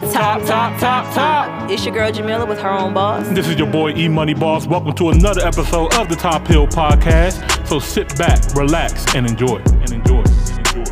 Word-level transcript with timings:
Top, 0.00 0.40
top, 0.46 0.80
top, 0.80 1.12
top. 1.12 1.70
It's 1.70 1.84
your 1.84 1.92
girl 1.92 2.10
Jamila 2.10 2.46
with 2.46 2.58
her 2.60 2.70
own 2.70 2.94
boss. 2.94 3.28
This 3.28 3.46
is 3.46 3.56
your 3.56 3.70
boy 3.70 3.90
E 3.90 4.08
Money 4.08 4.32
Boss. 4.32 4.66
Welcome 4.66 4.94
to 4.94 5.10
another 5.10 5.42
episode 5.46 5.92
of 5.98 6.08
the 6.08 6.16
Top 6.16 6.46
Hill 6.46 6.66
Podcast. 6.66 7.66
So 7.66 7.78
sit 7.78 8.16
back, 8.16 8.40
relax, 8.54 9.14
and 9.14 9.26
enjoy. 9.26 9.58
And 9.58 9.92
enjoy. 9.92 10.20
Enjoy. 10.20 10.84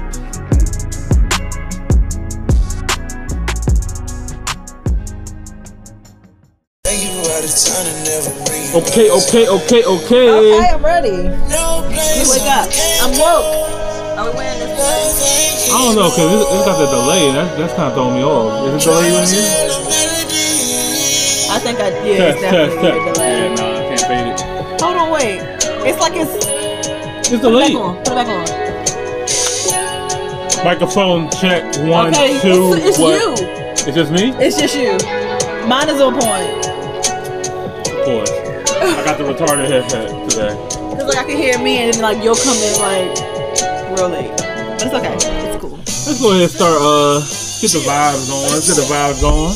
Okay, 8.74 9.10
okay, 9.10 9.48
okay, 9.48 9.84
okay. 9.86 10.28
Okay, 10.28 10.68
I'm 10.68 10.84
ready. 10.84 11.08
You 11.08 12.30
wake 12.30 12.42
up. 12.42 12.68
I'm 13.00 13.18
woke. 13.18 13.77
Are 14.18 14.26
we 14.32 14.36
wearing 14.36 14.58
this? 14.58 15.70
I 15.70 15.78
don't 15.78 15.94
know, 15.94 16.10
cause 16.10 16.26
it's 16.26 16.66
got 16.66 16.76
the 16.76 16.86
delay. 16.90 17.30
That's 17.30 17.54
that's 17.56 17.72
kind 17.74 17.86
of 17.86 17.94
throwing 17.94 18.14
me 18.16 18.24
off. 18.24 18.66
Is 18.66 18.82
it 18.82 18.90
delayed 18.90 19.14
on 19.14 19.22
here? 19.30 19.46
I 21.54 21.58
think 21.62 21.78
I 21.78 21.90
did. 22.02 22.18
It's 22.18 22.40
Test, 22.40 22.74
test, 22.74 22.82
test. 22.82 23.20
Yeah, 23.20 23.54
nah, 23.54 23.78
I 23.78 23.86
can't 23.86 24.02
fade 24.10 24.26
it. 24.34 24.42
Hold 24.82 24.96
on, 24.96 25.12
wait. 25.12 25.38
It's 25.86 26.00
like 26.00 26.14
it's. 26.16 26.34
It's 27.30 27.38
Put 27.38 27.54
it 27.54 27.62
back 27.62 27.78
on. 27.78 27.94
Put 28.02 28.10
it 28.10 28.18
back 28.18 28.26
on. 28.26 28.42
Microphone 30.64 31.30
check 31.38 31.62
one, 31.86 32.10
okay, 32.10 32.40
two. 32.42 32.74
it's, 32.74 32.86
it's 32.86 32.98
what? 32.98 33.14
you. 33.14 33.34
It's 33.86 33.94
just 33.94 34.10
me. 34.10 34.34
It's 34.42 34.58
just 34.58 34.74
you. 34.74 34.98
Mine 35.68 35.88
is 35.90 36.00
on 36.00 36.14
point. 36.14 36.66
Of 37.86 38.02
course. 38.04 38.32
I 38.82 39.04
got 39.04 39.16
the 39.16 39.22
retarded 39.22 39.68
headset 39.70 40.10
today. 40.28 40.56
Cause 40.98 41.06
like 41.06 41.18
I 41.18 41.24
can 41.24 41.36
hear 41.36 41.56
me 41.62 41.78
and 41.78 41.94
then 41.94 42.02
like 42.02 42.18
you'll 42.24 42.34
come 42.34 42.56
in 42.56 42.80
like 42.80 43.27
real 43.98 44.10
late. 44.10 44.30
But 44.30 44.78
it's 44.78 44.94
okay. 44.94 45.14
It's 45.18 45.58
cool. 45.58 45.74
Let's 45.74 46.22
go 46.22 46.30
ahead 46.30 46.42
and 46.42 46.50
start. 46.50 46.78
Uh, 46.78 47.18
get 47.58 47.70
the 47.74 47.82
vibes 47.82 48.30
going. 48.30 48.50
Let's 48.54 48.70
get 48.70 48.78
the 48.78 48.86
vibes 48.86 49.18
going. 49.18 49.54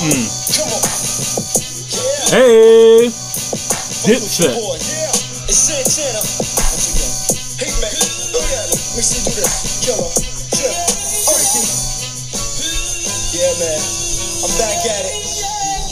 Mm. 0.00 0.26
Hey, 2.30 3.06
Dipset. 4.06 4.54
Yeah, 13.30 13.52
man. 13.62 13.80
I'm 14.42 14.52
back 14.58 14.82
at 14.90 15.04
it. 15.06 15.14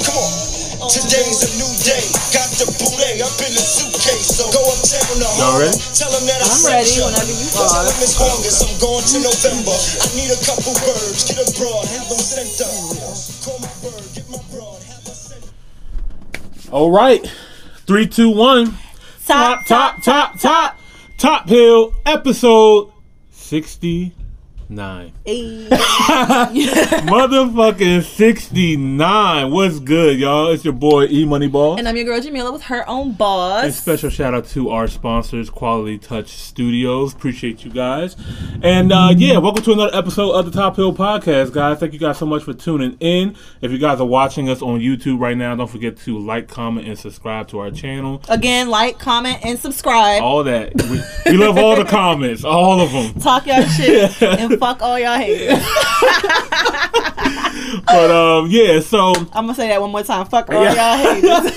Come 0.05 0.19
on. 0.19 0.91
Today's 0.91 1.39
a 1.47 1.51
new 1.59 1.73
day. 1.85 2.03
Got 2.35 2.48
the 2.59 2.67
booty 2.79 3.23
up 3.23 3.31
in 3.41 3.53
the 3.55 3.63
suitcase. 3.63 4.35
So 4.37 4.45
go 4.51 4.61
uptown 4.67 5.07
to 5.15 5.17
Y'all 5.23 5.55
Harlem. 5.57 5.71
ready? 5.71 5.79
Tell 5.95 6.11
them 6.11 6.25
that 6.27 6.43
I 6.43 6.51
I'm 6.51 6.63
ready 6.67 6.91
whenever 6.99 7.35
you 7.35 7.49
Tell 7.55 7.87
them 7.87 7.99
it's 8.03 8.19
August. 8.19 8.59
I'm 8.67 8.75
going 8.83 9.05
to 9.07 9.19
November. 9.23 9.77
I 9.79 10.07
need 10.19 10.31
a 10.35 10.41
couple 10.43 10.75
birds. 10.83 11.23
Get 11.27 11.39
a 11.39 11.47
broad. 11.55 11.87
Have 11.87 12.07
them 12.11 12.19
sent 12.19 12.59
up. 12.67 12.75
Call 13.47 13.59
my 13.63 13.71
bird. 13.81 14.05
Get 14.15 14.27
my 14.29 14.43
broad. 14.51 14.83
Have 14.91 15.07
her 15.07 15.15
sent. 15.15 15.47
All 16.75 16.91
right, 16.91 17.25
three, 17.87 18.07
two, 18.07 18.31
one. 18.31 18.75
Top, 19.27 19.67
top, 19.67 20.03
top, 20.03 20.39
top, 20.41 20.79
top 21.19 21.49
hill 21.49 21.95
episode 22.07 22.93
Hey. 24.71 25.67
Motherfucking 27.09 28.03
69. 28.03 29.51
What's 29.51 29.79
good, 29.81 30.19
y'all? 30.19 30.49
It's 30.51 30.63
your 30.63 30.75
boy 30.75 31.07
E 31.07 31.25
Money 31.25 31.49
Ball. 31.49 31.79
and 31.79 31.89
I'm 31.89 31.97
your 31.97 32.05
girl 32.05 32.21
Jamila 32.21 32.53
with 32.53 32.65
her 32.65 32.87
own 32.87 33.09
And 33.09 33.17
boss. 33.19 33.75
special 33.77 34.11
shout 34.11 34.35
out 34.35 34.45
to 34.49 34.69
our 34.69 34.87
sponsors, 34.87 35.49
Quality 35.49 35.97
Touch 35.97 36.29
Studios. 36.29 37.15
Appreciate 37.15 37.65
you 37.65 37.71
guys. 37.71 38.15
And 38.63 38.93
uh, 38.93 39.15
yeah, 39.17 39.39
welcome 39.39 39.65
to 39.65 39.73
another 39.73 39.97
episode 39.97 40.33
of 40.33 40.45
the 40.45 40.51
Top 40.51 40.77
Hill 40.77 40.95
Podcast, 40.95 41.55
guys. 41.55 41.79
Thank 41.79 41.95
you 41.95 41.99
guys 41.99 42.19
so 42.19 42.27
much 42.27 42.43
for 42.43 42.53
tuning 42.53 42.95
in. 43.01 43.37
If 43.63 43.73
you 43.73 43.79
guys 43.79 44.01
are 44.01 44.07
watching 44.07 44.51
us 44.51 44.61
on 44.61 44.81
YouTube 44.81 45.19
right 45.19 45.37
now, 45.37 45.55
don't 45.57 45.71
forget 45.71 45.97
to 46.01 46.19
like, 46.19 46.47
comment, 46.47 46.87
and 46.87 46.99
subscribe 46.99 47.49
to 47.49 47.61
our 47.61 47.71
channel. 47.71 48.21
Again, 48.29 48.69
like, 48.69 48.99
comment, 48.99 49.39
and 49.43 49.59
subscribe. 49.59 50.23
All 50.23 50.45
that. 50.45 50.75
We, 50.83 51.01
we 51.33 51.39
love 51.39 51.57
all 51.57 51.75
the 51.75 51.87
comments, 51.87 52.45
all 52.45 52.83
of 52.83 52.93
them. 52.93 53.15
Talk 53.19 53.47
y'all 53.47 53.63
shit 53.63 54.21
and 54.23 54.58
fuck 54.59 54.83
all 54.83 54.99
y'all 54.99 55.19
haters. 55.19 55.59
But 57.87 58.11
um, 58.11 58.51
yeah, 58.51 58.81
so 58.81 59.13
I'm 59.33 59.45
gonna 59.47 59.55
say 59.55 59.69
that 59.69 59.81
one 59.81 59.91
more 59.91 60.03
time. 60.03 60.27
Fuck 60.27 60.51
all 60.51 60.63
y'all 60.63 60.97
haters. 60.97 61.23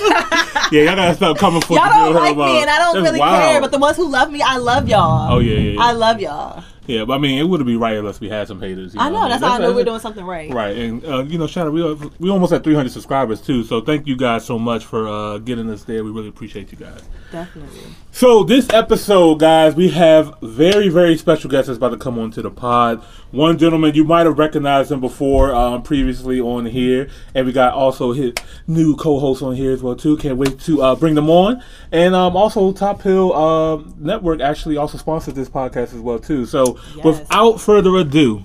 yeah, 0.72 0.82
y'all 0.82 0.96
gotta 0.96 1.14
stop 1.14 1.36
coming 1.38 1.60
for 1.60 1.74
y'all 1.74 1.88
don't 1.88 2.14
like 2.14 2.34
about- 2.34 2.46
me, 2.46 2.60
and 2.62 2.70
I 2.70 2.78
don't 2.78 2.94
That's 2.94 3.06
really 3.06 3.20
wild. 3.20 3.42
care. 3.42 3.60
But 3.60 3.70
the 3.70 3.78
ones 3.78 3.96
who 3.96 4.08
love 4.08 4.30
me, 4.30 4.40
I 4.42 4.56
love 4.56 4.88
y'all. 4.88 5.32
Oh 5.34 5.38
yeah, 5.40 5.54
yeah, 5.54 5.70
yeah. 5.72 5.80
I 5.80 5.92
love 5.92 6.20
y'all. 6.20 6.64
Yeah, 6.86 7.04
but 7.04 7.14
I 7.14 7.18
mean, 7.18 7.38
it 7.38 7.44
wouldn't 7.44 7.66
be 7.66 7.76
right 7.76 7.96
unless 7.96 8.20
we 8.20 8.28
had 8.28 8.48
some 8.48 8.60
haters. 8.60 8.94
I 8.98 9.08
know. 9.08 9.28
That's 9.28 9.40
mean? 9.40 9.50
how 9.50 9.56
I 9.56 9.60
know 9.60 9.72
we're 9.72 9.84
doing 9.84 10.00
something 10.00 10.24
right. 10.24 10.52
Right, 10.52 10.76
and 10.76 11.04
uh, 11.04 11.22
you 11.24 11.38
know, 11.38 11.46
shout 11.46 11.68
out, 11.68 11.72
we 11.72 11.82
are, 11.82 11.94
we 12.18 12.28
almost 12.28 12.52
at 12.52 12.64
300 12.64 12.90
subscribers 12.90 13.40
too. 13.40 13.62
So 13.62 13.80
thank 13.80 14.06
you 14.06 14.16
guys 14.16 14.44
so 14.44 14.58
much 14.58 14.84
for 14.84 15.06
uh, 15.08 15.38
getting 15.38 15.70
us 15.70 15.84
there. 15.84 16.02
We 16.02 16.10
really 16.10 16.28
appreciate 16.28 16.72
you 16.72 16.78
guys. 16.78 17.02
Definitely. 17.30 17.82
So 18.10 18.42
this 18.42 18.68
episode, 18.70 19.38
guys, 19.38 19.74
we 19.74 19.90
have 19.90 20.34
very 20.42 20.88
very 20.88 21.16
special 21.16 21.48
guests 21.50 21.68
that's 21.68 21.76
about 21.76 21.90
to 21.90 21.96
come 21.96 22.18
onto 22.18 22.42
the 22.42 22.50
pod. 22.50 23.02
One 23.30 23.56
gentleman 23.56 23.94
you 23.94 24.04
might 24.04 24.26
have 24.26 24.38
recognized 24.38 24.92
him 24.92 25.00
before, 25.00 25.54
um, 25.54 25.82
previously 25.82 26.40
on 26.40 26.66
here, 26.66 27.08
and 27.34 27.46
we 27.46 27.52
got 27.52 27.72
also 27.72 28.12
his 28.12 28.34
new 28.66 28.94
co-host 28.96 29.42
on 29.42 29.54
here 29.54 29.72
as 29.72 29.82
well 29.82 29.96
too. 29.96 30.16
Can't 30.18 30.36
wait 30.36 30.60
to 30.60 30.82
uh, 30.82 30.94
bring 30.96 31.14
them 31.14 31.30
on, 31.30 31.62
and 31.92 32.14
um, 32.14 32.36
also 32.36 32.72
Top 32.72 33.00
Hill 33.02 33.32
um, 33.32 33.94
Network 33.98 34.40
actually 34.40 34.76
also 34.76 34.98
sponsored 34.98 35.34
this 35.34 35.48
podcast 35.48 35.94
as 35.94 36.00
well 36.00 36.18
too. 36.18 36.44
So 36.44 36.71
Yes. 36.96 37.04
without 37.04 37.60
further 37.60 37.96
ado, 37.96 38.44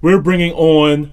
we're 0.00 0.20
bringing 0.20 0.52
on. 0.52 1.12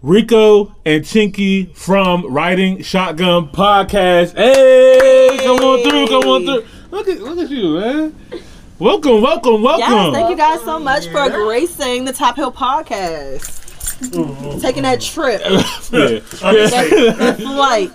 Rico 0.00 0.76
and 0.86 1.02
Chinky 1.02 1.74
from 1.76 2.32
Riding 2.32 2.82
Shotgun 2.82 3.48
Podcast. 3.48 4.36
Hey, 4.36 5.38
come 5.42 5.56
on 5.56 5.82
through, 5.82 6.06
come 6.06 6.22
on 6.22 6.44
through. 6.44 6.64
Look 6.92 7.08
at 7.08 7.20
look 7.20 7.38
at 7.38 7.50
you, 7.50 7.80
man. 7.80 8.14
Welcome, 8.78 9.20
welcome, 9.20 9.60
welcome. 9.60 9.90
Yes, 9.90 10.14
thank 10.14 10.30
you 10.30 10.36
guys 10.36 10.60
so 10.60 10.78
much 10.78 11.08
for 11.08 11.28
gracing 11.28 12.04
the 12.04 12.12
Top 12.12 12.36
Hill 12.36 12.52
podcast. 12.52 13.57
Mm-hmm. 13.98 14.60
Taking 14.60 14.84
that 14.84 15.00
trip, 15.00 15.40
Yeah. 15.44 15.58
that, 15.90 17.14
that 17.18 17.36
flight. 17.36 17.92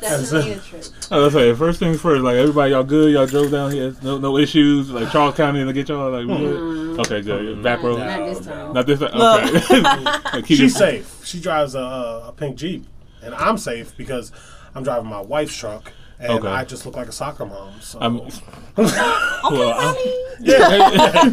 I 1.12 1.18
was 1.18 1.34
say 1.34 1.54
first 1.54 1.80
things 1.80 2.02
first. 2.02 2.24
Like 2.24 2.36
everybody, 2.36 2.72
y'all 2.72 2.84
good? 2.84 3.14
Y'all 3.14 3.26
drove 3.26 3.52
down 3.52 3.72
here, 3.72 3.96
no 4.04 4.18
no 4.18 4.38
issues. 4.38 4.90
Like 4.92 5.12
Charles 5.12 5.36
County 5.36 5.64
to 5.64 5.72
get 5.72 5.88
y'all. 5.88 6.12
Like 6.12 6.28
we 6.28 6.38
good? 6.46 6.60
Mm-hmm. 6.60 7.00
Okay, 7.02 7.22
good. 7.22 7.64
Back 7.64 7.82
row. 7.84 7.98
Not 7.98 8.26
this 8.26 8.46
time. 8.46 8.74
Not 8.74 8.86
this. 8.86 9.00
time. 9.00 10.36
Okay. 10.36 10.56
She's 10.56 10.76
safe. 10.76 11.22
She 11.26 11.40
drives 11.40 11.74
a, 11.76 11.80
a, 11.80 12.28
a 12.30 12.32
pink 12.34 12.58
Jeep, 12.58 12.86
and 13.22 13.34
I'm 13.36 13.58
safe 13.58 13.96
because 13.96 14.32
I'm 14.76 14.84
driving 14.84 15.10
my 15.10 15.22
wife's 15.22 15.56
truck, 15.56 15.94
and 16.24 16.32
Okay. 16.40 16.48
I 16.48 16.64
just 16.66 16.86
look 16.86 16.96
like 16.96 17.08
a 17.08 17.12
soccer 17.12 17.46
mom. 17.46 17.74
So 17.82 18.00
I'm. 18.02 18.18
well, 18.78 19.80
I'm- 19.80 19.96
yeah, 20.40 21.32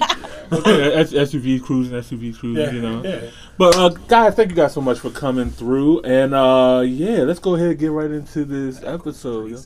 okay, 0.52 1.04
SUV 1.04 1.62
cruising, 1.62 1.94
SUV 1.94 2.36
cruising. 2.38 2.62
yeah, 2.64 2.70
You 2.70 2.82
know. 2.82 3.02
yeah. 3.02 3.30
But 3.56 3.76
uh, 3.76 3.88
guys, 3.88 4.34
thank 4.34 4.50
you 4.50 4.56
guys 4.56 4.72
so 4.74 4.80
much 4.80 4.98
for 5.00 5.10
coming 5.10 5.50
through, 5.50 6.02
and 6.02 6.34
uh, 6.34 6.82
yeah, 6.86 7.20
let's 7.22 7.38
go 7.40 7.54
ahead 7.54 7.68
and 7.70 7.78
get 7.78 7.90
right 7.92 8.10
into 8.10 8.44
this 8.44 8.82
episode. 8.84 9.50
Yo. 9.50 9.58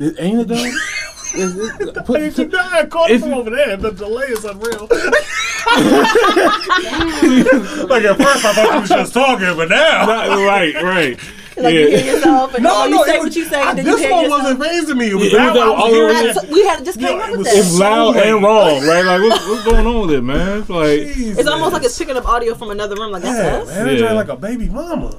It, 0.00 0.16
ain't 0.18 0.40
it 0.40 0.48
though? 0.48 0.64
Is 1.34 1.56
it- 1.56 2.04
put- 2.04 2.20
Hey, 2.20 2.30
you 2.42 2.48
know, 2.48 2.58
I 2.58 2.86
caught 2.86 3.10
It's- 3.10 3.24
him 3.26 3.32
over 3.34 3.50
there. 3.50 3.76
The 3.76 3.92
delay 3.92 4.26
is 4.26 4.44
unreal. 4.44 4.88
like 7.88 8.04
at 8.04 8.16
first, 8.16 8.44
I 8.44 8.52
thought 8.52 8.74
you 8.74 8.80
was 8.80 8.88
just 8.88 9.14
talking, 9.14 9.56
but 9.56 9.68
now. 9.68 10.06
right, 10.46 10.74
right. 10.82 11.18
Like 11.56 11.74
you 11.74 11.88
hear 11.96 12.14
yourself 12.14 12.54
and 12.54 12.62
No, 12.64 12.84
you 12.84 12.90
no, 12.90 13.04
say 13.04 13.14
it 13.14 13.18
what 13.18 13.24
was- 13.26 13.36
you 13.36 13.44
say, 13.44 13.60
I- 13.60 13.70
and 13.70 13.78
then 13.78 13.84
this 13.84 14.00
hear 14.00 14.10
one 14.12 14.22
yourself. 14.24 14.42
wasn't 14.42 14.62
fazing 14.62 14.98
me. 14.98 15.10
It 15.10 15.14
was 15.14 15.32
Yeah, 15.32 15.48
it 15.48 15.52
was 15.52 15.62
I 15.62 15.68
was 15.68 15.80
all 15.80 15.86
hearing 15.88 16.16
over 16.16 16.20
it. 16.28 16.34
That's- 16.34 16.50
we 16.50 16.64
had 16.66 16.84
just 16.84 16.98
came 17.00 17.16
it 17.18 17.22
up 17.22 17.30
with 17.30 17.38
was 17.38 17.46
that. 17.48 17.56
It's 17.56 17.78
loud 17.78 18.14
so 18.14 18.20
and 18.20 18.34
late. 18.36 18.42
wrong, 18.42 18.86
right? 18.86 19.04
Like, 19.04 19.20
what's, 19.30 19.48
what's 19.48 19.64
going 19.64 19.86
on 19.86 20.00
with 20.06 20.10
it, 20.16 20.22
man? 20.22 20.58
It's 20.60 20.70
like, 20.70 21.00
It's 21.00 21.48
almost 21.48 21.72
like 21.72 21.84
it's 21.84 21.98
picking 21.98 22.16
up 22.16 22.26
audio 22.28 22.54
from 22.54 22.70
another 22.70 22.94
room. 22.96 23.10
Like 23.12 23.22
that's 23.22 23.36
Yeah, 23.38 23.56
us. 23.62 23.68
man, 23.68 23.88
I 23.88 23.92
Yeah. 23.92 24.12
like 24.12 24.28
a 24.28 24.36
baby 24.36 24.68
mama. 24.68 25.14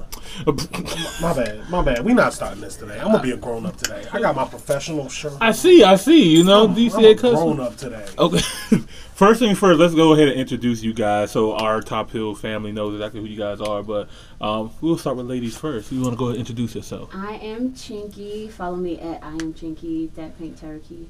My 1.22 1.34
bad, 1.34 1.70
my 1.70 1.84
bad. 1.84 2.04
We 2.04 2.14
not 2.14 2.34
starting 2.34 2.62
this 2.62 2.76
today. 2.76 3.00
I'm 3.00 3.12
gonna 3.12 3.22
be 3.22 3.32
a 3.32 3.38
grown 3.38 3.66
up 3.66 3.78
today. 3.78 4.06
I 4.12 4.20
got 4.20 4.36
my 4.36 4.46
professional 4.46 5.10
shirt. 5.10 5.34
I 5.40 5.52
see, 5.52 5.84
I 5.84 5.96
see. 5.96 6.38
You 6.38 6.44
know, 6.44 6.66
I'm 6.66 6.76
DCA 6.76 7.12
a 7.12 7.16
custom. 7.16 7.34
grown 7.34 7.60
up 7.60 7.78
today. 7.78 8.06
Okay. 8.18 8.40
first 9.14 9.40
thing 9.40 9.56
first, 9.56 9.80
let's 9.80 9.94
go 9.94 10.14
ahead 10.14 10.30
and 10.30 10.40
introduce 10.40 10.82
you 10.82 10.94
guys 10.94 11.32
so 11.32 11.54
our 11.54 11.82
Top 11.82 12.10
Hill 12.12 12.34
family 12.34 12.72
knows 12.72 12.96
exactly 12.96 13.20
who 13.22 13.28
you 13.28 13.38
guys 13.38 13.62
are. 13.62 13.84
But 13.84 14.10
um, 14.40 14.72
we'll 14.82 14.98
start 14.98 15.18
with 15.18 15.28
ladies 15.28 15.58
first. 15.58 15.92
You 15.92 16.02
want 16.02 16.14
to 16.14 16.18
go 16.18 16.26
ahead 16.26 16.38
and 16.38 16.48
introduce 16.48 16.76
yourself? 16.76 17.10
I 17.14 17.36
am 17.36 17.74
Chinky. 17.74 18.50
Follow 18.50 18.78
me 18.78 19.00
at 19.00 19.24
I 19.24 19.32
am 19.34 19.54
Chinky. 19.54 20.14
That 20.16 20.38
pink 20.40 20.60
turkey. 20.60 21.10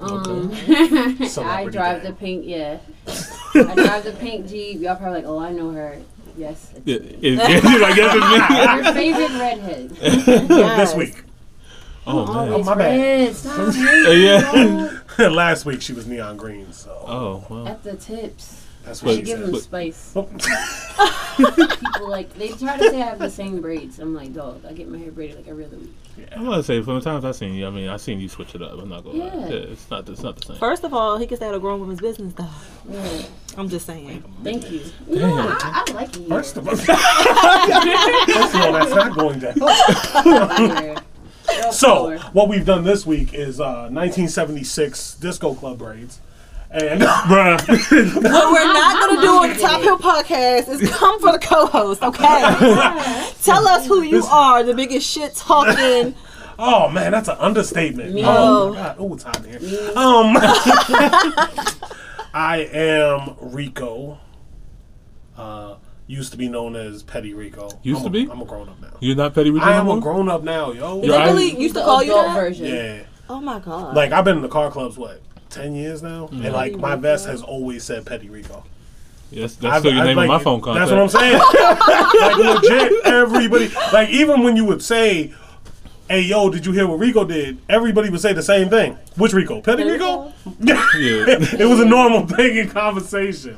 Um, 0.00 0.50
I 0.68 1.68
drive 1.70 2.02
day. 2.02 2.08
the 2.08 2.16
pink. 2.18 2.44
Yeah, 2.46 2.78
I 3.06 3.74
drive 3.74 4.04
the 4.04 4.16
pink 4.18 4.48
Jeep. 4.48 4.80
Y'all 4.80 4.96
probably 4.96 5.18
like, 5.22 5.26
oh, 5.26 5.38
I 5.38 5.52
know 5.52 5.70
her. 5.70 5.98
Yes, 6.36 6.72
it's 6.74 6.86
Yeah, 6.86 6.98
me. 6.98 7.18
is, 7.22 7.40
is, 7.40 7.80
like, 7.80 7.96
yes, 7.96 8.84
Your 8.84 8.92
favorite 8.94 9.38
redhead. 9.38 9.90
This 9.90 10.94
week. 10.94 11.22
Oh 12.06 12.26
man. 12.26 12.52
Always 12.52 12.66
my 12.66 12.74
bad. 12.74 13.36
Stop 13.36 13.74
Yeah. 15.18 15.28
Last 15.28 15.64
week 15.64 15.82
she 15.82 15.92
was 15.92 16.06
neon 16.06 16.36
green, 16.36 16.72
so 16.72 16.90
Oh 17.06 17.44
well. 17.48 17.68
At 17.68 17.82
the 17.84 17.96
tips. 17.96 18.64
That's 18.84 19.02
what 19.02 19.12
I 19.12 19.16
she 19.16 19.22
give 19.22 19.38
said. 19.38 19.46
them 19.46 19.52
but- 19.52 19.62
spice. 19.62 20.14
People 21.36 22.10
like 22.10 22.32
they 22.34 22.48
try 22.48 22.76
to 22.76 22.90
say 22.90 23.00
I 23.00 23.06
have 23.06 23.18
the 23.18 23.30
same 23.30 23.62
braids. 23.62 23.98
I'm 23.98 24.14
like, 24.14 24.34
dog, 24.34 24.64
I 24.68 24.72
get 24.72 24.88
my 24.88 24.98
hair 24.98 25.10
braided 25.10 25.36
like 25.36 25.48
every 25.48 25.64
other 25.64 25.78
week. 25.78 25.94
I'm 26.30 26.44
gonna 26.44 26.62
say 26.62 26.82
from 26.82 26.96
the 26.96 27.00
times 27.00 27.24
I've 27.24 27.36
seen 27.36 27.54
you, 27.54 27.66
I 27.66 27.70
mean, 27.70 27.88
I've 27.88 28.02
seen 28.02 28.20
you 28.20 28.28
switch 28.28 28.54
it 28.54 28.60
up. 28.60 28.78
I'm 28.78 28.90
not 28.90 29.02
gonna 29.02 29.18
lie. 29.18 29.26
Yeah. 29.34 29.48
Yeah, 29.48 29.72
it's 29.72 29.90
not. 29.90 30.06
It's 30.10 30.22
not 30.22 30.36
the 30.36 30.46
same. 30.46 30.56
First 30.58 30.84
of 30.84 30.92
all, 30.92 31.16
he 31.16 31.26
can 31.26 31.38
stay 31.38 31.46
out 31.46 31.54
of 31.54 31.62
grown 31.62 31.80
woman's 31.80 32.02
business, 32.02 32.34
though. 32.34 32.46
Yeah, 32.90 33.22
I'm 33.56 33.70
just 33.70 33.86
saying. 33.86 34.22
thank 34.44 34.70
you. 34.70 34.82
No, 35.08 35.36
I, 35.38 35.84
I 35.88 35.92
like 35.92 36.10
it 36.14 36.20
here. 36.20 36.28
First 36.28 36.56
of 36.58 36.68
all, 36.68 36.76
first 36.76 36.90
of 38.54 38.60
all, 38.60 38.72
that's 38.74 38.94
not 38.94 39.16
going 39.16 39.38
down. 39.38 39.54
Yeah. 39.56 41.00
So, 41.70 42.18
what 42.32 42.48
we've 42.48 42.66
done 42.66 42.84
this 42.84 43.06
week 43.06 43.32
is 43.34 43.60
uh, 43.60 43.88
1976 43.90 45.14
disco 45.16 45.54
club 45.54 45.78
braids. 45.78 46.20
And 46.72 47.00
Bruh. 47.28 47.68
What 47.68 48.52
we're 48.52 48.72
not 48.72 49.00
going 49.00 49.16
to 49.16 49.22
do 49.22 49.28
on 49.28 49.48
the 49.50 49.56
Top 49.60 49.82
Hill 49.82 49.98
podcast 49.98 50.68
is 50.68 50.90
come 50.90 51.20
for 51.20 51.32
the 51.32 51.38
co 51.38 51.66
host, 51.66 52.02
okay? 52.02 52.22
Tell 53.42 53.68
us 53.68 53.86
who 53.86 54.00
you 54.02 54.24
are, 54.24 54.62
the 54.62 54.72
biggest 54.74 55.06
shit 55.08 55.34
talking. 55.34 56.14
oh 56.58 56.88
man, 56.88 57.12
that's 57.12 57.28
an 57.28 57.36
understatement. 57.38 58.14
Me. 58.14 58.22
Oh 58.24 58.70
my 58.70 58.76
god, 58.76 58.96
oh 58.98 59.12
it's 59.14 59.22
hot 59.22 59.44
here. 59.44 59.58
Um, 59.96 60.36
I 62.34 62.68
am 62.72 63.36
Rico. 63.40 64.18
Uh, 65.36 65.76
used 66.06 66.32
to 66.32 66.38
be 66.38 66.48
known 66.48 66.76
as 66.76 67.02
Petty 67.02 67.34
Rico. 67.34 67.68
Used 67.82 68.04
I'm 68.06 68.12
to 68.12 68.18
a- 68.18 68.24
be? 68.24 68.30
I'm 68.30 68.40
a 68.40 68.44
grown 68.44 68.68
up 68.68 68.80
now. 68.80 68.96
You're 69.00 69.16
not 69.16 69.34
petty 69.34 69.50
Rico 69.50 69.64
I 69.66 69.72
no 69.82 69.92
am 69.92 69.98
a 69.98 70.00
grown 70.00 70.28
up 70.28 70.42
now, 70.42 70.72
yo. 70.72 71.00
They 71.00 71.08
Yo, 71.08 71.24
really 71.24 71.58
used 71.60 71.74
to 71.74 71.82
call 71.82 72.02
you 72.02 72.12
adult 72.12 72.26
that? 72.28 72.34
version. 72.34 72.66
Yeah. 72.66 73.02
Oh 73.28 73.40
my 73.40 73.58
God. 73.58 73.94
Like 73.94 74.12
I've 74.12 74.24
been 74.24 74.36
in 74.36 74.42
the 74.42 74.48
car 74.48 74.70
clubs 74.70 74.96
what 74.96 75.20
ten 75.52 75.74
years 75.74 76.02
now, 76.02 76.26
Mm-hmm. 76.26 76.44
and 76.46 76.52
like 76.54 76.76
my 76.76 76.96
vest 76.96 77.26
has 77.26 77.42
always 77.42 77.84
said 77.84 78.04
Petty 78.06 78.28
Rico. 78.28 78.64
Yes, 79.30 79.54
that's 79.56 79.74
I've- 79.76 79.80
still 79.80 79.92
your 79.92 80.00
I've, 80.02 80.06
name 80.08 80.16
like, 80.16 80.28
on 80.30 80.36
my 80.38 80.42
phone 80.42 80.60
contact. 80.60 80.88
That's 80.88 80.90
what 80.90 81.00
I'm 81.00 81.08
saying. 81.08 81.38
like 82.20 82.62
legit, 82.62 83.06
everybody. 83.06 83.68
Like 83.92 84.08
even 84.10 84.42
when 84.42 84.56
you 84.56 84.64
would 84.66 84.82
say, 84.82 85.32
"Hey 86.08 86.20
yo, 86.22 86.50
did 86.50 86.66
you 86.66 86.72
hear 86.72 86.86
what 86.86 86.98
Rico 86.98 87.24
did?" 87.24 87.58
Everybody 87.68 88.10
would 88.10 88.20
say 88.20 88.32
the 88.32 88.42
same 88.42 88.68
thing. 88.68 88.98
Which 89.16 89.32
Rico? 89.32 89.60
Petty 89.62 89.84
Rico? 89.84 90.32
Yeah. 90.60 90.84
it 90.96 91.66
was 91.68 91.80
a 91.80 91.84
normal 91.86 92.26
thing 92.26 92.56
in 92.58 92.68
conversation. 92.68 93.56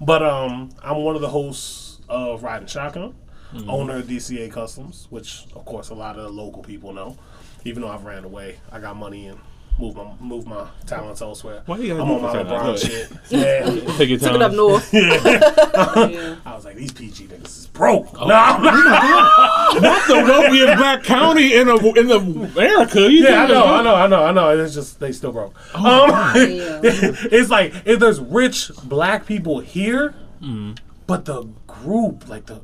But 0.00 0.22
um, 0.22 0.70
I'm 0.82 0.96
one 0.98 1.14
of 1.16 1.20
the 1.20 1.28
hosts 1.28 2.00
of 2.08 2.42
Riding 2.42 2.66
Shotgun, 2.68 3.14
Mm-hmm. 3.54 3.68
owner 3.68 3.96
of 3.96 4.04
DCA 4.06 4.50
Customs, 4.52 5.08
which 5.10 5.44
of 5.56 5.64
course 5.64 5.90
a 5.90 5.94
lot 5.94 6.16
of 6.16 6.22
the 6.22 6.28
local 6.30 6.62
people 6.62 6.92
know. 6.92 7.16
Even 7.64 7.82
though 7.82 7.88
I've 7.88 8.04
ran 8.04 8.24
away, 8.24 8.56
I 8.72 8.78
got 8.78 8.96
money 8.96 9.26
and 9.26 9.38
moved 9.80 9.96
my 9.96 10.12
moved 10.20 10.46
my 10.46 10.66
talents 10.86 11.20
elsewhere. 11.22 11.62
Why 11.66 11.78
you 11.78 11.88
gotta 11.88 12.02
I'm 12.02 12.10
on 12.10 12.22
my 12.22 12.32
your 12.34 12.44
talents? 12.44 12.84
LeBron 12.84 12.90
shit. 12.90 13.10
Yeah. 13.30 13.94
Take 13.96 14.08
your 14.10 14.18
time. 14.18 14.28
Took 14.28 14.36
it 14.36 14.42
up 14.42 14.52
north. 14.52 14.92
Yeah. 14.94 16.36
I 16.44 16.54
was 16.54 16.64
like, 16.64 16.76
these 16.76 16.92
PG 16.92 17.26
niggas 17.28 17.58
is 17.58 17.66
broke. 17.68 18.08
Oh. 18.20 18.26
Nah, 18.26 18.56
I'm 18.56 18.62
not- 18.62 19.80
That's 19.82 20.06
the 20.08 20.14
wealthiest 20.14 20.76
black 20.76 21.02
county 21.04 21.54
in 21.54 21.66
the 21.68 21.76
in 21.96 22.06
the 22.08 22.16
America. 22.18 23.00
You 23.10 23.24
yeah, 23.24 23.44
I 23.44 23.46
know, 23.48 23.64
I 23.64 23.82
know, 23.82 23.94
I 23.94 24.06
know, 24.06 24.24
I 24.24 24.32
know. 24.32 24.58
It's 24.64 24.74
just 24.74 25.00
they 25.00 25.12
still 25.12 25.32
broke. 25.32 25.54
Oh, 25.74 26.04
um, 26.04 26.36
Yeah. 26.36 26.80
it's 26.82 27.50
like 27.50 27.74
if 27.84 27.98
there's 28.00 28.20
rich 28.20 28.70
black 28.84 29.26
people 29.26 29.60
here, 29.60 30.14
Mm. 30.42 30.78
but 31.06 31.26
the 31.26 31.42
group, 31.66 32.26
like 32.28 32.46
the, 32.46 32.60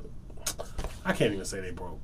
I 1.05 1.13
can't 1.13 1.33
even 1.35 1.45
say 1.45 1.61
they 1.61 1.73
broke. 1.73 2.01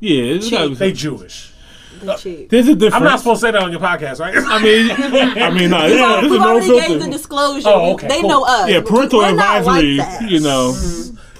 Yeah, 0.00 0.22
it's 0.34 0.50
gotta 0.50 0.70
be- 0.70 0.74
They 0.76 0.92
Jewish. 0.92 1.52
The 2.00 2.14
cheap. 2.16 2.48
there's 2.50 2.68
a 2.68 2.74
difference. 2.74 2.94
I'm 2.94 3.04
not 3.04 3.18
supposed 3.18 3.40
to 3.40 3.46
say 3.46 3.50
that 3.52 3.62
on 3.62 3.70
your 3.70 3.80
podcast, 3.80 4.20
right? 4.20 4.34
I 4.36 4.62
mean, 4.62 4.90
I 5.42 5.50
mean, 5.50 5.70
nah, 5.70 5.86
We 5.86 5.92
it's, 5.92 6.00
already, 6.02 6.26
it's 6.26 6.30
we 6.30 6.36
a 6.36 6.40
no 6.40 6.48
already 6.48 6.88
gave 6.88 7.00
the 7.02 7.10
disclosure. 7.10 7.68
Oh, 7.68 7.92
okay, 7.94 8.08
they 8.08 8.20
cool. 8.20 8.28
know 8.30 8.44
us. 8.46 8.70
Yeah, 8.70 8.80
parental 8.82 9.18
We're 9.20 9.32
not 9.32 9.64
like 9.64 9.84
advisory. 9.84 9.96
that. 9.98 10.30
you 10.30 10.40
know, 10.40 10.74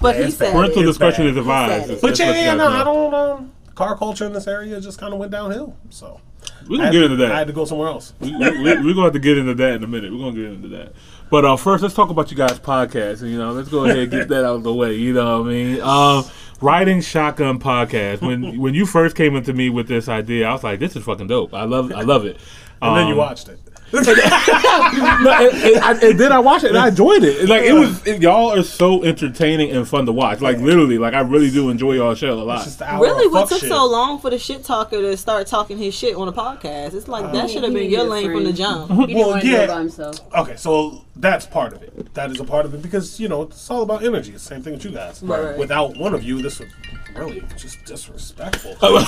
But 0.01 0.17
he 0.17 0.23
it's 0.23 0.37
said 0.37 0.53
parental 0.53 0.83
discretion 0.83 1.25
bad. 1.25 1.31
is 1.31 1.37
advised. 1.37 1.73
He 1.73 1.81
said 1.81 1.83
it. 1.83 2.01
That's- 2.01 2.01
but 2.01 2.19
yeah, 2.19 2.31
you 2.41 2.47
yeah, 2.47 2.55
no, 2.55 2.69
I 2.69 2.85
don't. 2.85 3.15
Um, 3.15 3.53
car 3.75 3.97
culture 3.97 4.27
in 4.27 4.33
this 4.33 4.47
area 4.49 4.81
just 4.81 4.99
kind 4.99 5.13
of 5.13 5.21
went 5.21 5.31
downhill. 5.33 5.77
So 5.91 6.21
We 6.69 6.77
I 6.77 6.79
can 6.79 6.85
had 6.87 6.93
get 6.93 7.03
into 7.05 7.17
that. 7.17 7.33
I 7.33 7.39
had 7.39 7.47
to 7.47 7.53
go 7.53 7.65
somewhere 7.65 7.89
else. 7.89 8.13
we, 8.19 8.33
we, 8.37 8.39
we, 8.51 8.63
we're 8.65 8.75
going 8.83 8.95
to 8.97 9.03
have 9.03 9.13
to 9.13 9.19
get 9.21 9.39
into 9.39 9.55
that 9.55 9.75
in 9.75 9.85
a 9.85 9.87
minute. 9.87 10.11
We're 10.13 10.19
going 10.19 10.35
to 10.35 10.41
get 10.43 10.53
into 10.53 10.69
that. 10.77 10.93
But 11.31 11.45
uh, 11.45 11.57
first, 11.57 11.83
let's 11.83 11.95
talk 11.95 12.11
about 12.11 12.31
you 12.31 12.37
guys' 12.37 12.59
podcast. 12.59 13.21
And 13.23 13.31
you 13.31 13.39
know, 13.39 13.53
let's 13.53 13.69
go 13.69 13.85
ahead 13.85 13.99
and 13.99 14.11
get 14.11 14.29
that 14.29 14.45
out 14.45 14.57
of 14.57 14.63
the 14.65 14.73
way. 14.75 14.95
You 14.95 15.13
know 15.13 15.43
what 15.43 15.49
I 15.49 15.53
mean? 15.53 15.81
Um, 15.83 16.25
Riding 16.61 17.01
Shotgun 17.01 17.59
podcast. 17.59 18.21
When 18.21 18.59
when 18.61 18.75
you 18.75 18.87
first 18.87 19.15
came 19.17 19.37
into 19.37 19.53
me 19.53 19.71
with 19.71 19.89
this 19.89 20.09
idea, 20.09 20.49
I 20.49 20.53
was 20.53 20.65
like, 20.65 20.81
"This 20.81 20.97
is 20.97 21.05
fucking 21.05 21.29
dope. 21.29 21.55
I 21.55 21.65
love 21.65 21.93
I 21.93 22.03
love 22.03 22.25
it." 22.25 22.39
And 22.81 22.97
then 22.97 23.07
you 23.07 23.13
Um, 23.15 23.19
watched 23.19 23.49
it. 23.49 23.59
no, 23.93 24.01
and, 24.01 25.83
and 25.83 26.03
and 26.03 26.21
then 26.21 26.31
I 26.31 26.39
watched 26.39 26.65
it 26.65 26.69
and 26.69 26.79
I 26.79 26.89
enjoyed 26.89 27.23
it. 27.25 27.49
Like 27.49 27.63
it 27.63 27.73
was, 27.73 28.07
it, 28.07 28.21
y'all 28.21 28.53
are 28.53 28.63
so 28.63 29.03
entertaining 29.03 29.71
and 29.71 29.89
fun 29.89 30.05
to 30.05 30.13
watch. 30.13 30.43
Like 30.43 30.59
literally, 30.59 30.99
like 30.99 31.15
I 31.15 31.21
really 31.21 31.51
do 31.51 31.71
enjoy 31.71 31.95
y'all 31.95 32.15
show 32.15 32.35
a 32.35 32.35
lot. 32.35 32.57
It's 32.57 32.65
just 32.67 32.79
the 32.81 32.91
hour 32.91 33.03
Really, 33.03 33.29
what 33.29 33.49
took 33.49 33.61
shit. 33.61 33.71
so 33.71 33.87
long 33.87 34.19
for 34.19 34.29
the 34.29 34.39
shit 34.39 34.63
talker 34.63 35.01
to 35.01 35.17
start 35.17 35.47
talking 35.47 35.79
his 35.79 35.95
shit 35.95 36.15
on 36.17 36.29
a 36.29 36.33
podcast? 36.33 36.93
It's 36.93 37.09
like 37.09 37.33
that 37.33 37.49
should 37.49 37.63
have 37.65 37.73
been 37.73 37.91
your 37.91 38.03
a 38.03 38.05
lane 38.05 38.31
from 38.31 38.45
the 38.45 38.53
jump. 38.53 38.91
He 39.09 39.15
Well, 39.15 39.37
yeah. 39.37 39.41
do 39.41 39.57
it 39.57 39.69
by 39.69 39.79
himself. 39.79 40.35
Okay, 40.35 40.57
so 40.57 41.05
that's 41.17 41.47
part 41.47 41.73
of 41.73 41.83
it. 41.83 42.13
That 42.13 42.31
is 42.31 42.41
a 42.41 42.45
part 42.45 42.67
of 42.67 42.75
it 42.75 42.83
because 42.83 43.19
you 43.19 43.29
know 43.29 43.43
it's 43.43 43.71
all 43.71 43.83
about 43.83 44.05
energy. 44.05 44.33
It's 44.33 44.43
the 44.45 44.55
same 44.55 44.63
thing 44.63 44.75
with 44.75 44.85
you 44.85 44.91
guys. 44.91 45.23
Right, 45.23 45.43
right. 45.43 45.59
Without 45.59 45.97
one 45.97 46.13
of 46.15 46.23
you, 46.23 46.43
this 46.43 46.59
would 46.59 46.69
really 47.15 47.43
just 47.57 47.85
disrespectful. 47.85 48.77
Oh. 48.83 48.99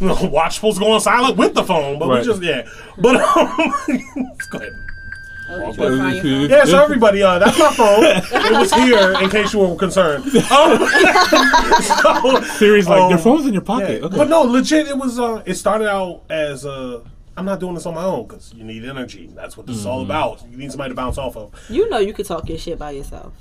No, 0.00 0.14
Watch 0.30 0.56
supposed 0.56 0.78
to 0.78 0.84
go 0.84 0.92
on 0.92 1.00
silent 1.00 1.36
with 1.36 1.54
the 1.54 1.64
phone, 1.64 1.98
but 1.98 2.08
Right. 2.08 2.20
we 2.20 2.24
just 2.26 2.42
yeah. 2.42 2.66
But 2.98 3.16
um, 3.36 3.82
let's 4.16 4.46
go 4.46 4.58
ahead. 4.58 4.72
Oh, 5.50 5.58
you 5.58 5.64
but 5.66 5.74
trying 5.74 5.90
to 5.90 5.98
find 5.98 6.16
it's- 6.16 6.24
your 6.24 6.40
phone? 6.40 6.50
Yeah, 6.50 6.64
so 6.64 6.82
everybody, 6.82 7.22
uh, 7.22 7.38
that's 7.38 7.58
my 7.58 7.72
phone. 7.74 8.04
it 8.04 8.52
was 8.58 8.72
here 8.72 9.12
in 9.22 9.28
case 9.30 9.52
you 9.52 9.58
were 9.60 9.76
concerned. 9.76 10.24
Um, 10.52 10.86
so, 11.82 12.40
Series 12.58 12.88
like 12.88 13.00
um, 13.02 13.10
your 13.10 13.18
phone's 13.18 13.46
in 13.46 13.52
your 13.52 13.62
yeah. 13.62 13.66
pocket. 13.66 14.02
Okay. 14.02 14.16
But 14.16 14.28
no, 14.28 14.42
legit, 14.42 14.88
it 14.88 14.96
was. 14.96 15.18
Uh, 15.18 15.42
it 15.44 15.54
started 15.54 15.88
out 15.88 16.22
as 16.30 16.64
uh, 16.64 17.00
I'm 17.36 17.44
not 17.44 17.60
doing 17.60 17.74
this 17.74 17.86
on 17.86 17.94
my 17.94 18.04
own 18.04 18.26
because 18.26 18.52
you 18.54 18.64
need 18.64 18.84
energy. 18.84 19.30
That's 19.34 19.56
what 19.56 19.66
this 19.66 19.76
is 19.76 19.82
Mm-hmm. 19.82 19.90
all 19.90 20.02
about. 20.02 20.42
You 20.50 20.56
need 20.56 20.70
somebody 20.70 20.90
to 20.90 20.94
bounce 20.94 21.18
off 21.18 21.36
of. 21.36 21.52
You 21.68 21.88
know 21.90 21.98
you 21.98 22.12
could 22.12 22.26
talk 22.26 22.48
your 22.48 22.58
shit 22.58 22.78
by 22.78 22.92
yourself. 22.92 23.32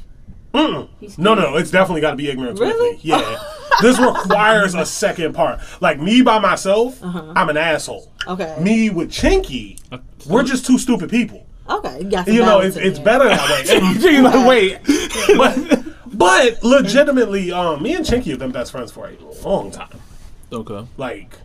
He's 0.99 1.17
No, 1.17 1.33
no, 1.33 1.55
it's 1.57 1.71
definitely 1.71 2.01
got 2.01 2.11
to 2.11 2.15
be 2.17 2.29
ignorance 2.29 2.59
Really? 2.59 2.95
with 2.95 3.03
me. 3.03 3.09
Yeah, 3.09 3.39
this 3.81 3.99
requires 3.99 4.75
a 4.75 4.85
second 4.85 5.33
part. 5.33 5.59
Like 5.81 5.99
me 5.99 6.21
by 6.21 6.39
myself, 6.39 6.99
I'm 7.03 7.49
an 7.49 7.57
asshole. 7.57 8.11
Uh-huh. 8.27 8.33
Okay. 8.33 8.57
Me 8.61 8.89
with 8.89 9.11
Chinky, 9.11 9.79
we're 10.27 10.43
just 10.43 10.65
two 10.65 10.77
stupid 10.77 11.09
people. 11.09 11.45
Okay, 11.69 12.01
you 12.01 12.33
You 12.33 12.41
know, 12.41 12.59
it's 12.59 12.75
it's 12.75 12.99
better 12.99 13.25
that 13.29 13.49
way. 13.49 13.77
And- 13.77 14.01
She's 14.01 14.21
like, 14.21 14.47
wait. 14.47 14.79
but, 15.37 15.83
but 16.17 16.63
legitimately, 16.63 17.51
um, 17.51 17.81
me 17.81 17.95
and 17.95 18.05
Chinky 18.05 18.31
have 18.31 18.39
been 18.39 18.51
best 18.51 18.71
friends 18.73 18.91
for 18.91 19.07
a 19.07 19.47
long 19.47 19.71
time. 19.71 19.99
Okay. 20.51 20.85
Like, 20.97 21.37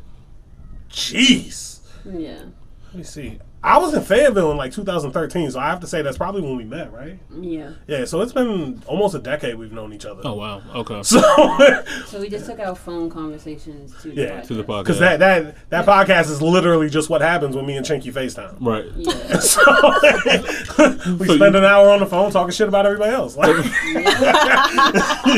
jeez. 0.90 1.78
Yeah. 2.04 2.38
Let 2.86 2.94
me 2.94 3.02
see. 3.04 3.38
I 3.66 3.78
was 3.78 3.94
in 3.94 4.02
Fayetteville 4.02 4.52
in 4.52 4.56
like 4.56 4.70
2013, 4.72 5.50
so 5.50 5.58
I 5.58 5.66
have 5.70 5.80
to 5.80 5.88
say 5.88 6.00
that's 6.00 6.16
probably 6.16 6.40
when 6.42 6.56
we 6.56 6.62
met, 6.64 6.92
right? 6.92 7.18
Yeah. 7.36 7.72
Yeah, 7.88 8.04
so 8.04 8.20
it's 8.20 8.32
been 8.32 8.80
almost 8.86 9.16
a 9.16 9.18
decade 9.18 9.56
we've 9.56 9.72
known 9.72 9.92
each 9.92 10.06
other. 10.06 10.22
Oh 10.24 10.34
wow. 10.34 10.62
Okay. 10.74 11.02
So, 11.02 11.20
So 12.06 12.20
we 12.20 12.28
just 12.28 12.46
took 12.46 12.60
our 12.60 12.76
phone 12.76 13.10
conversations 13.10 13.92
to 14.02 14.08
the 14.10 14.14
Yeah, 14.14 14.40
podcast. 14.40 14.46
to 14.46 14.54
the 14.54 14.62
podcast. 14.64 14.82
because 14.84 14.98
that 15.00 15.18
that 15.18 15.70
that 15.70 15.84
podcast 15.84 16.30
is 16.30 16.40
literally 16.40 16.88
just 16.88 17.10
what 17.10 17.20
happens 17.22 17.56
when 17.56 17.66
me 17.66 17.76
and 17.76 17.84
Chinky 17.84 18.12
FaceTime. 18.12 18.56
Right. 18.60 18.84
Yeah. 18.96 19.40
So 19.40 19.60
we 21.18 21.26
So 21.26 21.36
spend 21.36 21.54
you- 21.54 21.58
an 21.58 21.64
hour 21.64 21.88
on 21.90 21.98
the 22.00 22.06
phone 22.06 22.30
talking 22.30 22.52
shit 22.52 22.68
about 22.68 22.86
everybody 22.86 23.12
else. 23.12 23.36
Like, 23.36 23.56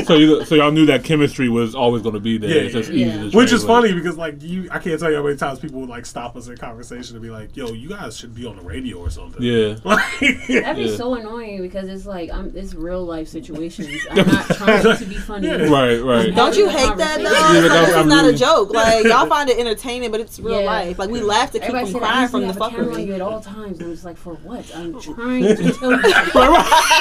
So 0.04 0.14
you 0.16 0.44
so 0.44 0.54
y'all 0.54 0.70
knew 0.70 0.86
that 0.86 1.02
chemistry 1.04 1.48
was 1.48 1.74
always 1.74 2.02
going 2.02 2.14
to 2.14 2.20
be 2.20 2.36
there. 2.38 2.50
Yeah, 2.50 2.62
it's 2.62 2.74
just 2.74 2.90
yeah, 2.90 3.06
easy 3.06 3.16
yeah. 3.24 3.30
to 3.30 3.36
which 3.36 3.52
is 3.52 3.64
translate. 3.64 3.68
funny 3.68 3.92
because 3.94 4.16
like 4.18 4.42
you, 4.42 4.68
I 4.70 4.78
can't 4.78 5.00
tell 5.00 5.10
you 5.10 5.16
how 5.16 5.22
many 5.22 5.36
times 5.36 5.58
people 5.60 5.80
would 5.80 5.88
like 5.88 6.04
stop 6.06 6.36
us 6.36 6.48
in 6.48 6.56
conversation 6.56 7.16
and 7.16 7.22
be 7.22 7.30
like, 7.30 7.56
"Yo, 7.56 7.68
you 7.72 7.88
guys 7.88 8.17
should 8.18 8.34
be 8.34 8.44
on 8.46 8.56
the 8.56 8.62
radio 8.62 8.98
or 8.98 9.10
something." 9.10 9.40
Yeah. 9.42 9.74
That'd 9.84 10.76
be 10.76 10.82
Yeah. 10.90 10.96
so 10.96 11.14
annoying 11.14 11.62
because 11.62 11.88
it's 11.88 12.04
like 12.06 12.30
I'm 12.30 12.52
it's 12.56 12.74
real 12.74 13.04
life 13.04 13.28
situations. 13.28 13.88
I'm 14.10 14.26
not 14.26 14.46
trying 14.46 14.96
to 14.98 15.04
be 15.06 15.14
funny. 15.14 15.48
Right. 15.48 15.98
Right. 16.02 16.34
Don't 16.34 16.56
you 16.56 16.68
hate 16.68 16.96
that 16.96 17.16
though? 17.18 17.30
Yeah, 17.30 17.52
It's 17.64 17.68
like, 17.68 17.72
I'm- 17.72 17.86
this 17.86 17.96
is 17.96 18.06
not 18.06 18.24
a 18.26 18.32
joke. 18.32 18.74
Like 18.74 19.04
y'all 19.10 19.26
find 19.26 19.48
it 19.48 19.58
entertaining, 19.58 20.10
but 20.10 20.20
it's 20.20 20.38
real 20.38 20.60
Yeah. 20.60 20.66
life. 20.66 20.98
Like 20.98 21.10
we 21.10 21.20
laugh 21.20 21.52
to 21.52 21.58
keep 21.60 21.68
Everybody 21.68 21.92
from 21.92 22.00
crying 22.00 22.28
from 22.28 22.40
the 22.42 22.46
have 22.48 22.56
a 22.60 22.70
camera 22.70 22.94
on 22.94 23.00
you 23.00 23.06
fuckery. 23.12 23.14
at 23.14 23.20
all 23.20 23.40
times. 23.40 23.78
And 23.78 23.86
I'm 23.88 23.92
just 23.92 24.04
like, 24.04 24.16
for 24.16 24.34
what? 24.34 24.64
I'm 24.76 25.00
trying 25.00 25.42
to 25.44 25.72
tell 25.72 25.92
you. 25.92 26.00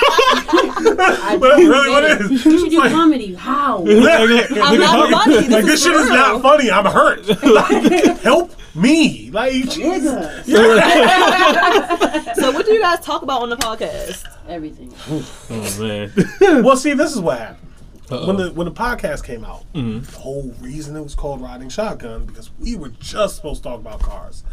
I 0.10 1.38
But 1.40 1.50
don't 1.50 1.60
really, 1.68 1.90
what 1.90 2.02
get 2.02 2.12
it 2.22 2.22
it. 2.22 2.32
is? 2.32 2.46
You 2.46 2.60
should 2.60 2.70
do 2.70 2.80
Like- 2.80 2.92
comedy. 2.92 3.34
How? 3.36 3.80
I'm 3.86 4.80
not 4.80 5.10
funny. 5.12 5.36
This 5.38 5.50
like 5.50 5.66
this 5.66 5.84
shit 5.84 5.94
is 5.96 6.10
not 6.10 6.42
funny. 6.42 6.72
I'm 6.72 6.86
hurt. 6.86 7.28
Like, 7.44 8.18
help 8.22 8.52
me. 8.78 9.30
Like, 9.32 9.52
Nigga. 9.54 10.44
So 12.36 12.52
what 12.52 12.66
do 12.66 12.74
you 12.74 12.80
guys 12.82 13.00
talk 13.00 13.24
about 13.24 13.42
on 13.42 13.50
the 13.50 13.58
podcast? 13.58 14.24
Everything. 14.48 14.94
Oh 15.10 15.78
man. 15.82 16.12
well, 16.64 16.78
see, 16.78 16.94
this 16.94 17.14
is 17.16 17.20
what 17.20 17.40
happened. 17.40 17.64
Uh-oh. 18.10 18.28
When 18.28 18.38
the 18.38 18.52
when 18.54 18.66
the 18.66 18.72
podcast 18.72 19.24
came 19.26 19.44
out, 19.44 19.64
Mm-hmm. 19.74 20.00
the 20.12 20.18
whole 20.20 20.54
reason 20.62 20.96
it 20.96 21.02
was 21.02 21.16
called 21.16 21.42
Riding 21.42 21.68
Shotgun 21.70 22.26
because 22.26 22.52
we 22.60 22.76
were 22.78 22.90
just 23.00 23.36
supposed 23.36 23.64
to 23.64 23.70
talk 23.70 23.80
about 23.80 24.00
cars. 24.02 24.44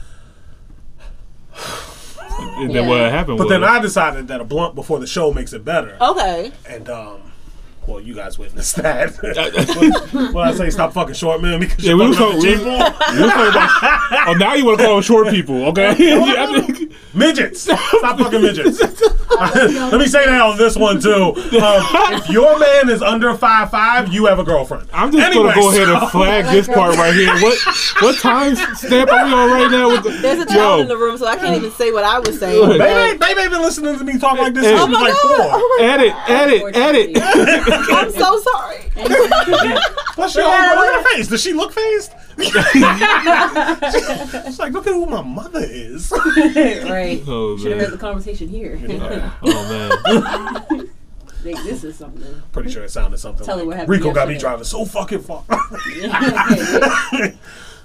And 2.28 2.70
then 2.70 2.84
Yeah. 2.84 2.88
what 2.88 3.00
happened 3.12 3.38
But 3.38 3.44
was, 3.44 3.52
then 3.52 3.62
I 3.64 3.80
decided 3.80 4.26
that 4.28 4.40
a 4.40 4.44
blunt 4.44 4.74
before 4.74 4.98
the 4.98 5.06
show 5.06 5.32
makes 5.32 5.52
it 5.52 5.64
better. 5.64 5.96
Okay. 6.00 6.50
And 6.68 6.88
um, 6.88 7.20
well, 7.86 8.00
you 8.00 8.14
guys 8.14 8.38
witnessed 8.38 8.76
that. 8.76 9.14
when 10.32 10.48
I 10.48 10.52
say 10.54 10.70
stop 10.70 10.92
fucking 10.92 11.14
short 11.14 11.40
man 11.42 11.60
because 11.60 11.82
Yeah, 11.84 11.90
you're 11.90 11.98
we 11.98 12.08
was 12.08 12.18
fucking 12.18 12.40
talking- 12.40 12.68
up 12.80 12.96
the 12.98 13.12
we 13.12 13.16
cheap 13.16 13.16
we 13.16 13.22
was 13.22 13.32
talking 13.32 13.48
about- 13.50 14.28
oh, 14.28 14.32
now 14.34 14.54
you 14.54 14.64
want 14.64 14.78
to 14.78 14.84
call 14.84 14.94
them 14.94 15.02
short 15.02 15.28
people, 15.28 15.64
okay? 15.66 15.94
Yeah, 15.98 16.46
I 16.48 16.60
think- 16.60 16.92
midgets. 17.14 17.62
Stop 17.62 18.18
fucking 18.18 18.42
midgets. 18.42 18.80
Let 18.80 20.00
me 20.00 20.06
say 20.06 20.24
that 20.26 20.40
on 20.40 20.56
this 20.56 20.76
one 20.76 21.00
too. 21.00 21.34
Um, 21.34 21.82
if 22.14 22.28
your 22.30 22.58
man 22.58 22.88
is 22.88 23.02
under 23.02 23.34
five 23.36 23.70
five, 23.70 24.12
you 24.12 24.26
have 24.26 24.38
a 24.38 24.44
girlfriend. 24.44 24.88
I'm 24.92 25.10
just 25.12 25.24
Anyway, 25.24 25.50
gonna 25.52 25.60
go 25.60 25.70
ahead 25.70 25.88
and 25.88 26.10
flag 26.10 26.44
this 26.46 26.66
part 26.68 26.96
right 26.96 27.14
here. 27.14 27.32
What 27.40 27.58
what 28.00 28.18
time 28.18 28.54
stamp 28.76 29.10
are 29.10 29.24
we 29.26 29.32
on 29.32 29.50
right 29.50 29.70
now? 29.70 29.88
With 29.88 30.04
the, 30.04 30.10
There's 30.10 30.40
a 30.40 30.46
child 30.46 30.80
in 30.82 30.88
the 30.88 30.96
room, 30.96 31.16
so 31.18 31.26
I 31.26 31.36
can't 31.36 31.56
even 31.56 31.70
say 31.72 31.90
what 31.90 32.04
I 32.04 32.18
was 32.20 32.38
saying. 32.38 32.54
Go 32.56 32.72
ahead. 32.80 33.18
Baby, 33.18 33.34
baby 33.34 33.48
been 33.50 33.62
listening 33.62 33.98
to 33.98 34.04
me 34.04 34.18
talk 34.18 34.38
like 34.38 34.54
this 34.54 34.64
since 34.64 34.80
Oh 34.80 34.86
my 34.86 35.00
like 35.00 35.12
God. 35.14 35.22
four. 35.22 35.48
Oh 35.52 35.76
my 35.80 35.84
edit, 35.86 36.14
edit, 36.28 36.76
edit. 36.76 37.16
I'm 37.90 38.10
so 38.10 38.40
sorry. 38.40 38.80
Plus, 40.14 40.32
she 40.32 40.40
all, 40.40 40.48
look 40.50 40.86
at 40.86 41.02
her 41.02 41.16
face. 41.16 41.28
Does 41.28 41.42
she 41.42 41.52
look 41.52 41.72
fazed? 41.72 42.12
She's 42.38 42.54
like, 44.58 44.72
look 44.72 44.86
at 44.86 44.92
who 44.92 45.06
my 45.06 45.22
mother 45.22 45.60
is. 45.62 46.12
right. 46.16 47.22
Oh 47.26 47.56
Should 47.58 47.72
have 47.72 47.80
heard 47.80 47.92
the 47.92 47.98
conversation 47.98 48.48
here. 48.48 48.78
oh 49.42 50.66
man. 50.70 50.90
Think 51.42 51.62
this 51.64 51.84
is 51.84 51.96
something. 51.96 52.42
Pretty 52.52 52.70
sure 52.70 52.84
it 52.84 52.90
sounded 52.90 53.18
something 53.18 53.44
Tell 53.44 53.58
her 53.58 53.66
what 53.66 53.76
happened 53.76 53.90
Rico 53.90 54.12
got 54.14 54.28
me 54.28 54.38
driving 54.38 54.64
so 54.64 54.84
fucking 54.86 55.20
far. 55.20 55.44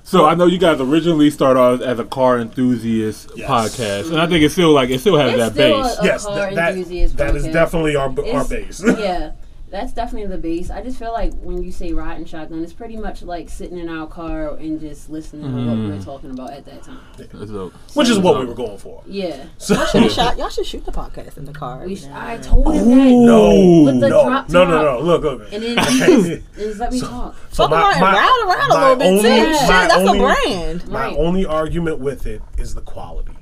So 0.03 0.25
I 0.25 0.34
know 0.34 0.48
you 0.48 0.58
guys 0.58 0.81
originally 0.81 1.29
started 1.29 1.60
off 1.60 1.81
as 1.81 2.00
a 2.00 2.05
car 2.05 2.39
enthusiast 2.39 3.31
Yes. 3.36 3.50
podcast, 3.50 4.10
and 4.12 4.19
I 4.19 4.25
think 4.27 4.43
it 4.43 4.51
still 4.51 4.72
like 4.72 4.89
it 4.89 5.00
still 5.01 5.17
has 5.17 5.34
It's 5.34 5.39
that 5.39 5.51
still 5.53 5.84
base. 5.84 6.00
a- 6.00 6.03
yes, 6.03 6.25
car 6.25 6.36
that, 6.36 6.55
that, 6.55 7.17
that 7.17 7.36
is 7.36 7.43
definitely 7.43 7.96
our, 7.96 8.08
our 8.34 8.46
base. 8.48 8.81
yeah, 8.84 9.31
that's 9.69 9.93
definitely 9.93 10.27
the 10.27 10.38
base. 10.38 10.69
I 10.71 10.81
just 10.81 10.97
feel 10.97 11.11
like 11.13 11.33
when 11.41 11.61
you 11.63 11.71
say 11.71 11.93
riding 11.93 12.25
shotgun, 12.25 12.63
it's 12.63 12.73
pretty 12.73 12.97
much 12.97 13.21
like 13.21 13.49
sitting 13.49 13.77
in 13.77 13.88
our 13.89 14.07
car 14.07 14.55
and 14.57 14.79
just 14.79 15.09
listening 15.09 15.43
to 15.43 15.49
what 15.49 15.75
we 15.77 15.88
were 15.88 15.93
mm-hmm. 15.93 16.03
talking 16.03 16.31
about 16.31 16.51
at 16.51 16.65
that 16.65 16.83
time. 16.83 16.99
That's 17.17 17.51
dope. 17.51 17.73
Which 17.93 18.09
is 18.09 18.17
what 18.19 18.39
we 18.39 18.45
were 18.45 18.53
going 18.55 18.77
for. 18.77 19.03
Yeah, 19.05 19.45
So, 19.57 19.75
Should 19.85 20.11
shot, 20.11 20.38
y'all 20.38 20.49
should 20.49 20.65
shoot 20.65 20.85
the 20.85 20.91
podcast 20.91 21.38
in 21.38 21.45
the 21.45 21.53
car. 21.53 21.85
we 21.85 21.95
sh- 21.95 22.05
I 22.11 22.38
told 22.38 22.73
him 22.73 22.89
that. 22.89 22.95
no, 22.95 23.83
With 23.85 23.99
the 23.99 24.09
no, 24.09 24.23
drop 24.23 24.49
no, 24.49 24.65
no, 24.65 24.81
no. 24.81 24.99
Look, 25.01 25.21
look. 25.23 25.53
And 25.53 25.61
then 25.63 25.77
just, 25.85 26.41
just 26.55 26.79
let 26.79 26.91
me 26.91 26.99
talk. 26.99 27.35
So 27.51 27.67
Fuck 27.67 27.71
around 27.71 27.93
and 27.93 28.01
ride 28.01 28.43
around 28.47 28.71
a 28.71 28.73
my 28.73 28.81
little 28.81 28.95
bit 28.95 29.05
only- 29.07 29.21
too. 29.21 29.53
Shit, 29.53 29.61
my 29.69 29.88
that's 29.88 29.95
only- 29.95 30.19
a 30.19 30.21
brand. 30.23 30.88
My 30.89 30.99
Right. 31.07 31.15
only 31.17 31.45
argument 31.45 31.99
with 31.99 32.25
it 32.25 32.41
is 32.57 32.73
the 32.75 32.81
quality, 32.81 33.33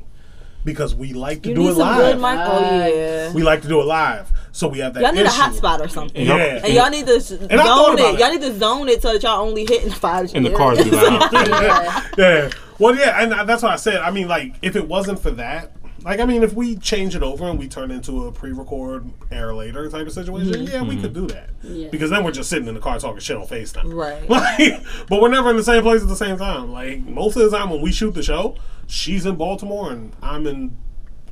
because 0.66 0.94
we 0.94 1.14
like 1.14 1.44
to 1.44 1.50
You 1.50 1.56
do 1.56 1.62
need 1.62 1.70
it 1.70 1.76
some 1.76 1.96
good 1.98 2.18
live. 2.20 2.38
mic. 2.38 2.46
Oh 2.48 2.88
yeah. 2.88 3.32
we 3.34 3.44
like 3.44 3.62
to 3.62 3.68
do 3.68 3.80
it 3.82 3.86
live, 3.86 4.32
so 4.58 4.68
we 4.68 4.80
have 4.80 4.96
that. 4.96 5.04
Y'all 5.04 5.12
need 5.14 5.22
a 5.22 5.26
issue. 5.26 5.40
hotspot 5.40 5.80
or 5.82 5.88
something. 5.88 6.26
Yeah, 6.26 6.62
And 6.64 6.74
y'all 6.74 6.90
need 6.90 7.06
to 7.06 7.20
zone 7.20 7.48
I 7.52 7.54
about 7.54 8.00
it. 8.00 8.16
it. 8.16 8.20
Y'all 8.20 8.32
need 8.32 8.42
to 8.42 8.58
zone 8.58 8.90
it 8.90 9.04
so 9.04 9.14
that 9.14 9.22
y'all 9.22 9.48
only 9.48 9.66
hitting 9.66 9.92
five 9.92 10.34
And 10.34 10.44
the 10.44 10.50
cars 10.52 10.84
be 10.84 10.90
loud. 10.90 11.32
Yeah, 11.32 12.08
yeah. 12.18 12.50
Well, 12.80 12.96
yeah, 12.96 13.22
and 13.22 13.48
that's 13.48 13.62
what 13.62 13.72
I 13.72 13.76
said. 13.76 13.98
I 13.98 14.10
mean, 14.10 14.28
like, 14.28 14.56
if 14.64 14.76
it 14.76 14.88
wasn't 14.88 15.20
for 15.20 15.30
that, 15.32 15.74
like, 16.04 16.20
I 16.20 16.26
mean, 16.26 16.42
if 16.42 16.54
we 16.54 16.76
change 16.76 17.16
it 17.16 17.22
over 17.22 17.46
and 17.48 17.60
we 17.60 17.68
turn 17.68 17.92
into 17.92 18.26
a 18.26 18.32
pre-record, 18.32 19.06
air 19.30 19.54
later 19.54 19.90
type 19.92 20.08
of 20.08 20.14
situation, 20.14 20.64
yeah, 20.64 20.82
we 20.82 21.00
could 21.00 21.14
do 21.14 21.28
that. 21.28 21.52
Yeah. 21.62 21.90
Because 21.90 22.10
then 22.10 22.24
we're 22.24 22.32
just 22.32 22.50
sitting 22.50 22.68
in 22.68 22.74
the 22.74 22.80
car 22.80 22.98
talking 22.98 23.20
shit 23.20 23.38
on 23.38 23.46
Facetime. 23.46 23.94
Right. 23.94 24.28
Like, 24.30 24.84
but 25.08 25.22
we're 25.22 25.30
never 25.30 25.52
in 25.52 25.58
the 25.58 25.64
same 25.64 25.84
place 25.84 26.02
at 26.02 26.08
the 26.08 26.16
same 26.16 26.38
time. 26.38 26.72
Like 26.72 27.02
most 27.02 27.36
of 27.36 27.50
the 27.50 27.56
time 27.56 27.70
when 27.70 27.82
we 27.82 27.92
shoot 27.92 28.16
the 28.16 28.24
show, 28.24 28.56
she's 28.88 29.26
in 29.26 29.36
Baltimore 29.36 29.92
and 29.92 30.16
I'm 30.22 30.48
in 30.48 30.78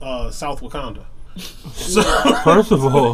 uh, 0.02 0.30
South 0.32 0.62
Wakanda. 0.62 1.06
So 1.38 2.02
First 2.44 2.72
of 2.72 2.84
all, 2.86 3.14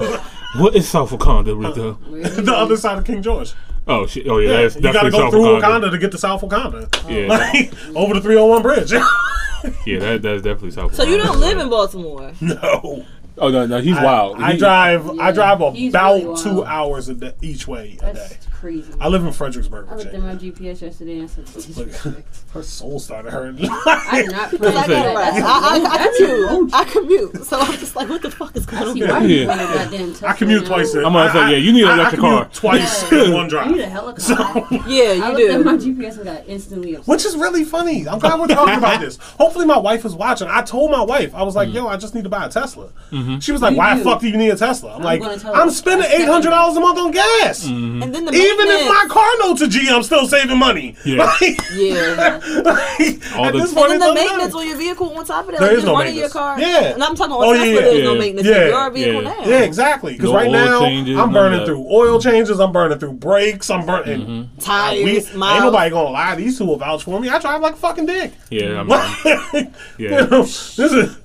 what 0.58 0.76
is 0.76 0.88
South 0.88 1.10
Wakanda, 1.12 1.58
Rico? 1.58 1.94
the 2.42 2.54
other 2.56 2.78
side 2.78 2.98
of 2.98 3.06
King 3.06 3.22
George. 3.22 3.54
Oh 3.88 4.06
shit! 4.06 4.28
Oh 4.28 4.38
yeah, 4.38 4.50
Yeah, 4.52 4.62
that's 4.62 4.76
you 4.76 4.82
gotta 4.82 4.94
definitely 5.10 5.12
go 5.12 5.18
South 5.20 5.32
through 5.32 5.42
Wakanda. 5.42 5.62
Wakanda 5.88 5.92
to 5.92 5.98
get 5.98 6.12
to 6.12 6.18
South 6.18 6.42
Wakanda. 6.42 7.10
Yeah, 7.10 7.28
Like 7.94 7.96
over 7.96 8.14
the 8.14 8.22
301 8.22 8.62
bridge. 8.62 8.92
yeah, 9.86 10.00
that, 10.00 10.22
that's 10.22 10.44
definitely 10.44 10.72
South. 10.72 10.94
So 10.94 11.04
you 11.04 11.18
Wakanda. 11.18 11.24
don't 11.24 11.40
live 11.40 11.58
in 11.58 11.70
Baltimore. 11.70 12.32
no. 12.42 13.06
Oh 13.38 13.50
no, 13.50 13.66
no, 13.66 13.80
he's 13.80 13.96
wild. 13.96 14.40
I 14.42 14.52
He- 14.54 14.58
drive 14.60 15.10
I 15.20 15.32
drive 15.32 15.74
he's 15.74 15.92
about 15.94 16.14
really 16.16 16.26
wild. 16.28 16.40
two 16.44 16.64
hours 16.66 17.10
a 17.10 17.16
day, 17.16 17.34
each 17.42 17.68
way 17.68 17.98
a 18.04 18.14
day. 18.14 18.38
That's 18.62 18.86
crazy. 18.86 18.94
I 19.00 19.08
live 19.08 19.26
in 19.26 19.34
Fredericksburg, 19.34 19.88
I 19.90 19.96
looked 19.96 20.14
at 20.14 20.22
my 20.22 20.36
GPS 20.36 20.82
yesterday 20.82 21.14
and 21.20 21.24
I 21.24 21.26
said, 21.28 21.48
"This 21.48 21.70
is 21.70 21.78
Look, 21.78 21.90
her 22.54 22.64
soul 22.64 23.00
started 23.00 23.32
hurting. 23.32 23.68
I 23.70 24.22
did 24.24 24.32
not 24.32 24.54
I 24.54 24.58
plan 24.58 24.74
gotta 24.74 24.90
That's 24.90 24.90
rest. 24.90 25.38
it. 25.38 25.44
I, 25.44 25.78
I, 25.78 25.94
I 25.94 26.18
commute. 26.18 26.74
I 26.74 26.84
commute. 26.86 27.46
So 27.46 27.60
I'm 27.60 27.72
just 27.74 27.96
like, 27.96 28.10
what 28.10 28.22
the 28.22 28.32
fuck 28.32 28.56
is 28.56 28.66
going 28.66 28.84
I 28.84 28.86
on? 28.88 28.94
see 28.94 29.04
why 29.06 29.20
you 29.24 29.36
Yeah. 29.38 29.54
a 29.54 29.90
goddamn 29.90 30.30
I 30.30 30.34
commute 30.34 30.66
twice. 30.66 30.94
I'm 30.94 31.04
gonna 31.04 31.32
say, 31.32 31.52
yeah, 31.52 31.58
you 31.58 31.74
need 31.74 31.84
an 31.84 31.90
I- 31.90 31.92
I 31.92 31.96
electric 31.96 32.22
car. 32.22 32.50
twice 32.54 33.12
in 33.12 33.34
one 33.34 33.48
drive. 33.48 33.68
You 33.72 33.76
need 33.78 33.84
a 33.84 33.90
helicopter. 33.90 34.68
Yeah, 34.88 35.14
you 35.14 35.24
I 35.24 35.32
you 35.32 35.38
looked 35.38 35.52
at 35.52 35.66
my. 35.66 35.72
GPS 35.82 36.16
and 36.18 36.26
got 36.26 36.44
instantly 36.48 36.96
upset. 36.96 37.08
Which 37.08 37.26
is 37.26 37.36
really 37.36 37.64
funny. 37.64 38.08
I'm 38.08 38.20
glad 38.20 38.40
we're 38.40 38.48
talking 38.48 38.76
about 38.78 39.00
this. 39.02 39.18
Hopefully, 39.18 39.66
my 39.66 39.78
wife 39.78 40.06
is 40.06 40.14
watching. 40.16 40.48
I 40.50 40.62
told 40.62 40.92
my 40.92 41.02
wife, 41.02 41.34
I 41.34 41.44
was 41.44 41.56
like, 41.56 41.70
mm-hmm. 41.70 41.78
"Yo, 41.78 41.88
I 41.88 41.98
just 41.98 42.14
need 42.16 42.24
to 42.24 42.30
buy 42.30 42.46
a 42.46 42.50
Tesla." 42.50 42.90
Mm-hmm. 43.12 43.40
She 43.40 43.52
was 43.52 43.62
like, 43.62 43.72
You 43.72 43.78
"Why 43.78 43.98
the 43.98 44.04
fuck 44.04 44.22
do 44.22 44.30
you 44.30 44.38
need 44.38 44.50
a 44.50 44.56
Tesla?" 44.56 44.96
I'm, 44.96 45.02
like, 45.04 45.22
"I'm 45.46 45.70
spending 45.70 46.10
eight 46.12 46.28
hundred 46.28 46.50
dollars 46.50 46.78
a 46.78 46.80
month 46.82 46.98
on 47.00 47.12
gas. 47.12 47.66
Mm-hmm. 47.66 48.04
And 48.04 48.14
then 48.16 48.26
the 48.26 48.32
Even 48.54 48.68
if 48.70 48.88
my 48.88 49.06
car 49.10 49.30
notes 49.40 49.62
a 49.62 49.68
G, 49.68 49.88
I'm 49.90 50.04
still 50.04 50.28
saving 50.28 50.58
money." 50.58 50.96
Yeah. 51.06 51.24
Like, 51.26 51.60
Yeah. 51.74 52.40
like, 52.64 53.36
All 53.36 53.46
at 53.46 53.54
the- 53.54 53.60
this 53.60 53.74
And 53.76 53.92
then 53.92 54.00
the 54.00 54.14
maintenance 54.14 54.54
matter. 54.54 54.58
on 54.58 54.68
your 54.68 54.78
vehicle 54.78 55.18
on 55.18 55.26
top 55.26 55.46
of 55.46 55.52
that, 55.52 55.60
There 55.60 55.70
like 55.70 55.72
is 55.78 55.84
just 55.84 55.86
no 55.88 55.94
running 55.94 56.16
your 56.16 56.24
maintenance. 56.24 56.34
car. 56.34 56.60
Yeah. 56.60 56.94
And 56.94 57.04
I'm 57.04 57.16
talking 57.16 57.34
about 57.36 57.46
Oh, 57.48 57.54
Tesla, 57.54 57.68
yeah, 57.68 57.82
there's 57.82 57.98
yeah. 58.00 58.04
no 58.04 58.16
maintenance 58.16 58.48
Yeah. 58.48 58.62
in 58.64 58.68
your 58.70 58.90
vehicle 58.92 59.24
Yeah. 59.24 59.30
now. 59.30 59.46
Yeah, 59.46 59.60
exactly. 59.62 60.14
Because 60.14 60.30
No 60.32 60.36
right 60.36 60.52
now, 60.52 60.80
changes, 60.82 61.18
I'm 61.18 61.32
burning 61.34 61.66
through 61.66 61.86
oil 61.90 62.20
changes. 62.22 62.60
I'm 62.60 62.72
burning 62.72 63.00
through 63.00 63.14
brakes. 63.14 63.70
I'm 63.70 63.86
burning. 63.86 64.22
Mm-hmm. 64.22 64.60
Tires, 64.60 65.04
We, 65.06 65.18
ain't 65.18 65.36
nobody 65.64 65.90
gonna 65.90 66.10
lie. 66.10 66.36
These 66.36 66.58
two 66.58 66.66
will 66.66 66.78
vouch 66.78 67.04
for 67.04 67.20
me. 67.20 67.30
I 67.30 67.40
drive 67.40 67.62
like 67.62 67.74
a 67.74 67.78
fucking 67.78 68.06
dick. 68.06 68.34
Yeah, 68.50 68.80
I'm. 68.82 68.90
yeah. 69.30 69.70
yeah. 69.98 70.22
this 70.26 70.78
is. 70.80 71.18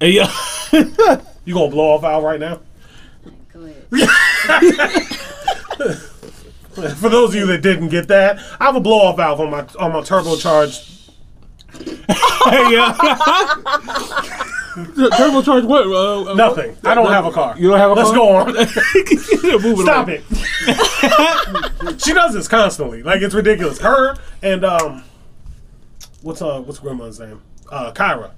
Hey, 0.00 0.10
yeah. 0.10 0.30
You 1.44 1.54
gonna 1.54 1.70
blow 1.70 1.92
off 1.94 2.04
Al 2.04 2.22
right 2.22 2.40
now? 2.40 2.60
Go 3.52 3.60
ahead. 4.00 5.06
For 6.96 7.08
those 7.08 7.30
of 7.30 7.34
you 7.36 7.46
that 7.46 7.62
didn't 7.62 7.88
get 7.88 8.08
that, 8.08 8.38
I 8.58 8.64
have 8.64 8.76
a 8.76 8.80
blow 8.80 8.98
off 8.98 9.16
valve 9.16 9.40
on 9.40 9.50
my 9.50 9.60
on 9.78 9.92
my 9.92 10.00
turbocharged. 10.00 10.90
hey, 12.50 12.72
yeah. 12.72 12.92
Turbocharged 14.74 15.66
what? 15.66 15.86
Uh, 15.86 16.32
uh, 16.32 16.34
Nothing. 16.34 16.76
I 16.84 16.94
don't 16.94 17.10
have 17.10 17.26
a 17.26 17.30
car. 17.30 17.54
You 17.56 17.68
don't 17.70 17.78
have 17.78 17.92
a 17.92 17.94
Let's 17.94 18.10
car? 18.10 18.16
go 18.18 18.28
on. 18.36 18.66
Stop 19.84 20.08
it. 20.08 20.24
she 22.02 22.12
does 22.12 22.34
this 22.34 22.48
constantly. 22.48 23.02
Like 23.04 23.22
it's 23.22 23.34
ridiculous. 23.34 23.78
Her 23.78 24.16
and 24.42 24.64
um, 24.64 25.04
what's 26.22 26.42
uh 26.42 26.60
what's 26.60 26.80
grandma's 26.80 27.20
name? 27.20 27.40
Uh, 27.70 27.92
Kyra. 27.92 28.32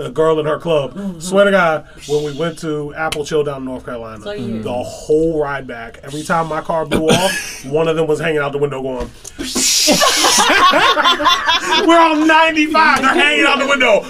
A 0.00 0.10
girl 0.10 0.40
in 0.40 0.46
her 0.46 0.58
club. 0.58 1.20
Swear 1.20 1.44
to 1.44 1.50
God, 1.50 1.86
when 2.08 2.24
we 2.24 2.32
went 2.38 2.58
to 2.60 2.94
Apple 2.94 3.24
Chill 3.24 3.44
down 3.44 3.58
in 3.58 3.64
North 3.66 3.84
Carolina, 3.84 4.22
So 4.22 4.32
you- 4.32 4.62
the 4.62 4.72
whole 4.72 5.42
ride 5.42 5.66
back, 5.66 5.98
every 6.02 6.22
time 6.22 6.48
my 6.48 6.60
car 6.62 6.86
blew 6.86 7.08
off, 7.08 7.64
one 7.66 7.88
of 7.88 7.96
them 7.96 8.06
was 8.06 8.18
hanging 8.20 8.38
out 8.40 8.52
the 8.52 8.58
window 8.58 8.80
going. 8.80 9.10
We're 11.86 12.00
on 12.00 12.26
95. 12.26 13.02
They're 13.02 13.14
hanging 13.14 13.44
out 13.46 13.58
the 13.58 13.66
window. 13.66 14.04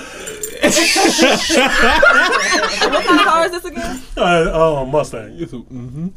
What 2.90 3.04
kind 3.06 3.20
of 3.20 3.26
car 3.26 3.46
is 3.46 3.52
this 3.52 3.64
again? 3.64 4.00
Uh, 4.16 4.50
oh, 4.52 4.84
Mustang. 4.86 5.34
It's 5.38 5.52
a- 5.52 5.56
mhm. 5.56 6.10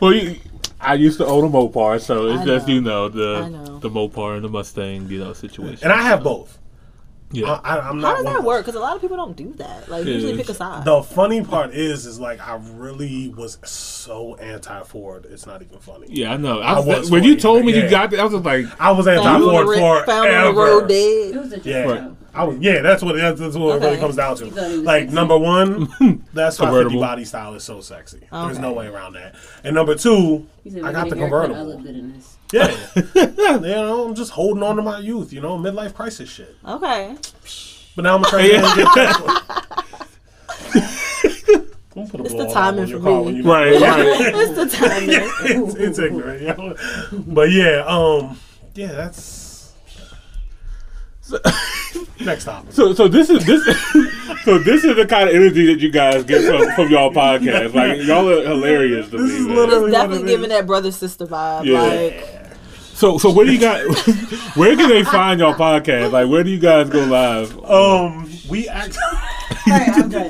well, 0.00 0.14
you, 0.14 0.36
I 0.80 0.94
used 0.94 1.18
to 1.18 1.26
own 1.26 1.44
a 1.44 1.48
Mopar, 1.48 2.00
so 2.00 2.28
it's 2.28 2.42
I 2.42 2.46
just 2.46 2.66
know. 2.68 2.74
you 2.74 2.80
know 2.80 3.08
the 3.08 3.48
know. 3.48 3.78
the 3.78 3.90
Mopar 3.90 4.36
and 4.36 4.44
the 4.44 4.48
Mustang, 4.48 5.08
you 5.08 5.18
know, 5.18 5.32
situation. 5.34 5.84
And 5.84 5.92
I 5.92 6.02
have 6.02 6.22
both. 6.22 6.58
Yeah, 7.32 7.60
I, 7.64 7.76
I, 7.76 7.88
I'm 7.88 8.00
How 8.00 8.14
does 8.14 8.24
that 8.24 8.44
work? 8.44 8.64
Because 8.64 8.74
a 8.76 8.80
lot 8.80 8.94
of 8.94 9.00
people 9.02 9.16
don't 9.16 9.36
do 9.36 9.52
that. 9.54 9.88
Like, 9.88 10.04
Yeah. 10.04 10.14
usually 10.14 10.36
pick 10.36 10.48
a 10.48 10.54
side. 10.54 10.84
The 10.84 11.02
funny 11.02 11.42
part 11.44 11.72
is, 11.74 12.06
is 12.06 12.20
like 12.20 12.40
I 12.40 12.56
really 12.74 13.28
was 13.30 13.58
so 13.68 14.36
anti 14.36 14.82
Ford. 14.84 15.26
It's 15.28 15.46
not 15.46 15.62
even 15.62 15.78
funny. 15.78 16.06
yeah, 16.10 16.32
I 16.32 16.36
know. 16.36 16.60
I 16.60 16.74
I 16.74 16.76
was, 16.80 16.86
was 16.86 17.10
when 17.10 17.24
you 17.24 17.36
told 17.36 17.64
me 17.64 17.74
yeah. 17.74 17.84
you 17.84 17.90
got 17.90 18.10
that, 18.10 18.20
I 18.20 18.24
was 18.24 18.32
just 18.32 18.44
like, 18.44 18.66
I 18.80 18.90
was 18.92 19.06
anti 19.08 19.38
Ford 19.40 19.66
the 19.66 19.70
ro- 19.70 20.00
for 20.00 20.06
found 20.06 20.28
on 20.28 20.54
the 20.54 20.60
road 20.60 20.90
It 20.90 21.36
was 21.36 21.52
a 21.52 21.56
joke. 21.56 21.64
Yeah, 21.66 21.86
though. 21.86 22.16
I 22.34 22.44
was. 22.44 22.58
Yeah, 22.58 22.80
that's 22.82 23.02
what 23.02 23.16
that's, 23.16 23.38
that's 23.40 23.56
what 23.56 23.76
it 23.76 23.84
really 23.84 23.98
comes 23.98 24.16
down 24.16 24.36
to. 24.36 24.46
You 24.46 24.50
thought 24.52 24.70
he 24.70 24.76
was 24.78 24.86
Like 24.86 25.02
sexy. 25.02 25.14
number 25.14 25.36
one, 25.38 25.80
that's 26.32 26.56
550 26.56 26.64
Convertible. 26.66 27.00
body 27.00 27.24
style 27.24 27.54
is 27.54 27.64
so 27.64 27.80
sexy. 27.80 28.20
There's 28.30 28.58
no 28.58 28.72
way 28.72 28.86
around 28.86 29.14
that. 29.14 29.34
And 29.64 29.74
number 29.74 29.94
two, 29.94 30.46
said, 30.70 30.82
I 30.84 30.92
got 30.92 31.08
the 31.10 31.14
a 31.14 31.18
I 31.18 31.20
convertible. 31.20 31.86
in 31.86 32.12
this. 32.14 32.36
Yeah, 32.52 33.54
you 33.56 33.60
know, 33.60 34.04
I'm 34.06 34.14
just 34.14 34.30
holding 34.32 34.62
on 34.62 34.76
to 34.76 34.82
my 34.82 34.98
youth. 34.98 35.32
You 35.32 35.40
know, 35.40 35.56
midlife 35.58 35.94
crisis 35.94 36.28
shit. 36.28 36.54
Okay. 36.66 37.16
But 37.96 38.02
now 38.02 38.16
I'm 38.16 38.22
gonna 38.22 38.30
try 38.30 38.42
to 38.48 38.76
get 38.76 38.94
Tesla. 38.94 39.42
Don't 41.94 42.10
put 42.10 42.20
a 42.20 42.24
It's 42.24 42.32
blow 42.32 42.46
the 42.46 42.52
timing 42.54 42.86
for 42.86 42.98
me. 42.98 43.40
right, 43.42 43.78
right. 43.80 44.34
It's 44.34 44.56
the 44.56 44.66
timing. 44.76 45.08
it's, 45.10 45.74
it's 45.74 45.98
ignorant, 45.98 46.40
you 46.40 46.48
know? 46.48 46.74
But 47.26 47.50
yeah, 47.50 47.84
um, 47.86 48.38
yeah, 48.74 48.92
that's 48.92 49.41
Next 52.20 52.44
topic. 52.44 52.72
So, 52.72 52.94
so 52.94 53.08
this 53.08 53.30
is 53.30 53.44
this. 53.44 53.64
so 54.44 54.58
this 54.58 54.84
is 54.84 54.96
the 54.96 55.06
kind 55.06 55.28
of 55.28 55.34
energy 55.34 55.66
that 55.66 55.80
you 55.80 55.90
guys 55.90 56.24
get 56.24 56.42
from, 56.44 56.70
from 56.74 56.90
y'all 56.92 57.12
podcast. 57.12 57.74
Like 57.74 58.02
y'all 58.06 58.28
are 58.28 58.42
hilarious 58.46 59.08
to 59.10 59.18
This 59.18 59.30
me. 59.30 59.36
is 59.38 59.46
man. 59.46 59.56
literally- 59.56 59.84
It's 59.86 59.92
definitely 59.92 60.28
giving 60.28 60.48
that 60.50 60.66
brother 60.66 60.92
sister 60.92 61.26
vibe. 61.26 61.64
Yeah. 61.66 61.80
Like 61.82 62.41
So, 63.02 63.18
so 63.18 63.32
where 63.32 63.44
do 63.44 63.52
you 63.52 63.58
guys? 63.58 63.84
where 64.54 64.76
can 64.76 64.88
they 64.88 65.02
find 65.02 65.40
y'all 65.40 65.54
podcast? 65.54 66.12
Like, 66.12 66.28
where 66.28 66.44
do 66.44 66.50
you 66.50 66.60
guys 66.60 66.88
go 66.88 67.02
live? 67.02 67.58
Um, 67.64 68.30
we 68.48 68.68
act. 68.68 68.96
Alright, 69.66 69.88
I'm. 69.88 70.12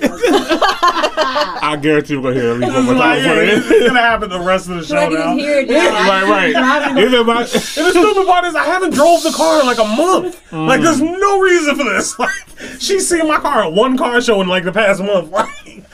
I 1.62 1.78
guarantee 1.82 2.16
we're 2.16 2.32
gonna 2.32 2.34
hear 2.40 2.50
every 2.52 2.66
one 2.66 2.84
more 2.86 2.94
like, 2.94 3.22
time. 3.22 3.36
yeah, 3.36 3.56
before 3.56 3.76
it's 3.76 3.86
gonna 3.88 4.00
happen 4.00 4.30
the 4.30 4.40
rest 4.40 4.70
of 4.70 4.76
the 4.76 4.84
show 4.86 5.06
now. 5.10 5.36
hear 5.36 5.58
it 5.58 5.68
now. 5.68 6.08
right, 6.08 6.24
right. 6.24 6.52
Driving 6.52 7.04
Is 7.04 7.12
it 7.12 7.26
my- 7.26 7.40
And 7.42 7.46
the 7.50 7.90
stupid 7.90 8.26
part 8.26 8.46
is 8.46 8.54
I 8.54 8.64
haven't 8.64 8.94
drove 8.94 9.22
the 9.22 9.32
car 9.32 9.60
in 9.60 9.66
like 9.66 9.78
a 9.78 9.84
month. 9.84 10.50
Like 10.50 10.80
there's 10.80 11.02
no 11.02 11.40
reason 11.40 11.76
for 11.76 11.84
this. 11.84 12.18
Like 12.18 12.32
she's 12.80 13.06
seen 13.06 13.28
my 13.28 13.38
car 13.38 13.64
at 13.64 13.72
one 13.74 13.98
car 13.98 14.22
show 14.22 14.40
in 14.40 14.48
like 14.48 14.64
the 14.64 14.72
past 14.72 15.02
month. 15.02 15.30
Like, 15.30 15.84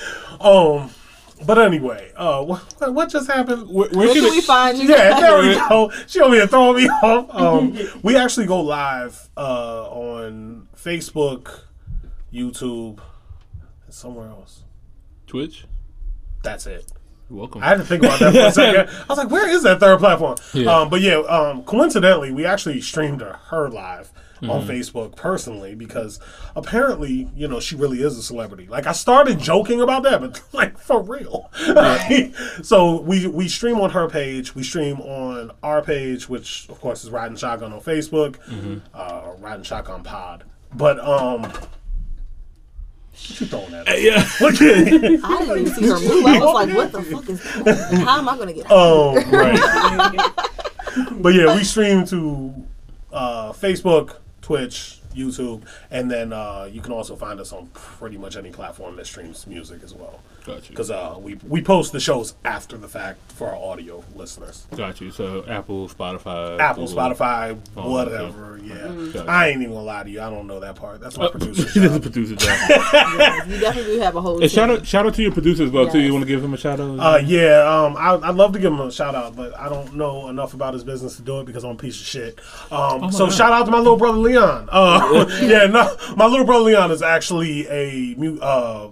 um, 0.41 0.91
but 1.47 1.59
anyway, 1.59 2.13
uh, 2.17 2.43
what, 2.45 2.93
what 2.93 3.09
just 3.09 3.31
happened? 3.31 3.69
where, 3.69 3.89
where 3.91 4.07
where 4.07 4.15
can 4.15 4.23
can 4.23 4.31
we 4.31 4.41
they- 4.41 4.47
find 4.47 4.79
you? 4.79 4.89
Yeah, 4.89 5.21
there 5.21 5.39
we 5.41 5.55
go. 5.69 5.91
She 6.07 6.21
over 6.21 6.35
here 6.35 6.47
throwing 6.47 6.77
me 6.85 6.89
off. 6.89 7.27
Um, 7.39 7.79
we 8.03 8.17
actually 8.17 8.47
go 8.47 8.61
live 8.61 9.29
uh, 9.37 9.89
on 9.91 10.69
Facebook, 10.77 11.61
YouTube, 12.33 12.99
and 13.85 13.95
somewhere 13.95 14.29
else. 14.29 14.63
Twitch? 15.27 15.65
That's 16.43 16.67
it. 16.67 16.91
You're 17.29 17.39
welcome. 17.41 17.63
I 17.63 17.67
had 17.69 17.79
to 17.79 17.85
think 17.85 18.03
about 18.03 18.19
that 18.21 18.33
for 18.33 18.39
a 18.41 18.53
second. 18.53 18.89
I 19.03 19.07
was 19.09 19.19
like, 19.19 19.31
where 19.31 19.49
is 19.49 19.63
that 19.65 19.81
third 19.81 19.99
platform? 19.99 20.37
Yeah. 20.55 20.75
Um, 20.81 20.89
but 20.89 21.01
yeah, 21.03 21.17
um, 21.19 21.63
coincidentally, 21.65 22.33
we 22.33 22.47
actually 22.47 22.81
streamed 22.81 23.21
her, 23.21 23.39
her 23.51 23.69
live 24.41 24.51
on 24.51 24.61
Mm-hmm. 24.63 24.71
Facebook 24.71 25.17
personally 25.17 25.75
because 25.75 26.19
apparently, 26.57 27.29
you 27.35 27.49
know, 27.49 27.61
she 27.61 27.77
really 27.77 28.03
is 28.03 28.17
a 28.19 28.23
celebrity. 28.23 28.67
Like 28.69 28.87
I 28.87 28.93
started 28.93 29.39
joking 29.39 29.81
about 29.81 30.03
that, 30.05 30.21
but 30.21 30.41
like 30.53 30.79
for 30.79 31.03
real. 31.03 31.51
so 32.63 33.01
we 33.01 33.27
we 33.27 33.49
stream 33.49 33.81
on 33.81 33.91
her 33.91 34.09
page, 34.09 34.55
we 34.55 34.63
stream 34.63 35.01
on 35.01 35.51
our 35.63 35.83
page, 35.83 36.29
which 36.29 36.67
of 36.69 36.81
course 36.81 37.05
is 37.05 37.11
Riding 37.11 37.37
Shotgun 37.37 37.73
on 37.73 37.81
Facebook, 37.81 38.37
Mm-hmm. 38.49 38.79
uh, 38.95 39.33
Riding 39.39 39.63
Shotgun 39.65 40.03
Pod. 40.03 40.45
But 40.75 40.99
um, 41.01 41.43
what 41.43 43.41
you 43.41 43.47
throwing 43.47 43.75
at? 43.75 43.89
us? 43.89 44.01
yeah. 44.03 44.29
Look 44.41 44.55
I 44.55 44.59
didn't 44.59 45.59
even 45.59 45.67
see 45.75 45.87
her 45.87 45.99
move. 45.99 46.27
I 46.27 46.39
was 46.39 46.55
like, 46.55 46.77
what 46.77 46.93
the 46.93 47.03
fuck 47.03 47.29
is 47.29 47.43
that? 47.65 48.03
How 48.05 48.19
am 48.19 48.29
I 48.29 48.37
gonna 48.39 48.53
get 48.53 48.71
out? 48.71 49.17
Um, 49.17 49.31
right. 49.31 51.21
but 51.23 51.35
yeah, 51.35 51.55
we 51.57 51.65
stream 51.65 52.05
to 52.07 52.55
uh, 53.13 53.53
Facebook, 53.53 54.17
Twitch, 54.49 55.01
YouTube, 55.15 55.63
and 55.91 56.11
then 56.11 56.33
uh, 56.33 56.67
you 56.73 56.81
can 56.81 56.91
also 56.91 57.15
find 57.15 57.39
us 57.39 57.53
on 57.53 57.67
pretty 57.75 58.17
much 58.17 58.35
any 58.35 58.51
platform 58.51 58.97
that 58.97 59.07
streams 59.07 59.47
music 59.47 59.83
as 59.83 59.93
well. 59.93 60.21
Got 60.49 60.63
you. 60.65 60.71
Because 60.71 60.91
uh, 60.91 61.17
we 61.21 61.35
we 61.47 61.63
post 61.63 61.93
the 61.93 62.01
shows 62.01 62.35
after 62.45 62.77
the 62.77 62.89
fact 62.89 63.33
for 63.33 63.49
our 63.49 63.57
audio 63.57 64.03
listeners. 64.17 64.67
Got 64.77 65.01
you. 65.01 65.11
So 65.11 65.45
Apple, 65.47 65.89
Spotify, 65.89 66.59
Apple, 66.59 66.87
Google. 66.87 67.03
Spotify, 67.03 67.59
Oh, 67.77 67.91
whatever. 67.93 68.59
Yeah, 68.65 68.89
Gotcha. 69.13 69.31
I 69.31 69.49
ain't 69.49 69.63
even 69.63 69.75
gonna 69.75 69.85
lie 69.87 70.03
to 70.03 70.11
you. 70.11 70.21
I 70.21 70.29
don't 70.31 70.47
know 70.47 70.59
that 70.61 70.75
part. 70.77 71.01
That's 71.01 71.17
my 71.17 71.27
Uh, 71.27 71.31
producer. 71.31 71.63
this 71.63 71.77
is 71.77 71.95
a 71.97 72.01
producer 72.01 72.35
job. 72.35 72.59
You 73.49 73.61
definitely 73.61 73.95
do 73.97 74.01
have 74.01 74.17
a 74.17 74.21
whole. 74.21 74.43
And 74.43 74.51
shout 74.51 74.69
out, 74.71 74.87
shout 74.87 75.07
out 75.07 75.15
to 75.15 75.23
your 75.23 75.33
producer 75.33 75.65
as 75.65 75.71
well 75.71 75.89
too. 75.89 76.01
You 76.01 76.13
want 76.13 76.23
to 76.25 76.27
give 76.29 76.43
him 76.43 76.53
a 76.55 76.57
shout 76.57 76.81
out? 76.81 76.99
Uh, 76.99 77.19
yeah, 77.25 77.61
um, 77.63 77.97
I, 77.97 78.15
I'd 78.29 78.35
love 78.35 78.53
to 78.55 78.59
give 78.59 78.73
him 78.73 78.81
a 78.81 78.91
shout 78.91 79.15
out, 79.15 79.37
but 79.37 79.57
I 79.59 79.69
don't 79.69 79.95
know 79.95 80.29
enough 80.29 80.55
about 80.55 80.75
his 80.75 80.85
business 80.85 81.17
to 81.17 81.23
do 81.23 81.41
it 81.41 81.47
because 81.47 81.65
I'm 81.65 81.73
a 81.73 81.77
piece 81.77 82.01
of 82.01 82.07
shit. 82.07 82.41
Um, 82.71 83.11
so 83.13 83.27
God. 83.27 83.35
shout 83.35 83.53
out 83.53 83.65
to 83.67 83.71
my 83.71 83.79
little 83.79 83.97
brother 83.97 84.19
Leon. 84.19 84.69
Uh, 84.71 85.27
yeah, 85.43 85.67
no, 85.71 85.97
my 86.17 86.27
little 86.27 86.45
brother 86.47 86.65
Leon 86.65 86.91
is 86.91 87.03
actually 87.03 87.67
a 87.69 88.17
uh, 88.43 88.89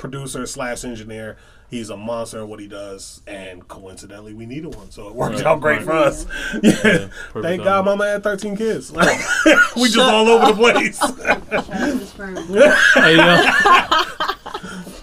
producer 0.00 0.46
slash 0.46 0.82
engineer. 0.84 1.36
He's 1.68 1.88
a 1.90 1.96
monster 1.96 2.40
at 2.40 2.48
what 2.48 2.58
he 2.58 2.66
does, 2.66 3.20
and 3.28 3.68
coincidentally, 3.68 4.34
we 4.34 4.44
needed 4.44 4.74
one, 4.74 4.90
so 4.90 5.06
it 5.08 5.14
worked 5.14 5.36
Right, 5.36 5.46
out 5.46 5.60
great 5.60 5.76
right. 5.76 5.84
for 5.84 5.92
us. 5.92 6.26
Yeah, 6.54 6.72
perfect 6.72 7.12
thank 7.34 7.42
timing. 7.42 7.64
God, 7.64 7.84
Mama 7.84 8.06
had 8.06 8.22
13 8.24 8.56
kids. 8.56 8.90
we 9.76 9.84
just 9.84 9.98
all 9.98 10.26
over 10.28 10.46
the 10.46 10.54
place. 10.54 10.98
Shout 10.98 11.20
out 11.26 11.48
to. 11.48 12.76
Hey, 12.94 13.16
yeah. 13.16 14.34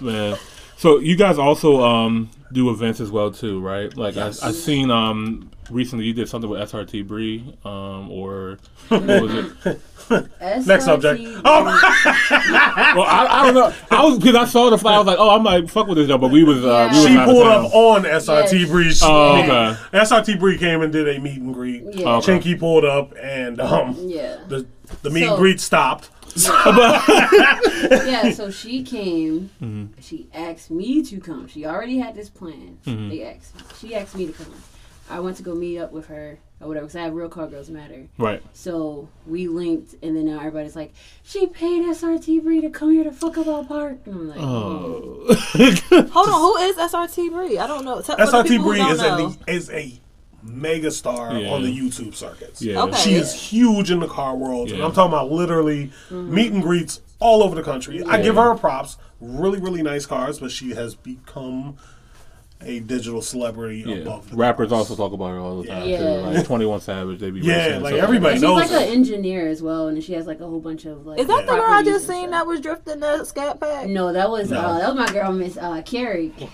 Man. 0.02 0.36
So 0.76 0.98
you 0.98 1.16
guys 1.16 1.38
also 1.38 1.82
um, 1.82 2.28
do 2.52 2.68
events 2.70 3.00
as 3.00 3.10
well 3.10 3.30
too, 3.30 3.60
right? 3.60 3.96
Like 3.96 4.14
Yes. 4.16 4.42
I, 4.42 4.48
I 4.48 4.52
seen 4.52 4.90
um, 4.90 5.50
recently 5.70 6.04
you 6.06 6.12
did 6.14 6.28
something 6.28 6.48
with 6.50 6.60
SRT 6.70 7.06
Bree, 7.06 7.44
um, 7.64 8.10
or 8.10 8.58
what 8.88 9.02
was 9.02 9.34
it? 9.34 9.80
Next 10.66 10.84
subject. 10.86 11.20
SRT. 11.20 11.42
Oh, 11.44 11.64
Well, 12.96 13.04
I, 13.06 13.26
I 13.30 13.44
don't 13.44 13.54
know. 13.54 13.74
I 13.90 14.04
was 14.04 14.18
because 14.18 14.34
I 14.34 14.44
saw 14.46 14.70
the 14.70 14.78
flyer. 14.78 14.94
I 14.94 14.98
was 14.98 15.06
like, 15.06 15.18
oh, 15.18 15.30
I 15.30 15.38
might 15.38 15.70
fuck 15.70 15.86
with 15.86 15.98
this 15.98 16.08
though. 16.08 16.16
but 16.18 16.30
we 16.30 16.44
was 16.44 16.64
uh, 16.64 16.88
we 16.92 16.98
was 16.98 17.06
she 17.08 17.16
out 17.16 17.28
of 17.28 17.34
pulled 17.34 17.44
town. 17.44 17.64
up 17.66 17.74
on 17.74 18.02
SRT 18.04 18.52
Yes. 18.60 18.68
Bree. 18.70 18.94
Oh, 19.02 19.36
meet. 19.36 19.44
okay. 19.50 19.76
SRT 19.98 20.38
Bree 20.40 20.56
came 20.58 20.80
and 20.82 20.92
did 20.92 21.08
a 21.08 21.20
meet 21.20 21.38
and 21.40 21.52
greet. 21.52 21.82
Yeah. 21.92 22.16
Okay. 22.16 22.38
Chinky 22.38 22.58
pulled 22.58 22.84
up 22.84 23.12
and 23.20 23.60
um 23.60 23.94
Yeah. 24.00 24.38
the 24.48 24.66
the 25.02 25.10
meet 25.10 25.24
So- 25.24 25.28
and 25.30 25.36
greet 25.38 25.60
stopped. 25.60 26.10
yeah, 27.08 28.30
so 28.32 28.50
she 28.50 28.82
came. 28.84 29.50
Mm-hmm. 29.60 29.86
She 30.00 30.28
asked 30.32 30.70
me 30.70 31.02
to 31.04 31.18
come. 31.20 31.48
She 31.48 31.66
already 31.66 31.98
had 31.98 32.14
this 32.14 32.28
plan. 32.28 32.78
Mm-hmm. 32.86 33.08
They 33.10 33.24
asked. 33.24 33.54
She 33.80 33.94
asked 33.94 34.14
me 34.16 34.26
to 34.28 34.32
come. 34.32 34.54
I 35.10 35.20
went 35.20 35.36
to 35.38 35.42
go 35.42 35.54
meet 35.54 35.78
up 35.78 35.92
with 35.92 36.06
her 36.06 36.38
or 36.60 36.68
whatever 36.68 36.86
because 36.86 36.96
I 36.96 37.02
have 37.02 37.14
Real 37.14 37.28
Car 37.28 37.46
Girls 37.46 37.70
Matter. 37.70 38.08
Right. 38.18 38.42
So 38.52 39.08
we 39.26 39.48
linked, 39.48 39.94
and 40.02 40.16
then 40.16 40.26
now 40.26 40.38
everybody's 40.38 40.76
like, 40.76 40.92
"She 41.22 41.46
paid 41.46 41.82
SRT 41.84 42.42
Bree 42.42 42.60
to 42.60 42.70
come 42.70 42.92
here 42.92 43.04
to 43.04 43.12
fuck 43.12 43.38
up 43.38 43.46
our 43.46 43.64
park." 43.64 43.98
And 44.06 44.14
I'm 44.14 44.28
like, 44.28 44.38
Oh. 44.40 45.26
Hmm. 45.28 46.06
Hold 46.12 46.28
on, 46.28 46.40
who 46.40 46.56
is 46.58 46.76
SRT 46.76 47.30
Bree? 47.32 47.58
I 47.58 47.66
don't 47.66 47.84
know. 47.84 48.00
Tell- 48.00 48.16
for 48.16 48.22
SRT 48.22 48.62
Bree 48.62 48.80
is 48.80 49.00
know. 49.00 49.34
a 49.46 49.50
is 49.50 49.70
a 49.70 50.00
mega 50.42 50.90
star 50.90 51.36
Yeah. 51.36 51.50
on 51.50 51.62
the 51.62 51.76
YouTube 51.76 52.14
circuits. 52.14 52.62
Yeah. 52.62 52.82
Okay. 52.84 52.96
She 52.96 53.14
is 53.14 53.32
huge 53.34 53.90
in 53.90 54.00
the 54.00 54.08
car 54.08 54.36
world. 54.36 54.70
And 54.70 54.82
I'm 54.82 54.92
talking 54.92 55.12
about 55.12 55.30
literally 55.30 55.86
mm-hmm. 56.10 56.34
meet 56.34 56.52
and 56.52 56.62
greets 56.62 57.00
all 57.18 57.42
over 57.42 57.54
the 57.54 57.62
country. 57.62 58.02
I 58.04 58.20
give 58.22 58.36
her 58.36 58.54
props. 58.54 58.96
Really, 59.20 59.58
really 59.58 59.82
nice 59.82 60.06
cars, 60.06 60.38
but 60.38 60.52
she 60.52 60.70
has 60.70 60.94
become 60.94 61.76
a 62.60 62.80
digital 62.80 63.22
celebrity 63.22 63.84
Yeah. 63.86 63.96
above 63.98 64.30
the 64.30 64.36
Rappers 64.36 64.70
cars. 64.70 64.90
also 64.90 64.96
talk 64.96 65.12
about 65.12 65.28
her 65.28 65.38
all 65.38 65.62
the 65.62 65.68
time 65.68 65.88
Yeah. 65.88 65.98
too. 65.98 66.04
Like 66.26 66.44
Twenty 66.46 66.66
One 66.66 66.80
Savage, 66.80 67.20
they 67.20 67.30
be 67.30 67.40
Yeah, 67.40 67.54
racing 67.56 67.72
and 67.74 67.82
like 67.84 67.94
stuff 67.94 68.02
everybody 68.04 68.32
and 68.34 68.40
she's 68.40 68.50
like 68.50 68.70
her. 68.70 68.76
an 68.78 68.82
engineer 68.92 69.48
as 69.48 69.62
well, 69.62 69.86
and 69.88 70.02
she 70.02 70.12
has 70.14 70.26
like 70.26 70.40
a 70.40 70.46
whole 70.46 70.58
bunch 70.60 70.84
of 70.84 71.06
like. 71.06 71.20
Is 71.20 71.28
that 71.28 71.46
the 71.46 71.52
girl 71.52 71.62
I 71.64 71.82
just 71.84 72.06
seen 72.08 72.28
stuff. 72.28 72.30
that 72.32 72.46
was 72.48 72.60
drifting 72.60 72.98
the 73.00 73.24
scat 73.24 73.60
pack? 73.60 73.86
No, 73.88 74.12
that 74.12 74.28
was 74.28 74.50
No. 74.50 74.58
uh, 74.58 74.78
that 74.78 74.88
was 74.94 74.96
my 75.06 75.12
girl 75.12 75.32
Miss 75.32 75.56
uh, 75.56 75.82
Carrie. 75.84 76.32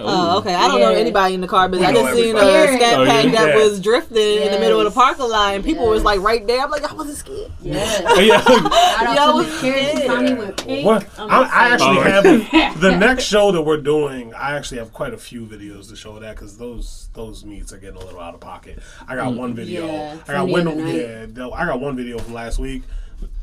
Oh, 0.00 0.38
okay. 0.38 0.54
I 0.54 0.68
don't 0.68 0.80
know 0.80 0.90
anybody 0.92 1.34
in 1.34 1.40
the 1.40 1.48
car, 1.48 1.68
but 1.68 1.80
We 1.80 1.86
I 1.86 1.92
know 1.92 2.02
just 2.02 2.14
seen 2.16 2.36
a 2.36 2.40
everybody. 2.40 2.78
scat 2.84 3.00
Oh, 3.00 3.06
pack 3.06 3.24
yeah. 3.24 3.30
that 3.32 3.48
Yeah. 3.48 3.56
was 3.64 3.80
drifting 3.80 4.42
in 4.42 4.52
the 4.52 4.58
middle 4.58 4.80
of 4.80 4.84
the 4.84 4.90
parking 4.90 5.28
lot, 5.28 5.54
and 5.54 5.64
people 5.64 5.88
was 5.88 6.04
like 6.04 6.20
right 6.20 6.46
there. 6.46 6.60
I'm 6.62 6.70
like, 6.70 6.90
I 6.90 6.94
wasn't 6.94 7.16
scared. 7.16 7.50
Yeah. 7.62 8.18
Yeah. 8.20 8.40
Shout 8.42 8.72
out 9.18 9.34
Yo, 9.36 9.42
to 9.42 9.48
Miss 9.48 9.60
Carrie. 9.60 9.80
She 9.80 9.98
yeah. 10.04 10.06
finally 10.06 10.34
went 10.34 10.56
pink. 10.64 10.86
What? 10.86 11.06
I'm 11.18 11.30
I, 11.30 11.36
I 11.40 11.74
excited. 11.74 11.98
actually 11.98 12.36
Oh. 12.36 12.60
have 12.60 12.80
the 12.80 12.96
next 12.96 13.24
show 13.24 13.52
that 13.52 13.62
we're 13.62 13.80
doing. 13.80 14.32
I 14.34 14.56
actually 14.56 14.78
have 14.78 14.92
quite 14.92 15.12
a 15.14 15.18
few 15.18 15.37
videos 15.46 15.88
to 15.90 15.96
show 15.96 16.18
that 16.18 16.36
because 16.36 16.56
those 16.58 17.08
those 17.14 17.44
meets 17.44 17.72
are 17.72 17.78
getting 17.78 18.00
a 18.00 18.04
little 18.04 18.20
out 18.20 18.34
of 18.34 18.40
pocket. 18.40 18.78
I 19.06 19.16
got 19.16 19.34
one 19.34 19.54
video. 19.54 19.86
Yeah, 19.86 20.18
I 20.26 20.32
got 20.32 20.48
one. 20.48 20.66
Yeah, 20.88 21.26
I 21.52 21.66
got 21.66 21.80
one 21.80 21.96
video 21.96 22.18
from 22.18 22.34
last 22.34 22.58
week. 22.58 22.82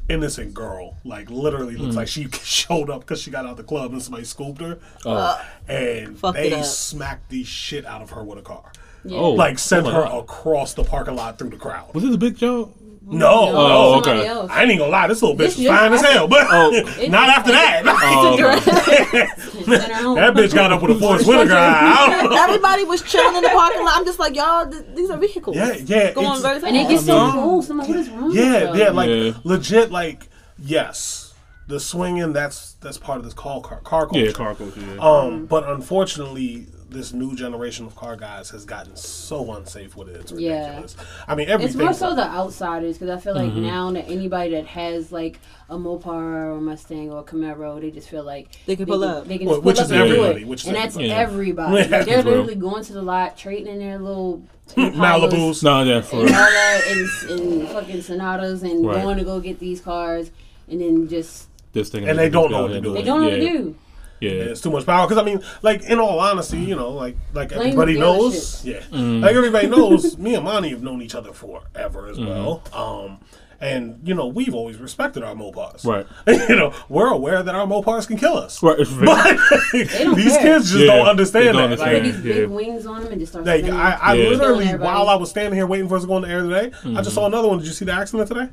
Innocent 0.08 0.54
girl, 0.54 0.96
like 1.04 1.30
literally 1.32 1.76
looks 1.76 1.96
mm. 1.96 1.98
like 1.98 2.08
she 2.08 2.28
showed 2.44 2.90
up 2.92 3.02
because 3.02 3.20
she 3.20 3.32
got 3.32 3.46
out 3.46 3.52
of 3.52 3.58
the 3.58 3.64
club 3.64 3.92
and 3.92 4.02
somebody 4.02 4.24
scooped 4.24 4.62
her, 4.62 4.78
Oh. 5.04 5.42
and 5.68 6.18
they 6.18 6.62
smacked 6.62 7.30
the 7.30 7.44
shit 7.44 7.86
out 7.86 8.02
of 8.04 8.12
her 8.12 8.24
with 8.24 8.38
a 8.38 8.44
car. 8.44 8.72
Yeah. 9.04 9.18
Oh. 9.18 9.32
Like 9.32 9.58
sent 9.60 9.88
Oh 9.88 9.92
her 9.92 10.04
God. 10.04 10.24
across 10.24 10.74
the 10.76 10.84
parking 10.84 11.16
lot 11.16 11.40
through 11.40 11.50
the 11.50 11.58
crowd. 11.58 11.94
Was 11.94 12.04
this 12.04 12.14
a 12.14 12.18
big 12.20 12.38
joke? 12.38 12.76
No, 13.08 13.50
Oh, 13.50 13.52
no. 13.54 14.00
okay. 14.00 14.26
else. 14.28 14.50
I 14.52 14.62
ain't 14.64 14.72
even 14.72 14.80
gonna 14.80 14.92
lie, 14.92 15.08
this 15.08 15.22
little 15.22 15.36
bitch 15.36 15.56
This 15.56 15.58
was 15.60 15.68
fine 15.68 15.94
as 15.94 16.02
hell, 16.02 16.28
but 16.28 16.48
Oh. 16.50 16.72
not 17.10 17.30
after 17.30 17.52
that. 17.52 17.84
Oh, 17.86 18.34
okay. 18.34 19.28
Sent 19.64 19.84
her 19.84 20.04
home. 20.04 20.16
That 20.16 20.34
bitch 20.34 20.54
got 20.54 20.72
up 20.72 20.82
with 20.82 20.98
a 20.98 21.00
Forest 21.00 21.28
Whitaker 21.28 21.54
eye. 21.54 21.94
I 21.96 22.10
don't 22.22 22.30
know. 22.32 22.38
Everybody 22.44 22.84
was 22.84 23.02
chilling 23.04 23.36
in 23.36 23.44
the 23.44 23.50
parking 23.50 23.84
lot. 23.84 23.94
I'm 23.98 24.06
just 24.06 24.20
like, 24.20 24.36
y'all, 24.36 24.70
th- 24.70 24.84
these 24.96 25.10
are 25.10 25.18
vehicles. 25.18 25.56
Yeah, 25.56 25.74
yeah. 25.74 26.12
Going 26.14 26.42
very 26.42 26.56
fast. 26.60 26.66
And 26.66 26.78
it 26.78 26.90
gets 26.90 27.06
so 27.06 27.18
I 27.18 27.36
mean- 27.36 27.64
I'm 27.70 27.78
like, 27.78 27.88
what 27.88 27.98
is 27.98 28.10
wrong? 28.10 28.26
with 28.28 28.36
yeah, 28.36 28.64
y'all? 28.64 28.78
yeah, 28.78 28.90
like 28.90 29.36
legit, 29.46 29.92
like 29.92 30.28
yes, 30.60 31.25
the 31.68 31.80
swinging. 31.80 32.34
That's 32.34 32.74
that's 32.74 32.98
part 32.98 33.18
of 33.20 33.24
this 33.26 33.34
car 33.34 33.62
car, 33.62 33.80
car 33.82 34.06
culture. 34.08 34.26
Yeah, 34.26 34.32
car 34.32 34.56
culture. 34.56 34.80
Yeah. 34.80 34.98
Um, 35.00 35.46
but 35.46 35.68
unfortunately, 35.68 36.68
this 36.90 37.12
new 37.14 37.36
generation 37.36 37.86
of 37.86 37.96
car 37.96 38.16
guys 38.16 38.52
has 38.52 38.64
gotten 38.64 38.96
so 38.96 39.52
unsafe 39.54 39.96
with 39.98 40.08
it. 40.10 40.18
It's 40.18 40.32
Yeah. 40.32 40.84
I 41.28 41.36
mean, 41.36 41.50
everything. 41.50 41.70
It's 41.72 41.76
more 41.76 41.94
so 41.94 42.16
the 42.16 42.24
outsiders 42.24 42.98
because 42.98 43.10
I 43.10 43.20
feel 43.22 43.34
like 43.36 43.50
Mm-hmm. 43.50 43.64
now 43.64 43.92
that 43.92 44.08
anybody 44.08 44.52
that 44.52 44.68
has 44.68 45.12
like 45.12 45.40
a 45.70 45.76
Mopar 45.76 46.06
or 46.08 46.52
a 46.52 46.62
Mustang 46.62 47.12
or 47.12 47.20
a 47.20 47.24
Camaro, 47.24 47.82
they 47.82 47.90
just 47.92 48.08
feel 48.10 48.24
like 48.24 48.50
They 48.68 48.76
can 48.76 48.86
pull 48.86 49.04
up. 49.04 49.28
They 49.28 49.40
can 49.40 49.48
Well, 49.48 49.56
just 49.58 49.66
which 49.66 49.76
pull 49.78 49.86
is 49.86 49.92
up 49.92 49.98
and 49.98 50.08
do 50.10 50.16
everybody, 50.16 50.42
it. 50.44 50.48
which 50.48 50.62
is 50.62 50.68
and 50.68 50.76
that's 50.78 50.96
everybody. 50.96 51.08
Yeah. 51.10 51.18
everybody. 51.18 51.74
Yeah. 51.74 51.80
Like, 51.82 51.90
they're 51.90 52.04
That's 52.06 52.26
real. 52.26 52.26
literally 52.26 52.56
going 52.56 52.84
to 52.84 52.94
the 52.94 53.02
lot, 53.02 53.38
trading 53.38 53.68
in 53.74 53.80
their 53.80 53.98
little 53.98 54.44
Malibu's. 54.76 55.64
No, 55.64 55.84
yeah, 55.84 56.02
for 56.02 56.18
and 56.22 56.30
all 56.30 56.36
that, 56.36 56.82
and, 56.88 57.40
and 57.40 57.68
fucking 57.70 58.02
Sonatas, 58.04 58.64
and 58.64 58.86
Right. 58.86 59.02
going 59.02 59.18
to 59.18 59.24
go 59.24 59.40
get 59.40 59.60
these 59.60 59.82
cars, 59.82 60.32
and 60.70 60.80
then 60.82 61.08
just 61.08 61.48
this 61.76 61.90
thing. 61.90 62.10
And 62.10 62.18
they 62.18 62.30
don't 62.30 62.50
know 62.50 62.64
what 62.64 62.70
to 62.70 62.82
do. 62.82 62.94
they 62.94 63.04
don't 63.04 63.22
know 63.22 63.28
yeah. 63.28 63.34
what 63.36 63.52
to 63.52 63.58
do. 63.60 63.76
Yeah. 64.22 64.32
It's 64.32 64.62
too 64.62 64.72
much 64.72 64.86
power. 64.86 65.06
Because 65.08 65.22
I 65.22 65.26
mean, 65.26 65.42
like 65.62 65.84
in 65.84 66.00
all 66.00 66.20
honesty, 66.20 66.58
you 66.58 66.76
know, 66.76 66.90
like 66.90 67.16
like 67.34 67.50
Blame 67.50 67.62
everybody 67.62 68.00
knows, 68.00 68.66
yeah, 68.66 68.80
Mm. 68.92 69.22
like 69.22 69.36
everybody 69.36 69.68
knows, 69.68 70.18
me 70.18 70.34
and 70.36 70.44
Monty 70.46 70.70
have 70.70 70.82
known 70.82 71.02
each 71.04 71.14
other 71.14 71.34
forever 71.34 72.08
as 72.08 72.18
Mm-hmm. 72.18 72.28
well. 72.28 72.64
Um, 72.74 73.20
and 73.62 74.00
you 74.04 74.14
know, 74.14 74.28
we've 74.28 74.54
always 74.54 74.78
respected 74.78 75.24
our 75.24 75.36
Mopars. 75.36 75.86
Right. 75.86 76.06
you 76.50 76.56
know, 76.56 76.74
we're 76.90 77.08
aware 77.12 77.42
that 77.44 77.56
our 77.56 77.66
Mopars 77.68 78.08
can 78.08 78.18
kill 78.18 78.38
us. 78.38 78.62
Right. 78.62 78.78
But 79.06 79.38
don't 79.74 80.16
these 80.16 80.34
care. 80.34 80.42
kids 80.42 80.72
just 80.72 80.84
Yeah, 80.86 80.96
don't 80.98 81.08
understand 81.08 81.48
they 81.48 81.52
don't 81.54 81.70
that. 81.72 81.78
Put 81.80 81.86
Like, 81.86 81.96
understand. 81.98 82.24
these 82.26 82.36
Yeah. 82.36 82.42
big 82.46 82.50
wings 82.50 82.86
on 82.86 83.04
them 83.04 83.12
and 83.12 83.20
just 83.22 83.32
start 83.34 83.46
like. 83.46 83.64
I, 83.66 83.92
I 84.02 84.14
Yeah. 84.16 84.30
literally, 84.30 84.68
while 84.76 85.10
I 85.10 85.16
was 85.16 85.30
standing 85.30 85.54
here 85.58 85.68
waiting 85.68 85.88
for 85.88 85.96
us 85.96 86.04
to 86.04 86.08
go 86.08 86.18
in 86.18 86.24
the 86.24 86.30
air 86.30 86.42
today, 86.44 86.72
I 86.86 87.02
just 87.02 87.14
saw 87.16 87.26
another 87.26 87.48
one. 87.48 87.60
Did 87.60 87.68
you 87.68 87.74
see 87.74 87.86
the 87.86 87.94
accident 87.94 88.28
today? 88.28 88.50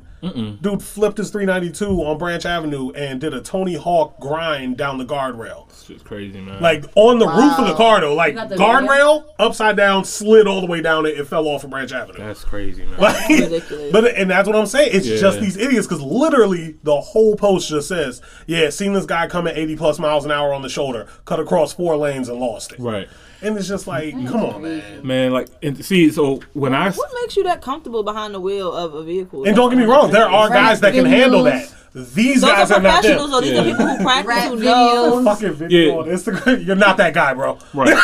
Dude 0.61 0.81
flipped 0.81 1.17
his 1.17 1.29
392 1.31 2.01
on 2.03 2.17
Branch 2.17 2.45
Avenue 2.45 2.91
and 2.91 3.19
did 3.19 3.33
a 3.33 3.41
Tony 3.41 3.75
Hawk 3.75 4.19
grind 4.19 4.77
down 4.77 4.97
the 4.97 5.05
guardrail. 5.05 5.67
It's 5.73 5.85
just 5.85 6.05
crazy, 6.05 6.39
man. 6.39 6.61
Like 6.61 6.85
on 6.95 7.19
the 7.19 7.27
roof 7.27 7.57
of 7.59 7.67
the 7.67 7.73
car 7.75 7.99
though, 8.01 8.13
like 8.15 8.35
guardrail 8.35 9.25
upside 9.39 9.75
down, 9.75 10.05
slid 10.05 10.47
all 10.47 10.61
the 10.61 10.67
way 10.67 10.81
down 10.81 11.05
it, 11.05 11.17
it 11.19 11.27
fell 11.27 11.47
off 11.47 11.63
of 11.63 11.69
Branch 11.71 11.91
Avenue. 11.91 12.17
that's 12.19 12.43
crazy, 12.43 12.85
man. 12.85 12.99
Like, 12.99 13.27
ridiculous. 13.29 13.91
But 13.91 14.15
and 14.15 14.29
that's 14.29 14.47
what 14.47 14.55
I'm 14.55 14.65
saying. 14.67 14.91
It's 14.93 15.07
Yeah. 15.07 15.17
just 15.17 15.39
these 15.39 15.57
idiots 15.57 15.87
because 15.87 16.01
literally 16.01 16.75
the 16.83 16.99
whole 17.01 17.35
post 17.35 17.69
just 17.69 17.87
says, 17.87 18.21
"Yeah, 18.47 18.69
seen 18.69 18.93
this 18.93 19.05
guy 19.05 19.27
come 19.27 19.47
at 19.47 19.57
80 19.57 19.75
plus 19.75 19.99
miles 19.99 20.25
an 20.25 20.31
hour 20.31 20.53
on 20.53 20.61
the 20.61 20.69
shoulder, 20.69 21.07
cut 21.25 21.39
across 21.39 21.73
four 21.73 21.97
lanes 21.97 22.29
and 22.29 22.39
lost 22.39 22.71
it." 22.73 22.79
right. 22.79 23.07
And 23.41 23.57
it's 23.57 23.67
just 23.67 23.87
like, 23.87 24.13
come 24.27 24.41
on, 24.45 24.61
man. 24.61 25.05
Man, 25.05 25.31
like, 25.33 25.49
and 25.61 25.83
see, 25.83 26.09
so 26.11 26.39
when 26.53 26.73
I 26.73 26.91
What 26.91 27.09
makes 27.21 27.35
you 27.35 27.43
that 27.43 27.61
comfortable 27.61 28.01
behind 28.01 28.33
the 28.33 28.39
wheel 28.39 28.71
of 28.71 28.93
a 28.93 29.03
vehicle? 29.03 29.43
And 29.43 29.53
don't 29.53 29.69
get 29.69 29.77
me 29.77 29.83
wrong, 29.83 30.11
there 30.11 30.29
are 30.29 30.47
Right, 30.47 30.53
guys 30.55 30.79
that 30.79 30.93
can 30.93 31.03
handle 31.03 31.43
that. 31.43 31.69
Videos. 31.95 32.13
These 32.13 32.41
Those 32.41 32.49
guys 32.51 32.71
are 32.71 32.73
are 32.75 32.81
not 32.81 32.93
professionals, 33.01 33.31
them. 33.31 33.31
though. 33.31 33.41
These 33.41 33.53
Yeah. 33.53 33.59
are 33.61 33.63
people 33.65 33.87
who 33.87 34.03
practice, 34.03 34.27
Rap 34.27 34.49
who 34.51 34.59
know. 34.59 35.23
Fucking 35.23 35.53
video 35.53 35.79
Yeah. 35.91 35.97
on 35.99 36.05
Instagram. 36.07 36.65
You're 36.65 36.75
not 36.75 36.97
that 36.97 37.13
guy, 37.13 37.33
bro. 37.33 37.57
right, 37.73 37.97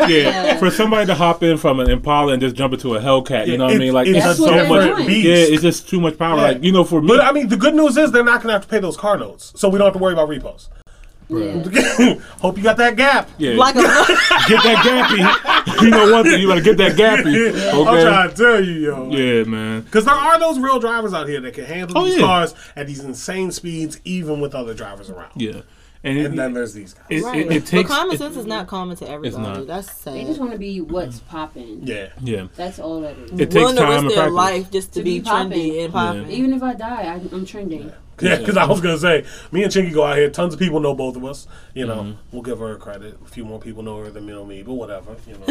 yeah, 0.08 0.56
for 0.58 0.70
somebody 0.70 1.06
to 1.06 1.14
hop 1.14 1.42
in 1.42 1.56
from 1.56 1.80
an 1.80 1.90
Impala 1.90 2.32
and 2.32 2.40
just 2.42 2.56
jump 2.56 2.72
into 2.74 2.94
a 2.94 3.00
Hellcat, 3.00 3.46
you 3.46 3.58
know 3.58 3.66
what 3.66 3.74
I 3.74 3.78
mean? 3.78 3.92
Like, 3.92 4.06
it's 4.08 4.24
it's 4.24 4.38
so 4.38 4.66
much. 4.68 5.06
beast. 5.06 5.26
Yeah, 5.26 5.34
it's 5.54 5.62
just 5.62 5.88
too 5.88 6.00
much 6.00 6.18
power. 6.18 6.36
Yeah. 6.36 6.42
Like, 6.42 6.62
you 6.64 6.72
know, 6.72 6.84
for 6.84 7.00
me, 7.02 7.08
But 7.08 7.20
I 7.20 7.32
mean, 7.32 7.48
the 7.48 7.56
good 7.56 7.74
news 7.74 7.96
is 7.96 8.12
they're 8.12 8.24
not 8.24 8.40
gonna 8.42 8.54
have 8.54 8.62
to 8.62 8.68
pay 8.68 8.78
those 8.78 8.96
car 8.96 9.16
notes, 9.18 9.52
so 9.56 9.68
we 9.68 9.78
don't 9.78 9.86
have 9.86 9.94
to 9.94 9.98
worry 9.98 10.12
about 10.14 10.28
repos. 10.28 10.68
Yeah. 11.28 12.14
Hope 12.40 12.56
you 12.58 12.62
got 12.62 12.76
that 12.76 12.96
gap. 12.96 13.30
yeah, 13.38 13.54
Like 13.56 13.76
a, 13.76 13.80
get 14.48 14.62
that 14.62 14.84
gappy. 14.84 15.82
you 15.82 15.90
know 15.90 16.12
one 16.12 16.24
thing, 16.24 16.40
you 16.40 16.46
gotta 16.48 16.60
get 16.60 16.76
that 16.76 16.92
gappy. 16.92 17.54
I'm 17.72 17.84
trying 18.02 18.30
to 18.30 18.36
tell 18.36 18.62
you, 18.64 18.72
yo. 18.72 19.10
Yeah, 19.10 19.44
man. 19.44 19.80
Because 19.82 20.04
there 20.04 20.14
are 20.14 20.38
those 20.38 20.58
real 20.58 20.78
drivers 20.78 21.14
out 21.14 21.28
here 21.28 21.40
that 21.40 21.54
can 21.54 21.64
handle 21.64 21.96
Oh, 21.98 22.04
these 22.04 22.16
yeah. 22.16 22.20
cars 22.26 22.54
at 22.76 22.86
these 22.86 23.00
insane 23.00 23.50
speeds, 23.52 24.00
even 24.04 24.40
with 24.40 24.54
other 24.54 24.74
drivers 24.74 25.08
around. 25.10 25.30
Yeah, 25.36 25.62
and, 26.02 26.18
it, 26.18 26.36
then 26.36 26.52
there's 26.52 26.74
these 26.74 26.92
guys. 26.92 27.06
it, 27.08 27.22
right. 27.22 27.38
it, 27.46 27.52
it 27.52 27.66
takes 27.66 27.88
but 27.88 27.96
common 27.96 28.18
sense 28.18 28.36
is 28.36 28.44
not 28.44 28.66
common 28.66 28.94
to 28.98 29.08
everybody. 29.08 29.42
not. 29.42 29.66
That's 29.66 30.04
They 30.04 30.24
just 30.24 30.38
want 30.38 30.52
to 30.52 30.58
be 30.58 30.82
what's 30.82 31.20
popping. 31.20 31.80
yeah. 31.86 32.10
yeah. 32.20 32.48
That's 32.54 32.78
all 32.78 33.00
that 33.00 33.16
is. 33.16 33.30
It 33.32 33.50
takes 33.50 33.54
Willing 33.54 33.76
to 33.76 33.80
time 33.82 33.90
risk 33.90 34.00
and 34.02 34.10
their 34.10 34.16
practice. 34.16 34.34
life 34.34 34.70
just 34.70 34.92
to, 34.92 34.98
To 35.00 35.04
be, 35.04 35.20
be 35.20 35.24
popping. 35.24 35.50
trendy 35.52 35.84
and 35.84 35.92
popping. 35.94 36.30
Even 36.30 36.52
if 36.52 36.62
I 36.62 36.74
die, 36.74 37.02
I, 37.04 37.14
I'm 37.34 37.46
trending. 37.46 37.84
Yeah, 37.88 37.94
because 38.16 38.56
I 38.56 38.64
was 38.66 38.80
gonna 38.80 38.98
say, 38.98 39.24
me 39.52 39.62
and 39.64 39.72
Chinky 39.72 39.92
go 39.92 40.04
out 40.04 40.16
here. 40.16 40.30
Tons 40.30 40.54
of 40.54 40.60
people 40.60 40.80
know 40.80 40.94
both 40.94 41.16
of 41.16 41.24
us. 41.24 41.46
You 41.74 41.86
know, 41.86 41.94
Mm-hmm. 42.02 42.12
we'll 42.32 42.42
give 42.42 42.58
her 42.60 42.76
credit. 42.76 43.18
A 43.24 43.28
few 43.28 43.44
more 43.44 43.58
people 43.60 43.82
know 43.82 43.98
her 43.98 44.10
than 44.10 44.26
know 44.26 44.44
me, 44.44 44.62
but 44.62 44.74
whatever. 44.74 45.16
You 45.26 45.34
know, 45.38 45.44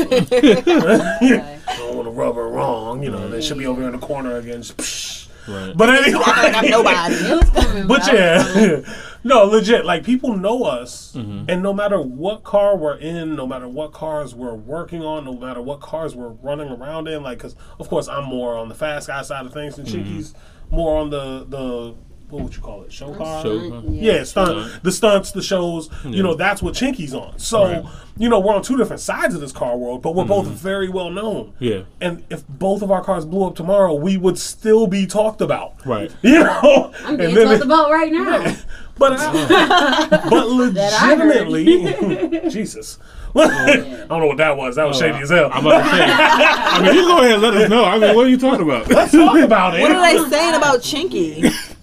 Okay. 0.00 0.60
don't 1.78 1.96
want 1.96 2.06
to 2.06 2.10
rub 2.10 2.34
her 2.36 2.48
wrong. 2.48 3.02
You 3.02 3.10
know, 3.10 3.28
they 3.28 3.40
should 3.42 3.58
be 3.58 3.66
over 3.66 3.80
here 3.80 3.90
in 3.92 3.98
the 4.00 4.06
corner 4.06 4.36
again. 4.36 4.62
just. 4.62 5.30
Right. 5.48 5.72
But 5.76 5.90
anyway, 5.90 6.22
I'm 6.26 6.68
nobody. 6.70 7.14
It 7.14 7.36
was 7.36 7.50
coming. 7.50 7.86
But 7.86 8.02
I 8.02 8.36
was 8.36 8.52
coming. 8.52 8.84
yeah, 8.84 8.94
no, 9.24 9.44
legit. 9.44 9.84
Like 9.84 10.02
people 10.02 10.36
know 10.36 10.64
us, 10.64 11.12
Mm-hmm. 11.14 11.44
and 11.48 11.62
no 11.62 11.72
matter 11.72 12.00
what 12.02 12.42
car 12.42 12.76
we're 12.76 12.96
in, 12.96 13.36
no 13.36 13.46
matter 13.46 13.68
what 13.68 13.92
cars 13.92 14.34
we're 14.34 14.54
working 14.54 15.02
on, 15.04 15.24
no 15.24 15.34
matter 15.34 15.62
what 15.62 15.78
cars 15.80 16.16
we're 16.16 16.30
running 16.30 16.68
around 16.68 17.06
in, 17.06 17.22
like 17.22 17.38
because 17.38 17.54
of 17.78 17.88
course 17.88 18.08
I'm 18.08 18.24
more 18.24 18.56
on 18.56 18.68
the 18.68 18.74
fast 18.74 19.06
guy 19.06 19.22
side 19.22 19.46
of 19.46 19.52
things, 19.52 19.78
and 19.78 19.86
Mm-hmm. 19.86 20.16
Chinky's 20.16 20.34
more 20.72 20.98
on 21.00 21.10
the 21.10 21.44
the 21.48 21.94
what 22.30 22.42
would 22.42 22.54
you 22.56 22.60
call 22.62 22.82
it, 22.82 22.92
show 22.92 23.14
car? 23.14 23.42
Show, 23.42 23.70
huh? 23.70 23.82
Yeah, 23.88 24.24
stunt, 24.24 24.48
Stunt. 24.68 24.82
the 24.82 24.90
stunts, 24.92 25.30
the 25.32 25.42
shows. 25.42 25.88
Yeah. 26.04 26.10
You 26.10 26.22
know, 26.22 26.34
that's 26.34 26.60
what 26.62 26.74
Chinky's 26.74 27.14
on. 27.14 27.38
So, 27.38 27.64
Right. 27.64 27.84
you 28.18 28.28
know, 28.28 28.40
we're 28.40 28.54
on 28.54 28.62
two 28.62 28.76
different 28.76 29.00
sides 29.00 29.34
of 29.34 29.40
this 29.40 29.52
car 29.52 29.76
world, 29.76 30.02
but 30.02 30.14
we're 30.14 30.24
both 30.24 30.46
very 30.46 30.88
well 30.88 31.10
known. 31.10 31.52
Mm-hmm. 31.60 31.64
Yeah. 31.64 31.80
And 32.00 32.24
if 32.28 32.46
both 32.48 32.82
of 32.82 32.90
our 32.90 33.02
cars 33.04 33.24
blew 33.24 33.44
up 33.46 33.54
tomorrow, 33.54 33.94
we 33.94 34.16
would 34.16 34.38
still 34.38 34.86
be 34.88 35.06
talked 35.06 35.40
about. 35.40 35.74
Right. 35.86 36.10
You 36.22 36.40
know, 36.44 36.92
I'm 37.04 37.10
And 37.10 37.18
being 37.18 37.34
then 37.34 37.46
talked 37.46 37.60
it- 37.60 37.64
about 37.66 37.90
right 37.90 38.12
now. 38.12 38.56
but 38.98 39.16
but 39.48 40.72
That 40.74 40.92
I 41.00 41.14
heard. 41.14 41.48
legitimately, 41.48 42.50
Jesus. 42.50 42.98
I 43.38 44.06
don't 44.08 44.20
know 44.20 44.26
what 44.28 44.38
that 44.38 44.56
was. 44.56 44.76
That 44.76 44.84
was 44.88 44.98
shady 44.98 45.18
as 45.18 45.28
hell. 45.28 45.50
I'm 45.52 45.66
about 45.66 45.82
to 45.82 45.90
say. 45.90 46.04
I 46.08 46.82
mean, 46.82 46.94
you 46.94 47.02
go 47.02 47.18
ahead 47.18 47.32
and 47.34 47.42
let 47.42 47.54
us 47.54 47.68
know. 47.68 47.84
I 47.84 47.98
mean, 47.98 48.16
what 48.16 48.24
are 48.24 48.28
you 48.30 48.38
talking 48.38 48.62
about? 48.62 48.88
Let's 48.88 49.12
talk 49.12 49.38
about 49.38 49.74
it. 49.78 49.82
What 49.82 49.92
are 49.92 50.00
they 50.24 50.30
saying 50.30 50.54
about 50.54 50.80
Chinky? 50.80 51.75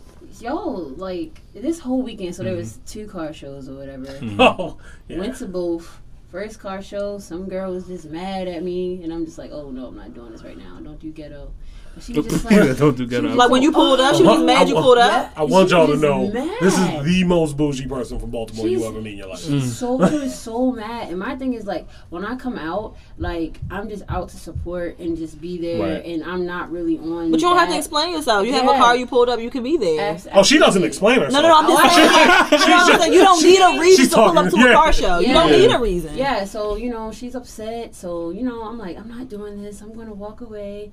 Yo, 0.44 0.58
like 0.98 1.40
this 1.54 1.80
whole 1.80 2.02
weekend, 2.02 2.36
so 2.36 2.44
there 2.44 2.54
was 2.54 2.74
mm-hmm. 2.74 2.86
two 2.86 3.08
car 3.08 3.32
shows 3.32 3.70
or 3.70 3.76
whatever. 3.76 4.20
Oh, 4.40 4.78
yeah. 5.08 5.18
Went 5.18 5.38
to 5.38 5.46
both. 5.46 6.02
First 6.32 6.60
car 6.60 6.82
show, 6.82 7.18
some 7.18 7.48
girl 7.48 7.72
was 7.72 7.88
just 7.88 8.10
mad 8.10 8.50
at 8.50 8.62
me, 8.62 9.02
and 9.04 9.14
I'm 9.14 9.24
just 9.24 9.38
like, 9.38 9.52
oh 9.52 9.72
no, 9.72 9.88
I'm 9.88 9.96
not 9.96 10.14
doing 10.14 10.34
this 10.34 10.44
right 10.44 10.58
now. 10.58 10.80
Don't 10.84 11.00
do 11.00 11.12
ghetto. 11.12 11.54
But 11.94 12.04
she 12.04 12.14
was 12.14 12.26
just 12.28 12.46
like, 12.52 12.78
Don't 12.78 12.98
do 12.98 13.06
ghetto. 13.06 13.34
Like 13.36 13.50
when 13.50 13.62
you 13.62 13.72
pulled 13.72 14.00
up, 14.00 14.16
she 14.16 14.24
was 14.24 14.44
mad 14.44 14.68
you 14.68 14.76
pulled 14.76 14.98
up. 14.98 15.32
I 15.36 15.44
want 15.44 15.70
y'all 15.70 15.88
to 15.88 15.98
know 15.98 16.32
mad. 16.32 16.58
this 16.62 16.78
is 16.78 17.04
the 17.04 17.24
most 17.24 17.56
bougie 17.56 17.88
person 17.88 18.20
from 18.20 18.32
Baltimore 18.32 18.68
you 18.68 18.84
ever 18.86 19.02
meet 19.02 19.14
in 19.14 19.18
your 19.20 19.28
life. 19.28 19.40
She's 19.40 19.64
mm. 19.64 19.68
so 19.68 20.10
she 20.10 20.18
was 20.18 20.38
so 20.38 20.72
mad. 20.72 21.10
And 21.10 21.20
my 21.20 21.36
thing 21.36 21.54
is 21.54 21.66
like 21.66 21.88
when 22.10 22.26
I 22.26 22.36
come 22.36 22.58
out, 22.58 22.96
like 23.18 23.60
I'm 23.70 23.90
just 23.90 24.04
out 24.10 24.30
to 24.30 24.38
support 24.38 24.98
and 25.00 25.18
just 25.18 25.40
be 25.40 25.58
there 25.58 25.74
Right. 25.74 26.06
and 26.06 26.24
I'm 26.24 26.46
not 26.46 26.72
really 26.72 26.98
on 26.98 27.32
But 27.32 27.42
you 27.42 27.48
don't 27.48 27.58
have 27.58 27.70
to 27.70 27.78
explain 27.78 28.14
yourself. 28.14 28.46
You 28.46 28.54
have 28.54 28.66
a 28.66 28.78
car, 28.78 28.96
you 28.96 29.06
pulled 29.06 29.30
up, 29.30 29.40
you 29.40 29.50
can 29.50 29.64
be 29.64 29.78
there. 29.78 30.14
Abs- 30.14 30.28
Oh, 30.34 30.44
she 30.44 30.58
doesn't 30.58 30.84
explain 30.84 31.20
herself. 31.20 31.34
No, 31.34 31.42
no, 31.42 31.50
no. 31.50 31.58
I'm 31.58 31.68
just 31.68 31.84
oh, 31.84 31.90
saying. 31.96 32.10
Like, 32.10 32.62
you, 32.62 32.68
know 32.68 32.76
what 32.76 32.94
I'm 32.94 33.00
saying? 33.00 33.14
you 33.14 33.20
don't 33.20 33.44
need 33.44 33.60
a 33.60 33.82
reason 33.82 34.04
she's 34.06 34.10
to 34.10 34.16
pull 34.16 34.40
up 34.40 34.50
to 34.50 34.58
yeah. 34.58 34.70
a 34.70 34.74
car 34.74 34.94
show. 34.94 35.20
You 35.20 35.34
don't 35.34 35.52
need 35.52 35.72
a 35.72 35.80
reason. 35.80 36.18
Yeah, 36.18 36.46
so 36.46 36.76
you 36.76 36.90
know 36.90 37.12
she's 37.12 37.36
upset. 37.36 37.94
So 37.96 38.32
you 38.32 38.44
know 38.44 38.64
I'm 38.64 38.78
like 38.78 38.98
I'm 38.98 39.08
not 39.08 39.30
doing 39.30 39.62
this. 39.62 39.82
I'm 39.82 39.96
gonna 39.96 40.14
walk 40.14 40.42
away. 40.42 40.92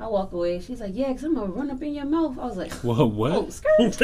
I 0.00 0.08
walk 0.08 0.32
away. 0.32 0.60
She's 0.60 0.80
like, 0.80 0.90
yeah, 0.94 1.12
cause 1.12 1.22
I'm 1.22 1.34
gonna 1.34 1.52
run 1.52 1.70
up 1.70 1.80
in 1.80 1.94
your 1.94 2.04
mouth. 2.04 2.36
I 2.36 2.46
was 2.46 2.56
like, 2.56 2.72
What? 2.82 2.98
oh, 2.98 3.06
What? 3.06 3.52
skirt. 3.52 3.78
Let's 3.78 3.96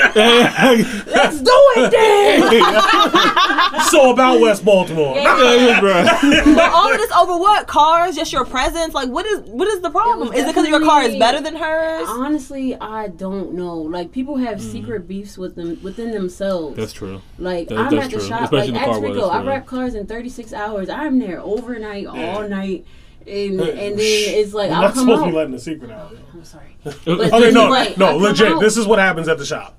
do 1.40 1.50
it 1.76 1.90
then. 1.90 3.83
so 3.90 4.12
about 4.12 4.40
West 4.40 4.64
Baltimore. 4.64 5.14
bro. 5.14 6.05
But 6.55 6.72
all 6.72 6.92
of 6.92 6.96
this 6.96 7.11
over 7.12 7.37
what? 7.37 7.66
Cars? 7.66 8.14
Just 8.14 8.33
your 8.33 8.44
presence? 8.44 8.94
Like, 8.94 9.09
what 9.09 9.26
is 9.26 9.40
what 9.40 9.66
is 9.66 9.81
the 9.81 9.90
problem? 9.90 10.29
was 10.29 10.38
Is 10.38 10.44
it 10.44 10.48
because 10.55 10.68
your 10.68 10.79
car 10.79 11.03
is 11.03 11.16
better 11.16 11.40
than 11.40 11.57
hers? 11.57 12.07
Honestly, 12.09 12.76
I 12.76 13.09
don't 13.09 13.55
know. 13.55 13.74
Like 13.74 14.12
people 14.12 14.37
have 14.37 14.59
mm. 14.59 14.72
secret 14.72 15.09
beefs 15.09 15.37
with 15.37 15.57
them 15.57 15.83
within 15.83 16.12
themselves. 16.12 16.76
That's 16.76 16.92
true. 16.92 17.20
Like 17.37 17.66
That- 17.68 17.79
I'm 17.79 17.98
at 17.98 18.11
the 18.11 18.18
true. 18.18 18.29
shop, 18.29 18.42
Especially 18.42 18.59
like 18.59 18.68
in 18.68 18.74
the 18.74 18.81
at 18.81 18.87
car 18.87 19.00
world, 19.00 19.14
Rico. 19.16 19.29
I 19.29 19.42
wrap 19.42 19.66
cars 19.66 19.96
in 19.96 20.07
36 20.07 20.53
hours. 20.53 20.88
I'm 20.88 21.18
there 21.18 21.40
overnight, 21.40 22.05
Yeah. 22.05 22.37
all 22.37 22.48
night, 22.48 22.87
and 23.26 23.61
Hey, 23.61 23.88
and 23.88 23.98
then 23.98 23.98
shh. 23.98 24.28
it's 24.28 24.52
like 24.54 24.70
I'm 24.70 24.80
not 24.83 24.94
come 24.94 25.04
supposed 25.04 25.22
to 25.24 25.30
be 25.30 25.37
letting 25.37 25.52
the 25.52 25.59
secret 25.61 25.90
out. 25.90 26.16
I'm 26.33 26.44
sorry. 26.44 26.76
Okay, 26.87 27.28
Okay, 27.30 27.50
no, 27.50 27.70
Right, 27.70 27.90
I 27.92 27.94
no, 27.96 28.16
legit. 28.16 28.52
out- 28.52 28.61
This 28.61 28.76
is 28.76 28.87
what 28.87 28.98
happens 28.98 29.28
at 29.28 29.38
the 29.38 29.44
shop. 29.44 29.78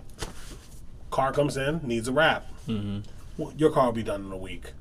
Car 1.10 1.32
comes 1.34 1.58
in, 1.58 1.82
needs 1.84 2.08
a 2.08 2.12
wrap. 2.12 2.45
Mm-hmm. 2.67 2.99
Well, 3.38 3.54
your 3.58 3.71
car 3.71 3.86
will 3.88 3.93
be 3.93 4.04
done 4.04 4.25
in 4.25 4.32
a 4.32 4.38
week. 4.38 4.73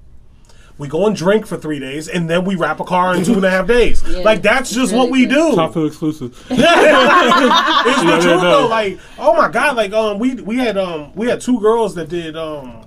We 0.79 0.89
go 0.89 1.07
and 1.07 1.15
drink 1.15 1.47
for 1.47 1.57
three 1.59 1.79
days, 1.79 2.09
and 2.09 2.29
then 2.31 2.45
we 2.45 2.55
wrap 2.57 2.81
a 2.81 2.85
car 2.85 3.15
in 3.15 3.23
two 3.25 3.35
and 3.35 3.45
a 3.45 3.51
half 3.51 3.67
days. 3.67 4.03
Yeah, 4.09 4.19
like 4.21 4.41
that's 4.43 4.71
just 4.71 4.93
really 4.93 5.03
what 5.05 5.11
we 5.13 5.27
quick. 5.27 5.37
do. 5.37 5.55
Top 5.57 5.75
Hill 5.75 5.87
exclusive. 5.87 6.35
It's 6.51 8.03
the 8.03 8.19
truth 8.21 8.41
though. 8.41 8.67
Like, 8.69 8.99
oh 9.19 9.35
my 9.35 9.49
god, 9.51 9.77
like 9.77 9.93
um, 9.93 10.19
we 10.19 10.35
we 10.37 10.57
had 10.57 10.77
um, 10.79 11.13
we 11.15 11.27
had 11.27 11.41
two 11.41 11.61
girls 11.61 11.95
that 11.97 12.09
did 12.09 12.37
um, 12.37 12.87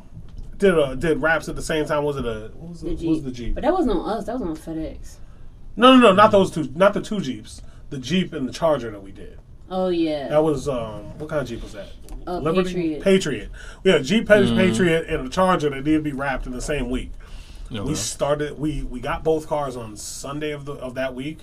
did 0.58 0.78
uh, 0.78 0.96
did 0.96 1.22
wraps 1.22 1.50
at 1.50 1.56
the 1.56 1.62
same 1.62 1.86
time. 1.86 2.04
Was 2.04 2.18
it 2.18 2.26
a 2.26 2.52
what 2.56 2.70
was, 2.70 2.82
The 2.82 2.92
it, 2.92 3.00
what 3.00 3.10
was 3.10 3.24
the 3.24 3.32
Jeep? 3.32 3.56
But 3.56 3.64
that 3.64 3.74
wasn't 3.74 3.98
on 4.00 4.10
us. 4.18 4.26
That 4.26 4.40
was 4.40 4.42
on 4.44 4.56
FedEx. 4.56 5.18
No, 5.76 5.96
no, 5.96 6.00
no, 6.10 6.14
not 6.14 6.32
those 6.32 6.52
two, 6.52 6.70
not 6.76 6.94
the 6.94 7.02
two 7.02 7.20
Jeeps. 7.20 7.62
The 7.90 7.98
Jeep 7.98 8.34
and 8.34 8.48
the 8.48 8.54
Charger 8.54 8.90
that 8.92 9.02
we 9.04 9.12
did. 9.12 9.40
Oh 9.70 9.90
yeah. 9.90 10.28
That 10.30 10.44
was 10.44 10.68
um, 10.68 11.18
what 11.20 11.30
kind 11.30 11.42
of 11.42 11.48
Jeep 11.48 11.62
was 11.64 11.74
that? 11.74 11.90
Uh, 12.26 12.40
Patriot. 12.54 13.02
Patriot. 13.02 13.50
We 13.84 13.92
had 13.92 14.02
a 14.02 14.04
Jeep 14.04 14.28
Pa- 14.28 14.36
Patriot 14.36 15.06
and 15.08 15.28
a 15.28 15.30
Charger 15.30 15.70
that 15.70 15.76
needed 15.78 15.98
to 15.98 16.02
be 16.04 16.12
wrapped 16.14 16.46
in 16.46 16.52
the 16.54 16.62
same 16.62 16.90
week. 16.90 17.12
Okay. 17.72 17.82
We 17.82 17.96
started. 17.96 18.58
We 18.60 18.84
we 18.84 19.00
got 19.00 19.24
both 19.24 19.48
cars 19.48 19.76
on 19.76 19.96
Sunday 19.96 20.52
of 20.52 20.66
the 20.66 20.74
of 20.74 20.96
that 20.96 21.16
week. 21.16 21.40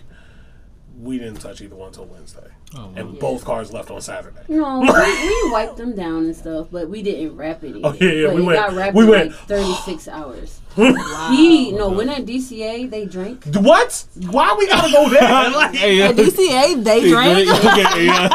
we 0.98 1.18
didn't 1.18 1.40
touch 1.40 1.60
either 1.60 1.74
one 1.76 1.88
until 1.88 2.04
Wednesday, 2.04 2.48
Oh, 2.76 2.92
and 2.94 3.18
both 3.18 3.44
cars 3.44 3.72
left 3.72 3.90
on 3.90 4.00
Saturday. 4.00 4.42
No, 4.48 4.80
we, 4.80 4.88
we 4.88 5.50
wiped 5.50 5.76
them 5.78 5.94
down 5.96 6.24
and 6.24 6.36
stuff, 6.36 6.68
but 6.70 6.88
we 6.88 7.02
didn't 7.02 7.36
wrap 7.36 7.64
it. 7.64 7.76
In. 7.76 7.84
Oh, 7.84 7.94
yeah, 7.94 8.10
yeah, 8.10 8.26
But 8.26 8.34
we 8.36 8.42
it 8.42 8.44
went- 8.44 8.58
got 8.58 8.72
wrapped 8.74 8.94
we 8.96 9.04
in 9.04 9.10
went- 9.10 9.30
like 9.30 9.40
36 9.48 10.08
hours. 10.08 10.59
He 10.76 11.72
no, 11.72 11.90
when 11.90 12.08
at 12.08 12.24
DCA 12.26 12.88
they 12.88 13.04
drink. 13.06 13.44
What? 13.56 14.04
Why 14.30 14.54
we 14.58 14.66
gotta 14.68 14.90
go 14.92 15.08
there? 15.08 15.20
Like, 15.50 15.74
Hey, 15.74 15.96
yeah. 15.96 16.08
At 16.08 16.16
DCA, 16.16 16.84
they 16.84 17.08
drink. 17.10 17.48
Okay, 17.70 18.06
yeah. 18.06 18.28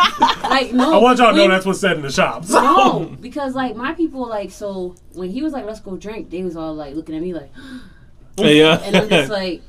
Like 0.44 0.74
no, 0.74 0.94
I 0.94 0.98
want 0.98 1.20
y'all 1.20 1.32
to 1.32 1.38
know 1.38 1.48
that's 1.48 1.66
what's 1.66 1.80
said 1.80 1.96
in 1.98 2.02
the 2.04 2.12
shops. 2.12 2.50
No, 2.50 3.16
because 3.22 3.56
like 3.56 3.76
my 3.76 3.94
people 3.94 4.28
like 4.28 4.52
so 4.52 4.96
when 5.14 5.30
he 5.30 5.42
was 5.42 5.54
like 5.54 5.66
let's 5.66 5.80
go 5.80 5.96
drink, 5.98 6.30
they 6.30 6.44
was 6.44 6.56
all 6.58 6.74
like 6.76 6.94
looking 6.96 7.16
at 7.16 7.22
me 7.22 7.34
like, 7.34 7.52
Hey, 8.38 8.58
yeah. 8.60 8.80
and 8.84 8.96
I'm 8.96 9.10
just 9.10 9.32
like, 9.32 9.62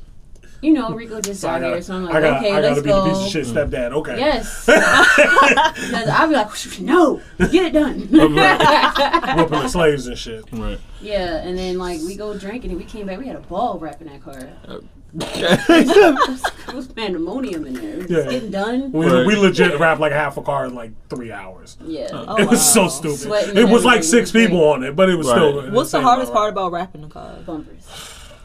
you 0.62 0.72
know, 0.72 0.90
Rico 0.90 1.20
just 1.20 1.44
I 1.44 1.48
got 1.48 1.60
gotta, 1.60 1.72
here, 1.74 1.82
so 1.82 1.94
I'm 1.96 2.04
like, 2.04 2.14
I 2.14 2.20
gotta, 2.20 2.36
okay, 2.38 2.52
I 2.52 2.60
gotta 2.60 2.68
let's 2.74 2.82
be 2.82 2.90
the 2.90 3.04
piece 3.04 3.12
go. 3.18 3.24
of 3.24 3.30
shit 3.30 3.46
stepdad. 3.46 3.92
Okay. 3.92 4.18
Yes, 4.18 4.66
because 4.66 6.08
I'd 6.08 6.26
be 6.28 6.34
like, 6.34 6.80
no, 6.80 7.20
get 7.38 7.66
it 7.66 7.72
done. 7.72 8.00
Whooping 8.10 9.58
the 9.60 9.68
slaves 9.68 10.06
and 10.06 10.18
shit. 10.18 10.44
Right. 10.52 10.78
yeah, 11.00 11.36
and 11.38 11.56
then 11.58 11.78
like 11.78 12.00
we 12.00 12.16
go 12.16 12.36
drinking 12.36 12.70
and 12.70 12.78
we 12.80 12.86
came 12.86 13.06
back, 13.06 13.18
we 13.18 13.26
had 13.26 13.36
a 13.36 13.40
ball 13.40 13.78
wrapping 13.78 14.08
that 14.08 14.22
car. 14.22 14.38
Yeah. 14.38 14.74
Uh, 14.74 14.80
it 15.68 16.74
was 16.74 16.88
pandemonium 16.88 17.66
in 17.66 17.74
there. 17.74 17.94
It 17.94 17.98
was 18.02 18.10
Yeah. 18.10 18.30
getting 18.30 18.50
done. 18.50 18.92
We, 18.92 19.06
Right. 19.06 19.26
we 19.26 19.34
legit 19.36 19.78
wrapped 19.78 20.00
like 20.00 20.12
half 20.12 20.36
a 20.36 20.42
car 20.42 20.66
in 20.66 20.74
like 20.74 20.90
three 21.08 21.32
hours. 21.32 21.78
Yeah. 21.86 22.08
Oh, 22.12 22.36
it 22.36 22.48
was 22.50 22.60
so 22.60 22.88
stupid. 22.88 23.20
Sweating 23.20 23.56
it 23.56 23.68
was 23.68 23.84
like 23.84 24.04
six 24.04 24.30
people 24.30 24.62
on 24.64 24.82
it, 24.84 24.94
but 24.94 25.08
it 25.08 25.16
was 25.16 25.26
Right. 25.28 25.36
still. 25.36 25.70
What's 25.70 25.90
the 25.92 26.02
hardest 26.02 26.32
part 26.34 26.52
about 26.52 26.72
wrapping 26.72 27.00
the 27.02 27.08
car? 27.08 27.34
bumpers. 27.46 27.86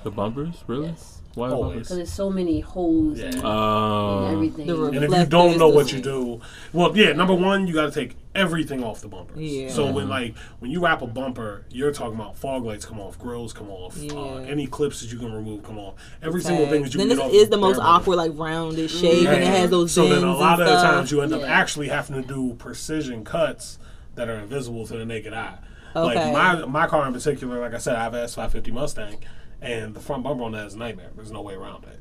The 0.03 0.11
bumpers, 0.11 0.55
really? 0.67 0.87
Yes. 0.89 1.20
Why 1.33 1.47
the 1.49 1.55
Always. 1.55 1.77
Because 1.79 1.95
there's 1.97 2.11
so 2.13 2.29
many 2.29 2.59
holes 2.59 3.19
Yeah. 3.19 3.25
and, 3.27 3.35
and 3.35 3.45
Oh. 3.45 4.27
everything. 4.31 4.69
And 4.69 5.03
if 5.05 5.11
you 5.11 5.25
don't 5.25 5.57
know 5.57 5.69
what 5.69 5.93
you 5.93 5.99
do, 6.01 6.41
well, 6.73 6.95
yeah, 6.95 7.13
number 7.13 7.33
one, 7.33 7.67
you 7.67 7.73
got 7.73 7.85
to 7.85 7.91
take 7.91 8.17
everything 8.35 8.83
off 8.83 9.01
the 9.01 9.07
bumpers. 9.07 9.37
Yeah. 9.39 9.69
So 9.69 9.91
when 9.91 10.09
like 10.09 10.35
when 10.59 10.71
you 10.71 10.83
wrap 10.83 11.01
a 11.01 11.07
bumper, 11.07 11.63
you're 11.69 11.91
talking 11.93 12.15
about 12.15 12.37
fog 12.37 12.63
lights 12.65 12.85
come 12.85 12.99
off, 12.99 13.17
grills 13.17 13.53
come 13.53 13.69
off, 13.69 13.97
uh, 14.11 14.35
any 14.37 14.67
clips 14.67 15.01
that 15.01 15.11
you 15.11 15.19
can 15.19 15.31
remove 15.33 15.63
come 15.63 15.79
off, 15.79 15.93
every 16.21 16.41
single 16.41 16.67
thing 16.67 16.83
that 16.83 16.93
you 16.93 16.97
then 16.97 17.07
can 17.07 17.17
this 17.17 17.17
get 17.17 17.25
off 17.27 17.33
is 17.33 17.49
the 17.49 17.57
most 17.57 17.77
bare 17.77 17.85
bumper. 17.85 18.01
awkward, 18.01 18.15
like 18.17 18.31
rounded 18.35 18.89
shape, 18.89 19.27
and 19.27 19.41
it 19.43 19.47
has 19.47 19.69
those 19.69 19.91
so 19.91 20.03
bends 20.03 20.21
then 20.21 20.29
a 20.29 20.35
lot 20.35 20.61
of 20.61 20.67
the 20.67 20.73
times 20.75 21.11
you 21.11 21.21
end 21.21 21.33
up 21.33 21.43
actually 21.43 21.87
having 21.89 22.21
to 22.21 22.27
do 22.27 22.55
precision 22.55 23.23
cuts 23.23 23.77
that 24.15 24.27
are 24.27 24.35
invisible 24.35 24.85
to 24.87 24.97
the 24.97 25.05
naked 25.05 25.33
eye. 25.33 25.57
Like 25.95 26.31
my 26.33 26.65
my 26.65 26.87
car 26.87 27.05
in 27.07 27.13
particular, 27.13 27.59
like 27.59 27.73
I 27.73 27.77
said, 27.77 27.95
I 27.95 28.03
have 28.03 28.13
an 28.13 28.25
S550 28.25 28.71
Mustang, 28.71 29.17
and 29.61 29.93
the 29.93 29.99
front 29.99 30.23
bumper 30.23 30.43
on 30.43 30.51
that 30.53 30.65
is 30.67 30.73
a 30.73 30.77
nightmare. 30.77 31.11
There's 31.15 31.31
no 31.31 31.41
way 31.41 31.53
around 31.53 31.85
it. 31.85 31.99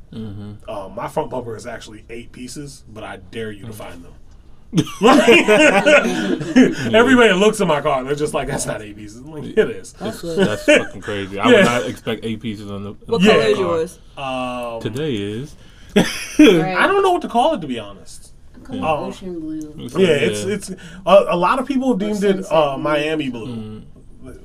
Um, 0.69 0.95
my 0.95 1.09
front 1.09 1.31
bumper 1.31 1.55
is 1.57 1.67
actually 1.67 2.05
eight 2.11 2.33
pieces, 2.33 2.85
but 2.89 3.05
I 3.05 3.17
dare 3.19 3.53
you 3.53 3.67
to 3.67 3.73
find 3.73 4.03
them. 4.05 4.15
Everybody 6.95 7.33
looks 7.35 7.61
at 7.61 7.67
my 7.67 7.81
car, 7.81 8.05
they're 8.05 8.15
just 8.15 8.35
like, 8.35 8.49
"That's 8.49 8.67
not 8.67 8.83
eight 8.83 8.97
pieces." 8.97 9.19
I'm 9.19 9.31
like, 9.33 9.45
it 9.45 9.59
is. 9.71 9.93
That's. 9.95 10.21
That's 10.37 10.65
fucking 10.65 11.01
crazy. 11.01 11.39
I 11.39 11.49
Yeah. 11.51 11.57
would 11.57 11.65
not 11.65 11.87
expect 11.87 12.25
eight 12.25 12.41
pieces 12.41 12.71
on 12.71 12.85
the. 12.85 12.93
What 13.07 13.23
Yeah. 13.23 13.33
color 13.33 13.45
is 13.47 13.59
yours? 13.59 13.99
Um, 14.17 14.81
Today 14.81 15.15
is. 15.15 15.55
Right. 16.39 16.77
I 16.77 16.87
don't 16.87 17.03
know 17.03 17.11
what 17.13 17.23
to 17.23 17.29
call 17.29 17.55
it 17.55 17.61
to 17.61 17.67
be 17.67 17.79
honest. 17.79 18.33
Come 18.63 18.83
Oh. 18.85 19.07
ocean 19.07 19.41
blue. 19.41 19.75
Yeah, 19.77 20.07
it's 20.09 20.41
it's 20.45 20.71
a, 20.71 20.77
a 21.31 21.37
lot 21.37 21.59
of 21.59 21.67
people 21.67 21.89
have 21.91 21.99
deemed 21.99 22.23
it 22.23 22.47
uh, 22.51 22.75
blue. 22.77 22.83
Miami 22.85 23.29
blue. 23.29 23.83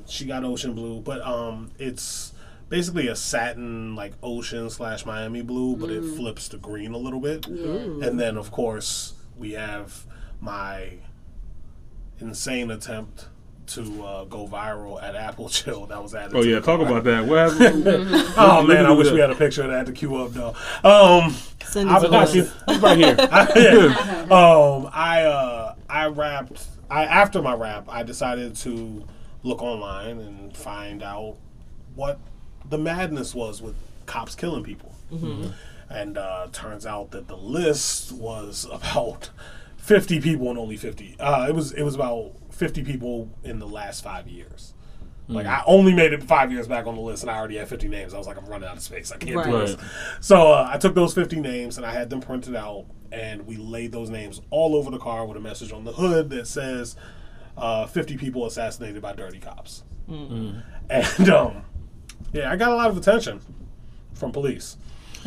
She 0.06 0.24
got 0.24 0.42
ocean 0.44 0.74
blue, 0.74 1.00
but 1.00 1.20
um, 1.24 1.70
it's 1.78 2.32
basically 2.68 3.08
a 3.08 3.16
satin 3.16 3.94
like 3.94 4.12
ocean 4.22 4.68
slash 4.70 5.04
Miami 5.06 5.42
blue, 5.42 5.76
but 5.76 5.90
it 5.90 6.02
flips 6.02 6.48
to 6.48 6.56
green 6.58 6.92
a 6.92 6.98
little 6.98 7.20
bit. 7.20 7.46
Yeah. 7.48 8.06
And 8.08 8.18
then 8.20 8.36
of 8.36 8.50
course 8.50 9.14
we 9.36 9.52
have 9.52 10.04
my 10.40 10.94
insane 12.18 12.70
attempt 12.70 13.26
to 13.66 14.04
uh, 14.04 14.24
go 14.24 14.46
viral 14.46 15.02
at 15.02 15.16
Apple 15.16 15.48
Chill 15.50 15.86
that 15.86 16.00
was 16.02 16.14
added. 16.14 16.36
Oh 16.36 16.42
to 16.42 16.48
yeah, 16.48 16.54
the 16.60 16.66
talk 16.66 16.80
car. 16.80 16.86
about 16.88 17.04
that. 17.04 17.24
What 17.28 17.50
happened? 17.52 17.84
Oh 18.36 18.62
man, 18.66 18.86
I 18.86 18.92
wish 18.92 19.10
we 19.10 19.18
had 19.20 19.30
a 19.30 19.34
picture 19.34 19.62
of 19.62 19.70
that 19.70 19.86
to 19.86 19.92
queue 19.92 20.16
up 20.16 20.32
though. 20.32 20.54
Um, 20.84 21.34
Send 21.64 21.90
I 21.90 21.98
it 21.98 22.00
to 22.02 22.08
got 22.08 22.22
us. 22.28 22.34
you. 22.34 22.48
It's 22.68 22.80
right 22.82 22.96
here. 22.96 23.16
Yeah. 23.56 24.22
um, 24.30 24.88
I 24.92 25.24
uh, 25.24 25.74
I 25.88 26.06
wrapped. 26.06 26.64
I 26.88 27.04
after 27.04 27.42
my 27.42 27.54
wrap, 27.54 27.86
I 27.88 28.02
decided 28.04 28.54
to 28.56 29.04
look 29.42 29.62
online 29.62 30.18
and 30.20 30.56
find 30.56 31.02
out 31.02 31.36
what 31.96 32.20
the 32.68 32.78
madness 32.78 33.34
was 33.34 33.60
with 33.62 33.74
cops 34.06 34.34
killing 34.34 34.62
people. 34.64 34.92
And 35.88 36.18
uh, 36.18 36.48
turns 36.52 36.84
out 36.84 37.12
that 37.12 37.28
the 37.28 37.36
list 37.36 38.10
was 38.12 38.66
about 38.72 39.30
fifty 39.76 40.20
people 40.20 40.48
and 40.50 40.58
only 40.58 40.76
fifty. 40.76 41.16
Uh, 41.20 41.46
it 41.48 41.54
was 41.54 41.72
it 41.72 41.82
was 41.82 41.94
about 41.94 42.32
fifty 42.50 42.82
people 42.82 43.30
in 43.44 43.58
the 43.60 43.68
last 43.68 44.02
five 44.02 44.26
years. 44.28 44.72
Like 45.28 45.46
I 45.46 45.62
only 45.66 45.92
made 45.92 46.12
it 46.12 46.22
five 46.22 46.52
years 46.52 46.68
back 46.68 46.86
on 46.86 46.94
the 46.94 47.00
list, 47.00 47.22
and 47.24 47.30
I 47.30 47.36
already 47.36 47.56
had 47.56 47.66
fifty 47.68 47.88
names. 47.88 48.14
I 48.14 48.18
was 48.18 48.28
like, 48.28 48.36
I'm 48.36 48.46
running 48.46 48.68
out 48.68 48.76
of 48.76 48.82
space. 48.82 49.10
I 49.10 49.16
can't 49.16 49.34
do 49.44 49.50
this. 49.66 49.76
So 50.20 50.52
uh, 50.52 50.70
I 50.72 50.78
took 50.78 50.94
those 50.94 51.14
50 51.14 51.40
names 51.40 51.76
and 51.78 51.84
I 51.86 51.92
had 51.92 52.10
them 52.10 52.20
printed 52.20 52.54
out, 52.54 52.86
and 53.10 53.44
we 53.44 53.56
laid 53.56 53.90
those 53.90 54.08
names 54.08 54.40
all 54.50 54.76
over 54.76 54.88
the 54.88 54.98
car 54.98 55.26
with 55.26 55.36
a 55.36 55.40
message 55.40 55.72
on 55.72 55.82
the 55.82 55.92
hood 55.92 56.30
that 56.30 56.46
says 56.46 56.94
uh, 57.56 57.86
50 57.86 58.16
people 58.18 58.46
assassinated 58.46 59.02
by 59.02 59.14
dirty 59.14 59.40
cops. 59.40 59.82
And 60.88 61.28
um, 61.30 61.64
yeah, 62.32 62.50
I 62.50 62.56
got 62.56 62.70
a 62.72 62.74
lot 62.74 62.90
of 62.90 62.96
attention 62.96 63.40
from 64.14 64.32
police. 64.32 64.76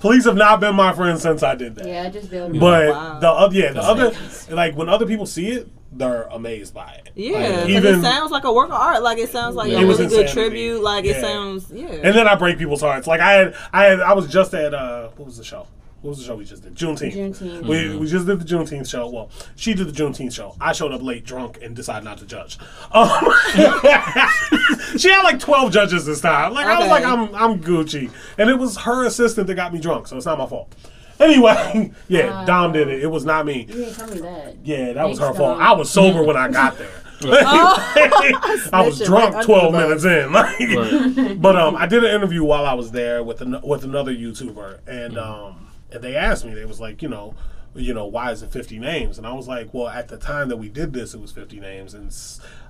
police 0.00 0.24
have 0.24 0.36
not 0.36 0.60
been 0.60 0.74
my 0.74 0.92
friends 0.92 1.22
since 1.22 1.42
I 1.42 1.54
did 1.54 1.76
that. 1.76 1.86
Yeah, 1.86 2.02
I 2.02 2.10
just 2.10 2.30
bailed. 2.30 2.58
But 2.58 2.88
Wow. 2.90 3.18
the 3.20 3.30
other, 3.30 3.56
yeah, 3.56 3.72
the 3.72 3.82
other, 3.82 4.12
like 4.50 4.76
when 4.76 4.88
other 4.88 5.06
people 5.06 5.26
see 5.26 5.50
it, 5.50 5.68
they're 5.92 6.24
amazed 6.32 6.74
by 6.74 6.92
it. 7.04 7.10
Yeah, 7.14 7.38
Like, 7.38 7.54
'cause 7.54 7.68
even 7.68 7.98
it 8.00 8.02
sounds 8.02 8.32
like 8.32 8.42
a 8.44 8.52
work 8.52 8.68
of 8.70 8.74
art. 8.74 9.02
Like 9.02 9.18
it 9.18 9.30
sounds 9.30 9.54
like 9.54 9.70
Yeah. 9.70 9.80
a 9.82 9.86
really 9.86 10.06
good 10.08 10.26
tribute. 10.28 10.82
Like 10.82 11.04
it 11.04 11.20
sounds, 11.20 11.70
yeah. 11.72 11.86
And 11.86 12.16
then 12.16 12.26
I 12.26 12.34
break 12.34 12.58
people's 12.58 12.80
hearts. 12.80 13.06
Like 13.06 13.20
I 13.20 13.32
had, 13.32 13.54
I 13.72 13.84
had, 13.84 14.00
I 14.00 14.12
was 14.12 14.26
just 14.26 14.52
at 14.54 14.74
uh, 14.74 15.08
what 15.16 15.26
was 15.26 15.36
the 15.38 15.44
show? 15.44 15.66
What 16.04 16.10
was 16.10 16.18
the 16.18 16.24
show 16.26 16.34
we 16.36 16.44
just 16.44 16.62
did? 16.62 16.74
Juneteenth. 16.74 17.14
Juneteenth. 17.14 17.62
We, 17.66 17.96
we 17.96 18.06
just 18.06 18.26
did 18.26 18.38
the 18.38 18.44
Juneteenth 18.44 18.90
show. 18.90 19.08
Well, 19.08 19.30
she 19.56 19.72
did 19.72 19.88
the 19.88 19.92
Juneteenth 19.92 20.34
show. 20.34 20.54
I 20.60 20.74
showed 20.74 20.92
up 20.92 21.00
late, 21.00 21.24
drunk, 21.24 21.60
and 21.62 21.74
decided 21.74 22.04
not 22.04 22.18
to 22.18 22.26
judge. 22.26 22.58
Um, 22.92 23.08
she 24.98 25.08
had 25.08 25.22
like 25.22 25.38
twelve 25.40 25.72
judges 25.72 26.04
this 26.04 26.20
time. 26.20 26.52
Like 26.52 26.66
I 26.66 26.78
was 26.78 26.88
like, 26.88 27.04
I'm 27.06 27.34
I'm 27.34 27.58
Gucci, 27.58 28.10
and 28.36 28.50
it 28.50 28.58
was 28.58 28.76
her 28.76 29.06
assistant 29.06 29.46
that 29.46 29.54
got 29.54 29.72
me 29.72 29.80
drunk, 29.80 30.06
so 30.06 30.18
it's 30.18 30.26
not 30.26 30.36
my 30.36 30.46
fault. 30.46 30.74
Anyway, 31.18 31.90
yeah, 32.08 32.44
Dom 32.44 32.72
did 32.72 32.88
it. 32.88 33.02
It 33.02 33.06
was 33.06 33.24
not 33.24 33.46
me. 33.46 33.60
You 33.60 33.72
didn't 33.72 33.94
tell 33.94 34.08
me 34.08 34.20
that. 34.20 34.56
Yeah, 34.62 34.92
that 34.92 35.08
was 35.08 35.18
her 35.20 35.28
Thanks, 35.28 35.38
fault. 35.38 35.58
I 35.58 35.72
was 35.72 35.90
sober 35.90 36.22
when 36.22 36.36
I 36.36 36.50
got 36.50 36.76
there. 36.76 36.90
I 37.22 38.82
was 38.84 39.00
drunk 39.00 39.36
right 39.36 39.44
twelve 39.46 39.72
minutes 39.72 40.04
in. 40.04 40.32
Like, 40.34 40.58
Right. 40.60 41.40
but 41.40 41.56
um, 41.56 41.76
I 41.76 41.86
did 41.86 42.04
an 42.04 42.14
interview 42.14 42.44
while 42.44 42.66
I 42.66 42.74
was 42.74 42.90
there 42.90 43.24
with 43.24 43.40
an, 43.40 43.58
with 43.62 43.84
another 43.84 44.12
YouTuber, 44.14 44.80
and 44.86 45.16
um, 45.16 45.68
and 45.94 46.02
they 46.02 46.16
asked 46.16 46.44
me, 46.44 46.52
they 46.54 46.64
was 46.64 46.80
like, 46.80 47.00
you 47.02 47.08
know, 47.08 47.34
you 47.74 47.94
know, 47.94 48.06
why 48.06 48.30
is 48.32 48.42
it 48.42 48.50
fifty 48.52 48.78
names? 48.78 49.18
And 49.18 49.26
I 49.26 49.32
was 49.32 49.48
like, 49.48 49.72
well, 49.72 49.88
at 49.88 50.08
the 50.08 50.16
time 50.16 50.48
that 50.48 50.56
we 50.58 50.68
did 50.68 50.92
this, 50.92 51.14
it 51.14 51.20
was 51.20 51.32
fifty 51.32 51.58
names, 51.60 51.94
and 51.94 52.14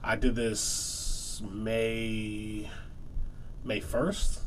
I 0.02 0.16
did 0.16 0.34
this 0.34 1.42
May 1.50 2.70
May 3.64 3.80
first. 3.80 4.40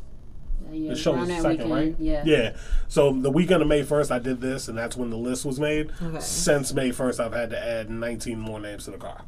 Yeah, 0.71 0.89
The 0.89 0.95
show 0.95 1.13
was 1.13 1.29
second, 1.29 1.69
right? 1.69 1.95
Yeah. 1.99 2.23
Yeah. 2.25 2.55
So 2.87 3.11
the 3.13 3.29
weekend 3.29 3.61
of 3.61 3.67
May 3.67 3.83
first, 3.83 4.11
I 4.11 4.17
did 4.17 4.41
this, 4.41 4.67
and 4.67 4.75
that's 4.77 4.97
when 4.97 5.11
the 5.11 5.17
list 5.17 5.45
was 5.45 5.59
made. 5.59 5.91
Okay. 6.01 6.19
Since 6.19 6.73
May 6.73 6.91
first, 6.91 7.19
I've 7.19 7.33
had 7.33 7.51
to 7.51 7.59
add 7.63 7.89
nineteen 7.91 8.39
more 8.39 8.59
names 8.59 8.85
to 8.85 8.91
the 8.91 8.97
car. 8.97 9.23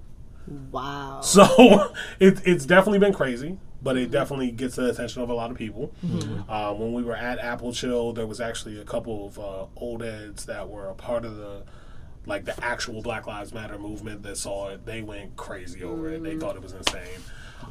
wow. 0.72 1.22
So 1.22 1.94
it, 2.20 2.42
it's 2.46 2.66
definitely 2.66 3.00
been 3.00 3.14
crazy, 3.14 3.58
but 3.82 3.98
it 3.98 4.12
definitely 4.12 4.52
gets 4.52 4.76
the 4.76 4.90
attention 4.90 5.22
of 5.22 5.30
a 5.30 5.34
lot 5.34 5.52
of 5.52 5.58
people. 5.58 5.94
Uh, 6.48 6.74
when 6.74 6.94
we 6.94 7.04
were 7.04 7.16
at 7.16 7.40
Apple 7.40 7.74
Chill, 7.74 8.14
there 8.14 8.28
was 8.28 8.42
actually 8.42 8.80
a 8.80 8.84
couple 8.86 9.28
of 9.28 9.40
uh, 9.40 9.66
old 9.78 10.02
heads 10.02 10.46
that 10.46 10.68
were 10.70 10.88
a 10.88 10.96
part 10.96 11.26
of 11.26 11.36
the 11.38 11.64
like 12.26 12.46
the 12.46 12.64
actual 12.64 13.02
Black 13.02 13.26
Lives 13.26 13.54
Matter 13.54 13.80
movement 13.80 14.22
that 14.24 14.38
saw 14.38 14.70
it. 14.70 14.86
They 14.86 15.02
went 15.02 15.36
crazy 15.36 15.84
over 15.84 16.10
it. 16.10 16.22
They 16.22 16.36
thought 16.38 16.56
it 16.56 16.62
was 16.62 16.74
insane. 16.74 17.02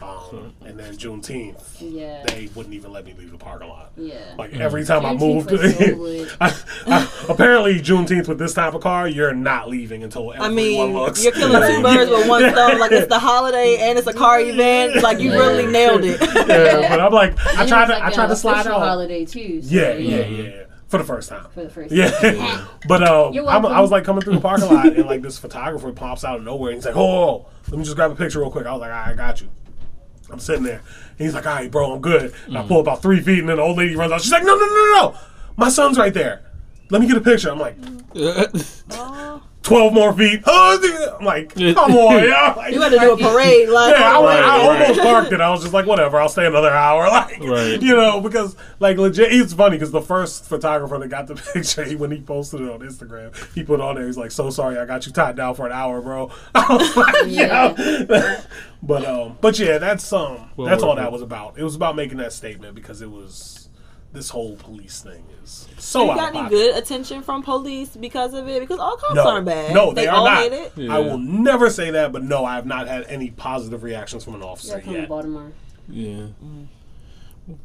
Um, 0.00 0.52
and 0.64 0.78
then 0.78 0.94
Juneteenth, 0.96 1.78
Yeah. 1.80 2.22
they 2.26 2.48
wouldn't 2.54 2.74
even 2.74 2.92
let 2.92 3.04
me 3.04 3.14
leave 3.18 3.32
the 3.32 3.38
parking 3.38 3.68
lot. 3.68 3.90
Yeah. 3.96 4.34
Like 4.38 4.54
every 4.54 4.84
time 4.84 5.04
I 5.04 5.12
moved, 5.14 5.50
was 5.50 5.60
so 5.76 5.84
lit. 5.96 6.36
I, 6.40 6.54
I, 6.86 7.08
apparently 7.28 7.80
Juneteenth 7.80 8.28
with 8.28 8.38
this 8.38 8.54
type 8.54 8.74
of 8.74 8.80
car, 8.82 9.08
you're 9.08 9.34
not 9.34 9.68
leaving 9.68 10.04
until 10.04 10.30
I 10.30 10.34
everyone 10.36 10.54
mean, 10.54 10.92
looks. 10.94 11.22
you're 11.24 11.32
killing 11.32 11.76
two 11.76 11.82
birds 11.82 12.10
with 12.10 12.28
one 12.28 12.48
stone. 12.52 12.78
Like 12.78 12.92
it's 12.92 13.08
the 13.08 13.18
holiday 13.18 13.78
and 13.80 13.98
it's 13.98 14.06
a 14.06 14.12
car 14.12 14.40
event. 14.40 15.02
Like 15.02 15.18
you 15.18 15.32
really 15.32 15.66
nailed 15.66 16.04
it. 16.04 16.20
yeah, 16.20 16.88
but 16.88 17.00
I'm 17.00 17.12
like, 17.12 17.36
I 17.56 17.66
tried 17.66 17.86
to, 17.86 17.94
like 17.94 18.02
I 18.02 18.10
tried 18.12 18.28
to 18.28 18.36
slide 18.36 18.60
official 18.60 18.74
out. 18.78 18.86
holiday 18.86 19.24
too. 19.24 19.62
so, 19.62 19.68
Yeah, 19.74 19.94
yeah, 19.94 20.26
yeah, 20.26 20.62
for 20.86 20.98
the 20.98 21.04
first 21.04 21.28
time. 21.28 21.46
For 21.54 21.64
the 21.64 21.70
first 21.70 21.90
time. 21.90 21.98
Yeah, 21.98 22.10
time. 22.10 22.68
but 22.86 23.02
uh, 23.02 23.30
I'm, 23.48 23.66
I 23.66 23.80
was 23.80 23.90
like 23.90 24.04
coming 24.04 24.22
through 24.22 24.34
the 24.36 24.40
parking 24.40 24.68
lot, 24.68 24.86
and 24.86 25.06
like 25.06 25.22
this 25.22 25.38
photographer 25.38 25.90
pops 25.92 26.22
out 26.24 26.36
of 26.38 26.44
nowhere, 26.44 26.70
and 26.70 26.76
he's 26.78 26.86
like, 26.86 26.96
"Oh, 26.96 27.46
let 27.68 27.78
me 27.78 27.84
just 27.84 27.96
grab 27.96 28.12
a 28.12 28.14
picture 28.14 28.38
real 28.38 28.50
quick." 28.52 28.64
I 28.66 28.72
was 28.72 28.80
like, 28.82 28.90
"All 28.92 28.96
right, 28.96 29.08
I 29.08 29.14
got 29.14 29.40
you." 29.40 29.48
I'm 30.30 30.40
sitting 30.40 30.64
there, 30.64 30.82
and 31.18 31.26
he's 31.26 31.34
like, 31.34 31.46
"All 31.46 31.54
right, 31.54 31.70
bro, 31.70 31.92
I'm 31.92 32.00
good." 32.00 32.34
And 32.46 32.58
I 32.58 32.62
mm. 32.62 32.68
pull 32.68 32.80
about 32.80 33.02
three 33.02 33.20
feet, 33.20 33.40
and 33.40 33.48
then 33.48 33.56
the 33.56 33.62
old 33.62 33.78
lady 33.78 33.96
runs 33.96 34.12
out. 34.12 34.20
She's 34.22 34.32
like, 34.32 34.44
"No, 34.44 34.54
no, 34.56 34.66
no, 34.66 34.74
no, 34.74 34.94
no, 34.94 35.18
my 35.56 35.68
son's 35.68 35.98
right 35.98 36.12
there." 36.14 36.48
let 36.90 37.00
me 37.00 37.06
get 37.06 37.16
a 37.16 37.20
picture. 37.20 37.50
I'm 37.50 37.58
like, 37.58 37.76
12 39.62 39.92
more 39.92 40.14
feet. 40.14 40.42
I'm 40.46 41.24
like, 41.24 41.54
come 41.54 41.92
on, 41.92 42.24
yeah. 42.28 42.54
Like, 42.56 42.72
You 42.72 42.80
had 42.80 42.92
to 42.92 42.98
do 42.98 43.12
a 43.12 43.16
parade, 43.18 43.68
like 43.68 43.94
yeah, 43.94 44.18
I, 44.18 44.22
Right, 44.22 44.42
I 44.42 44.66
right. 44.66 44.82
almost 44.82 45.00
parked 45.00 45.32
it. 45.32 45.40
I 45.42 45.50
was 45.50 45.60
just 45.60 45.74
like, 45.74 45.84
whatever, 45.84 46.18
I'll 46.18 46.28
stay 46.30 46.46
another 46.46 46.70
hour. 46.70 47.08
Like, 47.08 47.40
Right. 47.40 47.82
you 47.82 47.94
know, 47.94 48.20
because 48.20 48.56
like 48.78 48.96
legit, 48.96 49.32
it's 49.32 49.52
funny 49.52 49.76
because 49.76 49.90
the 49.90 50.00
first 50.00 50.46
photographer 50.46 50.98
that 50.98 51.08
got 51.08 51.26
the 51.26 51.34
picture, 51.34 51.84
he, 51.84 51.96
when 51.96 52.10
he 52.10 52.20
posted 52.20 52.60
it 52.62 52.70
on 52.70 52.80
Instagram, 52.80 53.34
he 53.54 53.62
put 53.62 53.80
on 53.80 53.96
there, 53.96 54.06
he's 54.06 54.16
like, 54.16 54.30
so 54.30 54.50
sorry, 54.50 54.78
I 54.78 54.86
got 54.86 55.04
you 55.04 55.12
tied 55.12 55.36
down 55.36 55.54
for 55.54 55.66
an 55.66 55.72
hour, 55.72 56.00
bro. 56.00 56.30
I 56.54 56.76
was 56.76 56.96
like, 56.96 57.14
yeah. 57.26 58.40
But 58.82 59.04
um, 59.04 59.36
but 59.40 59.58
yeah, 59.58 59.78
that's 59.78 60.12
um, 60.12 60.50
Well 60.56 60.68
that's 60.68 60.82
all 60.82 60.96
that 60.96 61.10
was 61.12 61.22
about. 61.22 61.58
It 61.58 61.62
was 61.64 61.74
about 61.74 61.96
making 61.96 62.18
that 62.18 62.32
statement 62.32 62.74
because 62.74 63.02
it 63.02 63.10
was 63.10 63.68
this 64.12 64.30
whole 64.30 64.56
police 64.56 65.02
thing 65.02 65.22
is 65.44 65.68
so 65.76 66.04
you 66.06 66.10
out 66.12 66.16
got 66.16 66.34
any 66.34 66.48
good 66.48 66.74
attention 66.76 67.20
from 67.22 67.42
police 67.42 67.94
because 67.94 68.32
of 68.32 68.48
it? 68.48 68.58
Because 68.60 68.78
all 68.78 68.96
cops 68.96 69.14
No, 69.16 69.28
aren't 69.28 69.44
bad. 69.46 69.74
no, 69.74 69.92
they, 69.92 70.06
are 70.06 70.16
all 70.16 70.24
not. 70.24 70.42
hate 70.42 70.52
it. 70.54 70.72
Yeah. 70.76 70.94
I 70.96 70.98
will 70.98 71.18
never 71.18 71.68
say 71.68 71.90
that, 71.90 72.10
but 72.10 72.22
no, 72.24 72.42
I 72.44 72.54
have 72.54 72.64
not 72.64 72.88
had 72.88 73.04
any 73.04 73.30
positive 73.30 73.82
reactions 73.82 74.24
from 74.24 74.34
an 74.36 74.40
Yeah, 74.40 74.46
officer 74.46 74.80
come 74.80 74.94
to 74.94 75.00
yet. 75.00 75.08
Baltimore. 75.10 75.52
Yeah. 75.88 76.26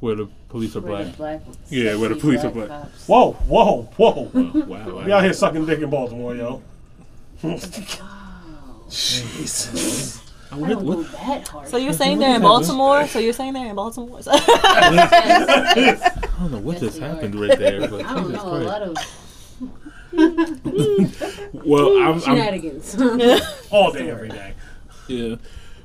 Where 0.02 0.16
the 0.16 0.28
police 0.50 0.76
are 0.76 0.82
Where 0.82 1.04
black. 1.06 1.18
black, 1.18 1.42
Yeah, 1.70 1.96
where 1.96 2.10
the 2.10 2.16
especially 2.16 2.20
police 2.38 2.44
are 2.44 2.50
black. 2.52 2.68
cops. 2.70 3.08
Whoa, 3.08 3.32
whoa, 3.34 3.82
whoa! 3.98 4.30
Wow. 4.66 5.04
We 5.06 5.12
out 5.14 5.24
here 5.24 5.34
sucking 5.34 5.66
dick 5.66 5.80
in 5.80 5.90
Baltimore, 5.90 6.36
yo. 6.36 6.62
Jesus. 8.90 10.22
I 10.54 10.70
don't 10.70 10.86
go 10.86 11.04
that 11.04 11.48
hard. 11.48 11.68
So 11.68 11.78
you're 11.78 11.94
saying 11.94 12.20
they're 12.20 12.36
in 12.36 12.42
Baltimore? 12.42 13.08
So 13.08 13.20
you're 13.20 13.34
saying 13.34 13.54
they're 13.54 13.68
in 13.70 13.76
Baltimore? 13.76 14.20
I 14.26 16.12
don't 16.40 16.52
know 16.52 16.60
what 16.60 16.80
just 16.80 17.00
Yes, 17.00 17.04
are. 17.04 17.16
happened 17.16 17.36
right 17.40 17.58
there. 17.58 17.88
But 17.88 18.06
I 18.06 18.14
don't 18.16 18.28
Jesus 18.30 18.44
know 18.44 18.56
a 18.56 18.64
lot 18.64 18.82
of 18.82 18.98
Well, 21.66 21.98
I'm, 21.98 22.14
I'm 22.14 22.20
shenanigans. 22.20 22.96
All 23.72 23.92
day, 23.92 24.10
every 24.10 24.30
day. 24.30 24.54
Yeah. 25.08 25.36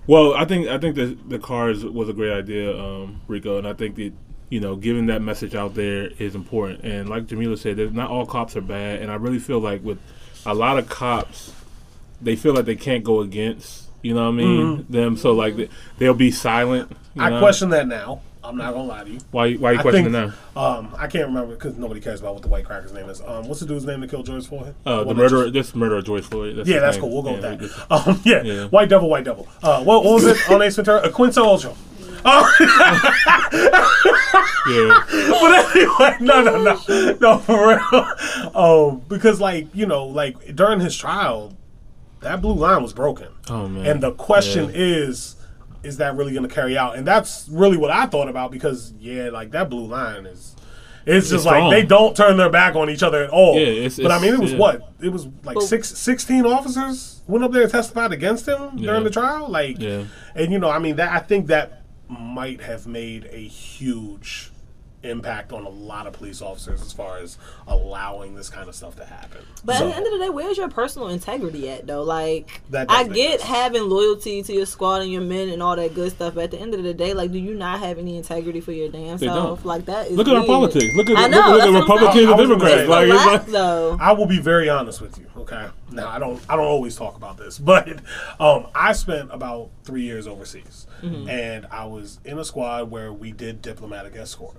Well, 0.07 0.35
I 0.35 0.45
think 0.45 0.69
I 0.69 0.79
think 0.79 0.97
that 0.97 1.29
the 1.29 1.39
cars 1.39 1.85
was 1.85 2.09
a 2.09 2.13
great 2.13 2.33
idea, 2.33 2.79
um, 2.79 3.21
Rico, 3.29 3.59
and 3.59 3.67
I 3.67 3.75
think 3.75 3.97
that 3.97 4.13
you 4.49 4.61
know 4.61 4.77
giving 4.77 5.07
that 5.07 5.21
message 5.23 5.55
out 5.55 5.75
there 5.75 6.09
is 6.19 6.35
important. 6.35 6.85
And 6.85 7.09
like 7.09 7.27
Jamila 7.27 7.57
said, 7.57 7.79
not 7.95 8.11
all 8.11 8.27
cops 8.27 8.57
are 8.57 8.61
bad, 8.63 9.01
and 9.03 9.11
I 9.11 9.17
really 9.17 9.39
feel 9.39 9.61
like 9.61 9.83
with 9.85 9.99
a 10.47 10.55
lot 10.55 10.79
of 10.79 10.89
cops, 10.89 11.53
they 12.23 12.37
feel 12.37 12.55
like 12.55 12.65
they 12.65 12.77
can't 12.77 13.05
go 13.05 13.21
against. 13.21 13.88
You 14.03 14.15
know 14.15 14.23
what 14.25 14.29
I 14.29 14.45
mean? 14.45 14.87
Them, 14.89 15.17
so 15.17 15.33
like 15.33 15.57
they, 15.57 15.69
they'll 15.99 16.15
be 16.15 16.31
silent. 16.31 16.91
you 17.15 17.23
I 17.23 17.31
know? 17.31 17.39
question 17.41 17.71
that 17.71 17.87
now. 17.89 18.21
I'm 18.45 18.57
not 18.57 18.73
gonna 18.73 18.85
lie 18.89 19.05
to 19.05 19.11
you. 19.11 19.19
why. 19.31 19.55
Why 19.55 19.73
you 19.73 19.81
questioning 19.81 20.13
that? 20.13 20.33
Um, 20.57 20.95
I 20.97 21.07
can't 21.09 21.27
remember 21.27 21.55
because 21.55 21.77
nobody 21.77 22.01
cares 22.01 22.21
about 22.21 22.33
what 22.35 22.43
the 22.43 22.49
white 22.49 22.65
cracker's 22.65 22.93
name 22.95 23.11
is. 23.11 23.21
Um, 23.21 23.47
what's 23.47 23.61
the 23.61 23.67
dude's 23.67 23.85
name 23.85 24.01
that 24.01 24.09
killed 24.09 24.25
George 24.25 24.47
Floyd? 24.47 24.75
Uh, 24.87 25.01
the 25.01 25.07
One 25.09 25.17
murderer. 25.17 25.43
just- 25.51 25.53
This 25.53 25.75
murder 25.75 25.97
of 25.97 26.05
George 26.05 26.25
Floyd. 26.25 26.57
That's 26.57 26.67
Yeah, 26.69 26.79
that's 26.79 26.97
name. 26.97 27.03
cool. 27.03 27.13
We'll 27.13 27.23
go 27.25 27.31
Yeah, 27.41 27.51
with 27.57 27.61
that. 27.89 27.89
just- 27.89 27.91
Um, 28.09 28.21
yeah. 28.25 28.43
Yeah. 28.43 28.65
White 28.69 28.89
Devil, 28.89 29.11
White 29.11 29.25
Devil. 29.25 29.47
Uh, 29.63 29.83
what, 29.85 30.03
what 30.05 30.15
was 30.15 30.25
it 30.27 30.51
on 30.51 30.63
Ace 30.63 30.77
Ventura? 30.77 31.01
A 31.03 31.11
Quinto 31.11 31.43
Ultra. 31.45 31.75
Yeah. 34.69 35.03
but 35.41 35.77
anyway, 35.77 36.17
no, 36.21 36.43
no, 36.43 36.63
no, 36.63 37.17
no, 37.21 37.39
for 37.39 37.69
real. 37.69 38.15
Um, 38.55 39.03
because 39.09 39.41
like 39.41 39.67
you 39.75 39.87
know, 39.87 40.07
like 40.07 40.55
during 40.57 40.81
his 40.81 40.97
trial, 40.97 41.53
that 42.21 42.41
blue 42.43 42.55
line 42.55 42.83
was 42.83 42.93
broken, 42.93 43.29
Oh 43.49 43.69
man. 43.69 43.87
and 43.87 44.03
the 44.03 44.13
question 44.13 44.67
Yeah. 44.67 44.77
is, 44.77 45.37
is 45.83 45.99
that 45.99 46.17
really 46.17 46.33
going 46.33 46.49
to 46.49 46.55
carry 46.55 46.77
out? 46.77 46.97
And 46.97 47.07
that's 47.07 47.49
really 47.51 47.77
what 47.77 47.91
I 47.91 48.07
thought 48.07 48.29
about 48.29 48.51
because 48.51 48.93
yeah, 48.99 49.31
like 49.31 49.53
that 49.53 49.71
blue 49.71 49.87
line 49.87 50.27
is. 50.27 50.55
It's 51.07 51.31
just 51.31 51.47
like 51.47 51.55
strong. 51.55 51.71
they 51.71 51.85
don't 51.85 52.15
turn 52.15 52.37
their 52.37 52.51
back 52.51 52.75
on 52.77 52.91
each 52.91 53.03
other 53.03 53.25
at 53.25 53.31
all. 53.31 53.55
Yeah, 53.55 53.67
it's- 53.69 53.99
but 53.99 54.11
I 54.11 54.19
mean, 54.21 54.35
it 54.35 54.41
was 54.41 54.53
yeah. 54.53 54.59
what? 54.59 54.93
It 55.01 55.09
was 55.09 55.27
like 55.43 55.55
But- 55.55 55.63
six, 55.63 55.89
16 55.97 56.45
officers 56.45 57.23
went 57.27 57.45
up 57.45 57.53
there 57.53 57.63
and 57.63 57.71
testified 57.71 58.13
against 58.13 58.47
him 58.47 58.73
Yeah. 58.77 58.89
during 58.91 59.05
the 59.05 59.11
trial. 59.11 59.49
Like, 59.49 59.81
Yeah. 59.81 60.03
and 60.35 60.53
you 60.53 60.59
know, 60.59 60.69
I 60.69 60.79
mean, 60.81 60.97
that 60.97 61.11
I 61.13 61.21
think 61.21 61.47
that 61.47 61.83
might 62.09 62.61
have 62.63 62.87
made 62.87 63.27
a 63.33 63.39
huge 63.47 64.51
impact 65.05 65.53
on 65.53 65.65
a 65.65 65.69
lot 65.69 66.07
of 66.07 66.13
police 66.13 66.43
officers 66.43 66.83
as 66.83 66.93
far 66.93 67.19
as 67.19 67.39
allowing 67.69 68.35
this 68.35 68.51
kind 68.51 68.69
of 68.69 68.75
stuff 68.75 68.97
to 68.97 69.05
happen. 69.05 69.41
But 69.65 69.77
So, 69.79 69.85
at 69.87 69.91
the 69.91 69.97
end 69.97 70.07
of 70.07 70.13
the 70.13 70.19
day, 70.19 70.29
where's 70.31 70.57
your 70.57 70.69
personal 70.69 71.09
integrity 71.09 71.69
at 71.71 71.87
though? 71.87 72.03
Like, 72.03 72.61
That 72.71 72.91
I 72.91 73.05
get 73.05 73.41
sense. 73.41 73.43
having 73.51 73.89
loyalty 73.89 74.43
to 74.43 74.53
your 74.53 74.67
squad 74.67 75.03
and 75.03 75.13
your 75.13 75.23
men 75.23 75.51
and 75.51 75.63
all 75.63 75.77
that 75.77 75.95
good 75.95 76.11
stuff. 76.13 76.35
But 76.35 76.45
at 76.45 76.51
the 76.51 76.59
end 76.59 76.75
of 76.75 76.83
the 76.83 76.95
day, 76.95 77.15
like, 77.15 77.31
do 77.31 77.39
you 77.39 77.55
not 77.55 77.79
have 77.81 77.99
any 77.99 78.17
integrity 78.17 78.61
for 78.61 78.73
your 78.73 78.89
damn 78.89 79.19
They 79.19 79.27
self? 79.27 79.59
don't. 79.63 79.67
Like 79.67 79.85
that 79.87 80.09
is 80.09 80.17
Look 80.17 80.27
at 80.29 80.37
our 80.37 80.45
politics. 80.45 80.95
Look 80.97 81.11
at 81.11 81.17
I 81.17 81.23
look, 81.23 81.31
know, 81.31 81.39
look 81.39 81.59
that's 81.59 81.67
at 81.67 81.73
what 81.73 81.81
Republicans 81.83 82.29
and 82.29 82.39
Democrats. 82.39 82.89
Like 82.89 83.09
a 83.09 83.13
it's 83.15 83.25
lot, 83.25 83.33
like 83.33 83.47
though. 83.47 83.97
I 84.01 84.13
will 84.13 84.27
be 84.27 84.39
very 84.41 84.69
honest 84.69 85.01
with 85.01 85.17
you. 85.19 85.27
Okay, 85.37 85.67
now 85.93 86.09
I 86.09 86.19
don't 86.19 86.41
I 86.49 86.57
don't 86.57 86.67
always 86.67 86.97
talk 86.97 87.17
about 87.17 87.37
this, 87.39 87.59
but 87.59 87.89
um, 88.41 88.67
I 88.75 88.93
spent 88.93 89.33
about 89.33 89.71
three 89.85 90.03
years 90.03 90.27
overseas, 90.27 90.87
Mm-hmm. 91.03 91.29
and 91.29 91.67
I 91.71 91.85
was 91.85 92.19
in 92.25 92.39
a 92.41 92.45
squad 92.45 92.91
where 92.91 93.13
we 93.13 93.31
did 93.31 93.63
diplomatic 93.63 94.17
escort. 94.17 94.57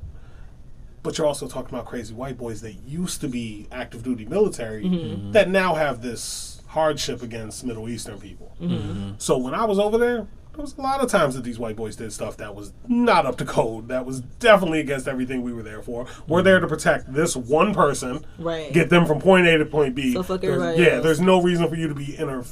But 1.02 1.18
you're 1.18 1.28
also 1.28 1.48
talking 1.48 1.74
about 1.74 1.86
crazy 1.86 2.14
white 2.14 2.38
boys 2.38 2.62
that 2.62 2.74
used 2.86 3.22
to 3.22 3.28
be 3.30 3.68
active 3.72 4.04
duty 4.04 4.26
military 4.26 4.84
Mm-hmm. 4.84 5.32
that 5.32 5.50
now 5.50 5.76
have 5.76 6.02
this 6.02 6.62
hardship 6.68 7.22
against 7.24 7.64
Middle 7.64 7.88
Eastern 7.90 8.20
people. 8.20 8.56
Mm-hmm. 8.62 9.12
So 9.18 9.38
when 9.38 9.54
I 9.54 9.66
was 9.66 9.80
over 9.80 9.98
there, 9.98 10.28
there 10.54 10.62
was 10.62 10.78
a 10.78 10.82
lot 10.82 11.00
of 11.00 11.10
times 11.10 11.36
that 11.36 11.44
these 11.46 11.58
white 11.58 11.78
boys 11.78 11.96
did 11.96 12.12
stuff 12.12 12.36
that 12.38 12.54
was 12.54 12.74
not 12.88 13.26
up 13.26 13.38
to 13.38 13.46
code. 13.46 13.88
That 13.88 14.06
was 14.06 14.20
definitely 14.20 14.82
against 14.82 15.08
everything 15.08 15.42
we 15.42 15.54
were 15.54 15.64
there 15.64 15.82
for. 15.82 16.06
We're 16.28 16.42
there 16.42 16.60
to 16.60 16.68
protect 16.68 17.14
this 17.14 17.34
one 17.36 17.74
person, 17.74 18.26
Right. 18.38 18.72
get 18.74 18.90
them 18.90 19.06
from 19.06 19.22
point 19.22 19.48
A 19.48 19.58
to 19.58 19.66
point 19.66 19.96
B. 19.96 20.12
So 20.14 20.22
fuck 20.22 20.42
There's- 20.42 20.56
everybody 20.62 20.84
yeah, 20.84 20.96
else. 20.96 21.04
there's 21.04 21.22
no 21.22 21.42
reason 21.42 21.68
for 21.70 21.76
you 21.76 21.88
to 21.88 21.96
be 21.96 22.18
inter 22.18 22.44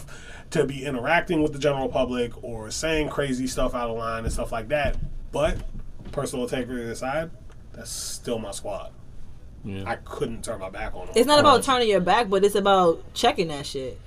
to 0.52 0.64
be 0.66 0.86
interacting 0.86 1.44
with 1.44 1.52
the 1.52 1.60
general 1.60 1.90
public 1.90 2.32
or 2.42 2.72
saying 2.72 3.10
crazy 3.10 3.46
stuff 3.48 3.76
out 3.76 3.90
of 3.90 3.98
line 3.98 4.24
and 4.24 4.32
stuff 4.32 4.54
like 4.54 4.70
that. 4.70 4.96
But 5.34 5.58
personal 6.14 6.46
integrity 6.46 6.90
aside, 6.90 7.30
that's 7.78 7.92
still 7.92 8.40
my 8.40 8.52
squad. 8.52 8.92
Yeah. 9.64 9.84
I 9.86 9.98
couldn't 9.98 10.44
turn 10.44 10.60
my 10.60 10.70
back 10.70 10.96
on 10.96 11.06
them. 11.06 11.16
It's 11.16 11.28
not 11.28 11.40
about 11.40 11.64
turning 11.64 11.88
your 11.88 12.00
back, 12.00 12.30
but 12.30 12.44
it's 12.44 12.56
about 12.56 13.04
checking 13.14 13.50
that 13.50 13.66
shit. 13.66 14.00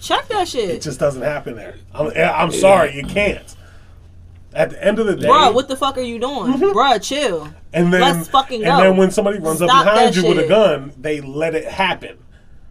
Check 0.00 0.28
that 0.28 0.46
shit. 0.48 0.70
It 0.70 0.82
just 0.82 1.00
doesn't 1.00 1.22
happen 1.22 1.56
there. 1.56 1.76
I'm, 1.94 2.12
eh, 2.14 2.30
I'm 2.30 2.52
sorry, 2.52 2.94
you 2.94 3.04
can't. 3.04 3.56
At 4.52 4.70
the 4.70 4.84
end 4.84 4.98
of 4.98 5.06
the 5.06 5.16
day, 5.16 5.28
bro, 5.28 5.52
What 5.52 5.68
the 5.68 5.76
fuck 5.76 5.96
are 5.96 6.02
you 6.02 6.18
doing, 6.18 6.54
mm-hmm. 6.54 6.72
bro? 6.72 6.98
Chill. 6.98 7.48
and 7.72 7.92
then 7.92 8.00
let's 8.00 8.28
fucking 8.28 8.64
and 8.64 8.82
then 8.82 8.96
when 8.96 9.10
somebody 9.10 9.38
runs 9.38 9.62
up 9.62 9.68
behind 9.68 10.14
that 10.14 10.16
you 10.16 10.28
with 10.28 10.38
a 10.44 10.48
gun, 10.48 10.92
they 10.98 11.20
let 11.20 11.54
it 11.54 11.66
happen. 11.66 12.18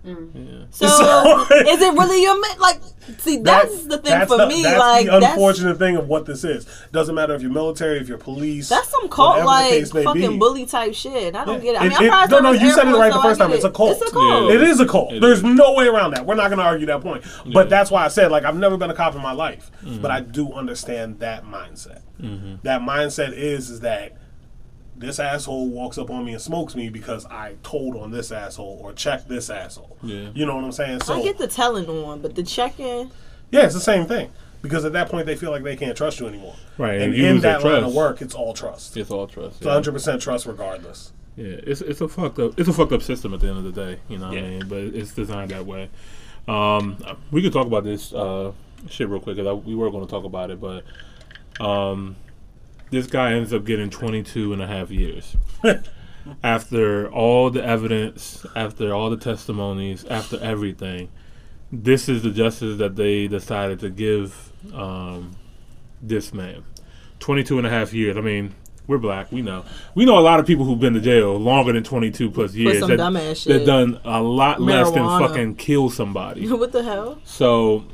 So, 0.03 0.11
So- 0.87 1.45
is 1.51 1.81
it 1.81 1.93
really 1.93 2.21
your 2.23 2.39
man? 2.39 2.57
Like, 2.59 2.79
see, 3.17 3.37
that's 3.37 3.83
That- 3.83 3.89
the 3.89 3.97
thing 3.97 4.11
that's 4.19 4.31
for 4.31 4.37
the- 4.37 4.47
me. 4.47 4.63
That's 4.63 4.79
like, 4.79 5.05
the 5.07 5.17
unfortunate 5.31 5.77
thing 5.77 5.97
of 5.97 6.07
what 6.07 6.25
this 6.25 6.43
is. 6.43 6.65
Doesn't 6.91 7.13
matter 7.15 7.33
if 7.35 7.41
you're 7.41 7.51
military, 7.51 7.99
if 7.99 8.07
you're 8.07 8.17
police. 8.17 8.69
that's 8.69 8.89
some 8.89 9.09
cult 9.09 9.43
like 9.45 9.85
fucking 9.87 10.13
be. 10.31 10.37
bully 10.37 10.65
type 10.65 10.93
shit. 10.93 11.35
I 11.35 11.43
don't 11.43 11.55
Yeah. 11.63 11.73
get 11.73 11.75
it. 11.75 11.81
I 11.81 11.85
It- 11.85 11.99
mean, 12.01 12.11
I'm 12.11 12.23
it- 12.23 12.31
no, 12.31 12.39
no, 12.39 12.51
you 12.53 12.71
said 12.73 12.87
it 12.87 12.91
right 12.95 13.11
Force, 13.11 13.23
the 13.23 13.29
first 13.29 13.39
time. 13.39 13.49
get 13.49 13.55
It's 13.57 13.65
a 13.65 13.67
it. 13.69 13.73
cult. 13.73 14.01
It's 14.01 14.09
a 14.09 14.13
cult. 14.13 14.49
Yeah. 14.49 14.55
It 14.55 14.61
is 14.63 14.79
a 14.79 14.85
cult. 14.87 15.13
It 15.13 15.21
There's 15.21 15.39
is. 15.39 15.43
no 15.43 15.73
way 15.73 15.87
around 15.87 16.11
that. 16.11 16.25
We're 16.25 16.35
not 16.35 16.47
going 16.49 16.59
to 16.59 16.65
argue 16.65 16.85
that 16.87 17.01
point. 17.01 17.23
But 17.53 17.69
that's 17.69 17.91
why 17.91 18.05
I 18.05 18.07
said, 18.07 18.31
like, 18.31 18.45
I've 18.45 18.57
never 18.57 18.77
been 18.77 18.89
a 18.89 18.95
cop 18.95 19.15
in 19.15 19.21
my 19.21 19.33
life, 19.33 19.69
Mm-hmm. 19.83 20.01
but 20.01 20.11
I 20.11 20.21
do 20.21 20.53
understand 20.53 21.19
that 21.19 21.43
mindset. 21.45 22.01
That 22.63 22.81
mindset 22.81 23.33
is 23.33 23.69
is 23.69 23.79
that 23.81 24.13
this 24.99 25.17
asshole 25.19 25.67
walks 25.69 25.97
up 25.97 26.09
on 26.11 26.25
me 26.25 26.33
and 26.33 26.41
smokes 26.41 26.75
me 26.75 26.89
because 26.89 27.25
I 27.25 27.55
told 27.63 27.95
on 27.95 28.11
this 28.11 28.31
asshole 28.31 28.79
or 28.83 28.93
checked 28.93 29.27
this 29.29 29.49
asshole. 29.49 29.97
Yeah. 30.03 30.29
You 30.35 30.45
know 30.45 30.55
what 30.55 30.65
I'm 30.65 30.71
saying? 30.71 31.01
So 31.01 31.15
I 31.19 31.23
get 31.23 31.37
the 31.37 31.47
telling 31.47 31.87
on, 31.87 32.21
but 32.21 32.35
the 32.35 32.43
checking. 32.43 33.09
yeah, 33.51 33.65
it's 33.65 33.73
the 33.73 33.79
same 33.79 34.05
thing. 34.05 34.29
Because 34.61 34.83
at 34.83 34.91
that 34.91 35.07
point 35.09 35.25
they 35.25 35.37
feel 35.37 35.51
like 35.51 35.63
they 35.63 35.77
can't 35.77 35.95
trust 35.95 36.19
you 36.19 36.27
anymore. 36.27 36.53
Right, 36.77 36.95
And 36.95 37.13
and 37.13 37.15
in 37.15 37.33
lose 37.35 37.41
their 37.43 37.59
that 37.59 37.63
line 37.65 37.83
of 37.85 37.93
work, 37.95 38.21
it's 38.21 38.35
all 38.35 38.53
trust. 38.53 38.97
it's 38.97 39.09
all 39.09 39.25
trust. 39.25 39.55
It's 39.57 39.65
100 39.65 39.93
percent 39.93 40.21
trust 40.21 40.45
regardless. 40.45 41.13
Yeah, 41.37 41.55
it's 41.63 41.79
it's 41.79 42.01
a 42.01 42.09
fucked 42.09 42.39
up 42.39 42.59
it's 42.59 42.67
a 42.67 42.73
fucked 42.73 42.91
up 42.91 43.01
system 43.01 43.33
at 43.33 43.39
the 43.39 43.47
end 43.47 43.57
of 43.57 43.63
the 43.63 43.71
day. 43.71 43.99
You 44.09 44.17
know 44.17 44.27
what 44.27 44.37
Yeah. 44.37 44.43
I 44.43 44.49
mean? 44.49 44.67
But 44.67 44.79
it's 44.79 45.13
designed 45.13 45.51
that 45.51 45.65
way. 45.65 45.89
Um, 46.49 46.97
we 47.31 47.41
could 47.41 47.53
talk 47.53 47.67
about 47.67 47.85
this 47.85 48.11
uh, 48.13 48.51
shit 48.89 49.07
real 49.07 49.21
quick 49.21 49.37
because 49.37 49.63
we 49.63 49.75
were 49.75 49.89
going 49.91 50.05
to 50.05 50.11
talk 50.11 50.25
about 50.25 50.51
it, 50.51 50.59
but 50.59 50.83
um, 51.63 52.17
this 52.89 53.07
guy 53.07 53.33
ends 53.33 53.53
up 53.53 53.65
getting 53.65 53.89
22 53.89 54.53
and 54.53 54.61
a 54.61 54.67
half 54.67 54.89
years 54.91 55.35
after 56.43 57.11
all 57.11 57.49
the 57.49 57.63
evidence, 57.63 58.45
after 58.55 58.93
all 58.93 59.09
the 59.09 59.17
testimonies, 59.17 60.05
after 60.05 60.39
everything. 60.39 61.09
This 61.71 62.09
is 62.09 62.23
the 62.23 62.31
justice 62.31 62.77
that 62.79 62.95
they 62.95 63.27
decided 63.27 63.79
to 63.81 63.89
give 63.89 64.51
um, 64.73 65.35
this 66.01 66.33
man. 66.33 66.63
22 67.19 67.57
and 67.57 67.67
a 67.67 67.69
half 67.69 67.93
years. 67.93 68.17
I 68.17 68.21
mean, 68.21 68.55
we're 68.87 68.97
black. 68.97 69.31
We 69.31 69.43
know. 69.43 69.65
We 69.93 70.03
know 70.03 70.17
a 70.17 70.21
lot 70.21 70.39
of 70.39 70.47
people 70.47 70.65
who've 70.65 70.79
been 70.79 70.95
to 70.95 70.99
jail 70.99 71.37
longer 71.37 71.73
than 71.73 71.83
22 71.83 72.31
plus 72.31 72.55
years. 72.55 72.79
that. 72.87 72.97
That 73.59 73.65
done 73.65 73.99
a 74.03 74.21
lot 74.21 74.59
less 74.59 74.89
than 74.89 75.03
fucking 75.03 75.55
kill 75.55 75.91
somebody. 75.91 76.47
what 76.51 76.71
the 76.71 76.81
hell? 76.81 77.21
So, 77.23 77.85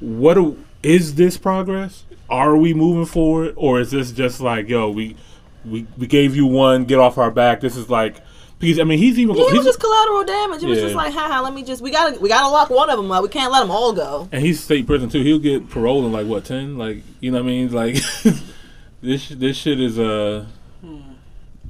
what 0.00 0.34
do, 0.34 0.64
is 0.82 1.16
this 1.16 1.36
progress? 1.36 2.04
Are 2.30 2.56
we 2.56 2.72
moving 2.74 3.06
forward, 3.06 3.54
or 3.56 3.80
is 3.80 3.90
this 3.90 4.12
just 4.12 4.40
like, 4.40 4.68
yo, 4.68 4.88
we 4.90 5.16
we 5.64 5.86
we 5.98 6.06
gave 6.06 6.34
you 6.36 6.46
one, 6.46 6.84
get 6.84 6.98
off 6.98 7.18
our 7.18 7.30
back? 7.30 7.60
This 7.60 7.76
is 7.76 7.90
like 7.90 8.16
Because 8.58 8.78
I 8.78 8.84
mean, 8.84 8.98
he's 8.98 9.18
even 9.18 9.34
Yeah, 9.36 9.44
it 9.48 9.52
was 9.54 9.64
just 9.64 9.80
collateral 9.80 10.24
damage. 10.24 10.62
It 10.62 10.66
was 10.68 10.78
just 10.80 10.94
like, 10.94 11.12
haha, 11.12 11.40
let 11.42 11.52
me 11.54 11.62
just 11.64 11.82
we 11.82 11.90
gotta 11.90 12.20
we 12.20 12.28
gotta 12.28 12.48
lock 12.48 12.70
one 12.70 12.88
of 12.88 12.96
them 12.98 13.10
up. 13.10 13.22
We 13.22 13.28
can't 13.28 13.50
let 13.52 13.60
them 13.60 13.70
all 13.70 13.92
go. 13.92 14.28
and 14.32 14.42
he's 14.44 14.62
state 14.62 14.86
prison 14.86 15.08
too. 15.08 15.22
He'll 15.22 15.38
get 15.38 15.68
parole 15.70 16.06
in 16.06 16.12
like 16.12 16.26
what 16.26 16.44
ten? 16.44 16.78
Like 16.78 17.02
you 17.20 17.30
know 17.30 17.38
what 17.38 17.44
I 17.44 17.46
mean? 17.48 17.72
Like 17.72 17.96
this 19.02 19.28
this 19.30 19.56
shit 19.56 19.80
is 19.80 19.98
uh 19.98 20.46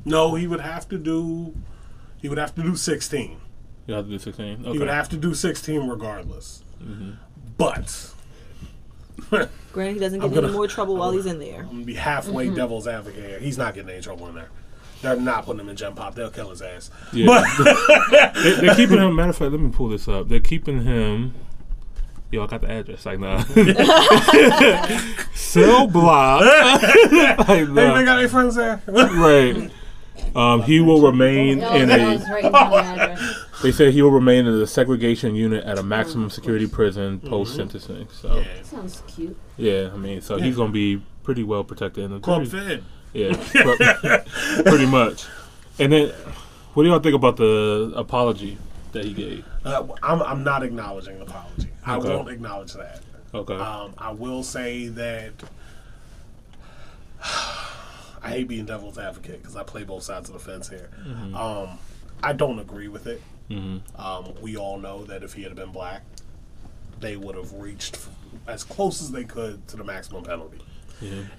No, 0.04 0.34
he 0.34 0.46
would 0.46 0.61
have 0.61 0.88
to 0.90 0.98
do. 0.98 1.54
He 2.20 2.28
would 2.28 2.38
have 2.38 2.54
to 2.56 2.62
do 2.62 2.76
sixteen. 2.76 3.38
you 3.86 3.94
have 3.94 4.04
to 4.04 4.11
do 4.11 4.18
sixteen. 4.18 4.61
Okay. 4.62 4.72
He 4.72 4.78
would 4.78 4.88
have 4.88 5.08
to 5.11 5.16
do 5.16 5.32
sixteen 5.34 5.88
regardless. 5.88 6.62
But 7.56 8.12
Granted, 9.73 9.95
he 9.95 10.01
doesn't 10.01 10.18
get 10.18 10.25
I'm 10.25 10.31
in 10.31 10.35
gonna- 10.35 10.49
any 10.49 10.57
more 10.57 10.66
trouble 10.66 10.97
while 10.97 11.12
he's 11.12 11.27
in 11.27 11.39
there. 11.39 11.61
I'm 11.61 11.68
gonna 11.68 11.85
be 11.85 11.95
halfway 11.95 12.47
mm-hmm. 12.47 12.57
devil's 12.57 12.87
advocate 12.87 13.25
here. 13.25 13.39
He's 13.39 13.59
not 13.59 13.75
getting 13.75 13.91
any 13.91 14.01
trouble 14.01 14.29
in 14.29 14.35
there. 14.35 14.49
They're 15.03 15.16
not 15.16 15.47
putting 15.47 15.61
him 15.61 15.68
in 15.68 15.77
Gen 15.77 15.95
Pop. 15.95 16.14
They'll 16.14 16.31
kill 16.31 16.51
his 16.51 16.61
ass. 16.61 16.91
Yeah. 17.12 17.27
But 17.27 18.35
they, 18.35 18.55
they're 18.61 18.75
keeping 18.75 18.99
him. 18.99 19.16
Matter 19.16 19.31
of 19.31 19.37
fact, 19.37 19.53
let 19.53 19.61
me 19.61 19.71
pull 19.71 19.89
this 19.89 20.07
up. 20.09 20.29
They're 20.29 20.41
keeping 20.41 20.83
him. 20.83 21.35
Yo, 22.31 22.45
I 22.45 22.47
got 22.47 22.61
the 22.61 22.71
address. 22.71 23.07
Like 23.07 23.18
nah. 23.18 23.43
Cell 25.35 25.87
block. 25.87 26.43
like, 26.43 27.47
hey, 27.47 27.64
nah. 27.64 27.95
they 27.95 28.05
got 28.05 28.18
any 28.18 28.29
friends 28.29 28.55
there? 28.55 28.83
Right. 28.87 29.71
Um, 30.37 30.62
he 30.62 30.81
will 30.81 31.01
remain 31.03 31.59
No, 31.59 31.74
in 31.74 31.89
that 31.89 32.12
was 32.18 32.28
a. 32.28 32.33
right 32.33 32.43
down 32.43 32.53
the 32.70 32.76
address. 32.76 33.35
They 33.62 33.72
say 33.72 33.91
he 33.93 34.01
will 34.01 34.11
remain 34.11 34.47
in 34.47 34.59
the 34.59 34.66
segregation 34.66 35.35
unit 35.35 35.64
at 35.64 35.76
a 35.78 35.83
maximum 35.83 36.31
security 36.31 36.66
prison 36.66 37.18
Mm-hmm. 37.18 37.28
post 37.28 37.55
sentencing. 37.57 38.09
So 38.11 38.43
Sounds 38.62 39.03
cute. 39.07 39.37
yeah, 39.59 39.91
I 39.93 39.99
mean, 39.99 40.22
so 40.22 40.39
he's 40.39 40.57
gonna 40.57 40.72
be 40.72 41.03
pretty 41.24 41.43
well 41.43 41.62
protected 41.62 42.05
in 42.05 42.11
the 42.12 42.20
Club 42.20 42.49
pretty- 42.49 42.68
Fed. 42.68 42.85
Yeah, 43.12 43.33
but- 44.09 44.26
pretty 44.64 44.87
much. 44.87 45.26
And 45.78 45.93
then, 45.93 46.09
what 46.72 46.85
do 46.85 46.89
y'all 46.89 47.01
think 47.01 47.14
about 47.14 47.37
the 47.37 47.93
apology 47.97 48.57
that 48.93 49.05
he 49.05 49.12
gave? 49.12 49.45
Uh, 49.64 49.87
I'm, 50.03 50.22
I'm 50.22 50.43
not 50.45 50.62
acknowledging 50.62 51.18
the 51.18 51.24
apology. 51.26 51.68
I 51.85 51.97
Okay. 51.97 52.09
won't 52.16 52.31
acknowledge 52.31 52.72
that. 52.74 53.03
Okay. 53.35 53.55
Um, 53.57 53.93
I 53.99 54.11
will 54.12 54.43
say 54.43 54.89
that 54.89 55.33
I 58.23 58.29
hate 58.31 58.49
being 58.49 58.66
devil's 58.66 58.99
advocate 58.99 59.41
because 59.41 59.57
I 59.57 59.62
play 59.62 59.83
both 59.85 60.03
sides 60.03 60.29
of 60.29 60.35
the 60.35 60.41
fence 60.41 60.68
here. 60.68 60.91
Um, 61.35 61.79
I 62.23 62.33
don't 62.33 62.59
agree 62.59 62.89
with 62.89 63.07
it. 63.07 63.23
Um, 63.97 64.35
we 64.41 64.57
all 64.57 64.79
know 64.79 65.05
that 65.05 65.23
if 65.23 65.33
he 65.35 65.43
had 65.43 65.55
been 65.57 65.73
black, 65.73 66.03
they 67.01 67.16
would 67.16 67.35
have 67.35 67.53
reached 67.55 67.97
f- 67.97 68.09
as 68.47 68.62
close 68.62 69.01
as 69.03 69.11
they 69.11 69.25
could 69.25 69.66
to 69.68 69.77
the 69.77 69.85
maximum 69.85 70.23
penalty. 70.23 70.59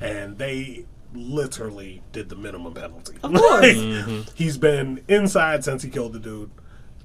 And 0.02 0.38
they 0.38 0.86
literally 1.14 2.02
did 2.12 2.30
the 2.30 2.36
minimum 2.36 2.74
penalty. 2.74 3.16
Of 3.24 3.34
course. 3.34 4.32
He's 4.36 4.58
been 4.58 5.04
inside 5.08 5.64
since 5.64 5.84
he 5.84 5.90
killed 5.90 6.14
the 6.14 6.20
dude. 6.20 6.50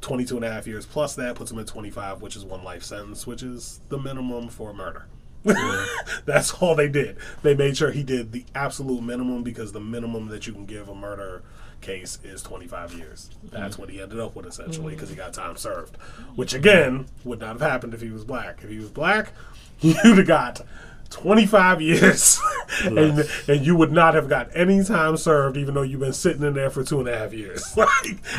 22 0.03 0.37
and 0.37 0.45
a 0.45 0.51
half 0.53 0.66
years 0.66 0.85
plus 0.87 1.14
that 1.16 1.35
puts 1.37 1.51
him 1.51 1.59
at 1.59 1.66
25 1.66 2.20
which 2.20 2.37
is 2.37 2.45
one 2.45 2.62
life 2.62 2.83
sentence 2.85 3.27
which 3.27 3.43
is 3.43 3.81
the 3.89 3.99
minimum 3.99 4.47
for 4.49 4.72
murder 4.74 5.07
that's 6.24 6.53
all 6.55 6.74
they 6.74 6.88
did. 6.88 7.16
They 7.42 7.55
made 7.55 7.76
sure 7.76 7.90
he 7.90 8.03
did 8.03 8.32
the 8.32 8.44
absolute 8.55 9.03
minimum 9.03 9.42
because 9.42 9.72
the 9.72 9.80
minimum 9.80 10.28
that 10.28 10.47
you 10.47 10.53
can 10.53 10.66
give 10.66 10.88
a 10.88 10.94
murder 10.94 11.42
case 11.80 12.18
is 12.24 12.42
25 12.42 12.94
years. 12.94 13.30
That's 13.44 13.74
mm-hmm. 13.74 13.82
what 13.82 13.90
he 13.90 14.01
ended 14.01 14.18
up 14.18 14.34
with 14.34 14.47
essentially 14.47 14.94
because 14.94 15.11
he 15.11 15.16
got 15.16 15.32
time 15.34 15.57
served 15.57 15.97
which 16.34 16.55
again 16.55 17.07
would 17.24 17.40
not 17.40 17.61
have 17.61 17.61
happened 17.61 17.94
if 17.94 18.01
he 18.01 18.11
was 18.11 18.24
black. 18.24 18.61
If 18.62 18.70
he 18.70 18.78
was 18.78 18.90
black 18.90 19.32
you'd 19.80 19.97
have 19.97 20.26
got 20.26 20.62
25 21.11 21.80
years 21.80 22.40
and, 22.84 23.28
and 23.48 23.64
you 23.64 23.76
would 23.76 23.92
not 23.92 24.14
have 24.14 24.28
got 24.28 24.48
any 24.54 24.82
time 24.82 25.16
served 25.16 25.57
even 25.57 25.74
though 25.74 25.82
you've 25.82 26.00
been 26.00 26.12
sitting 26.12 26.42
in 26.42 26.54
there 26.54 26.68
for 26.68 26.82
two 26.84 26.98
and 27.00 27.09
a 27.09 27.16
half 27.16 27.32
years 27.32 27.76
like 27.76 27.88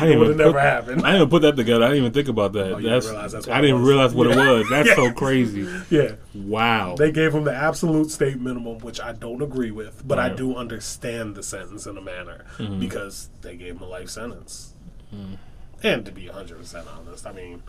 it 0.02 0.18
would 0.18 0.28
have 0.28 0.36
never 0.36 0.52
put, 0.52 0.60
happened 0.62 1.06
I 1.06 1.12
didn't 1.12 1.30
put 1.30 1.42
that 1.42 1.56
together. 1.56 1.84
I 1.84 1.88
didn't 1.88 2.02
even 2.04 2.12
think 2.12 2.28
about 2.28 2.52
that. 2.52 2.72
Oh, 2.74 2.80
that's, 2.80 3.06
realize 3.06 3.32
that's 3.32 3.48
I 3.48 3.60
didn't 3.60 3.82
realize 3.84 4.14
what 4.14 4.26
it 4.26 4.36
was. 4.36 4.68
That's 4.68 4.94
so 4.94 5.12
crazy. 5.12 5.66
yeah 5.90 6.12
Wow. 6.34 6.94
They 6.96 7.10
gave 7.10 7.34
him 7.34 7.44
the 7.44 7.54
absolute 7.54 8.10
state 8.10 8.38
minimum, 8.40 8.78
which 8.78 9.00
I 9.00 9.12
don't 9.12 9.42
agree 9.42 9.70
with, 9.70 10.06
but 10.06 10.18
I 10.18 10.28
do 10.28 10.54
understand 10.54 11.34
the 11.34 11.42
sentence 11.42 11.86
in 11.86 11.96
a 11.96 12.00
manner 12.02 12.44
Mm-hmm. 12.58 12.80
because 12.80 13.28
they 13.42 13.56
gave 13.56 13.76
him 13.76 13.82
a 13.82 13.86
life 13.86 14.08
sentence. 14.10 14.72
Mm. 15.14 15.38
And 15.82 16.04
to 16.06 16.12
be 16.12 16.26
100% 16.26 16.84
honest, 16.96 17.26
I 17.26 17.32
mean, 17.32 17.62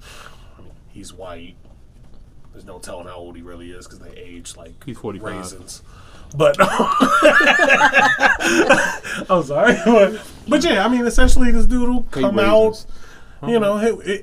I 0.58 0.62
mean, 0.62 0.72
he's 0.88 1.12
white. 1.12 1.56
There's 2.52 2.64
no 2.64 2.78
telling 2.78 3.06
how 3.06 3.14
old 3.16 3.36
he 3.36 3.42
really 3.42 3.70
is 3.70 3.86
because 3.86 4.00
they 4.00 4.10
age 4.18 4.56
like 4.56 4.82
He's 4.84 4.98
45. 4.98 5.36
raisins. 5.36 5.82
But 6.36 6.56
I'm 9.28 9.42
sorry, 9.44 9.76
but, 9.84 10.20
but 10.46 10.62
yeah, 10.64 10.84
I 10.84 10.88
mean, 10.88 11.04
essentially, 11.06 11.50
this 11.50 11.66
dude 11.66 11.88
will 11.88 12.02
come 12.10 12.36
raisins. 12.36 12.86
out 13.42 13.50
you 13.50 13.58
know, 13.58 13.78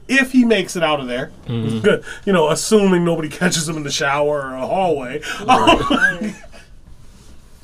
if 0.08 0.32
he 0.32 0.46
makes 0.46 0.76
it 0.76 0.84
out 0.84 1.00
of 1.00 1.08
there, 1.08 1.32
Mm-hmm. 1.48 1.80
good. 1.80 2.04
You 2.26 2.34
know, 2.34 2.50
assuming 2.50 3.04
nobody 3.04 3.30
catches 3.30 3.68
him 3.68 3.76
in 3.76 3.84
the 3.84 3.90
shower 3.92 4.42
or 4.42 4.54
a 4.54 4.66
hallway. 4.68 5.22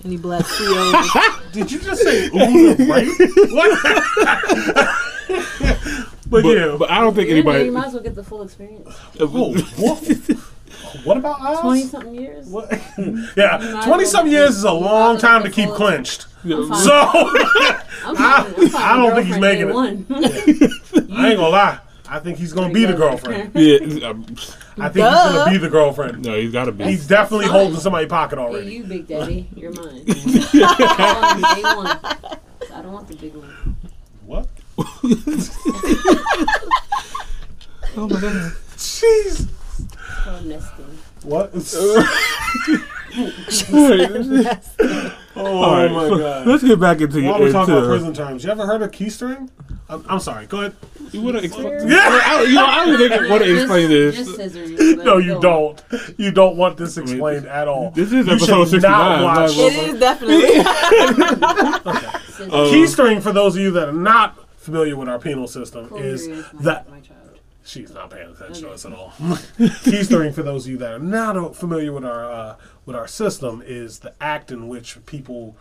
Any 0.03 0.18
black 0.18 0.45
CEOs. 0.45 1.11
Did 1.53 1.72
you 1.72 1.80
just 1.80 2.01
say 2.01 2.26
ooh 2.28 2.74
the 2.74 2.86
right? 2.89 3.07
What? 3.51 3.80
but, 6.30 6.43
But, 6.43 6.45
yeah, 6.45 6.76
but 6.78 6.89
I 6.91 6.99
don't 7.01 7.14
think 7.14 7.30
anybody. 7.30 7.66
you 7.66 7.72
might 7.72 7.86
as 7.88 7.93
well 7.93 8.03
get 8.03 8.16
the 8.16 8.24
full 8.24 8.41
experience. 8.41 8.93
oh, 9.20 9.53
what? 10.82 11.05
what 11.05 11.17
about 11.17 11.41
us? 11.41 11.59
Twenty 11.61 11.84
something 11.84 12.15
years. 12.15 12.47
What? 12.47 12.71
yeah, 13.38 13.57
twenty 13.86 14.03
well 14.03 14.05
some 14.05 14.28
years 14.28 14.57
is 14.57 14.63
a 14.63 14.71
long 14.71 15.17
time 15.17 15.43
to 15.43 15.49
keep 15.49 15.67
full- 15.69 15.76
clenched. 15.78 16.28
I'm. 16.43 16.74
So 16.76 16.91
I'm 16.91 18.15
fine. 18.15 18.15
I'm 18.17 18.76
I 18.76 18.97
don't 18.97 19.15
think 19.15 19.28
he's 19.28 19.39
making 19.39 19.69
it. 19.69 19.74
One. 19.74 20.05
I 20.11 21.30
ain't 21.30 21.38
gonna 21.38 21.47
lie. 21.49 21.80
I 22.09 22.19
think 22.19 22.38
he's 22.38 22.51
gonna 22.53 22.74
be 22.74 22.86
the 22.86 22.93
girlfriend. 22.93 23.51
Yeah, 23.55 24.09
um, 24.09 24.26
I 24.78 24.89
think 24.89 25.05
he's 25.07 25.13
gonna 25.34 25.51
be 25.51 25.57
the 25.57 25.69
girlfriend. 25.69 26.24
no, 26.24 26.36
he's 26.38 26.51
got 26.51 26.65
to 26.65 26.71
be. 26.74 26.84
He's 26.84 27.07
definitely 27.07 27.45
fine. 27.47 27.55
holding 27.55 27.80
somebody's 27.80 28.09
pocket 28.09 28.38
Hey, 28.38 28.43
already. 28.45 28.74
you 28.76 28.84
big 28.84 29.07
daddy, 29.07 29.47
you're 29.55 29.71
mine. 29.71 29.99
On 29.99 30.03
day 30.03 31.63
one. 31.63 31.88
I 32.74 32.82
don't 32.82 32.91
want 32.91 33.07
the 33.07 33.15
big 33.15 33.34
one. 33.36 33.78
What? 34.26 34.47
Oh 37.95 38.07
my 38.07 38.19
god. 38.19 38.51
Jeez. 38.78 39.47
It's 40.26 40.69
called. 40.69 40.97
What? 41.24 41.53
All 45.36 45.47
oh 45.47 45.71
right, 45.71 45.91
my 45.91 46.09
so 46.09 46.17
god. 46.17 46.47
Let's 46.47 46.63
get 46.63 46.80
back 46.80 47.01
into 47.01 47.24
While 47.24 47.39
we're 47.39 47.51
talking 47.51 47.74
about 47.74 47.88
prison 47.88 48.13
terms, 48.13 48.43
you 48.43 48.49
ever 48.51 48.65
heard 48.65 48.82
of 48.82 48.91
keistering? 48.91 49.49
I'm, 49.89 50.03
I'm 50.07 50.19
sorry. 50.19 50.45
Go 50.47 50.59
ahead. 50.61 50.76
You 51.11 51.21
want 51.21 51.38
to 51.38 51.43
explain? 51.43 51.67
Where- 51.67 51.89
Yeah. 51.89 52.21
I, 52.24 52.41
you 52.43 52.55
know, 52.55 52.65
I 52.65 52.86
don't 52.86 52.97
think 52.97 53.30
want 53.30 53.43
to 53.43 53.55
explain 53.59 53.89
Just 53.89 54.38
this. 54.38 54.53
scissoring. 54.55 54.97
but 54.97 55.05
No, 55.05 55.17
you 55.17 55.39
go 55.39 55.69
on. 55.69 55.76
don't. 55.89 56.19
You 56.19 56.32
don't 56.32 56.57
want 56.57 56.78
this 56.78 56.97
explained 56.97 57.45
at 57.47 57.67
all. 57.67 57.91
This 57.91 58.11
is 58.13 58.26
You 58.28 58.34
episode 58.34 58.69
should 58.69 58.82
not 58.84 59.19
69. 59.19 59.24
watch- 59.24 59.57
it 59.57 59.93
is 59.93 59.99
definitely. 59.99 60.49
Scissoring. 62.34 62.51
Uh, 62.51 62.71
Keistering, 62.71 63.21
for 63.21 63.32
those 63.32 63.55
of 63.55 63.61
you 63.61 63.71
that 63.71 63.89
are 63.89 63.93
not 63.93 64.38
familiar 64.57 64.95
with 64.95 65.07
our 65.09 65.19
penal 65.19 65.47
system, 65.47 65.88
Chloe 65.88 66.01
is 66.01 66.28
is 66.28 66.45
that 66.61 66.89
my 66.89 66.99
child. 66.99 67.19
She's 67.66 67.91
not 67.93 68.09
paying 68.09 68.30
attention 68.30 68.64
to 68.66 68.72
us 68.72 68.86
at 68.86 68.91
all. 68.93 69.09
Keistering, 69.57 70.34
for 70.34 70.43
those 70.43 70.66
of 70.66 70.72
you 70.72 70.78
that 70.80 70.91
are 70.93 70.99
not 70.99 71.55
familiar 71.55 71.93
with 71.93 72.03
our 72.05 72.30
uh, 72.32 72.55
with 72.86 72.95
our 72.95 73.07
system, 73.07 73.64
is 73.66 73.99
the 73.99 74.14
act 74.20 74.51
in 74.51 74.68
which 74.68 74.97
people 75.05 75.55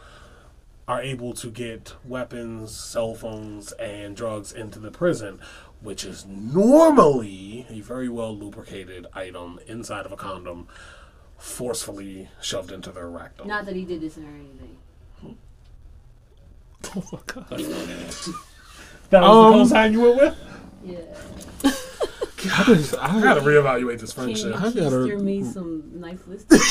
are 0.88 1.00
able 1.00 1.32
to 1.34 1.48
get 1.48 1.94
weapons, 2.04 2.76
cell 2.76 3.14
phones, 3.14 3.70
and 3.72 4.16
drugs 4.16 4.52
into 4.52 4.80
the 4.80 4.90
prison, 4.90 5.38
which 5.80 6.04
is 6.04 6.26
normally 6.26 7.66
a 7.70 7.80
very 7.80 8.08
well 8.08 8.36
lubricated 8.36 9.06
item 9.14 9.60
inside 9.68 10.04
of 10.04 10.10
a 10.10 10.16
condom, 10.16 10.66
forcefully 11.38 12.28
shoved 12.40 12.72
into 12.72 12.90
their 12.90 13.08
rectum. 13.08 13.46
Not 13.46 13.64
that 13.66 13.76
he 13.76 13.84
did 13.84 14.00
this 14.00 14.18
or 14.18 14.22
anything. 14.22 14.76
Oh 16.96 17.04
my 17.12 17.18
god. 17.26 17.48
that 19.10 19.20
was 19.20 19.22
Um, 19.22 19.52
the 19.52 19.58
co-sign 19.58 19.92
you 19.92 20.00
went 20.00 20.16
with. 20.16 20.36
Yeah. 20.84 20.98
I, 22.44 22.64
just, 22.64 22.94
I 22.98 23.20
gotta 23.20 23.40
I, 23.40 23.44
reevaluate 23.44 24.00
this 24.00 24.12
Can 24.12 24.30
you 24.30 24.34
friendship. 24.36 24.60
I 24.60 24.64
gotta- 24.72 24.96
keister 24.96 25.20
me 25.20 25.44
some 25.44 25.84
nice 26.00 26.18
list? 26.26 26.48
to 26.50 26.56
the 26.58 26.64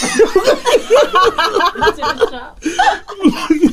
shop. 2.30 2.59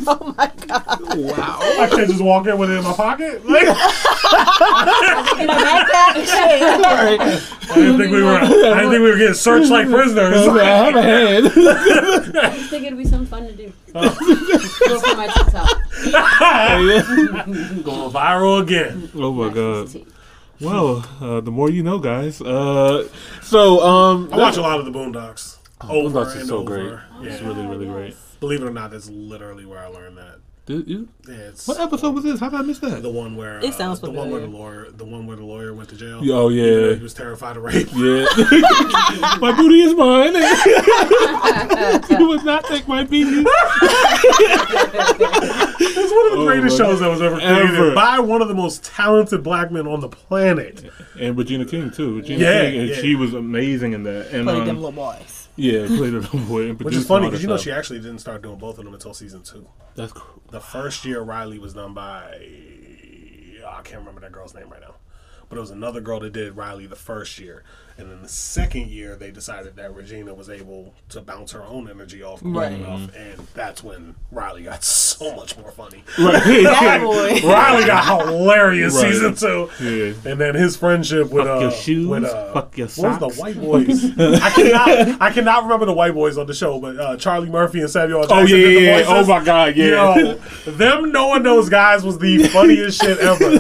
oh 0.07 0.32
my 0.36 0.49
god. 0.68 1.01
wow. 1.16 1.59
I 1.61 1.89
can't 1.91 2.09
just 2.09 2.22
walk 2.22 2.47
in 2.47 2.57
with 2.57 2.70
it 2.70 2.78
in 2.78 2.84
my 2.84 2.93
pocket. 2.93 3.45
Like, 3.45 3.64
In 5.41 5.51
a 5.51 5.55
backpack. 5.55 6.14
Shit. 6.24 6.72
I 7.70 7.74
didn't 7.74 7.99
think 7.99 8.12
we 8.12 8.22
were. 8.22 8.36
I 8.36 8.47
didn't 8.49 8.91
think 8.91 9.03
we 9.03 9.11
were 9.11 9.18
getting 9.18 9.34
searched 9.34 9.68
like 9.70 9.89
prisoners. 9.91 10.47
I 10.47 10.64
have 10.64 10.95
a 10.95 11.03
hand. 11.03 11.47
I 11.47 11.51
just 12.57 12.70
think 12.70 12.84
it'd 12.86 12.97
be 12.97 13.05
some 13.07 13.26
fun 13.26 13.45
to 13.49 13.53
do. 13.55 13.72
Oh. 13.97 14.09
Go 14.86 15.01
for 15.01 15.16
my 15.16 15.26
TikTok. 15.26 15.68
Going 17.84 18.11
viral 18.12 18.62
again. 18.62 19.11
oh 19.16 19.32
my 19.32 19.49
god. 19.53 19.89
Tea. 20.59 20.67
Well, 20.67 21.05
uh, 21.21 21.41
the 21.41 21.51
more 21.51 21.71
you 21.71 21.83
know, 21.83 21.99
guys. 21.99 22.41
Uh, 22.41 23.09
so, 23.43 23.81
um, 23.81 24.29
I 24.33 24.37
watch 24.39 24.57
a 24.57 24.63
lot 24.63 24.79
of 24.81 24.87
the 24.87 24.93
Boondocks. 24.93 25.57
Over 25.89 26.09
Boondocks 26.21 26.27
is 26.29 26.35
and 26.37 26.47
so 26.47 26.59
over. 26.59 26.77
great. 26.77 26.99
Yeah. 27.23 27.33
It's 27.33 27.43
really, 27.43 27.67
really 27.67 27.87
great. 27.87 28.17
Believe 28.41 28.63
it 28.63 28.67
or 28.67 28.71
not, 28.73 28.91
that's 28.91 29.09
literally 29.09 29.65
where 29.67 29.79
I 29.79 29.87
learned 29.87 30.19
that. 30.19 30.37
Did 30.67 30.87
you- 30.87 31.09
Yeah, 31.27 31.35
it's 31.35 31.67
what 31.67 31.81
episode 31.81 32.15
was 32.15 32.25
this? 32.25 32.41
How 32.41 32.51
did 32.51 32.61
I 32.61 32.63
miss 32.63 32.79
that? 32.81 33.03
the 33.03 33.09
one 33.09 33.37
where 33.37 33.59
It 33.65 33.73
sounds 33.73 34.03
uh, 34.03 34.07
the 34.07 34.13
one 34.13 34.31
where 34.31 34.43
the 34.43 34.47
lawyer, 34.49 34.91
the 34.91 35.05
one 35.07 35.27
where 35.27 35.37
the 35.37 35.45
lawyer 35.45 35.73
went 35.73 35.89
to 35.89 35.97
jail. 35.97 36.21
Oh, 36.31 36.51
yeah. 36.51 36.95
He 36.95 37.03
was 37.03 37.15
terrified 37.15 37.57
of 37.57 37.63
rape. 37.63 37.89
Yeah. 37.95 38.27
my 39.41 39.55
booty 39.57 39.81
is 39.81 39.95
mine. 39.95 40.35
you 42.21 42.29
would 42.29 42.45
not 42.45 42.65
take 42.67 42.87
my 42.87 43.03
booty. 43.05 43.47
It's 45.81 46.12
one 46.12 46.26
of 46.26 46.33
the 46.33 46.39
Oh, 46.39 46.47
greatest 46.47 46.79
my 46.79 46.85
shows 46.87 47.01
that 47.01 47.09
was 47.09 47.20
ever 47.22 47.37
created 47.37 47.74
Ever. 47.74 47.95
by 47.95 48.18
one 48.18 48.43
of 48.43 48.49
the 48.49 48.55
most 48.55 48.85
talented 48.85 49.43
black 49.43 49.70
men 49.70 49.87
on 49.87 50.01
the 50.01 50.09
planet. 50.09 50.85
And 51.18 51.37
Regina 51.37 51.64
King 51.64 51.91
too. 51.91 52.16
Regina 52.16 52.41
Yeah, 52.41 52.62
King, 52.70 52.81
and 52.81 52.89
yeah. 52.91 52.95
she 52.97 53.14
was 53.14 53.35
amazing 53.35 53.93
in 53.93 54.03
that. 54.05 54.29
And 54.33 54.45
Played 54.45 54.61
um, 54.62 54.66
them 54.66 54.76
little 54.76 54.93
boys. 54.93 55.49
yeah, 55.57 55.87
played 55.87 56.14
a 56.14 56.20
little 56.20 56.41
boy. 56.41 56.70
and 56.70 56.81
Which 56.81 56.95
is 56.95 57.07
funny 57.07 57.26
because 57.26 57.43
you 57.43 57.49
know 57.49 57.57
she 57.57 57.70
actually 57.72 57.99
didn't 58.01 58.18
start 58.18 58.43
doing 58.43 58.59
both 58.59 58.79
of 58.79 58.85
them 58.85 58.95
until 58.95 59.14
season 59.14 59.43
two. 59.43 59.66
That's 59.95 60.12
cool. 60.12 60.43
The 60.51 60.61
first 60.61 61.05
year 61.05 61.20
Riley 61.22 61.59
was 61.59 61.74
done 61.74 61.95
by 61.95 62.41
oh, 63.64 63.68
I 63.68 63.83
can't 63.83 63.99
remember 64.01 64.20
that 64.22 64.33
girl's 64.33 64.55
name 64.55 64.68
right 64.70 64.81
now. 64.81 64.95
But 65.49 65.57
it 65.57 65.61
was 65.61 65.70
another 65.70 66.01
girl 66.01 66.20
that 66.20 66.33
did 66.35 66.57
Riley 66.57 66.87
the 66.87 66.97
first 66.97 67.39
year. 67.39 67.64
And 67.99 68.09
then 68.11 68.23
the 68.23 68.29
second 68.29 68.89
year 68.91 69.17
they 69.17 69.33
decided 69.33 69.75
that 69.77 69.93
Regina 69.95 70.33
was 70.33 70.49
able 70.49 70.95
to 71.09 71.21
bounce 71.21 71.51
her 71.53 71.65
own 71.65 71.91
energy 71.91 72.23
off 72.23 72.41
quick 72.41 72.55
Right. 72.55 72.73
enough. 72.73 73.11
And 73.17 73.47
that's 73.55 73.83
when 73.83 74.15
Riley 74.31 74.63
got 74.63 74.85
so 75.19 75.35
much 75.35 75.59
more 75.59 75.73
funny. 75.73 76.05
Right. 76.19 76.43
That 76.79 77.01
boy. 77.03 77.41
Riley 77.49 77.87
got 77.87 78.27
hilarious 78.29 78.95
Right. 78.95 79.13
season 79.13 79.35
two. 79.35 79.69
Yeah. 79.81 80.31
And 80.31 80.41
then 80.41 80.55
his 80.55 80.77
friendship 80.77 81.31
with 81.31 81.45
Fuck 81.47 81.57
uh, 81.57 81.61
your 81.61 81.71
shoes, 81.73 82.07
with 82.07 82.25
uh, 82.25 82.53
fuck 82.53 82.79
your 82.79 82.87
what 82.89 83.21
was 83.21 83.37
the 83.37 83.41
white 83.43 83.61
boys? 83.61 84.05
I 84.19 84.51
cannot, 84.51 85.21
I 85.21 85.31
cannot 85.33 85.63
remember 85.65 85.87
the 85.87 85.93
white 85.93 86.15
boys 86.15 86.39
on 86.39 86.47
the 86.47 86.55
show, 86.55 86.79
but 86.81 86.97
uh, 86.99 87.17
Charlie 87.17 87.51
Murphy 87.51 87.81
and 87.81 87.91
Samuel 87.91 88.21
Jackson. 88.23 88.39
Oh 88.39 88.41
yeah, 88.43 88.47
did 88.57 88.77
the 88.77 88.81
yeah, 88.83 88.99
yeah. 88.99 89.05
Oh 89.09 89.27
my 89.27 89.45
god, 89.45 89.77
yeah. 89.77 90.17
Yo, 90.17 90.35
them 90.73 91.11
knowing 91.11 91.43
those 91.43 91.69
guys 91.69 92.05
was 92.05 92.19
the 92.19 92.47
funniest 92.49 93.01
shit 93.03 93.19
ever. 93.19 93.59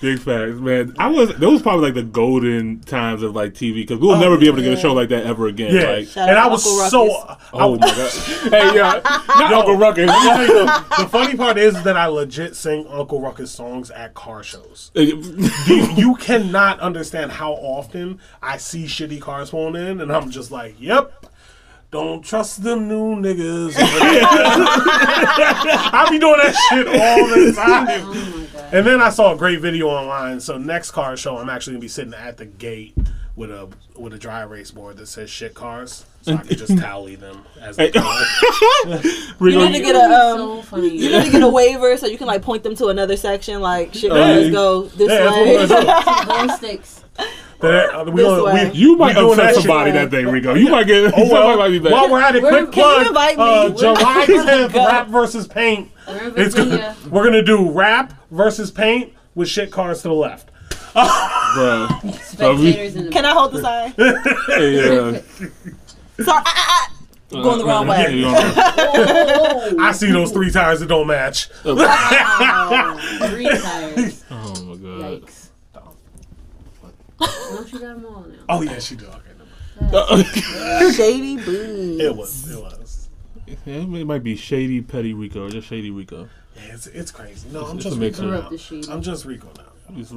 Big 0.00 0.18
facts, 0.20 0.58
man. 0.60 0.94
I 0.98 1.08
was. 1.08 1.34
That 1.36 1.50
was 1.50 1.60
probably 1.62 1.86
like 1.86 1.94
the 1.94 2.02
golden 2.04 2.80
times 2.88 3.22
of 3.22 3.34
like 3.34 3.52
TV 3.54 3.74
because 3.76 3.98
we'll 3.98 4.12
oh, 4.12 4.20
never 4.20 4.36
be 4.36 4.46
able 4.46 4.56
to 4.56 4.62
get 4.62 4.72
a 4.72 4.76
show 4.76 4.92
like 4.92 5.08
that 5.10 5.24
ever 5.24 5.46
again. 5.46 5.74
yeah, 5.74 5.90
Like, 5.90 6.08
Shout 6.08 6.28
and 6.28 6.38
out 6.38 6.46
I 6.46 6.50
was 6.50 6.66
Uncle 6.66 6.88
so. 6.88 7.18
Ruckus. 7.28 7.48
oh 7.52 7.76
my 7.76 7.86
god. 7.86 8.10
hey, 8.50 8.76
yeah, 8.76 9.22
not 9.28 9.52
Uncle 9.52 9.76
Ruckus. 9.76 10.06
Let 10.06 10.40
me 10.40 10.46
tell 10.46 10.58
you, 10.58 10.66
the, 10.66 10.84
the 11.04 11.08
funny 11.08 11.36
part 11.36 11.58
is 11.58 11.80
that 11.82 11.96
I 11.96 12.06
legit 12.06 12.56
sing 12.56 12.86
Uncle 12.88 13.20
Ruckus 13.20 13.50
songs 13.50 13.90
at 13.90 14.14
car 14.14 14.42
shows. 14.42 14.90
You, 15.68 15.86
you 15.96 16.14
cannot 16.16 16.80
understand 16.80 17.32
how 17.32 17.52
often 17.52 18.20
I 18.42 18.56
see 18.56 18.84
shitty 18.84 19.20
cars 19.20 19.50
pulling 19.50 19.74
in, 19.76 20.00
and 20.00 20.10
I'm 20.10 20.30
just 20.30 20.50
like, 20.50 20.76
"Yep, 20.78 21.26
don't 21.90 22.22
trust 22.24 22.62
them 22.62 22.86
new 22.88 23.16
niggas." 23.16 23.74
I 24.78 26.06
be 26.10 26.18
doing 26.18 26.38
that 26.38 26.54
shit 26.68 26.86
all 26.86 27.26
the 27.28 27.52
time. 27.56 27.86
Oh. 28.02 28.68
And 28.72 28.86
then 28.86 29.00
I 29.00 29.08
saw 29.10 29.32
a 29.34 29.36
great 29.36 29.60
video 29.60 29.88
online. 29.88 30.40
So 30.40 30.58
next 30.58 30.90
car 30.90 31.16
show, 31.16 31.38
I'm 31.38 31.48
actually 31.48 31.74
gonna 31.74 31.80
be 31.80 31.88
sitting 31.88 32.14
at 32.14 32.36
the 32.36 32.46
gate 32.46 32.94
with 33.36 33.50
a 33.50 33.68
with 33.96 34.12
a 34.12 34.18
dry 34.18 34.42
erase 34.42 34.70
board 34.70 34.96
that 34.98 35.06
says 35.06 35.30
"shit 35.30 35.54
cars," 35.54 36.04
so 36.22 36.34
I 36.34 36.38
can 36.38 36.56
just 36.56 36.76
tally 36.78 37.14
them 37.16 37.44
as 37.60 37.76
they 37.76 37.90
go. 37.90 38.00
You 39.40 39.56
need 39.56 39.72
to 39.76 39.80
get 39.82 39.94
a 39.94 40.00
um. 40.00 40.62
so. 40.64 40.76
You 40.76 40.90
need 41.10 41.24
to 41.26 41.30
get 41.30 41.42
a 41.42 41.48
waiver 41.48 41.96
so 41.96 42.06
you 42.06 42.18
can 42.18 42.26
like 42.26 42.42
point 42.42 42.62
them 42.64 42.74
to 42.76 42.88
another 42.88 43.16
section. 43.16 43.60
Like 43.60 43.94
shit, 43.94 44.12
Yeah. 44.12 44.18
let's 44.18 44.50
go 44.50 44.82
this 44.82 45.08
Yeah, 45.10 45.24
that's 45.24 45.36
what 45.36 45.46
way. 45.46 45.56
we're 45.56 45.68
gonna 45.68 46.26
do. 46.26 46.46
Glow 46.46 46.56
sticks. 46.56 47.04
That- 47.60 47.92
uh, 47.94 48.04
we 48.04 48.22
This 48.22 48.24
gonna- 48.30 48.70
we- 48.70 48.78
you 48.78 48.96
might 48.96 49.08
we 49.08 49.20
doing 49.22 49.30
upset 49.32 49.44
that 49.46 49.54
shit. 49.54 49.62
somebody 49.64 49.90
that 49.92 50.10
day, 50.10 50.24
Rico. 50.24 50.54
You 50.54 50.68
might 50.70 50.86
get. 50.86 51.12
Oh 51.16 51.28
well, 51.32 51.56
might 51.58 51.68
be 51.70 51.78
bad. 51.80 51.92
while 51.92 52.08
we're 52.10 52.20
at 52.20 52.36
it, 52.36 52.42
Where- 52.42 52.52
quick 52.66 52.72
can 52.72 52.84
you 52.84 52.94
plug. 52.94 53.06
invite 53.08 53.36
me? 53.36 53.42
Uh, 53.42 53.68
Where- 53.70 53.78
July 53.78 54.24
10th, 54.26 54.72
Go. 54.72 54.86
wrap 54.86 55.08
versus 55.08 55.46
paint. 55.48 55.90
We're 56.06 56.32
It's 56.36 56.54
gonna, 56.54 56.94
we're 57.10 57.24
gonna 57.24 57.42
do 57.42 57.70
wrap 57.70 58.14
versus 58.30 58.70
paint 58.70 59.12
with 59.34 59.48
shit 59.48 59.70
cars 59.72 60.02
to 60.02 60.08
the 60.08 60.14
left. 60.14 60.50
Bruh. 60.94 62.14
Spectators 62.24 62.96
in 62.96 63.04
the 63.06 63.10
Can 63.10 63.24
I 63.24 63.30
hold 63.30 63.52
the 63.52 63.60
sign? 63.62 63.92
Hey, 64.46 64.98
uh, 64.98 65.20
Sorry, 66.24 66.26
ah, 66.28 66.42
ah, 66.46 66.90
ah. 67.32 67.42
going 67.42 67.58
the 67.58 67.64
wrong 67.64 67.86
yeah, 67.86 68.04
way. 68.06 68.14
you 68.14 68.22
know, 68.22 68.34
Oh, 68.36 69.76
I 69.80 69.92
see 69.92 70.10
those 70.10 70.32
three 70.32 70.50
tires 70.50 70.80
that 70.80 70.86
don't 70.88 71.06
match. 71.06 71.48
wow. 71.64 72.96
Three 73.28 73.48
tires. 73.48 74.24
oh 74.30 74.62
my 74.64 74.76
god. 74.76 75.22
Yikes. 75.22 75.37
No, 77.20 77.64
she 77.66 77.72
got 77.72 77.80
them 77.80 78.06
all 78.06 78.22
now. 78.28 78.34
Oh 78.48 78.62
yeah, 78.62 78.78
she 78.78 78.94
did. 78.96 79.08
Okay, 79.08 79.30
never 79.80 80.06
mind. 80.06 80.26
Shady 80.94 81.36
boots. 81.36 82.02
It 82.02 82.16
was. 82.16 82.50
It 82.50 82.60
was. 82.60 83.08
It 83.66 84.06
might 84.06 84.22
be 84.22 84.36
Shady 84.36 84.80
Petty 84.82 85.14
Rico 85.14 85.46
or 85.46 85.50
just 85.50 85.68
Shady 85.68 85.90
Rico. 85.90 86.28
Yeah, 86.56 86.74
it's, 86.74 86.86
it's 86.88 87.10
crazy. 87.10 87.48
No, 87.50 87.66
I'm 87.66 87.76
It's 87.76 87.84
just 87.86 87.98
Rico 87.98 88.22
now. 88.26 88.48
Corrupt. 88.48 88.88
I'm 88.90 89.02
just 89.02 89.24
Rico 89.24 89.48
now. 89.56 89.64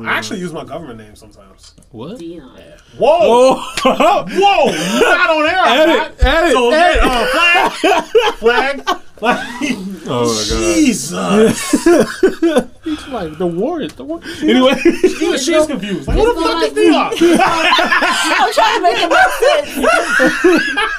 I 0.06 0.18
actually 0.18 0.40
use 0.42 0.52
my 0.52 0.66
government 0.66 1.00
name 1.00 1.16
sometimes. 1.16 1.76
what? 1.92 2.20
Dion. 2.20 2.50
Whoa! 2.98 3.56
Oh, 3.86 4.26
Whoa! 4.28 4.66
Not 5.00 5.30
on 5.30 5.46
air. 5.46 6.02
edit, 6.04 6.26
edit, 6.26 6.52
So 6.52 6.72
edit. 6.72 7.02
uh, 7.04 7.70
flag, 7.70 8.04
flag, 8.84 9.02
flag. 9.22 9.78
Oh 10.08 10.26
my 10.26 10.44
Jesus! 10.74 11.12
god. 12.42 12.70
Like 13.10 13.38
the 13.38 13.46
Warriors. 13.48 13.94
The 13.94 14.04
war- 14.04 14.20
Anyway. 14.42 14.74
Even 14.84 15.38
she's 15.38 15.66
confused. 15.68 16.08
Like, 16.08 16.18
what 16.18 16.36
the 16.36 16.42
fuck 16.42 16.64
is 16.64 16.74
Dion? 16.74 17.14
I'm 17.40 18.54
trying 18.54 18.76
to 18.78 18.82
make 18.82 18.98
it 18.98 19.10
make 19.10 19.32
sense. 19.40 19.72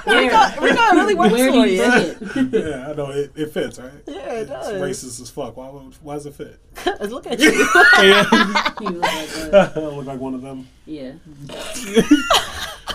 Where? 0.04 0.22
Rico 0.70 0.94
really 0.94 1.14
works 1.14 1.32
Where 1.32 1.46
for 1.48 1.52
do 1.52 1.58
you 1.58 1.64
you. 1.64 1.78
see 1.82 2.58
it? 2.58 2.64
yeah, 2.64 2.90
I 2.90 2.92
know 2.94 3.10
it, 3.10 3.32
it 3.34 3.52
fits, 3.52 3.78
right? 3.80 3.90
Yeah, 4.06 4.14
it 4.14 4.40
It's 4.42 4.50
does. 4.50 4.80
racist 4.80 5.20
as 5.20 5.30
fuck. 5.30 5.56
Why, 5.56 5.66
why 5.66 6.14
does 6.14 6.26
it 6.26 6.34
fit? 6.34 6.58
Look 7.00 7.26
at 7.26 7.40
you. 7.40 7.50
You 7.50 7.58
look 7.58 9.02
like 9.02 9.28
a, 9.52 9.72
I 9.76 9.78
look 9.80 10.06
like 10.06 10.20
one 10.20 10.34
of 10.34 10.42
them. 10.42 10.68
yeah. 10.86 11.12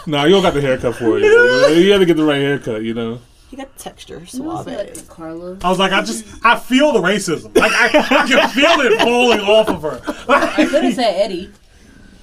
nah, 0.08 0.24
you 0.24 0.32
don't 0.32 0.42
got 0.42 0.54
the 0.54 0.62
haircut 0.62 0.96
for 0.96 1.18
it. 1.20 1.24
You 1.24 1.92
have 1.92 2.00
to 2.00 2.06
get 2.06 2.16
the 2.18 2.24
right 2.24 2.38
haircut, 2.42 2.84
you 2.84 2.94
know. 2.94 3.20
You 3.50 3.58
got 3.58 3.78
texture, 3.78 4.20
You 4.20 4.26
suave. 4.26 4.68
like 4.68 5.08
Carla. 5.08 5.58
I 5.64 5.70
was 5.70 5.80
like, 5.80 5.94
I 5.94 6.02
just, 6.02 6.26
I 6.44 6.60
feel 6.60 6.92
the 6.92 7.00
racism. 7.00 7.56
Like, 7.58 7.72
I, 7.72 7.88
I 7.88 8.28
can 8.28 8.50
feel 8.50 8.82
it 8.82 9.00
falling 9.02 9.40
off 9.40 9.70
of 9.70 9.82
her. 9.84 10.02
I 10.28 10.66
could 10.66 10.84
have 10.84 10.94
said 10.94 11.14
Eddie. 11.22 11.50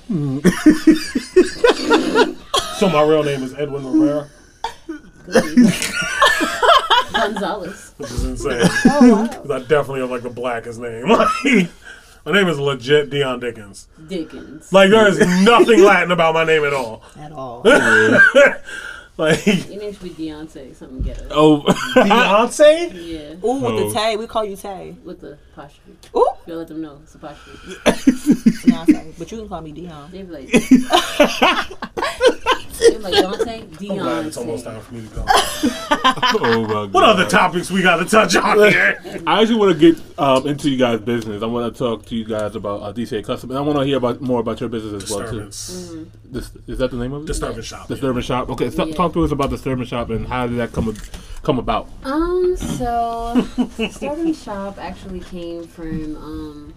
So 2.79 2.89
my 2.89 3.03
real 3.03 3.23
name 3.23 3.43
is 3.45 3.55
Edwin 3.55 3.87
Rivera, 3.87 4.29
Gonzalez. 7.13 7.95
which 7.97 8.11
is 8.11 8.25
insane. 8.25 8.69
Oh 8.87 9.13
wow. 9.13 9.27
'Cause 9.29 9.51
I 9.51 9.59
definitely 9.61 10.01
have 10.01 10.11
like 10.11 10.23
the 10.23 10.31
blackest 10.31 10.81
name. 10.81 11.07
My 12.27 12.33
name 12.33 12.49
is 12.49 12.59
legit 12.59 13.11
Dion 13.11 13.39
Dickens. 13.39 13.87
Dickens. 14.09 14.73
Like 14.73 14.91
there 14.91 15.07
is 15.07 15.19
nothing 15.45 15.85
Latin 15.85 16.11
about 16.11 16.35
my 16.35 16.43
name 16.45 16.65
at 16.65 16.73
all. 16.75 17.03
At 17.19 17.31
all. 17.33 17.63
Like 19.17 19.47
Your 19.47 19.81
name 19.81 19.93
should 19.93 20.03
be 20.03 20.11
Deontay. 20.11 20.75
Something 20.75 21.03
ghetto. 21.03 21.29
Oh. 21.31 21.61
Beyonce. 21.95 22.91
Yeah. 22.95 23.35
Ooh, 23.49 23.61
with 23.61 23.75
Oh. 23.75 23.89
the 23.89 23.95
Tay, 23.95 24.17
we 24.17 24.27
call 24.27 24.45
you 24.45 24.57
Tay. 24.57 24.97
With 25.05 25.21
the 25.21 25.39
apostrophe. 25.53 25.93
Ooh, 26.17 26.29
You'll 26.47 26.59
let 26.59 26.67
them 26.69 26.83
know 26.83 26.99
it's 27.03 27.15
apostrophe. 27.15 27.75
Beyonce. 27.85 29.17
But 29.17 29.31
you 29.31 29.39
can 29.39 29.49
call 29.49 29.61
me 29.61 29.71
Dion. 29.73 30.11
They 30.11 30.23
be 30.23 30.33
like, 30.33 30.51
they 32.79 32.91
be 32.91 32.99
like 32.99 33.13
Dante, 33.23 33.63
I'm 33.91 34.27
it's 34.27 34.37
almost 34.37 34.65
time 34.65 34.81
for 34.81 34.95
me 34.95 35.07
to 35.09 35.15
go. 35.15 35.25
oh 35.29 36.63
my 36.67 36.73
god. 36.73 36.93
What 36.93 37.05
other 37.05 37.27
topics 37.29 37.71
we 37.71 37.83
got 37.83 37.97
to 37.97 38.05
touch 38.05 38.37
on 38.37 38.59
here? 38.59 39.01
I 39.27 39.41
actually 39.43 39.57
want 39.57 39.79
to 39.79 39.93
get 39.93 40.19
um, 40.19 40.47
into 40.47 40.71
you 40.71 40.77
guys' 40.77 41.01
business. 41.01 41.43
I 41.43 41.47
want 41.47 41.73
to 41.73 41.79
talk 41.79 42.07
to 42.07 42.15
you 42.17 42.25
guys 42.25 42.57
about 42.57 42.83
uh, 42.83 42.93
DCA 42.93 43.25
Custom, 43.25 43.51
and 43.51 43.59
I 43.59 43.63
want 43.63 43.79
to 43.79 43.85
hear 43.85 43.97
about 43.97 44.21
more 44.21 44.41
about 44.41 44.61
your 44.61 44.69
business 44.69 45.05
as 45.05 45.11
well 45.11 45.21
too. 45.31 45.45
Disturbance. 45.45 46.15
This, 46.25 46.51
is 46.67 46.79
that 46.79 46.91
the 46.91 46.97
name 46.97 47.13
of 47.13 47.23
it? 47.23 47.27
Disturbance 47.27 47.67
shop. 47.67 47.89
Disturbance 47.89 48.27
Shop. 48.27 48.49
Okay, 48.51 48.71
so, 48.71 48.85
Yeah. 48.85 48.95
talk 48.95 49.13
to 49.15 49.25
us 49.25 49.31
about 49.31 49.51
Disturbance 49.51 49.89
Shop 49.89 50.11
and 50.11 50.27
how 50.27 50.47
did 50.47 50.59
that 50.59 50.73
come 50.73 50.95
come 51.43 51.59
about? 51.59 51.89
Um, 52.05 52.57
so 52.57 53.47
starting 53.91 54.35
shop 54.35 54.79
actually 54.79 55.21
came 55.21 55.67
from 55.67 56.17
um 56.17 56.75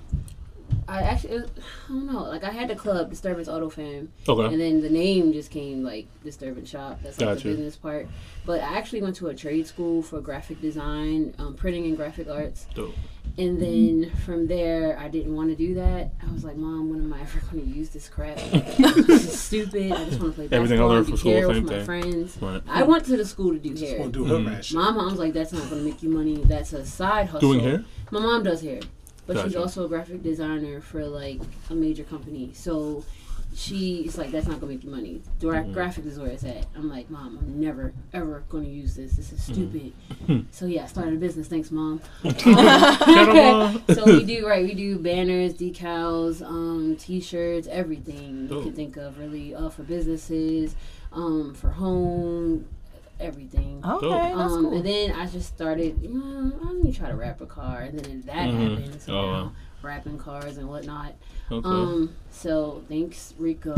I 0.87 1.01
actually 1.01 1.37
I 1.39 1.41
don't 1.89 2.05
know, 2.11 2.23
like 2.23 2.43
I 2.43 2.51
had 2.51 2.69
the 2.69 2.75
club 2.75 3.09
Disturbance 3.09 3.47
Auto 3.47 3.69
Fam. 3.69 4.11
Okay. 4.27 4.53
And 4.53 4.61
then 4.61 4.81
the 4.81 4.89
name 4.89 5.33
just 5.33 5.51
came 5.51 5.83
like 5.83 6.07
Disturbance 6.23 6.69
Shop. 6.69 6.99
That's 7.03 7.19
like 7.19 7.29
Gotcha. 7.29 7.43
the 7.43 7.49
business 7.49 7.75
part. 7.75 8.07
But 8.45 8.61
I 8.61 8.77
actually 8.77 9.01
went 9.01 9.15
to 9.17 9.27
a 9.27 9.35
trade 9.35 9.67
school 9.67 10.01
for 10.01 10.21
graphic 10.21 10.61
design, 10.61 11.35
um, 11.39 11.55
printing 11.55 11.85
and 11.85 11.97
graphic 11.97 12.29
arts. 12.29 12.67
Dope. 12.73 12.95
And 13.37 13.61
then 13.61 14.11
from 14.25 14.47
there, 14.47 14.97
I 14.97 15.09
didn't 15.09 15.35
want 15.35 15.49
to 15.49 15.55
do 15.55 15.75
that. 15.75 16.09
I 16.27 16.31
was 16.31 16.43
like, 16.43 16.55
Mom, 16.55 16.89
when 16.89 17.01
am 17.01 17.13
I 17.13 17.21
ever 17.21 17.39
going 17.51 17.63
to 17.69 17.77
use 17.77 17.89
this 17.89 18.09
crap? 18.09 18.35
this 18.51 19.09
is 19.25 19.39
stupid. 19.39 19.91
I 19.91 20.05
just 20.05 20.19
want 20.19 20.33
to 20.33 20.41
play 20.41 20.47
basketball. 20.47 20.55
Everything 20.57 20.79
I 20.79 20.83
learned 20.85 20.97
and 20.99 21.07
from 21.09 21.17
school, 21.17 21.31
hair 21.33 21.47
with 21.47 21.57
same 21.57 21.65
my 21.65 21.71
thing. 21.73 21.85
friends. 21.85 22.37
Right. 22.41 22.61
I 22.67 22.83
went 22.83 23.05
to 23.05 23.17
the 23.17 23.25
school 23.25 23.51
to 23.51 23.59
do 23.59 23.75
hair. 23.75 23.99
Gonna 23.99 24.11
do 24.11 24.25
her 24.25 24.43
rat 24.43 24.65
shit. 24.65 24.77
My 24.77 24.89
mom's 24.89 25.19
like, 25.19 25.33
that's 25.33 25.51
not 25.51 25.69
going 25.69 25.83
to 25.83 25.87
make 25.87 26.01
you 26.01 26.09
money. 26.09 26.37
That's 26.37 26.73
a 26.73 26.83
side 26.85 27.27
hustle. 27.27 27.51
Doing 27.51 27.59
hair? 27.59 27.85
My 28.09 28.21
mom 28.21 28.41
does 28.43 28.61
hair, 28.61 28.79
but 29.27 29.43
she's 29.43 29.55
also 29.55 29.85
a 29.85 29.87
graphic 29.87 30.23
designer 30.23 30.81
for 30.81 31.05
like 31.05 31.41
a 31.69 31.75
major 31.75 32.03
company. 32.03 32.51
So 32.53 33.03
she's 33.53 34.17
like, 34.17 34.31
that's 34.31 34.47
not 34.47 34.59
gonna 34.59 34.73
make 34.73 34.83
you 34.83 34.89
money. 34.89 35.21
Direct 35.39 35.71
graphics 35.71 36.05
is 36.05 36.19
where 36.19 36.29
it's 36.29 36.43
at. 36.43 36.65
I'm 36.75 36.89
like, 36.89 37.09
mom, 37.09 37.37
I'm 37.39 37.59
never 37.59 37.93
ever 38.13 38.43
gonna 38.49 38.67
use 38.67 38.95
this. 38.95 39.13
This 39.13 39.31
is 39.31 39.43
stupid. 39.43 39.93
so 40.51 40.65
yeah, 40.65 40.83
I 40.83 40.87
started 40.87 41.15
a 41.15 41.17
business. 41.17 41.47
Thanks, 41.47 41.71
mom. 41.71 42.01
so 42.23 44.05
we 44.05 44.23
do 44.23 44.47
right. 44.47 44.63
We 44.63 44.73
do 44.73 44.97
banners, 44.99 45.53
decals, 45.53 46.41
um, 46.41 46.95
t-shirts, 46.97 47.67
everything 47.67 48.47
you 48.49 48.61
can 48.61 48.73
think 48.73 48.97
of. 48.97 49.17
Really, 49.17 49.53
uh, 49.53 49.69
for 49.69 49.83
businesses, 49.83 50.75
um, 51.11 51.53
for 51.53 51.69
home, 51.69 52.65
everything. 53.19 53.81
Okay, 53.85 54.07
that's 54.35 54.53
Um, 54.53 54.65
cool. 54.65 54.73
and 54.77 54.85
then 54.85 55.11
I 55.11 55.25
just 55.27 55.47
started, 55.53 55.99
you 56.01 56.09
know, 56.09 56.51
let 56.63 56.75
me 56.83 56.91
try 56.91 57.09
to 57.09 57.15
wrap 57.15 57.41
a 57.41 57.45
car, 57.45 57.81
and 57.81 57.99
then 57.99 58.21
that 58.25 58.49
Mhm. 58.49 58.77
happened. 58.77 59.01
So 59.01 59.13
Oh, 59.13 59.31
now 59.31 59.51
wrapping 59.81 60.17
cars 60.17 60.57
and 60.57 60.67
whatnot. 60.67 61.13
Okay. 61.51 61.67
Um, 61.69 62.09
so 62.31 62.81
thanks 62.89 63.33
Rico, 63.37 63.73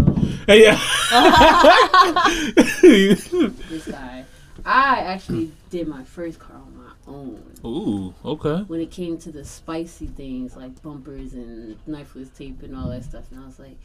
hey, 0.47 0.63
yeah. 0.63 0.79
this 2.81 3.85
guy. 3.89 4.25
I 4.65 4.99
actually 4.99 5.51
did 5.69 5.87
my 5.87 6.03
first 6.03 6.37
car 6.39 6.57
on 6.57 6.75
my 6.77 6.91
own. 7.07 7.41
Ooh. 7.65 8.13
Okay. 8.25 8.63
When 8.67 8.81
it 8.81 8.91
came 8.91 9.17
to 9.19 9.31
the 9.31 9.45
spicy 9.45 10.07
things 10.07 10.55
like 10.57 10.81
bumpers 10.81 11.33
and 11.33 11.77
knifeless 11.87 12.35
tape 12.37 12.61
and 12.63 12.75
all 12.75 12.89
that 12.89 13.05
stuff, 13.05 13.23
and 13.31 13.39
I 13.41 13.45
was 13.45 13.57
like, 13.59 13.77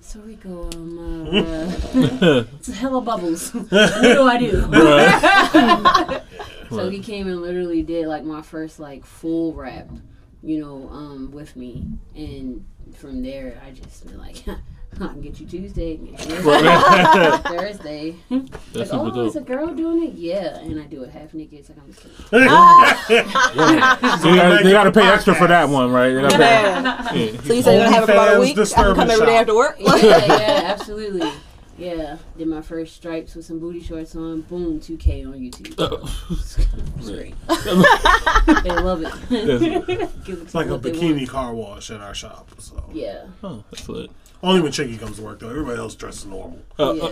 "So 0.00 0.20
Rico, 0.20 0.68
um, 0.74 0.98
uh, 0.98 2.44
it's 2.58 2.68
a 2.68 2.72
hella 2.72 3.00
bubbles. 3.00 3.50
what 3.54 4.02
do 4.02 4.22
I 4.28 4.36
do?" 4.38 4.66
Right. 4.66 6.22
So 6.70 6.88
he 6.88 7.00
came 7.00 7.26
and 7.26 7.42
literally 7.42 7.82
did 7.82 8.06
like 8.06 8.22
my 8.22 8.42
first 8.42 8.78
like 8.78 9.04
full 9.04 9.52
wrap, 9.54 9.88
you 10.40 10.60
know, 10.60 10.88
um, 10.90 11.32
with 11.32 11.56
me, 11.56 11.84
and 12.14 12.64
from 12.94 13.22
there 13.24 13.60
I 13.66 13.72
just 13.72 14.06
been 14.06 14.18
like, 14.18 14.44
I 14.94 15.06
can 15.08 15.20
get 15.20 15.40
you 15.40 15.46
Tuesday, 15.46 15.96
get 15.96 16.28
you 16.28 16.36
That's 16.42 17.48
Thursday. 17.48 18.16
Like, 18.28 18.86
super 18.86 19.10
oh, 19.14 19.26
is 19.26 19.36
a 19.36 19.40
girl 19.40 19.74
doing 19.74 20.08
it? 20.08 20.14
Yeah, 20.14 20.58
and 20.58 20.80
I 20.80 20.84
do 20.84 21.02
it 21.04 21.10
half 21.10 21.32
naked. 21.32 21.60
It's 21.60 21.68
like 21.70 21.78
I'm 21.78 21.92
just 21.92 22.02
kidding. 22.02 22.48
Ah. 22.50 24.18
So 24.20 24.28
you 24.28 24.36
gotta, 24.36 24.64
they 24.64 24.72
gotta 24.72 24.92
pay 24.92 25.08
extra 25.08 25.34
for 25.34 25.46
that 25.46 25.68
one, 25.68 25.90
right? 25.90 26.12
They 26.12 26.20
gotta 26.20 26.38
Yeah. 26.38 27.14
yeah. 27.14 27.40
So 27.42 27.52
you 27.52 27.62
said 27.62 27.74
you're 27.76 27.84
gonna 27.84 27.94
have 27.94 28.08
it 28.08 28.12
about 28.12 28.36
a 28.36 28.40
week. 28.40 28.50
I 28.50 28.54
can 28.54 28.62
disturbance 28.62 28.98
come 28.98 29.10
every 29.10 29.26
day 29.26 29.36
after 29.36 29.54
work. 29.54 29.76
Yeah, 29.78 30.26
yeah, 30.26 30.60
absolutely. 30.64 31.30
Yeah, 31.78 32.18
did 32.36 32.46
my 32.46 32.60
first 32.60 32.94
stripes 32.94 33.34
with 33.34 33.46
some 33.46 33.58
booty 33.58 33.82
shorts 33.82 34.14
on. 34.14 34.42
Boom, 34.42 34.80
2K 34.80 35.26
on 35.26 35.40
YouTube. 35.40 35.74
Oh. 35.78 36.26
It's 36.98 37.08
great. 37.08 37.34
they 38.64 38.70
love 38.70 39.02
it. 39.02 39.14
It's 40.28 40.54
like 40.54 40.66
a 40.66 40.78
bikini 40.78 41.26
car 41.26 41.54
wash 41.54 41.90
at 41.90 42.02
our 42.02 42.14
shop. 42.14 42.50
So 42.58 42.84
Yeah. 42.92 43.24
Oh, 43.42 43.64
that's 43.70 43.88
lit. 43.88 44.10
Only 44.42 44.60
when 44.62 44.72
Chicky 44.72 44.96
comes 44.96 45.16
to 45.16 45.22
work 45.22 45.38
though. 45.40 45.50
Everybody 45.50 45.78
else 45.78 45.94
dresses 45.94 46.24
normal. 46.26 46.58
Uh, 46.78 46.92
yeah. 46.94 47.08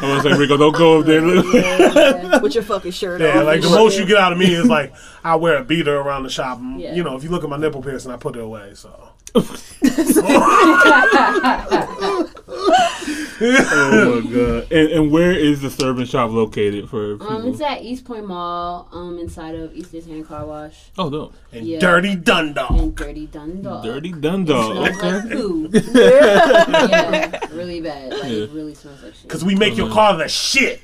I 0.00 0.12
was 0.16 0.24
like, 0.24 0.38
Rico, 0.38 0.56
don't 0.56 0.76
go 0.76 1.00
up 1.00 1.06
there. 1.06 1.24
yeah. 1.54 2.38
With 2.42 2.54
your 2.54 2.64
fucking 2.64 2.92
shirt 2.92 3.20
Yeah, 3.20 3.40
on. 3.40 3.44
like 3.46 3.60
the 3.60 3.70
most 3.70 3.98
you 3.98 4.06
get 4.06 4.16
out 4.18 4.32
of 4.32 4.38
me 4.38 4.52
is 4.52 4.66
like 4.66 4.92
I 5.22 5.36
wear 5.36 5.58
a 5.58 5.64
beater 5.64 5.96
around 5.96 6.24
the 6.24 6.30
shop. 6.30 6.58
And, 6.58 6.80
Yeah. 6.80 6.94
You 6.94 7.04
know, 7.04 7.16
if 7.16 7.22
you 7.22 7.30
look 7.30 7.44
at 7.44 7.50
my 7.50 7.56
nipple 7.56 7.82
piercing, 7.82 8.10
I 8.10 8.16
put 8.16 8.34
it 8.36 8.42
away. 8.42 8.72
So 8.74 9.10
oh 13.40 14.20
my 14.24 14.30
god! 14.34 14.72
And, 14.72 14.90
and 14.90 15.10
where 15.10 15.32
is 15.32 15.60
the 15.62 15.70
Servant 15.70 16.08
Shop 16.08 16.30
located 16.30 16.88
for 16.88 17.12
people? 17.16 17.28
Um, 17.28 17.48
it's 17.48 17.60
at 17.60 17.82
East 17.82 18.04
Point 18.04 18.26
Mall, 18.26 18.88
um, 18.92 19.18
inside 19.18 19.54
of 19.54 19.74
East 19.74 19.92
Hand 19.92 20.26
Car 20.26 20.44
Wash 20.46 20.74
oh 20.98 21.08
no, 21.08 21.32
and 21.52 21.66
Yeah. 21.66 21.78
Dirty 21.78 22.14
Dundalk. 22.16 22.70
and 22.70 22.94
Dirty 22.94 23.26
Dundalk. 23.26 23.84
Dirty 23.84 24.10
Smells 24.10 24.22
Dundalk. 24.22 24.74
like 24.76 25.02
Okay. 25.04 25.34
poo. 25.34 25.68
yeah, 25.94 27.40
really 27.52 27.80
bad. 27.80 28.12
Like 28.12 28.22
Yeah. 28.24 28.28
it 28.44 28.50
really 28.50 28.74
smells 28.74 29.02
like 29.02 29.14
shit. 29.14 29.22
Because 29.22 29.44
we 29.44 29.54
make 29.54 29.76
your 29.76 29.90
car 29.90 30.16
the 30.16 30.28
shit. 30.28 30.80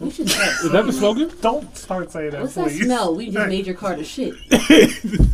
We 0.00 0.10
should 0.12 0.28
start 0.30 0.48
Is 0.64 0.70
that 0.70 0.86
the 0.86 0.92
slogan? 0.92 1.28
Don't 1.40 1.76
start 1.76 2.12
saying 2.12 2.30
that, 2.30 2.42
What's 2.42 2.54
that 2.54 2.70
smell? 2.70 3.16
We 3.16 3.30
just 3.30 3.48
made 3.48 3.66
your 3.66 3.74
car 3.74 3.96
to 3.96 4.04
shit. 4.04 4.34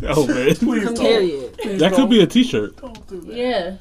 oh 0.07 0.25
man, 0.27 0.55
Please 0.55 0.83
don't. 0.85 0.97
Period. 0.97 1.79
that 1.79 1.93
could 1.93 2.09
be 2.09 2.23
a 2.23 2.25
T-shirt. 2.27 2.75
Don't 2.77 3.07
do 3.07 3.21
that. 3.21 3.35
Yeah, 3.35 3.75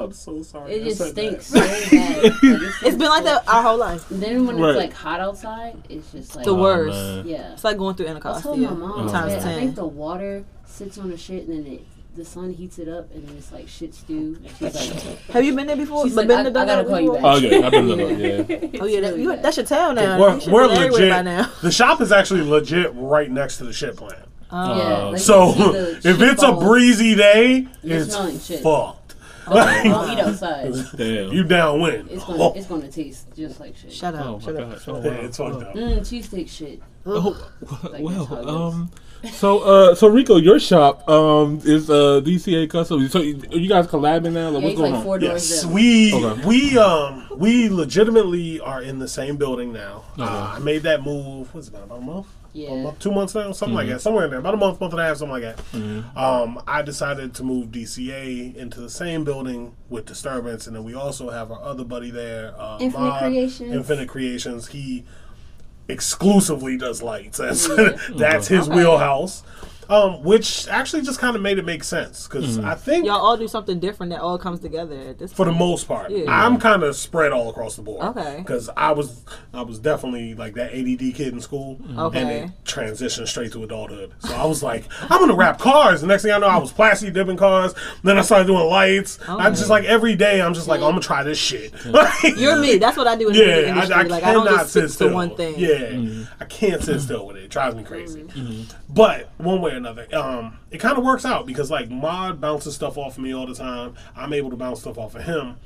I'm 0.00 0.12
so 0.12 0.42
sorry. 0.42 0.74
it 0.74 0.82
I 0.82 0.84
just 0.84 0.98
said 0.98 1.14
that. 1.14 1.42
stinks 1.42 1.46
so 1.46 1.60
bad. 1.60 2.22
Like, 2.22 2.32
it 2.42 2.72
It's 2.84 2.96
been 2.96 3.08
like 3.08 3.24
that 3.24 3.48
our 3.48 3.62
whole 3.62 3.76
life. 3.78 4.04
Then 4.10 4.46
when 4.46 4.56
Right. 4.58 4.70
it's 4.70 4.76
like 4.78 4.92
hot 4.92 5.20
outside, 5.20 5.76
it's 5.88 6.12
just 6.12 6.36
like 6.36 6.44
The 6.44 6.54
worst. 6.54 6.96
Oh, 6.96 7.16
man. 7.16 7.26
Yeah. 7.28 7.52
It's 7.54 7.64
like 7.64 7.78
going 7.78 7.96
through 7.96 8.06
I 8.06 8.10
Anacostia. 8.10 8.42
told 8.42 8.58
my 8.60 8.70
mom, 8.70 9.08
Oh, 9.08 9.12
times 9.12 9.32
man, 9.32 9.48
I 9.48 9.54
think 9.56 9.74
the 9.74 9.86
water 9.86 10.44
sits 10.66 10.98
on 10.98 11.10
the 11.10 11.16
shit 11.16 11.48
and 11.48 11.66
then 11.66 11.72
it, 11.72 11.82
the 12.14 12.24
sun 12.24 12.52
heats 12.52 12.78
it 12.78 12.88
up 12.88 13.12
and 13.12 13.26
then 13.26 13.36
it's 13.36 13.50
like 13.52 13.66
shit 13.68 13.94
stew. 13.94 14.38
She's 14.58 14.74
like, 14.74 15.18
Have 15.30 15.44
you 15.44 15.54
been 15.56 15.66
there 15.66 15.76
before? 15.76 16.04
She's 16.04 16.14
But 16.14 16.26
like, 16.26 16.44
been 16.44 16.46
I- 16.46 16.50
to 16.50 16.58
I 16.60 16.64
gotta 16.66 16.84
call 16.88 17.00
you 17.00 17.12
before? 17.14 17.30
Oh 17.32 17.36
yeah, 17.36 17.66
I've 17.66 17.72
been 17.72 17.86
there. 17.88 18.58
Yeah. 18.72 18.80
Oh 18.80 18.86
yeah, 18.86 19.00
that, 19.00 19.10
really 19.14 19.22
you, 19.22 19.36
that's 19.36 19.56
your 19.56 19.66
town 19.66 19.96
now. 19.96 20.18
We're, 20.20 20.40
we're 20.50 20.66
legit. 20.66 21.10
by 21.10 21.22
now. 21.22 21.50
The 21.62 21.72
shop 21.72 22.00
is 22.00 22.12
actually 22.12 22.42
legit 22.42 22.92
right 22.94 23.30
next 23.30 23.58
to 23.58 23.64
the 23.64 23.72
shit 23.72 23.96
plant. 23.96 24.14
Oh. 24.50 24.76
yeah. 24.78 24.82
Uh, 24.82 25.10
like, 25.10 25.20
So 25.20 25.46
you 25.48 25.52
see 25.54 25.70
the 25.72 25.90
if 26.10 26.18
shit 26.18 26.28
it's 26.30 26.42
a 26.42 26.52
breezy 26.52 27.14
day, 27.14 27.66
You're 27.82 27.98
it's 27.98 28.14
smelling 28.14 28.38
shit. 29.48 29.64
fucked. 29.64 29.84
don't, 29.84 29.92
don't 29.92 30.10
eat 30.18 30.20
outside. 30.20 30.74
Damn. 30.96 31.32
You 31.32 31.44
downwind. 31.44 32.10
It's 32.10 32.24
Oh, 32.28 32.36
gonna 32.36 32.58
it's 32.58 32.66
gonna 32.66 32.88
taste 32.90 33.26
just 33.36 33.60
like 33.60 33.76
shit. 33.76 33.92
Shut 33.92 34.14
up. 34.14 34.26
Oh 34.26 34.40
shut 34.40 34.56
up. 34.56 34.70
gosh. 34.72 34.88
Oh, 34.88 35.02
yeah, 35.02 35.10
wow. 35.10 35.16
it's 35.22 35.36
fucked 35.36 35.62
up. 35.62 35.74
Mm, 35.74 35.98
cheesesteak 36.00 36.48
shit. 36.48 36.82
Oh, 37.06 37.50
Like, 37.90 38.02
well, 38.02 38.24
that's 38.26 38.28
how 38.28 38.36
it 38.40 38.48
um, 38.48 38.90
so 39.32 39.58
uh, 39.60 39.94
so 39.96 40.06
Rico, 40.08 40.36
your 40.36 40.60
shop 40.60 41.08
um 41.08 41.60
is 41.64 41.90
uh 41.90 42.20
DCA 42.24 42.68
Custom. 42.70 43.08
So 43.08 43.20
you, 43.20 43.42
you 43.50 43.68
guys 43.68 43.86
collabing 43.88 44.32
now? 44.32 44.50
Like, 44.50 44.62
Yeah, 44.62 44.68
what's 44.68 44.78
going 44.78 44.92
like 44.92 44.98
on? 44.98 45.04
four 45.04 45.20
Yes, 45.20 45.62
down. 45.62 45.72
we 45.72 46.14
Okay. 46.14 46.46
we 46.46 46.78
um 46.78 47.26
we 47.36 47.68
legitimately 47.68 48.60
are 48.60 48.80
in 48.82 48.98
the 49.00 49.08
same 49.08 49.36
building 49.36 49.72
now. 49.72 50.04
Uh, 50.18 50.22
Okay. 50.22 50.56
I 50.56 50.58
made 50.60 50.82
that 50.84 51.02
move. 51.02 51.52
What's 51.54 51.68
it 51.68 51.72
been 51.72 51.82
about 51.82 51.98
a 51.98 52.02
month? 52.02 52.26
A 52.66 52.70
yeah. 52.74 52.82
month, 52.82 52.98
two 52.98 53.12
months 53.12 53.34
now, 53.34 53.52
something 53.52 53.74
like 53.76 53.88
that, 53.88 54.00
somewhere 54.00 54.24
in 54.24 54.30
there, 54.30 54.40
about 54.40 54.54
a 54.54 54.56
month, 54.56 54.80
month 54.80 54.92
and 54.92 55.00
a 55.00 55.04
half, 55.04 55.18
something 55.18 55.42
like 55.42 55.56
that. 55.56 56.16
Um, 56.16 56.60
I 56.66 56.82
decided 56.82 57.34
to 57.34 57.44
move 57.44 57.68
DCA 57.68 58.54
into 58.56 58.80
the 58.80 58.90
same 58.90 59.24
building 59.24 59.74
with 59.88 60.06
Disturbance, 60.06 60.66
and 60.66 60.74
then 60.74 60.84
we 60.84 60.94
also 60.94 61.30
have 61.30 61.50
our 61.50 61.62
other 61.62 61.84
buddy 61.84 62.10
there, 62.10 62.54
uh, 62.58 62.78
Infinite 62.80 63.02
Mod, 63.04 63.20
Creations. 63.22 63.72
Infinite 63.74 64.08
Creations. 64.08 64.68
He 64.68 65.04
exclusively 65.88 66.76
does 66.76 67.02
lights. 67.02 67.38
That's 67.38 67.68
Yeah. 67.68 67.96
that's 68.16 68.48
his 68.48 68.68
Okay. 68.68 68.76
wheelhouse. 68.76 69.42
Um, 69.88 70.22
which 70.22 70.68
actually 70.68 71.00
just 71.00 71.18
kind 71.18 71.34
of 71.34 71.40
made 71.40 71.58
it 71.58 71.64
make 71.64 71.82
sense 71.82 72.28
because 72.28 72.58
I 72.58 72.74
think 72.74 73.06
Y'all 73.06 73.16
all 73.20 73.38
do 73.38 73.48
something 73.48 73.80
different 73.80 74.10
that 74.12 74.20
all 74.20 74.36
comes 74.38 74.60
together 74.60 74.94
at 74.94 75.18
this 75.18 75.32
for 75.32 75.46
the 75.46 75.52
most 75.52 75.88
part. 75.88 76.10
Yeah. 76.10 76.24
I'm 76.28 76.58
kind 76.58 76.82
of 76.82 76.94
spread 76.94 77.32
all 77.32 77.48
across 77.48 77.76
the 77.76 77.82
board. 77.82 78.04
Okay. 78.08 78.36
Because 78.38 78.68
I 78.76 78.92
was 78.92 79.24
I 79.54 79.62
was 79.62 79.78
definitely 79.78 80.34
like 80.34 80.54
that 80.54 80.74
ADD 80.74 81.14
kid 81.14 81.32
in 81.32 81.40
school, 81.40 81.78
Okay. 81.96 82.20
and 82.20 82.30
it 82.30 82.50
transitioned 82.66 83.28
straight 83.28 83.50
to 83.52 83.62
adulthood. 83.64 84.12
So 84.18 84.34
I 84.34 84.44
was 84.44 84.62
like, 84.62 84.84
I'm 85.02 85.20
gonna 85.20 85.34
wrap 85.34 85.58
cars. 85.58 86.02
The 86.02 86.06
next 86.06 86.22
thing 86.22 86.32
I 86.32 86.38
know, 86.38 86.48
I 86.48 86.58
was 86.58 86.70
plastic 86.70 87.14
dipping 87.14 87.38
cars. 87.38 87.74
Then 88.02 88.18
I 88.18 88.22
started 88.22 88.46
doing 88.46 88.66
lights. 88.66 89.18
I 89.26 89.34
Okay. 89.48 89.56
just 89.56 89.70
like 89.70 89.84
every 89.84 90.14
day, 90.16 90.42
I'm 90.42 90.52
just 90.52 90.68
like, 90.68 90.80
I'm 90.82 90.90
gonna 90.90 91.00
try 91.00 91.22
this 91.22 91.38
shit. 91.38 91.72
You're 92.36 92.56
me. 92.60 92.76
That's 92.76 92.98
what 92.98 93.06
I 93.06 93.16
do 93.16 93.30
in 93.30 93.34
Yeah, 93.36 93.68
industry. 93.70 93.94
I, 93.94 94.00
I 94.00 94.02
like 94.02 94.22
I 94.22 94.26
cannot 94.32 94.44
don't 94.44 94.58
just 94.58 94.72
sit 94.72 94.90
still. 94.90 95.08
to 95.08 95.14
one 95.14 95.34
thing. 95.34 95.54
Yeah, 95.56 96.24
I 96.40 96.44
can't 96.44 96.82
sit 96.82 97.00
still 97.00 97.26
with 97.26 97.36
it. 97.36 97.44
It 97.44 97.50
drives 97.50 97.74
me 97.74 97.84
crazy. 97.84 98.22
Mm-hmm. 98.24 98.64
But 98.92 99.30
one 99.38 99.60
way 99.62 99.72
or 99.72 99.77
another, 99.78 100.06
um, 100.14 100.58
it 100.70 100.78
kind 100.78 100.98
of 100.98 101.04
works 101.04 101.24
out 101.24 101.46
because 101.46 101.70
like 101.70 101.90
Mod 101.90 102.40
bounces 102.40 102.74
stuff 102.74 102.98
off 102.98 103.16
of 103.16 103.22
me 103.22 103.34
all 103.34 103.46
the 103.46 103.54
time. 103.54 103.94
I'm 104.14 104.32
able 104.32 104.50
to 104.50 104.56
bounce 104.56 104.80
stuff 104.80 104.98
off 104.98 105.14
of 105.14 105.24
him. 105.24 105.56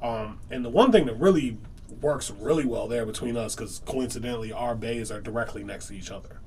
Um, 0.00 0.38
and 0.50 0.64
the 0.64 0.68
one 0.68 0.92
thing 0.92 1.06
that 1.06 1.14
really 1.14 1.58
works 2.00 2.30
really 2.30 2.64
well 2.64 2.88
there 2.88 3.06
between 3.06 3.36
us, 3.36 3.54
because 3.54 3.80
coincidentally 3.84 4.52
our 4.52 4.74
bays 4.74 5.10
are 5.12 5.20
directly 5.20 5.62
next 5.62 5.86
to 5.88 5.94
each 5.94 6.10
other. 6.10 6.40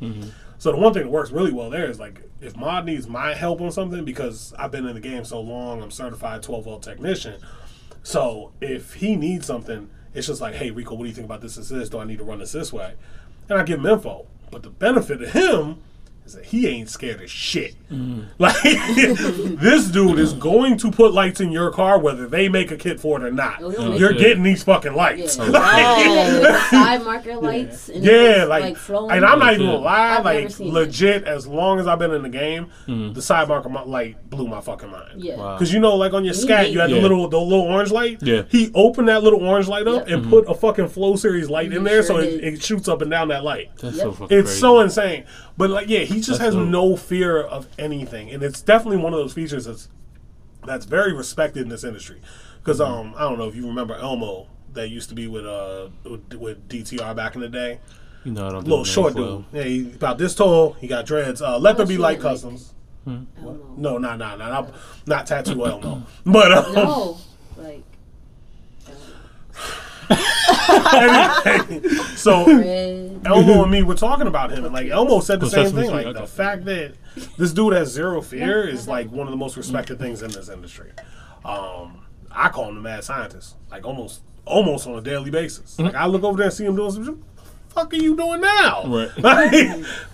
So 0.58 0.72
the 0.72 0.78
one 0.78 0.94
thing 0.94 1.04
that 1.04 1.10
works 1.10 1.32
really 1.32 1.54
well 1.54 1.70
there 1.70 1.90
is 1.90 2.00
like 2.00 2.22
if 2.42 2.56
Mod 2.56 2.86
needs 2.86 3.08
my 3.08 3.34
help 3.34 3.62
on 3.62 3.72
something 3.72 4.04
because 4.06 4.54
I've 4.58 4.72
been 4.72 4.86
in 4.86 4.96
the 4.96 5.02
game 5.02 5.24
so 5.26 5.40
long, 5.42 5.82
I'm 5.82 5.92
certified 5.92 6.44
12 6.44 6.64
volt 6.64 6.84
technician. 6.84 7.42
So 8.04 8.52
if 8.62 8.96
he 8.96 9.16
needs 9.16 9.46
something, 9.46 9.90
it's 10.14 10.28
just 10.28 10.42
like, 10.42 10.56
hey 10.56 10.72
Rico, 10.72 10.96
what 10.96 11.04
do 11.04 11.10
you 11.10 11.16
think 11.16 11.26
about 11.26 11.42
this? 11.42 11.56
This, 11.56 11.70
this? 11.70 11.90
Do 11.90 12.00
I 12.00 12.06
need 12.06 12.20
to 12.20 12.24
run 12.24 12.40
this 12.40 12.52
this 12.52 12.72
way? 12.74 12.94
And 13.50 13.58
I 13.60 13.64
give 13.64 13.80
him 13.80 13.86
info. 13.86 14.28
But 14.52 14.64
the 14.64 14.70
benefit 14.70 15.22
of 15.22 15.32
him 15.32 15.78
is 15.78 15.82
that 16.34 16.46
he 16.46 16.68
ain't 16.68 16.90
scared 16.90 17.22
of 17.22 17.30
shit. 17.30 17.76
Like 18.40 18.56
this 18.64 19.88
dude 19.88 20.20
is 20.20 20.34
going 20.34 20.78
to 20.80 20.92
put 20.92 21.14
lights 21.14 21.40
in 21.40 21.52
your 21.52 21.72
car 21.72 21.98
whether 22.00 22.28
they 22.28 22.50
make 22.50 22.72
a 22.72 22.78
kit 22.78 23.00
for 23.00 23.18
it 23.18 23.24
or 23.24 23.32
not. 23.32 23.62
Oh, 23.62 23.96
You're 23.96 24.12
getting 24.14 24.44
these 24.44 24.64
fucking 24.64 24.94
lights. 24.94 25.38
Yeah. 25.38 25.46
Like, 25.50 26.06
Yeah, 26.06 26.34
with 26.34 26.42
the 26.42 26.60
side 26.70 27.04
marker 27.04 27.36
lights. 27.38 27.90
And 27.90 28.04
yeah, 28.04 28.42
it's, 28.42 28.50
like, 28.50 28.76
flowing. 28.78 29.12
and 29.12 29.26
I'm 29.26 29.40
not 29.40 29.54
even 29.54 29.68
Yeah. 29.68 29.72
gonna 29.74 29.84
lie, 29.86 30.18
I've 30.18 30.26
like 30.26 30.50
seen 30.50 30.74
legit. 30.74 31.24
As 31.26 31.48
long 31.48 31.80
as 31.80 31.88
I've 31.88 32.00
been 32.00 32.12
in 32.12 32.24
the 32.24 32.30
game, 32.30 32.66
hmm. 32.86 33.14
the 33.14 33.22
side 33.22 33.48
marker 33.48 33.70
mi- 33.70 33.86
light 33.86 34.30
blew 34.30 34.48
my 34.48 34.60
fucking 34.62 34.90
mind. 34.90 35.24
Yeah. 35.24 35.38
Wow. 35.38 35.58
Cause 35.58 35.72
you 35.72 35.80
know, 35.80 35.96
like 35.96 36.14
on 36.14 36.26
your 36.26 36.34
scat, 36.34 36.72
you 36.72 36.80
had 36.80 36.90
the 36.90 37.00
little 37.00 37.28
the 37.30 37.40
little 37.40 37.66
orange 37.66 37.92
light. 37.92 38.22
Yeah. 38.22 38.44
He 38.50 38.72
opened 38.74 39.08
that 39.08 39.24
little 39.24 39.42
orange 39.46 39.68
light 39.68 39.88
up 39.88 40.08
Yep. 40.08 40.08
and 40.10 40.22
mm-hmm. 40.24 40.30
put 40.32 40.50
a 40.50 40.56
fucking 40.56 40.90
flow 40.90 41.16
series 41.16 41.50
light 41.50 41.72
in 41.72 41.84
there, 41.84 42.04
sure 42.04 42.16
so 42.16 42.18
it, 42.18 42.44
it 42.44 42.64
shoots 42.64 42.88
up 42.90 43.02
and 43.02 43.10
down 43.12 43.30
that 43.30 43.44
light. 43.44 43.70
That's 43.78 43.96
Yep. 43.98 44.04
so 44.04 44.12
fucking 44.12 44.38
It's 44.38 44.50
crazy. 44.50 44.60
so 44.60 44.80
insane. 44.82 45.26
But 45.58 45.70
like, 45.70 45.88
yeah, 45.88 46.00
he 46.02 46.15
just 46.16 46.40
That's 46.40 46.42
has 46.42 46.54
dope. 46.56 46.68
no 46.68 46.96
fear 46.96 47.42
of 47.42 47.68
anything, 47.80 48.30
and 48.32 48.42
it's 48.44 48.62
definitely 48.62 48.98
one 48.98 49.14
of 49.14 49.20
those 49.20 49.34
features 49.34 49.66
that's 49.66 49.90
that's 50.66 50.86
very 50.86 51.14
respected 51.14 51.62
in 51.64 51.70
this 51.70 51.84
industry. 51.84 52.20
Because 52.64 52.82
um, 52.82 53.14
I 53.16 53.22
don't 53.22 53.38
know 53.38 53.48
if 53.48 53.56
you 53.56 53.68
remember 53.68 53.94
Elmo 53.96 54.48
that 54.74 54.90
used 54.90 55.10
to 55.10 55.16
be 55.16 55.28
with 55.28 55.46
uh 55.46 55.90
with, 56.04 56.34
with 56.34 56.68
DTR 56.68 57.16
back 57.16 57.36
in 57.36 57.42
the 57.42 57.50
day. 57.50 57.80
You 58.24 58.32
know, 58.32 58.48
I 58.48 58.50
don't 58.52 58.64
do 58.64 58.70
Little 58.72 58.78
names 58.80 58.90
short 58.90 59.14
well. 59.14 59.38
dude. 59.40 59.46
Yeah, 59.54 59.64
he 59.64 59.82
about 59.94 60.18
this 60.18 60.34
tall. 60.36 60.74
He 60.74 60.88
got 60.88 61.06
dreads. 61.06 61.42
Uh, 61.42 61.60
Let 61.60 61.78
there 61.78 61.86
be 61.86 61.98
light 61.98 62.20
like- 62.20 62.22
customs. 62.32 62.74
I 63.08 63.12
don't 63.12 63.28
know. 63.44 63.74
No, 63.78 63.98
not 64.00 64.18
not 64.18 64.40
not 64.40 64.50
not, 64.50 64.74
not 65.06 65.28
tattoo 65.28 65.64
Elmo. 65.66 66.02
But 66.26 66.52
um, 66.52 66.74
No, 66.74 67.18
like 67.56 67.66
anyway, 67.66 67.84
so. 72.16 72.46
Elmo 73.26 73.64
and 73.64 73.72
me 73.72 73.84
were 73.84 73.96
talking 73.96 74.28
about 74.28 74.52
him, 74.52 74.66
and 74.66 74.74
like 74.74 74.88
Elmo 74.90 75.20
said 75.20 75.40
the 75.40 75.50
same 75.50 75.72
thing. 75.72 75.88
Street, 75.88 76.06
Like 76.06 76.16
the 76.16 76.28
fact 76.28 76.66
that 76.66 76.94
this 77.38 77.54
dude 77.54 77.74
has 77.74 77.90
zero 77.92 78.22
fear 78.22 78.68
is 78.68 78.88
like 78.88 79.10
one 79.12 79.28
of 79.28 79.32
the 79.32 79.38
most 79.38 79.58
respected 79.58 80.00
things 80.00 80.22
in 80.22 80.32
this 80.32 80.50
industry. 80.50 80.92
Um, 81.44 82.06
I 82.32 82.50
call 82.50 82.70
him 82.70 82.76
the 82.76 82.82
mad 82.82 83.04
scientist, 83.04 83.56
like 83.72 83.86
almost 83.86 84.22
almost 84.46 84.88
on 84.88 84.96
a 84.96 85.02
daily 85.02 85.32
basis. 85.32 85.80
Like 85.80 85.96
I 85.96 86.06
look 86.06 86.24
over 86.24 86.38
there 86.38 86.48
and 86.48 86.54
see 86.54 86.66
him 86.66 86.76
doing 86.76 86.92
some. 86.92 87.06
shit, 87.06 87.16
Fuck 87.70 87.94
are 87.94 87.98
you 87.98 88.16
doing 88.16 88.40
now? 88.42 88.84
Right. 88.86 89.10
Like, 89.18 89.52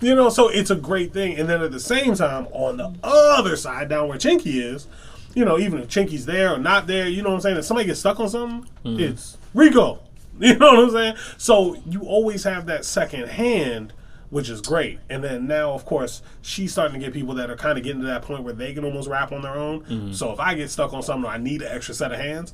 you 0.00 0.14
know, 0.16 0.30
so 0.30 0.48
it's 0.48 0.70
a 0.70 0.74
great 0.74 1.12
thing. 1.12 1.38
And 1.38 1.48
then 1.48 1.62
at 1.62 1.70
the 1.70 1.78
same 1.78 2.14
time, 2.16 2.48
on 2.50 2.76
the 2.76 2.92
other 3.04 3.54
side, 3.56 3.88
down 3.88 4.08
where 4.08 4.18
Chinky 4.18 4.60
is, 4.60 4.88
you 5.34 5.44
know, 5.44 5.58
even 5.60 5.78
if 5.78 5.86
Chinky's 5.88 6.26
there 6.26 6.54
or 6.54 6.58
not 6.58 6.88
there, 6.88 7.06
you 7.06 7.22
know 7.22 7.28
what 7.28 7.36
I'm 7.36 7.40
saying? 7.42 7.56
If 7.58 7.64
somebody 7.64 7.86
gets 7.86 8.00
stuck 8.00 8.18
on 8.18 8.28
something, 8.28 8.68
it's 8.98 9.36
Rico. 9.54 9.98
You 10.40 10.56
know 10.56 10.72
what 10.72 10.78
I'm 10.84 10.90
saying? 10.90 11.16
So 11.36 11.76
you 11.86 12.02
always 12.02 12.42
have 12.44 12.66
that 12.66 12.84
second 12.84 13.28
hand, 13.28 13.92
which 14.30 14.48
is 14.48 14.60
great. 14.62 14.98
And 15.10 15.22
then 15.22 15.46
now, 15.46 15.72
of 15.72 15.84
course, 15.84 16.22
she's 16.40 16.72
starting 16.72 16.98
to 16.98 17.04
get 17.04 17.12
people 17.12 17.34
that 17.34 17.48
are 17.50 17.54
kind 17.56 17.76
of 17.78 17.84
getting 17.84 18.00
to 18.00 18.06
that 18.08 18.22
point 18.22 18.42
where 18.42 18.54
they 18.54 18.72
can 18.72 18.82
almost 18.84 19.08
wrap 19.08 19.30
on 19.30 19.42
their 19.42 19.54
own. 19.54 19.82
Mm-hmm. 19.82 20.12
So 20.14 20.32
if 20.32 20.40
I 20.40 20.54
get 20.54 20.70
stuck 20.70 20.94
on 20.94 21.02
something, 21.02 21.28
or 21.30 21.32
I 21.32 21.38
need 21.38 21.62
an 21.62 21.68
extra 21.70 21.94
set 21.94 22.12
of 22.12 22.18
hands. 22.18 22.52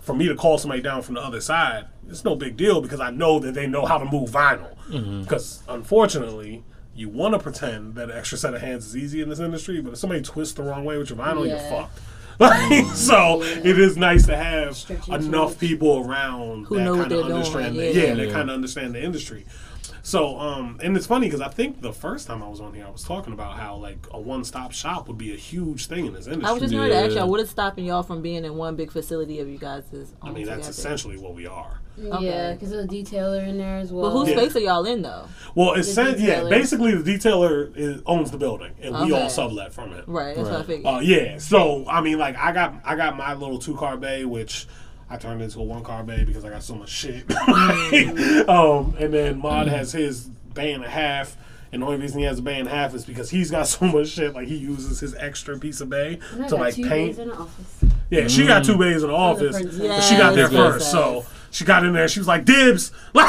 For 0.00 0.14
me 0.14 0.28
to 0.28 0.36
call 0.36 0.56
somebody 0.56 0.80
down 0.80 1.02
from 1.02 1.16
the 1.16 1.20
other 1.20 1.40
side, 1.40 1.86
it's 2.08 2.24
no 2.24 2.36
big 2.36 2.56
deal 2.56 2.80
because 2.80 3.00
I 3.00 3.10
know 3.10 3.40
that 3.40 3.54
they 3.54 3.66
know 3.66 3.84
how 3.84 3.98
to 3.98 4.04
move 4.04 4.30
vinyl. 4.30 4.74
Mm-hmm. 4.88 5.22
Because 5.22 5.62
unfortunately, 5.68 6.62
you 6.94 7.08
want 7.08 7.34
to 7.34 7.40
pretend 7.40 7.96
that 7.96 8.08
an 8.08 8.16
extra 8.16 8.38
set 8.38 8.54
of 8.54 8.60
hands 8.60 8.86
is 8.86 8.96
easy 8.96 9.20
in 9.20 9.28
this 9.28 9.40
industry, 9.40 9.80
but 9.80 9.94
if 9.94 9.98
somebody 9.98 10.22
twists 10.22 10.54
the 10.54 10.62
wrong 10.62 10.84
way 10.84 10.96
with 10.96 11.10
your 11.10 11.18
vinyl, 11.18 11.46
you're 11.46 11.56
Yeah. 11.56 11.68
fucked. 11.70 11.98
Like, 12.40 12.84
so 12.94 13.42
it 13.42 13.78
is 13.78 13.96
nice 13.96 14.26
to 14.26 14.36
have 14.36 14.76
Stretch 14.76 15.08
enough 15.08 15.58
too 15.58 15.66
people 15.68 16.00
around 16.06 16.66
Who 16.66 16.76
that 16.76 16.84
know 16.84 16.92
kind 16.96 17.02
of 17.04 17.08
they're 17.08 17.22
doing, 17.22 17.32
understand. 17.32 17.74
yeah. 17.74 17.82
The, 17.82 17.94
yeah, 17.94 18.02
Yeah. 18.04 18.14
that 18.14 18.32
kind 18.32 18.50
of 18.50 18.54
understand 18.54 18.94
the 18.94 19.02
industry. 19.02 19.46
So, 20.02 20.38
um, 20.38 20.78
and 20.82 20.96
it's 20.96 21.06
funny 21.06 21.26
because 21.26 21.40
I 21.40 21.48
think 21.48 21.80
the 21.80 21.92
first 21.92 22.28
time 22.28 22.40
I 22.42 22.48
was 22.48 22.60
on 22.60 22.74
here, 22.74 22.86
I 22.86 22.90
was 22.90 23.02
talking 23.02 23.32
about 23.32 23.56
how 23.56 23.74
like 23.76 24.06
a 24.12 24.20
one-stop 24.20 24.70
shop 24.72 25.08
would 25.08 25.18
be 25.18 25.32
a 25.32 25.36
huge 25.36 25.86
thing 25.86 26.06
in 26.06 26.12
this 26.12 26.26
industry. 26.26 26.48
I 26.48 26.52
was 26.52 26.60
just 26.62 26.72
going 26.74 26.90
to 26.90 26.96
ask 26.96 27.16
y'all, 27.16 27.28
what 27.28 27.40
is 27.40 27.50
stopping 27.50 27.84
y'all 27.86 28.04
from 28.04 28.22
being 28.22 28.44
in 28.44 28.54
one 28.54 28.76
big 28.76 28.92
facility 28.92 29.40
of 29.40 29.48
you 29.48 29.58
guys? 29.58 29.92
Is 29.92 30.14
I 30.22 30.30
mean, 30.30 30.46
that's 30.46 30.68
essentially 30.68 31.16
what 31.16 31.34
we 31.34 31.46
are. 31.46 31.80
Yeah, 31.98 32.52
because 32.52 32.70
there's 32.70 32.84
a 32.84 32.88
detailer 32.88 33.46
in 33.46 33.58
there 33.58 33.78
as 33.78 33.92
well. 33.92 34.10
But 34.10 34.18
whose 34.18 34.28
Yeah. 34.28 34.36
space 34.36 34.56
are 34.56 34.60
y'all 34.60 34.84
in 34.84 35.02
though? 35.02 35.26
Well, 35.54 35.72
it 35.74 35.84
sen- 35.84 36.16
yeah, 36.18 36.44
basically 36.44 36.94
the 36.94 37.10
detailer 37.18 37.74
is, 37.76 38.02
owns 38.06 38.30
the 38.30 38.38
building, 38.38 38.72
and 38.82 38.94
we 39.00 39.12
all 39.12 39.30
sublet 39.30 39.72
from 39.72 39.92
it. 39.92 40.04
Right, 40.06 40.36
that's 40.36 40.48
what 40.48 40.54
I 40.54 40.58
Right. 40.58 40.66
figured. 40.66 40.86
Uh, 40.94 40.98
yeah. 41.00 41.38
So 41.38 41.84
I 41.88 42.00
mean, 42.02 42.18
like 42.18 42.36
I 42.36 42.52
got 42.52 42.74
I 42.84 42.96
got 42.96 43.16
my 43.16 43.34
little 43.34 43.58
two 43.58 43.76
car 43.76 43.96
bay, 43.96 44.24
which 44.24 44.66
I 45.08 45.16
turned 45.16 45.40
into 45.40 45.60
a 45.60 45.62
one 45.62 45.82
car 45.84 46.02
bay 46.02 46.24
because 46.24 46.44
I 46.44 46.50
got 46.50 46.62
so 46.62 46.74
much 46.74 46.90
shit. 46.90 47.24
um, 48.48 48.94
and 48.98 49.12
then 49.12 49.38
Mod 49.38 49.68
has 49.68 49.92
his 49.92 50.24
bay 50.54 50.72
and 50.72 50.84
a 50.84 50.88
half. 50.90 51.36
And 51.72 51.82
the 51.82 51.86
only 51.86 51.98
reason 51.98 52.20
he 52.20 52.24
has 52.24 52.38
a 52.38 52.42
bay 52.42 52.58
and 52.58 52.68
a 52.68 52.70
half 52.70 52.94
is 52.94 53.04
because 53.04 53.28
he's 53.30 53.50
got 53.50 53.66
so 53.68 53.86
much 53.86 54.08
shit. 54.08 54.34
Like 54.34 54.48
he 54.48 54.56
uses 54.56 55.00
his 55.00 55.14
extra 55.16 55.58
piece 55.58 55.80
of 55.80 55.90
bay 55.90 56.18
to 56.48 56.56
like 56.56 56.74
two 56.74 56.88
paint. 56.88 57.16
days 57.16 57.18
in 57.18 57.28
the 57.28 57.34
office. 57.34 57.84
Yeah, 58.10 58.28
she 58.28 58.46
got 58.46 58.64
two 58.64 58.78
bays 58.78 59.02
in 59.02 59.08
the 59.08 59.14
office, 59.16 59.56
princess. 59.56 59.78
but 59.78 60.00
she 60.02 60.16
got 60.16 60.34
there 60.34 60.48
first. 60.48 60.80
yes. 60.84 60.92
So 60.92 61.24
she 61.50 61.64
got 61.64 61.84
in 61.84 61.92
there. 61.92 62.08
She 62.08 62.20
was 62.20 62.28
like, 62.28 62.44
"Dibs!" 62.44 62.92
and 63.14 63.28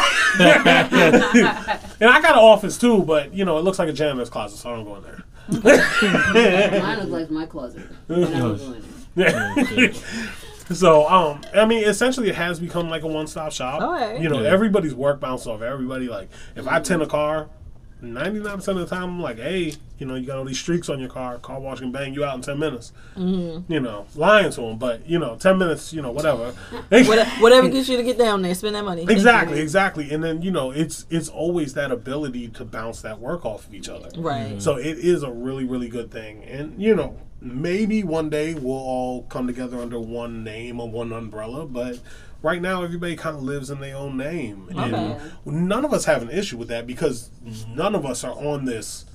I 2.09 2.21
got 2.21 2.31
an 2.33 2.39
office 2.39 2.77
too, 2.77 3.03
but 3.03 3.33
you 3.33 3.45
know, 3.45 3.57
it 3.57 3.61
looks 3.61 3.79
like 3.79 3.89
a 3.89 3.93
janitor's 3.93 4.29
closet, 4.29 4.57
so 4.57 4.71
I 4.71 4.75
don't 4.75 4.85
go 4.85 4.95
in 4.97 5.03
there. 5.03 5.23
Mine 6.81 6.97
looks 6.99 7.09
like 7.11 7.31
my 7.31 7.45
closet. 7.45 7.83
And 8.09 8.25
I 8.25 8.39
don't 8.39 8.57
go 8.57 8.73
in 8.73 8.83
there. 9.15 9.93
So, 10.69 11.07
um, 11.07 11.41
I 11.55 11.65
mean, 11.65 11.85
essentially, 11.85 12.27
it 12.27 12.35
has 12.35 12.59
become 12.59 12.89
like 12.89 13.03
a 13.03 13.07
one-stop 13.07 13.53
shop. 13.53 13.81
Alright. 13.81 14.19
You 14.19 14.27
know, 14.27 14.41
Yeah. 14.41 14.49
everybody's 14.49 14.93
work 14.93 15.21
bounces 15.21 15.47
off 15.47 15.61
everybody. 15.61 16.09
Like, 16.09 16.29
if 16.57 16.67
I 16.67 16.81
tend 16.81 17.01
a 17.01 17.05
car, 17.07 17.47
ninety-nine 18.01 18.57
percent 18.57 18.77
of 18.77 18.89
the 18.89 18.95
time, 18.95 19.03
I'm 19.03 19.21
like, 19.21 19.37
hey, 19.37 19.73
you 19.97 20.05
know, 20.05 20.15
you 20.15 20.27
got 20.27 20.37
all 20.37 20.45
these 20.45 20.59
streaks 20.59 20.89
on 20.89 20.99
your 20.99 21.09
car. 21.09 21.37
Car 21.39 21.59
wash 21.59 21.79
can 21.79 21.91
bang 21.91 22.13
you 22.13 22.23
out 22.23 22.35
in 22.35 22.41
ten 22.41 22.59
minutes. 22.59 22.93
Mm-hmm. 23.15 23.71
You 23.71 23.79
know, 23.79 24.05
lying 24.15 24.51
to 24.51 24.61
them, 24.61 24.77
but 24.77 25.07
you 25.07 25.19
know, 25.19 25.35
ten 25.35 25.57
minutes, 25.57 25.93
you 25.93 26.01
know, 26.01 26.11
whatever. 26.11 26.53
Whatever, 26.89 27.29
whatever 27.41 27.69
gets 27.69 27.89
you 27.89 27.97
to 27.97 28.03
get 28.03 28.17
down 28.17 28.41
there, 28.41 28.53
spend 28.55 28.75
that 28.75 28.85
money. 28.85 29.05
Exactly, 29.07 29.59
exactly. 29.59 30.11
And 30.11 30.23
then 30.23 30.41
you 30.41 30.51
know, 30.51 30.71
it's 30.71 31.05
it's 31.09 31.29
always 31.29 31.73
that 31.73 31.91
ability 31.91 32.49
to 32.49 32.65
bounce 32.65 33.01
that 33.01 33.19
work 33.19 33.45
off 33.45 33.67
of 33.67 33.73
each 33.73 33.89
other. 33.89 34.09
Right. 34.17 34.61
So 34.61 34.77
it 34.77 34.97
is 34.97 35.23
a 35.23 35.31
really, 35.31 35.65
really 35.65 35.89
good 35.89 36.11
thing. 36.11 36.43
And 36.43 36.81
you 36.81 36.95
know, 36.95 37.17
maybe 37.41 38.03
one 38.03 38.29
day 38.29 38.53
we'll 38.53 38.75
all 38.75 39.23
come 39.23 39.47
together 39.47 39.79
under 39.79 39.99
one 39.99 40.43
name 40.43 40.79
or 40.79 40.89
one 40.89 41.11
umbrella, 41.11 41.65
but 41.65 41.99
right 42.41 42.61
now 42.61 42.83
everybody 42.83 43.15
kind 43.15 43.35
of 43.35 43.43
lives 43.43 43.69
in 43.69 43.79
their 43.79 43.95
own 43.95 44.17
name. 44.17 44.67
Okay. 44.71 45.17
And 45.45 45.67
none 45.67 45.83
of 45.85 45.93
us 45.93 46.05
have 46.05 46.21
an 46.21 46.29
issue 46.29 46.57
with 46.57 46.67
that 46.69 46.85
because 46.87 47.29
none 47.73 47.95
of 47.95 48.05
us 48.05 48.23
are 48.23 48.33
on 48.33 48.65
this, 48.65 49.05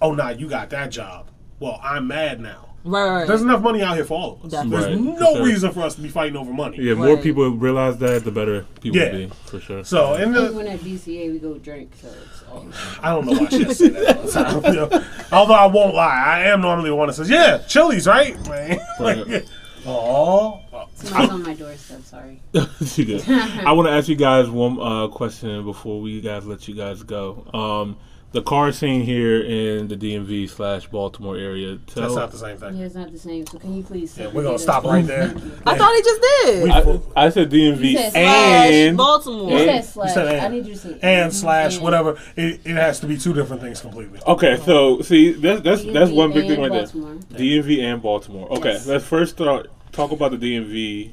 oh 0.00 0.14
nah, 0.14 0.30
you 0.30 0.48
got 0.48 0.70
that 0.70 0.90
job. 0.90 1.30
Well, 1.58 1.78
I'm 1.82 2.06
mad 2.08 2.40
now. 2.40 2.66
Right, 2.82 3.10
right. 3.10 3.28
There's 3.28 3.42
enough 3.42 3.60
money 3.60 3.82
out 3.82 3.94
here 3.96 4.06
for 4.06 4.14
all 4.18 4.32
of 4.32 4.44
us. 4.46 4.52
Definitely. 4.52 4.80
There's 4.96 4.96
Right, 5.06 5.14
for 5.18 5.20
no 5.20 5.34
sure. 5.34 5.44
reason 5.44 5.70
for 5.72 5.80
us 5.82 5.96
to 5.96 6.00
be 6.00 6.08
fighting 6.08 6.34
over 6.36 6.50
money. 6.50 6.78
Yeah, 6.80 6.94
more 6.94 7.08
Right. 7.14 7.22
people 7.22 7.50
realize 7.50 7.98
that, 7.98 8.24
the 8.24 8.30
better 8.30 8.64
people 8.80 8.98
Yeah. 8.98 9.12
will 9.12 9.18
be, 9.18 9.30
for 9.44 9.60
sure. 9.60 9.84
So, 9.84 10.14
and 10.14 10.34
Even 10.34 10.46
the, 10.46 10.52
when 10.54 10.66
at 10.66 10.80
DCA 10.80 11.30
we 11.30 11.38
go 11.38 11.58
drink, 11.58 11.90
so 12.00 12.08
it's 12.08 12.42
all. 12.50 12.66
I 13.02 13.10
don't 13.10 13.26
know 13.26 13.32
why 13.32 13.48
she 13.50 13.64
has 13.64 13.76
to 13.76 13.84
say 13.84 13.88
that 13.90 14.16
all 14.16 14.22
the 14.24 14.32
time. 14.32 14.74
you 14.74 14.80
know. 14.80 15.04
Although 15.30 15.52
I 15.54 15.66
won't 15.66 15.94
lie, 15.94 16.24
I 16.24 16.40
am 16.46 16.62
normally 16.62 16.88
the 16.88 16.96
one 16.96 17.08
that 17.08 17.12
says, 17.14 17.28
"Yeah, 17.28 17.58
Chili's, 17.68 18.06
right?" 18.06 18.34
Right. 18.98 19.44
Oh, 19.86 20.60
Somebody's 20.94 21.30
on 21.30 21.42
my 21.42 21.54
doorstep. 21.54 22.02
Sorry. 22.02 22.40
I 22.52 23.72
want 23.72 23.88
to 23.88 23.92
ask 23.92 24.08
you 24.08 24.16
guys 24.16 24.48
one 24.48 24.78
uh, 24.80 25.08
question 25.08 25.64
before 25.64 26.00
we 26.00 26.20
guys 26.20 26.46
let 26.46 26.68
you 26.68 26.74
guys 26.74 27.02
go. 27.02 27.46
Um, 27.54 27.96
the 28.32 28.42
car 28.42 28.70
scene 28.70 29.02
here 29.02 29.40
in 29.40 29.88
the 29.88 29.96
DMV 29.96 30.48
slash 30.48 30.86
Baltimore 30.86 31.36
area. 31.36 31.78
Tell, 31.88 32.02
that's 32.04 32.14
not 32.14 32.30
the 32.30 32.38
same 32.38 32.56
thing. 32.58 32.76
Yeah, 32.76 32.86
it's 32.86 32.94
not 32.94 33.10
the 33.10 33.18
same. 33.18 33.44
So 33.46 33.58
can 33.58 33.76
you 33.76 33.82
please? 33.82 34.16
Yeah, 34.16 34.28
we're 34.28 34.44
gonna 34.44 34.56
stop 34.58 34.84
right 34.84 35.04
there. 35.04 35.24
I 35.66 35.76
thought 35.76 35.94
he 35.96 36.02
just 36.02 36.20
did. 36.22 36.62
We- 36.64 36.70
I, 37.16 37.26
I 37.26 37.28
said 37.30 37.50
DMV 37.50 37.90
You 37.90 37.96
said 37.98 38.12
Slash 38.12 38.72
and 38.72 38.96
Baltimore. 38.96 39.50
You 39.50 39.56
And- 39.56 39.84
said 39.84 39.92
slash. 39.92 40.14
said 40.14 40.44
I 40.44 40.48
need 40.48 40.66
you 40.66 40.74
to 40.74 40.78
say 40.78 40.98
and 41.02 41.34
slash 41.34 41.74
and. 41.74 41.82
whatever. 41.82 42.18
It, 42.36 42.60
it 42.64 42.76
has 42.76 43.00
to 43.00 43.06
be 43.08 43.18
two 43.18 43.34
different 43.34 43.62
things 43.62 43.80
completely. 43.80 44.20
okay. 44.26 44.58
So 44.64 45.00
see, 45.02 45.32
that's 45.32 45.62
that's 45.62 45.84
that's 45.84 46.10
one 46.12 46.32
big 46.32 46.46
thing 46.46 46.62
and 46.62 46.72
right 46.72 46.84
Baltimore. 46.84 47.16
there. 47.30 47.40
DMV 47.40 47.82
and 47.82 48.00
Baltimore. 48.00 48.48
Okay, 48.52 48.72
Yes. 48.74 48.86
let's 48.86 49.04
first 49.04 49.34
start 49.34 49.70
talk 49.90 50.12
about 50.12 50.30
the 50.30 50.36
DMV 50.38 51.10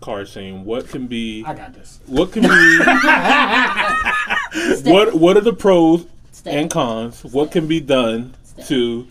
car 0.00 0.24
scene. 0.24 0.64
What 0.64 0.88
can 0.88 1.08
be 1.08 1.42
I 1.44 1.52
got 1.54 1.74
this. 1.74 1.98
what 2.06 2.30
can 2.32 2.42
be 2.42 2.48
what 4.90 5.14
what 5.14 5.36
are 5.36 5.40
the 5.42 5.52
pros 5.52 6.06
Stay. 6.40 6.58
and 6.58 6.70
cons? 6.70 7.22
What 7.22 7.52
can 7.52 7.66
be 7.66 7.80
done 7.80 8.34
to 8.66 9.06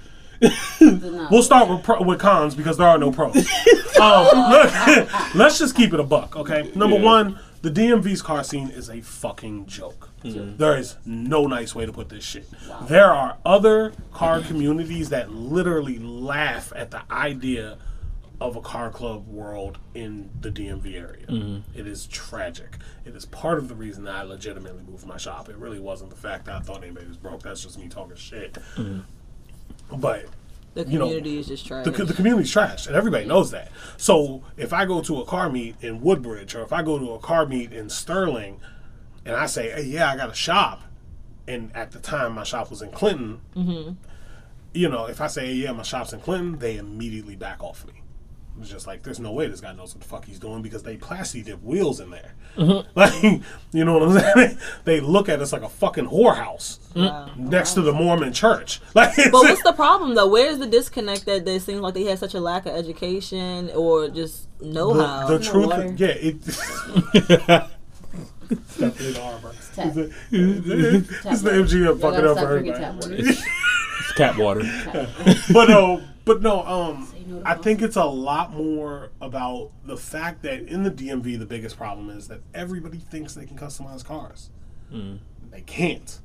We'll 0.81 1.43
start 1.43 1.69
with 1.69 1.83
pro, 1.83 2.01
with 2.01 2.19
cons 2.19 2.55
because 2.55 2.77
there 2.77 2.87
are 2.87 2.97
no 2.97 3.11
pros. 3.11 3.35
um, 4.01 4.23
look, 4.49 4.73
let's 5.35 5.59
just 5.59 5.75
keep 5.75 5.93
it 5.93 5.99
a 5.99 6.03
buck, 6.03 6.35
okay? 6.35 6.71
Number 6.75 6.95
Yeah. 6.97 7.03
one, 7.03 7.39
the 7.61 7.69
DMV's 7.69 8.21
car 8.21 8.43
scene 8.43 8.69
is 8.69 8.89
a 8.89 9.01
fucking 9.01 9.65
joke. 9.67 10.09
There 10.23 10.75
is 10.77 10.95
no 11.05 11.45
nice 11.45 11.75
way 11.75 11.85
to 11.85 11.91
put 11.93 12.09
this 12.09 12.23
shit. 12.23 12.47
There 12.87 13.11
are 13.13 13.37
other 13.45 13.93
car 14.13 14.41
communities 14.41 15.09
that 15.09 15.31
literally 15.31 15.99
laugh 15.99 16.73
at 16.75 16.89
the 16.91 17.01
idea 17.11 17.77
of 18.41 18.55
a 18.55 18.61
car 18.61 18.89
club 18.89 19.27
world 19.27 19.79
in 19.93 20.29
the 20.39 20.49
DMV 20.49 20.95
area. 20.95 21.27
Mm-hmm. 21.27 21.77
It 21.77 21.87
is 21.87 22.07
tragic. 22.07 22.77
It 23.05 23.15
is 23.15 23.25
part 23.25 23.57
of 23.57 23.67
the 23.67 23.75
reason 23.75 24.05
that 24.05 24.15
I 24.15 24.23
legitimately 24.23 24.83
moved 24.83 25.05
my 25.05 25.17
shop. 25.17 25.49
It 25.49 25.57
really 25.57 25.79
wasn't 25.79 26.09
the 26.09 26.15
fact 26.15 26.45
that 26.45 26.55
I 26.55 26.59
thought 26.59 26.83
anybody 26.83 27.07
was 27.07 27.17
broke. 27.17 27.43
That's 27.43 27.63
just 27.63 27.77
me 27.77 27.89
talking 27.89 28.15
shit. 28.15 28.53
Mm-hmm. 28.75 28.99
But 29.99 30.27
The 30.73 30.85
you 30.85 30.99
know, 30.99 31.05
community 31.05 31.39
is 31.39 31.47
just 31.47 31.65
trash. 31.65 31.83
the, 31.83 31.91
the 31.91 32.13
community's 32.13 32.51
trash, 32.51 32.87
and 32.87 32.95
everybody 32.95 33.25
knows 33.25 33.51
that. 33.51 33.71
So 33.97 34.43
if 34.55 34.71
I 34.71 34.85
go 34.85 35.01
to 35.01 35.19
a 35.19 35.25
car 35.25 35.49
meet 35.49 35.75
in 35.81 35.99
Woodbridge, 35.99 36.55
or 36.55 36.61
if 36.61 36.71
I 36.71 36.81
go 36.81 36.97
to 36.97 37.11
a 37.11 37.19
car 37.19 37.45
meet 37.45 37.73
in 37.73 37.89
Sterling, 37.89 38.61
and 39.25 39.35
I 39.35 39.47
say, 39.47 39.71
"Hey, 39.71 39.83
yeah, 39.83 40.09
I 40.09 40.15
got 40.15 40.29
a 40.29 40.35
shop," 40.35 40.83
and 41.45 41.75
at 41.75 41.91
the 41.91 41.99
time 41.99 42.35
my 42.35 42.43
shop 42.43 42.69
was 42.69 42.81
in 42.81 42.91
Clinton, 42.91 43.41
mm-hmm. 43.53 43.93
you 44.73 44.87
know, 44.87 45.07
if 45.07 45.19
I 45.19 45.27
say, 45.27 45.47
hey, 45.47 45.53
"Yeah, 45.53 45.73
my 45.73 45.83
shop's 45.83 46.13
in 46.13 46.21
Clinton," 46.21 46.59
they 46.59 46.77
immediately 46.77 47.35
back 47.35 47.61
off 47.61 47.85
me 47.85 47.98
was 48.59 48.69
just 48.69 48.85
like, 48.87 49.03
there's 49.03 49.19
no 49.19 49.31
way 49.31 49.47
this 49.47 49.61
guy 49.61 49.71
knows 49.73 49.93
what 49.95 50.01
the 50.01 50.07
fuck 50.07 50.25
he's 50.25 50.39
doing 50.39 50.61
because 50.61 50.83
they 50.83 50.97
plastic 50.97 51.45
dip 51.45 51.63
wheels 51.63 51.99
in 51.99 52.09
there. 52.09 52.33
Mm-hmm. 52.57 52.89
Like, 52.99 53.41
you 53.71 53.85
know 53.85 53.97
what 53.97 54.09
I'm 54.09 54.19
saying? 54.35 54.57
They 54.83 54.99
look 54.99 55.29
at 55.29 55.39
us 55.41 55.53
like 55.53 55.61
a 55.63 55.69
fucking 55.69 56.07
whorehouse 56.07 56.79
Mm. 56.95 57.37
next 57.37 57.73
to 57.75 57.81
the 57.81 57.93
Mormon 57.93 58.33
church. 58.33 58.81
Like, 58.95 59.15
But 59.15 59.31
what's 59.33 59.61
the 59.63 59.73
problem 59.73 60.15
though? 60.15 60.27
Where's 60.27 60.57
the 60.57 60.65
disconnect 60.67 61.25
that 61.25 61.45
they 61.45 61.59
seem 61.59 61.79
like 61.81 61.93
they 61.93 62.03
had 62.03 62.19
such 62.19 62.33
a 62.33 62.39
lack 62.39 62.65
of 62.65 62.75
education 62.75 63.69
or 63.75 64.09
just 64.09 64.47
know 64.61 64.93
the, 64.93 65.05
how? 65.07 65.27
the 65.27 65.37
No 65.39 65.43
truth? 65.43 65.67
water. 65.67 65.93
Yeah, 65.97 66.07
it. 66.07 66.43
Stephanie 68.67 69.19
Arbor. 69.19 69.53
Tap. 69.75 69.93
It's 70.31 71.41
the 71.41 71.51
MGM 71.51 71.85
Y'all 71.85 71.95
fucking 71.97 72.25
up 72.25 72.37
stop 72.37 72.47
for 72.47 72.59
drinking 72.59 72.83
everybody. 72.83 73.23
tap 74.17 74.37
water. 74.37 74.61
It's 74.63 74.81
cat 74.83 75.07
water. 75.23 75.47
but 75.53 75.69
no, 75.69 76.01
but 76.29 76.43
no. 76.43 76.63
Um, 76.63 77.11
no 77.25 77.41
I 77.43 77.55
think 77.55 77.81
it's 77.81 77.95
a 77.95 78.05
lot 78.05 78.53
more 78.53 79.09
about 79.19 79.71
the 79.83 79.97
fact 79.97 80.43
that 80.43 80.61
in 80.61 80.83
the 80.83 80.91
DMV, 80.91 81.39
the 81.39 81.45
biggest 81.47 81.75
problem 81.75 82.11
is 82.11 82.27
that 82.27 82.41
everybody 82.53 82.99
thinks 82.99 83.33
they 83.33 83.47
can 83.47 83.57
customize 83.57 84.05
cars. 84.05 84.51
They 84.91 85.61
can't, 85.61 86.19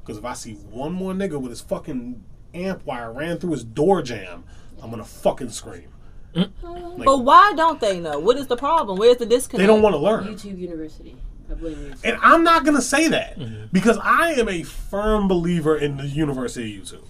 because 0.00 0.18
if 0.18 0.24
I 0.24 0.34
see 0.34 0.52
one 0.52 0.92
more 0.92 1.12
nigga 1.12 1.40
with 1.40 1.50
his 1.50 1.60
fucking 1.60 2.22
amp 2.54 2.86
wire 2.86 3.12
ran 3.12 3.38
through 3.38 3.50
his 3.52 3.64
door 3.64 4.02
jamb, 4.02 4.44
I'm 4.80 4.90
gonna 4.90 5.04
fucking 5.04 5.50
scream. 5.50 5.88
Like, 6.62 7.06
But 7.06 7.18
why 7.18 7.54
don't 7.56 7.80
they 7.80 7.98
know? 7.98 8.20
What 8.20 8.36
is 8.36 8.46
the 8.46 8.56
problem? 8.56 8.98
Where's 8.98 9.16
the 9.16 9.26
disconnect? 9.26 9.60
they 9.60 9.66
don't 9.66 9.82
want 9.82 9.94
to 9.94 9.98
learn. 9.98 10.24
YouTube 10.24 10.58
University. 10.58 11.16
I 11.50 11.54
blame. 11.54 11.94
And 12.04 12.16
I'm 12.22 12.44
not 12.44 12.64
gonna 12.64 12.82
say 12.82 13.08
that 13.08 13.72
because 13.72 13.98
I 13.98 14.32
am 14.34 14.48
a 14.48 14.62
firm 14.62 15.26
believer 15.26 15.76
in 15.76 15.96
the 15.96 16.06
University 16.06 16.78
of 16.78 16.84
YouTube. 16.84 17.08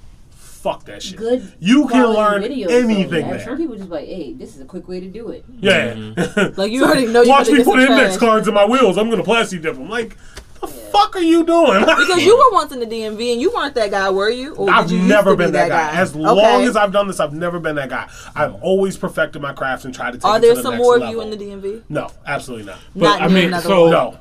Fuck 0.65 0.87
that 0.87 1.03
shit. 1.03 1.19
Good. 1.19 1.53
You 1.61 1.87
can 1.89 2.07
learn 2.07 2.43
videos, 2.43 2.69
though. 2.69 2.79
anything 2.79 3.27
Yeah, 3.27 3.37
there. 3.37 3.45
Some 3.45 3.59
people 3.59 3.77
just 3.77 3.91
like, 3.91 4.07
hey, 4.07 4.33
this 4.33 4.55
is 4.57 4.63
a 4.63 4.65
quick 4.65 4.89
way 4.89 4.99
to 4.99 5.09
do 5.09 5.29
it. 5.29 5.45
Yeah. 5.61 5.93
Mm-hmm. 5.93 6.59
Like 6.59 6.73
you 6.73 6.83
already 6.87 7.07
know. 7.07 7.21
You 7.21 7.29
Watch 7.29 7.51
me 7.51 7.63
put 7.63 7.81
index 7.81 8.17
trash. 8.17 8.17
cards 8.17 8.49
in 8.49 8.55
my 8.55 8.65
wheels. 8.65 8.97
I'm 8.97 9.11
gonna 9.11 9.23
plastic 9.23 9.61
dip 9.61 9.75
them. 9.75 9.91
Like, 9.91 10.17
the 10.63 10.67
fuck 10.67 11.17
are 11.17 11.21
you 11.21 11.45
doing? 11.45 11.85
Because 11.85 12.25
you 12.25 12.35
were 12.35 12.51
once 12.53 12.73
in 12.73 12.81
the 12.81 12.87
DMV 12.87 13.33
and 13.35 13.43
you 13.43 13.53
weren't 13.53 13.75
that 13.75 13.91
guy, 13.91 14.09
were 14.09 14.31
you? 14.31 14.55
Or 14.55 14.71
I've 14.71 14.91
you 14.91 15.01
never 15.03 15.33
to 15.33 15.37
be 15.37 15.45
been 15.45 15.53
that 15.53 15.69
guy. 15.69 16.01
As 16.01 16.17
long 16.17 16.63
as 16.63 16.77
I've 16.77 16.93
done 16.93 17.09
this, 17.09 17.21
I've 17.21 17.35
never 17.35 17.61
been 17.61 17.77
that 17.77 17.91
guy. 17.91 18.09
I've 18.35 18.55
always 18.63 18.97
perfected 18.97 19.43
my 19.43 19.53
craft 19.53 19.85
and 19.85 19.95
tried 19.95 20.13
to 20.13 20.19
take 20.19 20.25
Are 20.25 20.39
it 20.39 20.41
to 20.41 20.47
there 20.47 20.55
the 20.55 20.63
some 20.63 20.73
next 20.77 20.83
more 20.83 20.95
of 20.97 21.03
level. 21.03 21.15
you 21.15 21.21
in 21.21 21.31
the 21.31 21.37
DMV? 21.37 21.83
No, 21.91 22.09
absolutely 22.27 22.65
not. 22.65 22.79
But 22.97 23.05
Not 23.05 23.21
I 23.21 23.29
mean, 23.29 23.49
another 23.49 23.69
so 23.69 23.83
one. 23.83 23.91
No. 23.91 24.19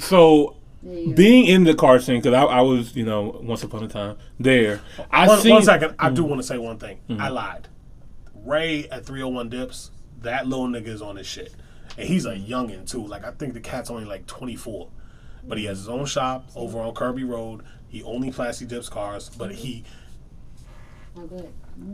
so 0.00 0.10
There 0.18 0.26
you 0.34 0.50
go. 0.50 0.57
Being 0.82 1.46
in 1.46 1.64
the 1.64 1.74
car 1.74 1.98
scene 1.98 2.20
because 2.20 2.34
I, 2.34 2.42
I 2.44 2.60
was 2.60 2.94
you 2.94 3.04
know 3.04 3.40
once 3.42 3.62
upon 3.62 3.82
a 3.84 3.88
time 3.88 4.16
there. 4.38 4.80
I 5.10 5.26
One, 5.26 5.40
seen, 5.40 5.52
one 5.52 5.62
second. 5.62 5.94
I 5.98 6.10
Mm. 6.10 6.14
do 6.14 6.24
want 6.24 6.40
to 6.40 6.46
say 6.46 6.56
one 6.58 6.78
thing. 6.78 6.98
I 7.18 7.28
lied. 7.28 7.68
Ray 8.44 8.88
at 8.88 9.04
301 9.04 9.48
Dips, 9.50 9.90
that 10.22 10.46
little 10.46 10.68
nigga 10.68 10.86
is 10.88 11.02
on 11.02 11.16
his 11.16 11.26
shit. 11.26 11.52
And 11.98 12.06
he's 12.08 12.24
a 12.26 12.34
youngin' 12.34 12.88
too. 12.88 13.04
Like, 13.06 13.24
I 13.24 13.32
think 13.32 13.54
the 13.54 13.60
cat's 13.60 13.90
only 13.90 14.04
like 14.04 14.26
24. 14.26 14.88
But 15.44 15.58
he 15.58 15.64
has 15.64 15.78
his 15.78 15.88
own 15.88 16.06
shop 16.06 16.48
over 16.54 16.78
on 16.80 16.94
Kirby 16.94 17.24
Road. 17.24 17.62
He 17.88 18.02
only 18.04 18.30
plastic 18.30 18.68
dips 18.68 18.88
cars, 18.88 19.28
but 19.36 19.52
he 19.52 19.84
Oh, 21.16 21.26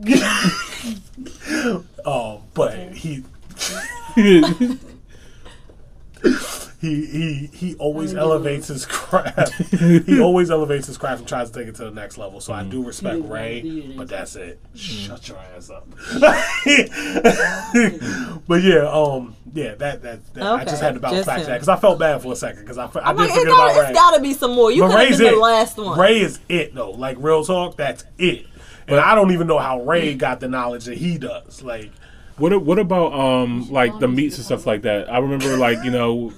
good. 0.03 0.23
Oh, 2.05 2.43
but 2.53 2.93
he 2.93 3.25
he 6.85 7.07
he 7.07 7.51
he 7.53 7.75
always 7.77 8.15
elevates 8.15 8.69
his 8.69 8.87
craft. 8.87 9.53
he 10.07 10.21
always 10.21 10.51
elevates 10.51 10.87
his 10.87 10.99
craft 10.99 11.21
and 11.21 11.29
tries 11.29 11.51
to 11.51 11.59
take 11.59 11.69
it 11.69 11.75
to 11.77 11.85
the 11.85 11.91
next 11.91 12.19
level. 12.19 12.41
So 12.41 12.53
I 12.53 12.63
do 12.65 12.83
respect 12.85 13.23
Mm. 13.23 13.31
Ray, 13.31 13.95
but 13.97 14.09
that's 14.09 14.37
it. 14.37 14.59
Shut 14.75 15.29
your 15.29 15.39
ass 15.57 15.71
up. 15.71 15.87
but 18.47 18.63
yeah, 18.63 18.89
um, 18.91 19.35
yeah, 19.53 19.75
that 19.77 20.03
that, 20.03 20.35
that 20.35 20.43
I 20.43 20.65
just 20.65 20.83
had 20.83 20.95
to 20.95 21.01
bounce 21.01 21.27
back 21.27 21.37
to 21.37 21.41
him. 21.43 21.47
that 21.49 21.55
because 21.55 21.69
I 21.69 21.77
felt 21.77 21.99
bad 21.99 22.23
for 22.23 22.33
a 22.33 22.37
second 22.37 22.63
because 22.63 22.79
I, 22.79 22.85
I 22.87 23.11
I'm 23.11 23.17
did 23.17 23.23
like, 23.23 23.31
forget 23.31 23.37
it's 23.37 23.45
gotta, 23.47 23.53
about 23.53 23.81
Ray. 23.83 23.89
it's 23.91 23.99
gotta 23.99 24.23
be 24.23 24.33
some 24.35 24.55
more. 24.55 24.71
You 24.71 24.83
But 24.83 24.89
could 24.89 24.99
have 25.01 25.09
Ray's 25.11 25.19
been 25.19 25.27
it. 25.29 25.31
the 25.33 25.37
last 25.41 25.77
one. 25.79 25.99
Ray 25.99 26.21
is 26.21 26.41
it 26.49 26.75
though. 26.75 26.91
Like 26.91 27.17
real 27.21 27.45
talk, 27.45 27.77
that's 27.77 28.05
it. 28.19 28.47
And 28.87 29.01
I 29.01 29.15
don't 29.15 29.33
even 29.33 29.47
know 29.47 29.59
how 29.59 29.83
Ray 29.83 30.15
got 30.15 30.41
the 30.41 30.49
knowledge 30.49 30.85
that 30.87 30.99
he 30.99 31.19
does. 31.19 31.63
Like. 31.63 31.91
What 32.37 32.65
what 32.65 32.81
about 32.81 33.13
um 33.13 33.71
like 33.71 33.97
the 34.01 34.09
meats 34.09 34.39
and 34.39 34.45
stuff 34.45 34.67
like 34.67 34.83
that? 34.83 35.09
I 35.09 35.19
remember 35.19 35.57
like 35.57 35.85
you 35.85 35.93
know 35.93 36.33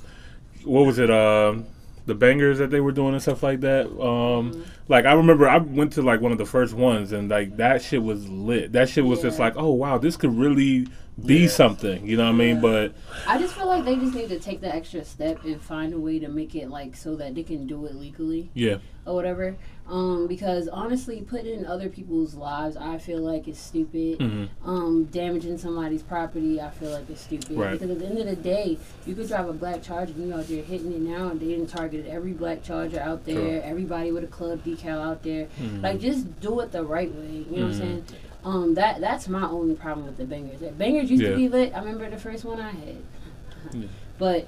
what 0.66 0.86
was 0.86 0.98
it 0.98 1.10
um 1.10 1.64
the 2.06 2.14
bangers 2.14 2.58
that 2.58 2.70
they 2.70 2.80
were 2.80 2.92
doing 2.92 3.14
and 3.14 3.22
stuff 3.22 3.42
like 3.42 3.60
that. 3.60 3.86
Um 4.00 4.64
like 4.88 5.04
I 5.04 5.12
remember 5.12 5.48
I 5.48 5.58
went 5.58 5.92
to 5.94 6.02
like 6.02 6.20
one 6.20 6.32
of 6.32 6.38
the 6.38 6.46
first 6.46 6.74
ones 6.74 7.12
and 7.12 7.28
like 7.28 7.56
that 7.56 7.82
shit 7.82 8.02
was 8.02 8.28
lit. 8.28 8.72
That 8.72 8.88
shit 8.88 9.04
was 9.04 9.22
just 9.22 9.38
like 9.38 9.54
oh 9.56 9.72
wow 9.72 9.98
this 9.98 10.16
could 10.16 10.36
really 10.36 10.86
be 11.24 11.48
something. 11.48 12.06
You 12.06 12.16
know 12.16 12.24
what 12.24 12.30
I 12.30 12.34
mean? 12.34 12.60
But 12.60 12.94
I 13.26 13.38
just 13.38 13.54
feel 13.54 13.66
like 13.66 13.84
they 13.84 13.96
just 13.96 14.14
need 14.14 14.28
to 14.28 14.38
take 14.38 14.60
the 14.60 14.74
extra 14.74 15.04
step 15.04 15.44
and 15.44 15.60
find 15.60 15.92
a 15.92 15.98
way 15.98 16.18
to 16.18 16.28
make 16.28 16.54
it 16.54 16.68
like 16.68 16.96
so 16.96 17.16
that 17.16 17.34
they 17.34 17.42
can 17.42 17.66
do 17.66 17.86
it 17.86 17.94
legally 17.94 18.50
yeah, 18.54 18.78
or 19.06 19.14
whatever. 19.14 19.56
Um, 19.88 20.26
because 20.26 20.66
honestly, 20.68 21.22
putting 21.22 21.60
in 21.60 21.64
other 21.64 21.88
people's 21.88 22.34
lives, 22.34 22.76
I 22.76 22.98
feel 22.98 23.20
like 23.20 23.46
is 23.46 23.56
stupid. 23.56 24.18
Mm-hmm. 24.18 24.68
Um, 24.68 25.04
damaging 25.04 25.58
somebody's 25.58 26.02
property, 26.02 26.60
I 26.60 26.70
feel 26.70 26.90
like 26.90 27.08
is 27.08 27.20
stupid. 27.20 27.52
Right. 27.52 27.72
Because 27.72 27.90
at 27.90 28.00
the 28.00 28.06
end 28.06 28.18
of 28.18 28.26
the 28.26 28.36
day, 28.36 28.78
you 29.06 29.14
could 29.14 29.28
drive 29.28 29.48
a 29.48 29.52
black 29.52 29.82
Charger 29.82 30.12
and 30.12 30.28
you 30.28 30.34
out 30.34 30.48
there 30.48 30.62
hitting 30.62 30.92
it 30.92 31.00
now, 31.00 31.28
and 31.28 31.40
they 31.40 31.46
didn't 31.46 31.68
target 31.68 32.04
every 32.06 32.32
black 32.32 32.64
Charger 32.64 33.00
out 33.00 33.24
there, 33.24 33.36
True. 33.36 33.60
everybody 33.62 34.10
with 34.10 34.24
a 34.24 34.28
club 34.28 34.64
decal 34.64 35.00
out 35.00 35.22
there. 35.22 35.46
Mm-hmm. 35.60 35.82
Like, 35.82 36.00
just 36.00 36.40
do 36.40 36.58
it 36.60 36.72
the 36.72 36.82
right 36.82 37.14
way. 37.14 37.44
You 37.48 37.56
know 37.56 37.66
what 37.66 37.72
I'm 37.72 37.74
saying? 37.74 38.04
Um, 38.46 38.74
that 38.74 39.00
that's 39.00 39.28
my 39.28 39.42
only 39.42 39.74
problem 39.74 40.06
with 40.06 40.16
the 40.16 40.24
bangers. 40.24 40.60
The 40.60 40.70
bangers 40.70 41.10
used 41.10 41.22
Yeah. 41.22 41.30
to 41.30 41.36
be 41.36 41.48
lit. 41.48 41.74
I 41.74 41.80
remember 41.80 42.08
the 42.08 42.16
first 42.16 42.44
one 42.44 42.60
I 42.60 42.70
had, 42.70 43.88
but 44.18 44.46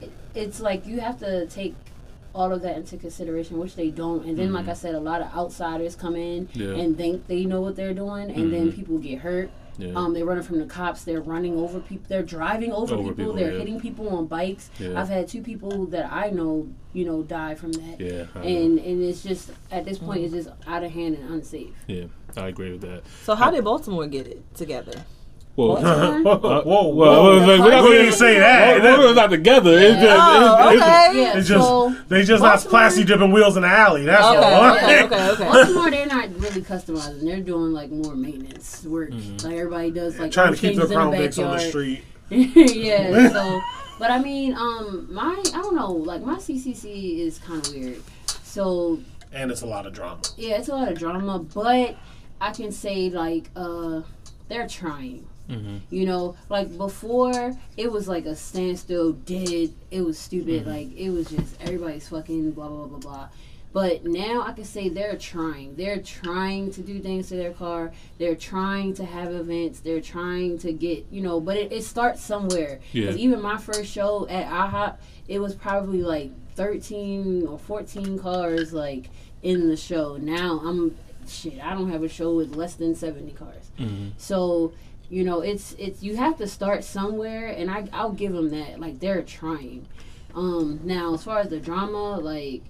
it, 0.00 0.12
it's 0.34 0.60
like 0.60 0.86
you 0.86 1.00
have 1.00 1.18
to 1.20 1.46
take 1.46 1.74
all 2.34 2.52
of 2.52 2.60
that 2.62 2.76
into 2.76 2.96
consideration, 2.98 3.58
which 3.58 3.74
they 3.74 3.90
don't. 3.90 4.24
And 4.26 4.38
then, 4.38 4.52
like 4.52 4.68
I 4.68 4.74
said, 4.74 4.94
a 4.94 5.00
lot 5.00 5.22
of 5.22 5.34
outsiders 5.34 5.96
come 5.96 6.14
in 6.14 6.46
Mm-hmm. 6.48 6.60
Yeah. 6.60 6.82
and 6.82 6.96
think 6.96 7.26
they 7.26 7.44
know 7.46 7.60
what 7.62 7.74
they're 7.74 7.94
doing, 7.94 8.30
and 8.30 8.52
then 8.52 8.70
people 8.72 8.98
get 8.98 9.20
hurt. 9.20 9.50
Yeah. 9.78 9.92
Um, 9.94 10.12
they're 10.12 10.24
running 10.24 10.42
from 10.42 10.58
the 10.58 10.66
cops. 10.66 11.04
They're 11.04 11.20
running 11.20 11.56
over 11.56 11.78
people. 11.80 12.04
They're 12.08 12.22
driving 12.24 12.72
over, 12.72 12.94
Over 12.94 13.10
people. 13.10 13.14
people, 13.14 13.32
They're 13.34 13.52
yeah. 13.52 13.58
hitting 13.60 13.80
people 13.80 14.08
on 14.10 14.26
bikes. 14.26 14.70
Yeah. 14.78 15.00
I've 15.00 15.08
had 15.08 15.28
two 15.28 15.40
people 15.40 15.86
that 15.86 16.12
I 16.12 16.30
know, 16.30 16.68
you 16.92 17.04
know, 17.04 17.22
die 17.22 17.54
from 17.54 17.70
that. 17.72 18.00
yeah, 18.00 18.24
I 18.34 18.38
know. 18.40 18.44
And 18.44 18.78
and 18.80 19.02
it's 19.04 19.22
just 19.22 19.50
at 19.70 19.84
this 19.84 19.98
point, 19.98 20.24
it's 20.24 20.34
just 20.34 20.48
out 20.66 20.82
of 20.84 20.90
hand 20.90 21.16
and 21.16 21.32
unsafe. 21.32 21.74
yeah. 21.86 22.04
I 22.36 22.48
agree 22.48 22.72
with 22.72 22.82
that. 22.82 23.02
So 23.24 23.34
how 23.34 23.50
did 23.50 23.64
Baltimore 23.64 24.06
get 24.06 24.26
it 24.26 24.42
together? 24.54 25.04
Well, 25.56 25.74
Baltimore? 25.82 26.22
whoa, 26.22 26.32
uh, 26.32 26.62
whoa, 26.62 26.88
well, 26.88 26.94
whoa. 26.94 27.46
we're 27.46 27.56
not 27.58 27.64
We 27.64 27.70
gonna 27.70 27.90
didn't 27.90 28.12
say 28.12 28.38
that. 28.38 28.80
We're 28.82 29.14
not 29.14 29.30
together. 29.30 29.72
It's 29.76 30.00
just, 30.00 30.20
Oh, 30.20 30.68
it's, 30.68 30.74
it's, 30.74 30.82
okay. 30.82 31.20
Yeah, 31.20 31.36
It's 31.38 31.48
just 31.48 31.66
so 31.68 31.96
they 32.08 32.22
just 32.22 32.42
not 32.42 32.50
Baltimore- 32.52 32.70
plastic 32.70 33.06
dipping 33.08 33.32
wheels 33.32 33.56
in 33.56 33.62
the 33.62 33.68
alley. 33.68 34.04
That's 34.04 34.24
Okay, 34.24 34.36
all. 34.36 34.76
okay, 34.76 35.02
okay, 35.04 35.28
okay. 35.30 35.44
Baltimore, 35.44 35.90
they're 35.90 36.06
not 36.06 36.28
really 36.38 36.62
customizing. 36.62 37.22
They're 37.24 37.40
doing 37.40 37.72
like 37.72 37.90
more 37.90 38.14
maintenance 38.14 38.84
work. 38.84 39.10
Like 39.12 39.44
everybody 39.54 39.90
does, 39.90 40.18
like 40.18 40.30
Trying 40.30 40.54
to 40.54 40.58
keep 40.60 40.76
their 40.76 40.86
changes 40.86 40.90
in 40.92 40.96
crown 40.96 41.10
the 41.10 41.16
Vics 41.16 41.44
on 41.44 41.56
the 41.56 41.58
street. 41.60 42.04
yeah. 42.30 43.28
So, 43.30 43.60
but 43.98 44.10
I 44.12 44.20
mean, 44.22 44.54
um, 44.54 45.08
my 45.12 45.32
I 45.54 45.60
don't 45.62 45.74
know, 45.74 45.90
like 45.92 46.22
my 46.22 46.36
CCC 46.36 47.18
is 47.18 47.38
kind 47.38 47.66
of 47.66 47.74
weird. 47.74 48.02
So 48.44 49.00
And 49.32 49.50
it's 49.50 49.62
a 49.62 49.66
lot 49.66 49.86
of 49.86 49.92
drama. 49.92 50.20
yeah, 50.36 50.56
it's 50.58 50.68
a 50.68 50.74
lot 50.74 50.88
of 50.92 50.96
drama, 50.98 51.40
but 51.40 51.96
I 52.40 52.52
can 52.52 52.72
say 52.72 53.10
like 53.10 53.50
uh, 53.56 54.02
they're 54.48 54.68
trying. 54.68 55.26
You 55.88 56.04
know, 56.04 56.36
like 56.50 56.76
before, 56.76 57.56
it 57.78 57.90
was 57.90 58.06
like 58.06 58.26
a 58.26 58.36
standstill, 58.36 59.12
dead. 59.12 59.72
It 59.90 60.02
was 60.02 60.18
stupid. 60.18 60.66
Like 60.66 60.94
it 60.94 61.08
was 61.08 61.30
just 61.30 61.58
everybody's 61.62 62.06
fucking 62.08 62.50
blah 62.50 62.68
blah 62.68 62.86
blah 62.86 62.98
blah. 62.98 63.28
But 63.72 64.04
now 64.04 64.42
I 64.42 64.52
can 64.52 64.64
say 64.64 64.88
they're 64.88 65.16
trying. 65.16 65.76
They're 65.76 66.00
trying 66.02 66.70
to 66.72 66.82
do 66.82 67.00
things 67.00 67.28
to 67.28 67.36
their 67.36 67.52
car. 67.52 67.92
They're 68.18 68.34
trying 68.34 68.94
to 68.94 69.04
have 69.04 69.32
events. 69.32 69.80
They're 69.80 70.00
trying 70.00 70.58
to 70.60 70.72
get, 70.72 71.06
you 71.10 71.20
know, 71.20 71.38
but 71.40 71.56
it, 71.56 71.72
it 71.72 71.84
starts 71.84 72.22
somewhere. 72.22 72.80
Yeah. 72.92 73.06
Because 73.06 73.18
even 73.18 73.42
my 73.42 73.58
first 73.58 73.90
show 73.92 74.26
at 74.28 74.46
IHOP, 74.46 74.96
it 75.28 75.38
was 75.38 75.54
probably 75.54 76.02
like 76.02 76.32
13 76.56 77.46
or 77.46 77.58
14 77.58 78.18
cars 78.18 78.72
like 78.72 79.10
in 79.42 79.68
the 79.68 79.76
show. 79.76 80.16
Now 80.16 80.60
I'm 80.64 80.96
shit, 81.28 81.58
I 81.62 81.74
don't 81.74 81.90
have 81.90 82.02
a 82.02 82.08
show 82.08 82.34
with 82.34 82.56
less 82.56 82.74
than 82.74 82.94
70 82.94 83.32
cars. 83.32 83.70
So, 84.16 84.72
you 85.10 85.24
know, 85.24 85.40
it's 85.40 85.74
it's 85.78 86.02
you 86.02 86.16
have 86.16 86.36
to 86.38 86.46
start 86.46 86.84
somewhere 86.84 87.46
and 87.48 87.70
I 87.70 87.88
I'll 87.92 88.12
give 88.12 88.32
them 88.32 88.50
that. 88.50 88.80
Like 88.80 89.00
they're 89.00 89.22
trying. 89.22 89.86
Um 90.34 90.80
now 90.84 91.14
as 91.14 91.24
far 91.24 91.38
as 91.38 91.48
the 91.48 91.60
drama, 91.60 92.18
like 92.18 92.62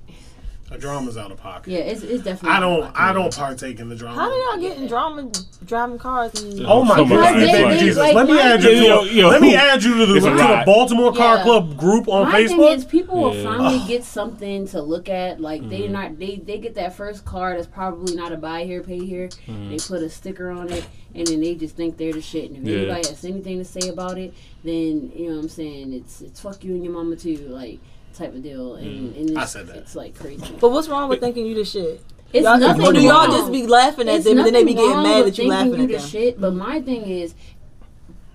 A 0.71 0.77
drama's 0.77 1.17
out 1.17 1.33
of 1.33 1.39
pocket. 1.39 1.71
Yeah, 1.73 1.79
it's, 1.79 2.03
it's 2.03 2.23
definitely. 2.25 2.51
I 2.51 2.61
don't. 2.61 2.83
out 2.83 2.89
of 2.91 2.95
I 2.97 3.13
don't 3.15 3.35
partake 3.35 3.81
in 3.81 3.89
the 3.89 3.97
drama. 3.97 4.21
How 4.21 4.29
do 4.29 4.35
y'all 4.37 4.69
get 4.69 4.77
in 4.77 4.87
drama 4.87 5.31
driving 5.65 5.97
cars? 5.97 6.43
And 6.43 6.67
Oh 6.67 6.85
my 6.85 6.97
So 6.97 7.07
God, 7.07 7.35
things 7.37 7.51
baby 7.53 7.65
like- 7.65 7.79
Jesus! 7.79 7.97
like, 7.97 8.15
let 8.15 8.27
me 8.27 8.35
my 8.35 8.43
add 8.43 8.63
you. 8.63 8.69
To, 8.69 8.75
Yo, 8.77 9.03
yo, 9.05 9.29
let 9.29 9.41
me 9.41 9.57
add 9.57 9.83
you 9.83 9.97
to 9.97 10.05
the, 10.07 10.15
it's 10.17 10.27
to 10.27 10.33
a 10.33 10.37
the 10.37 10.43
lot. 10.43 10.67
Baltimore 10.67 11.15
Car 11.15 11.37
Yeah. 11.39 11.43
Club 11.43 11.77
group 11.79 12.07
on 12.09 12.31
My 12.31 12.47
thing 12.47 12.61
is, 12.61 12.85
Facebook. 12.85 12.91
people 12.91 13.23
will 13.23 13.35
Yeah. 13.35 13.45
finally 13.45 13.83
get 13.89 14.05
something 14.05 14.69
to 14.69 14.83
look 14.83 15.09
at. 15.09 15.41
Like 15.41 15.63
Mm-hmm. 15.63 15.71
they 15.71 15.89
not 15.89 16.19
they 16.19 16.37
they 16.37 16.59
get 16.59 16.75
that 16.75 16.95
first 16.95 17.25
car 17.25 17.55
that's 17.55 17.67
probably 17.67 18.15
not 18.15 18.33
a 18.33 18.37
buy 18.37 18.65
here 18.65 18.83
pay 18.83 18.99
here. 19.05 19.29
Mm-hmm. 19.47 19.71
They 19.71 19.79
put 19.79 20.03
a 20.03 20.11
sticker 20.11 20.51
on 20.51 20.71
it, 20.71 20.85
and 21.15 21.27
then 21.27 21.41
they 21.41 21.55
just 21.55 21.77
think 21.77 21.97
they're 21.97 22.13
the 22.13 22.21
shit. 22.21 22.51
And 22.51 22.69
if 22.69 22.71
Yeah. 22.71 22.81
anybody 22.81 23.09
has 23.09 23.25
anything 23.25 23.57
to 23.59 23.65
say 23.65 23.89
about 23.89 24.19
it, 24.19 24.35
then 24.65 25.11
you 25.17 25.31
know 25.31 25.37
what 25.37 25.45
I'm 25.45 25.49
saying 25.49 25.95
it's 25.95 26.21
it's 26.21 26.41
fuck 26.41 26.63
you 26.63 26.73
and 26.75 26.85
your 26.85 26.93
mama 26.93 27.17
too, 27.17 27.39
like 27.49 27.79
type 28.19 28.35
of 28.35 28.43
deal. 28.43 28.75
And, 28.77 28.87
and 28.87 29.17
it's, 29.17 29.31
Mm-hmm. 29.31 29.39
I 29.39 29.45
said 29.45 29.67
that. 29.69 29.77
It's 29.77 29.95
like 29.97 30.15
crazy. 30.19 30.55
But 30.61 30.71
what's 30.71 30.89
wrong 30.89 31.09
with 31.09 31.21
thinking 31.21 31.47
you 31.47 31.55
the 31.55 31.65
shit? 31.65 32.03
It's 32.33 32.45
Y'all, 32.45 32.59
nothing 32.59 32.85
or 32.87 32.93
do 32.93 33.01
y'all 33.01 33.27
wrong. 33.27 33.31
just 33.31 33.51
be 33.51 33.67
laughing 33.67 34.09
at 34.09 34.17
It's 34.17 34.25
them 34.27 34.37
and 34.39 34.47
then 34.47 34.53
they 34.53 34.65
be 34.65 34.75
getting 34.75 35.03
mad 35.03 35.25
with 35.25 35.37
that 35.37 35.43
you 35.43 35.51
thinking 35.51 35.71
laughing 35.71 35.81
at 35.83 35.89
the 35.89 35.97
them? 35.97 36.07
shit, 36.09 36.41
but 36.41 36.53
my 36.53 36.81
thing 36.83 37.03
is, 37.09 37.35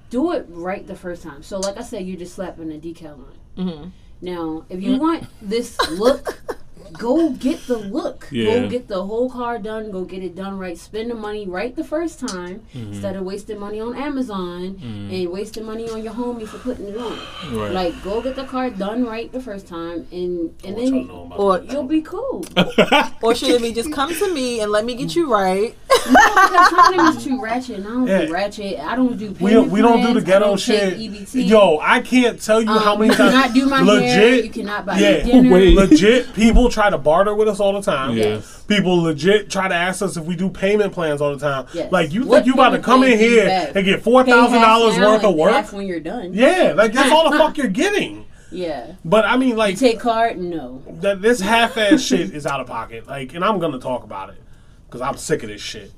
do 0.09 0.31
it 0.31 0.45
right 0.49 0.86
the 0.88 0.95
first 0.95 1.21
time. 1.21 1.43
So, 1.43 1.59
like 1.59 1.77
I 1.77 1.81
said, 1.84 2.05
you're 2.07 2.17
just 2.17 2.34
slapping 2.36 2.71
a 2.71 2.77
decal 2.79 3.13
on. 3.19 3.34
Mhm. 3.57 3.91
Now, 4.21 4.65
if 4.69 4.79
Mm. 4.79 4.84
you 4.84 4.97
want 4.97 5.25
this 5.41 5.77
look, 5.91 6.39
go 6.93 7.31
get 7.31 7.65
the 7.67 7.77
look. 7.77 8.27
Yeah. 8.31 8.59
Go 8.61 8.69
get 8.69 8.87
the 8.87 9.03
whole 9.03 9.29
car 9.29 9.57
done. 9.59 9.91
Go 9.91 10.03
get 10.05 10.23
it 10.23 10.35
done 10.35 10.57
right. 10.57 10.77
Spend 10.77 11.11
the 11.11 11.15
money 11.15 11.47
right 11.47 11.75
the 11.75 11.83
first 11.83 12.19
time 12.19 12.61
Mm-hmm. 12.75 12.93
instead 12.93 13.15
of 13.15 13.23
wasting 13.23 13.59
money 13.59 13.79
on 13.79 13.95
Amazon 13.95 14.79
and 14.81 15.29
wasting 15.29 15.65
money 15.65 15.89
on 15.89 16.03
your 16.03 16.13
homie 16.13 16.47
for 16.47 16.57
putting 16.59 16.87
it 16.87 16.97
on. 16.97 17.17
Right. 17.53 17.71
Like, 17.71 18.03
go 18.03 18.21
get 18.21 18.35
the 18.35 18.45
car 18.45 18.69
done 18.69 19.05
right 19.05 19.31
the 19.31 19.41
first 19.41 19.67
time, 19.67 20.07
and 20.11 20.53
and 20.63 20.75
What 20.75 20.83
y'all 20.83 21.29
then 21.29 21.37
Or 21.39 21.61
you'll 21.71 21.83
be 21.83 22.01
cool. 22.01 22.45
or 23.21 23.35
should 23.35 23.49
it 23.49 23.61
be 23.61 23.73
just 23.73 23.91
come 23.91 24.13
to 24.13 24.33
me 24.33 24.59
and 24.61 24.71
let 24.71 24.85
me 24.85 24.95
get 24.95 25.15
you 25.15 25.31
right? 25.31 25.75
because 25.87 26.69
some 26.69 26.93
niggas 26.93 27.23
too 27.23 27.41
ratchet, 27.41 27.77
and 27.77 27.87
I 27.87 27.91
don't 27.91 28.07
Yeah. 28.07 28.25
do 28.25 28.33
ratchet. 28.33 28.79
I 28.79 28.95
don't 28.95 29.17
do. 29.17 29.31
We 29.39 29.51
payment 29.51 29.71
we 29.71 29.81
don't 29.81 30.01
do 30.01 30.13
the 30.13 30.21
ghetto 30.21 30.55
shit. 30.57 30.97
EBT. 30.97 31.47
Yo, 31.47 31.79
I 31.81 32.01
can't 32.01 32.41
tell 32.41 32.61
you 32.61 32.69
Um, 32.69 32.79
how 32.79 32.95
many 32.97 33.11
you 33.11 33.17
times. 33.17 33.31
cannot 33.33 33.53
do 33.53 33.65
my 33.67 33.81
legit, 33.81 34.09
hair. 34.09 34.35
You 34.35 34.49
cannot 34.49 34.85
buy 34.85 34.97
yeah. 34.99 35.23
me 35.23 35.31
dinner. 35.31 35.51
Wait. 35.53 35.75
legit 35.75 36.33
people 36.33 36.69
try 36.69 36.82
to 36.91 36.97
barter 36.97 37.34
with 37.36 37.47
us 37.47 37.59
all 37.59 37.73
the 37.73 37.81
time. 37.81 38.15
Yes. 38.17 38.63
People 38.63 39.01
legit 39.03 39.49
try 39.49 39.67
to 39.67 39.75
ask 39.75 40.01
us 40.01 40.17
if 40.17 40.23
we 40.25 40.36
do 40.36 40.49
payment 40.49 40.93
plans 40.93 41.21
all 41.21 41.36
the 41.36 41.39
time. 41.39 41.67
Yes. 41.73 41.91
Like 41.91 42.11
you 42.13 42.25
What 42.25 42.38
think 42.43 42.47
you 42.47 42.53
about 42.53 42.69
to 42.71 42.79
come 42.79 43.03
in 43.03 43.09
plan 43.09 43.19
do 43.19 43.23
you 43.25 43.31
here 43.41 43.49
have? 43.49 43.75
and 43.75 43.86
get 43.86 44.03
four 44.03 44.23
Pay 44.23 44.31
thousand 44.31 44.59
half 44.59 44.67
dollars 44.67 44.97
worth 44.97 45.23
of 45.23 45.36
work? 45.36 45.51
half 45.53 45.73
when 45.73 45.86
you're 45.88 45.99
done. 45.99 46.34
Yeah, 46.34 46.73
like 46.75 46.93
that's 46.93 47.11
all 47.11 47.29
the 47.31 47.38
fuck 47.39 47.57
you're 47.57 47.67
getting. 47.67 48.25
Yeah. 48.51 48.95
But 49.03 49.25
I 49.25 49.36
mean, 49.38 49.55
like 49.57 49.77
Take 49.79 49.99
card? 49.99 50.38
No. 50.39 50.84
that 51.01 51.21
this 51.21 51.39
half-ass 51.39 52.01
shit 52.05 52.31
is 52.36 52.45
out 52.45 52.59
of 52.61 52.67
pocket. 52.67 53.07
Like, 53.07 53.34
and 53.34 53.43
I'm 53.43 53.57
gonna 53.59 53.79
talk 53.79 54.03
about 54.03 54.29
it 54.29 54.38
because 54.86 55.01
I'm 55.01 55.17
sick 55.17 55.41
of 55.43 55.49
this 55.49 55.61
shit. 55.61 55.91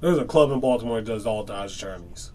There's 0.00 0.18
a 0.18 0.24
club 0.26 0.50
in 0.52 0.60
Baltimore 0.60 1.00
that 1.00 1.06
does 1.10 1.24
all 1.24 1.44
Dodge 1.44 1.78
journeys. 1.78 2.30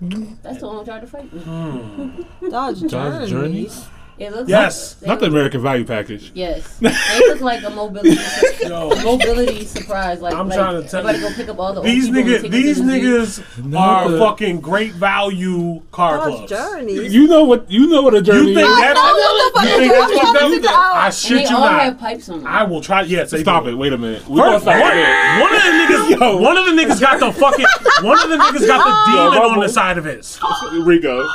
That's 0.00 0.58
the 0.60 0.66
one 0.66 0.76
who 0.78 0.84
tried 0.84 1.00
to 1.00 1.06
fight 1.06 1.32
me. 1.32 1.40
Hmm. 1.40 2.48
Dodge 2.50 2.80
Dodge 2.88 2.90
Journeys. 2.90 3.30
Journeys? 3.30 3.86
It 4.16 4.30
looks 4.32 4.48
Yes. 4.48 4.96
Like, 5.00 5.08
Not 5.08 5.18
the 5.20 5.26
they- 5.26 5.32
American 5.32 5.60
Value 5.62 5.84
Package. 5.84 6.30
Yes. 6.34 6.78
They 6.80 7.18
look 7.28 7.40
like 7.40 7.62
a 7.64 7.70
mobility 7.70 8.16
Yo, 8.62 8.90
mobility 9.02 9.64
surprise. 9.64 10.20
Like 10.20 10.34
I'm 10.34 10.48
like, 10.48 10.58
trying 10.58 10.82
to 10.82 10.88
tell 10.88 11.12
you, 11.14 11.20
go 11.20 11.32
pick 11.34 11.48
up 11.48 11.58
all 11.58 11.72
the 11.74 11.80
these 11.82 12.06
people 12.08 12.20
and 12.20 12.44
niggas, 12.44 12.50
these 12.50 12.76
to 12.78 12.82
the 12.84 13.00
zoo. 13.28 13.42
niggas 13.62 13.64
Not 13.66 14.04
are 14.06 14.10
the- 14.12 14.18
fucking 14.18 14.60
great 14.60 14.92
value 14.92 15.80
car 15.90 16.16
Dodge 16.18 16.34
clubs. 16.36 16.50
Journeys. 16.50 17.12
You 17.14 17.26
know 17.26 17.44
what? 17.44 17.70
You 17.70 17.86
know 17.88 18.02
what 18.02 18.14
a 18.14 18.22
journey 18.22 18.50
You 18.50 18.54
think 18.54 18.68
is. 18.68 18.76
that's 18.78 18.94
know 18.94 19.02
what 19.04 19.54
the 19.54 19.60
fuck 19.60 19.68
you 19.68 19.78
think 19.78 19.92
that's 19.92 20.12
I'm 20.12 20.18
fucked 20.18 20.20
trying 20.20 20.34
to 20.34 20.44
up? 20.46 20.52
figure 20.52 20.68
out. 20.70 20.96
I 20.96 21.10
shit 21.10 21.36
they 21.44 21.50
you 21.50 21.56
all 21.56 21.62
not. 21.62 21.82
have 21.82 21.98
pipes 21.98 22.28
on 22.28 22.38
them. 22.38 22.46
I 22.46 22.62
will 22.64 22.80
try. 22.80 23.02
Yes, 23.02 23.30
they 23.30 23.40
Stop 23.42 23.66
it. 23.66 23.74
Wait 23.74 23.92
a 23.92 23.98
minute. 23.98 24.26
We 24.28 24.38
First, 24.40 24.64
one, 24.66 24.76
stop 24.76 25.40
one 25.40 25.54
of 25.54 25.62
the 25.62 25.70
niggas, 26.14 26.20
Yo. 26.20 26.36
one 26.40 26.56
of 26.56 26.64
the 26.66 26.72
niggas 26.72 27.00
got 27.00 27.20
the 27.20 27.32
fucking, 27.32 27.66
one 28.06 28.18
of 28.22 28.28
the 28.30 28.36
niggas 28.36 28.66
got 28.66 28.84
the 29.06 29.12
Yo, 29.12 29.30
demon 29.32 29.50
on 29.54 29.60
the 29.60 29.68
side 29.68 29.98
of 29.98 30.04
his. 30.04 30.38
Rico. 30.72 31.26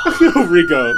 Rico. 0.46 0.94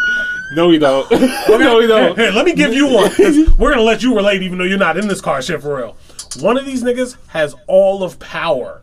No, 0.54 0.68
we 0.68 0.78
don't. 0.78 1.10
no, 1.48 1.78
we 1.78 1.86
don't. 1.86 2.18
here, 2.18 2.30
let 2.30 2.44
me 2.44 2.52
give 2.54 2.72
you 2.74 2.86
one. 2.86 3.10
We're 3.58 3.70
gonna 3.70 3.82
let 3.82 4.02
you 4.02 4.14
relate, 4.14 4.42
even 4.42 4.58
though 4.58 4.64
you're 4.64 4.78
not 4.78 4.96
in 4.96 5.08
this 5.08 5.20
car 5.20 5.40
shit 5.42 5.60
for 5.62 5.76
real. 5.76 5.96
One 6.40 6.56
of 6.58 6.64
these 6.66 6.82
niggas 6.82 7.16
has 7.28 7.54
all 7.66 8.02
of 8.02 8.18
power 8.18 8.82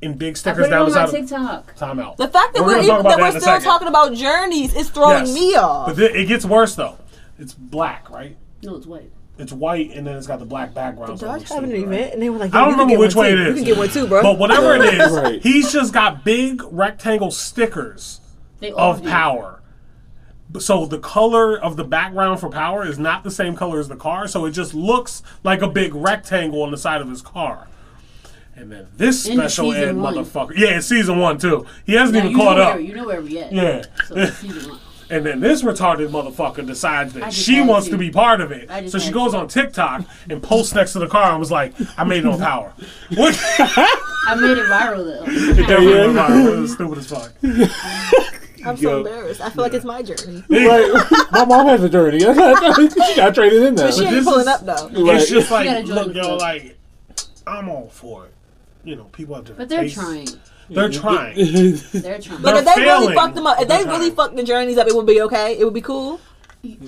in 0.00 0.16
big 0.16 0.34
I 0.36 0.38
stickers 0.38 0.66
put 0.66 0.66
it 0.68 0.70
down 0.70 0.82
on 0.86 0.90
the 0.90 0.94
my 0.94 1.06
side. 1.06 1.14
Of, 1.14 1.28
TikTok. 1.28 1.74
time 1.76 1.98
out. 1.98 2.16
The 2.16 2.28
fact 2.28 2.54
that 2.54 2.60
We're 2.62 2.66
we're, 2.66 2.72
gonna 2.74 2.82
even, 2.84 2.88
talk 2.96 3.00
about 3.00 3.08
that 3.10 3.16
that 3.16 3.22
we're 3.22 3.30
in 3.30 3.36
a 3.36 3.40
still 3.40 3.52
second. 3.54 3.64
talking 3.64 3.88
about 3.88 4.14
journeys 4.14 4.74
is 4.74 4.88
throwing 4.90 5.26
Yes. 5.26 5.34
me 5.34 5.54
off. 5.56 5.86
But 5.88 5.96
th- 5.96 6.14
it 6.14 6.26
gets 6.28 6.44
worse 6.44 6.74
though. 6.74 6.98
It's 7.38 7.52
black, 7.54 8.08
right? 8.10 8.36
No, 8.62 8.76
it's 8.76 8.86
white. 8.86 9.10
It's 9.38 9.52
white, 9.52 9.92
and 9.94 10.04
then 10.06 10.16
it's 10.16 10.26
got 10.26 10.40
the 10.40 10.44
black 10.44 10.74
background. 10.74 11.18
so 11.20 11.26
it 11.26 11.28
Dodge 11.28 11.38
looks 11.40 11.52
having 11.52 11.70
an 11.70 11.76
stupid, 11.76 11.90
right? 11.90 11.98
event 12.00 12.14
and 12.14 12.22
they 12.22 12.28
were 12.30 12.38
like, 12.38 12.52
I 12.54 12.58
don't 12.60 12.64
"Yo, 12.64 12.70
you 12.70 12.76
can 12.76 12.80
remember 12.86 13.00
which 13.00 13.14
one 13.14 13.26
way 13.26 13.34
too. 13.34 13.40
it 13.40 13.46
is. 13.46 13.48
You 13.48 13.54
can 13.54 13.64
get 13.64 13.78
one 13.78 13.88
too, 13.88 14.06
bro. 14.08 14.22
But 14.22 14.38
whatever 14.38 14.74
it 14.74 14.94
is, 14.94 15.12
Right. 15.12 15.42
he's 15.42 15.72
just 15.72 15.92
got 15.92 16.24
big 16.24 16.60
rectangle 16.70 17.30
stickers 17.30 18.20
They 18.60 18.72
all 18.72 18.92
of 18.92 19.02
do. 19.02 19.08
power. 19.08 19.57
So 20.58 20.86
the 20.86 20.98
color 20.98 21.58
of 21.58 21.76
the 21.76 21.84
background 21.84 22.40
for 22.40 22.48
power 22.48 22.86
is 22.86 22.98
not 22.98 23.22
the 23.22 23.30
same 23.30 23.54
color 23.54 23.78
as 23.80 23.88
the 23.88 23.96
car, 23.96 24.26
so 24.26 24.46
it 24.46 24.52
just 24.52 24.72
looks 24.74 25.22
like 25.44 25.60
a 25.62 25.68
big 25.68 25.94
rectangle 25.94 26.62
on 26.62 26.70
the 26.70 26.78
side 26.78 27.00
of 27.02 27.08
his 27.10 27.20
car. 27.22 27.68
And 28.56 28.72
then 28.72 28.86
this 28.96 29.26
In 29.26 29.36
special 29.36 29.72
ed 29.72 29.94
one. 29.94 30.14
motherfucker, 30.14 30.56
yeah, 30.56 30.78
it's 30.78 30.86
season 30.88 31.18
one 31.18 31.38
too. 31.38 31.66
He 31.86 31.94
hasn't 31.94 32.16
Now, 32.18 32.24
even 32.24 32.36
caught 32.36 32.58
up. 32.58 32.80
You 32.80 32.94
know 32.94 33.04
where 33.06 33.20
we 33.20 33.38
at. 33.38 33.52
Yeah. 33.52 33.84
So 34.06 34.16
it's 34.16 34.36
season 34.38 34.70
one. 34.70 34.80
And 35.10 35.24
then 35.24 35.40
this 35.40 35.62
retarded 35.62 36.08
motherfucker 36.10 36.66
decides 36.66 37.14
that 37.14 37.32
she 37.32 37.62
wants 37.62 37.86
to. 37.86 37.92
to 37.92 37.98
be 37.98 38.10
part 38.10 38.40
of 38.42 38.50
it. 38.52 38.90
So 38.90 38.98
she 38.98 39.10
goes 39.10 39.32
to. 39.32 39.38
on 39.38 39.48
TikTok 39.48 40.04
and 40.28 40.42
posts 40.42 40.74
next 40.74 40.92
to 40.94 40.98
the 40.98 41.06
car 41.06 41.30
and 41.30 41.38
was 41.40 41.50
like, 41.50 41.72
I 41.96 42.04
made 42.04 42.18
it 42.18 42.26
on 42.26 42.38
power. 42.38 42.74
I 43.10 44.34
made 44.38 44.58
it 44.58 44.66
viral 44.66 45.04
though. 45.04 45.24
Yeah, 46.12 46.52
It 46.52 46.58
was 46.60 46.72
stupid 46.72 46.98
as 46.98 47.08
fuck. 47.08 47.32
I'm 48.64 48.76
so 48.76 48.90
Yo. 48.90 48.98
embarrassed. 48.98 49.40
I 49.40 49.50
feel 49.50 49.62
like 49.62 49.74
it's 49.74 49.84
my 49.84 50.02
journey. 50.02 50.42
Right. 50.50 51.04
My 51.32 51.44
mom 51.44 51.66
has 51.68 51.82
a 51.82 51.88
journey. 51.88 52.18
she 52.20 53.16
got 53.16 53.34
traded 53.34 53.62
in 53.62 53.74
there. 53.74 53.86
But 53.88 53.94
she 53.94 54.02
ain't 54.04 54.10
this 54.14 54.24
pulling 54.24 54.40
is- 54.40 54.46
up 54.48 54.60
though. 54.66 54.88
Right. 55.04 55.20
It's 55.20 55.30
just 55.30 55.50
like, 55.50 55.86
look, 55.86 56.14
yo, 56.14 56.36
like, 56.36 56.76
I'm 57.46 57.68
all 57.68 57.88
for 57.88 58.26
it. 58.26 58.34
You 58.84 58.96
know, 58.96 59.04
people 59.04 59.34
have 59.34 59.44
different 59.44 59.58
But 59.58 59.68
they're 59.68 59.82
tastes. 59.84 59.98
trying. 59.98 60.28
They're 60.70 60.88
trying. 60.90 61.36
They're 61.92 62.18
trying. 62.18 62.42
But 62.42 62.50
They're 62.52 62.58
if 62.58 62.64
they 62.74 62.80
really 62.82 62.98
failing, 63.00 63.14
fucked 63.14 63.34
them 63.34 63.46
up, 63.46 63.60
if 63.60 63.68
they 63.68 63.78
really 63.84 63.96
trying. 64.10 64.14
fucked 64.14 64.36
the 64.36 64.42
journeys 64.44 64.76
up, 64.78 64.86
it 64.86 64.94
would 64.94 65.06
be 65.06 65.20
okay. 65.22 65.58
It 65.58 65.64
would 65.64 65.74
be 65.74 65.80
cool. 65.80 66.20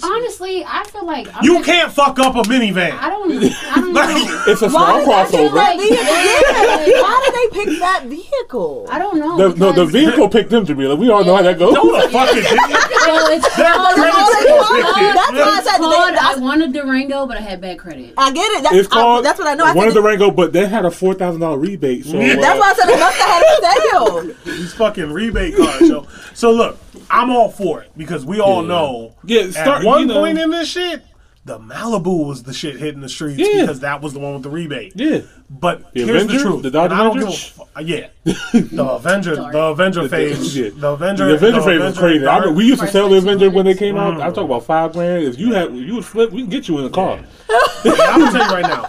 Honestly, 0.02 0.64
I 0.66 0.84
feel 0.84 1.04
like 1.06 1.28
I'm 1.34 1.44
You 1.44 1.54
not- 1.54 1.64
can't 1.64 1.92
fuck 1.92 2.18
up 2.18 2.34
a 2.36 2.42
minivan. 2.42 2.92
I 2.98 3.08
don't. 3.10 3.32
I 3.32 3.74
don't 3.80 3.92
know. 3.94 4.44
It's 4.48 4.62
a 4.62 4.70
small 4.70 5.04
Why 5.06 5.24
did 5.26 5.32
they 5.32 5.38
pick 5.38 5.50
crossover. 5.50 5.54
that 5.54 5.76
vehicle? 5.78 6.04
Yeah. 6.04 6.86
Yeah. 6.86 7.02
Why 7.02 7.22
did 7.24 7.34
they 7.34 7.64
pick 7.64 7.78
that 7.80 8.04
vehicle? 8.06 8.86
I 8.90 8.98
don't 8.98 9.18
know. 9.18 9.48
The, 9.50 9.58
no, 9.58 9.72
the 9.72 9.86
vehicle 9.86 10.28
picked 10.28 10.50
them 10.50 10.66
to 10.66 10.74
be 10.74 10.86
like, 10.86 10.98
we 10.98 11.10
all 11.10 11.24
know 11.24 11.36
how 11.36 11.42
that 11.42 11.58
goes. 11.58 11.72
No, 11.74 11.84
the 12.00 12.08
fuck 12.10 12.28
it 12.32 12.42
didn't. 12.42 12.58
Well, 12.60 13.26
it's 13.32 13.56
Their 13.56 13.72
called, 13.72 13.94
credit 13.94 14.14
all 14.14 14.32
they 14.32 14.40
score 14.42 14.58
call- 14.58 15.12
that's 15.14 15.32
why 15.32 15.38
I 15.40 15.58
it's 15.58 15.70
said 15.70 15.78
called 15.78 16.14
I 16.16 16.36
wanted 16.40 16.72
Durango, 16.72 17.26
but 17.26 17.36
I 17.36 17.40
had 17.40 17.60
bad 17.60 17.78
credit. 17.78 18.14
I 18.16 18.32
get 18.32 18.50
it. 18.52 18.62
That's, 18.62 18.74
It's 18.74 18.88
called. 18.88 19.20
I, 19.26 19.28
that's 19.28 19.38
what 19.38 19.48
I 19.48 19.54
know. 19.54 19.64
I 19.64 19.72
wanted 19.72 19.88
of 19.88 19.94
said 19.94 20.30
but 20.30 20.52
they 20.52 20.66
had 20.66 20.84
a 20.84 20.90
four 20.90 21.14
thousand 21.14 21.40
dollar 21.40 21.58
rebate. 21.58 22.04
So 22.04 22.18
Yeah. 22.18 22.34
uh, 22.34 22.40
That's 22.40 22.60
why 22.60 22.70
I 22.70 22.74
said 22.74 22.88
it 22.88 22.98
must 22.98 23.18
have 23.18 23.30
had 23.30 23.42
a 23.42 24.30
sale. 24.44 24.54
These 24.56 24.74
fucking 24.74 25.12
rebate 25.12 25.56
cards, 25.56 25.88
yo. 25.88 26.06
So 26.34 26.50
look, 26.52 26.78
I'm 27.10 27.30
all 27.30 27.50
for 27.50 27.82
it 27.82 27.90
because 27.96 28.24
we 28.24 28.40
all 28.40 28.62
Yeah. 28.62 28.68
know 28.68 29.14
Yeah, 29.24 29.50
start- 29.50 29.80
at 29.80 29.84
one 29.86 30.00
you 30.02 30.06
know- 30.06 30.14
point 30.20 30.38
in 30.38 30.50
this 30.50 30.68
shit, 30.70 31.02
the 31.44 31.58
Malibu 31.58 32.26
was 32.26 32.42
the 32.44 32.52
shit 32.52 32.76
hitting 32.76 33.00
the 33.00 33.08
streets 33.08 33.38
Yeah. 33.40 33.62
because 33.62 33.80
that 33.80 34.00
was 34.02 34.12
the 34.12 34.18
one 34.20 34.34
with 34.34 34.42
the 34.42 34.50
rebate. 34.50 34.92
yeah. 34.94 35.20
But 35.48 35.92
The 35.94 36.04
here's 36.04 36.22
Avenger? 36.24 36.38
the 36.38 36.44
truth. 36.50 36.62
The 36.62 36.70
Dodge 36.70 36.90
and 36.92 36.98
don't 37.00 37.06
a 37.18 37.20
Avenger? 37.22 37.36
fu- 37.36 37.62
uh, 37.62 37.80
yeah, 37.80 38.06
the 38.24 38.84
Avenger, 38.94 39.34
the 39.34 39.58
Avenger 39.58 40.08
phase, 40.08 40.56
Yeah. 40.56 40.68
the 40.76 40.88
Avenger, 40.90 41.26
The 41.28 41.34
Avenger 41.34 41.62
phase 41.62 41.80
was 41.80 41.98
crazy. 41.98 42.26
I 42.26 42.44
mean, 42.44 42.54
we 42.54 42.66
used 42.66 42.80
to 42.82 42.86
sell 42.86 43.08
the 43.08 43.16
Avenger 43.16 43.50
when 43.50 43.64
they 43.66 43.74
200. 43.74 43.78
came 43.78 43.96
out. 43.96 44.20
I 44.20 44.30
talk 44.30 44.44
about 44.44 44.64
five 44.64 44.92
grand. 44.92 45.24
If 45.24 45.38
you 45.40 45.52
had, 45.54 45.74
you 45.74 45.96
would 45.96 46.04
flip, 46.04 46.30
we 46.30 46.42
can 46.42 46.50
get 46.50 46.68
you 46.68 46.78
in 46.78 46.84
the 46.84 46.90
car. 46.90 47.18
I'm 47.84 48.20
gonna 48.20 48.30
tell 48.38 48.48
you 48.48 48.54
right 48.54 48.62
now, 48.62 48.86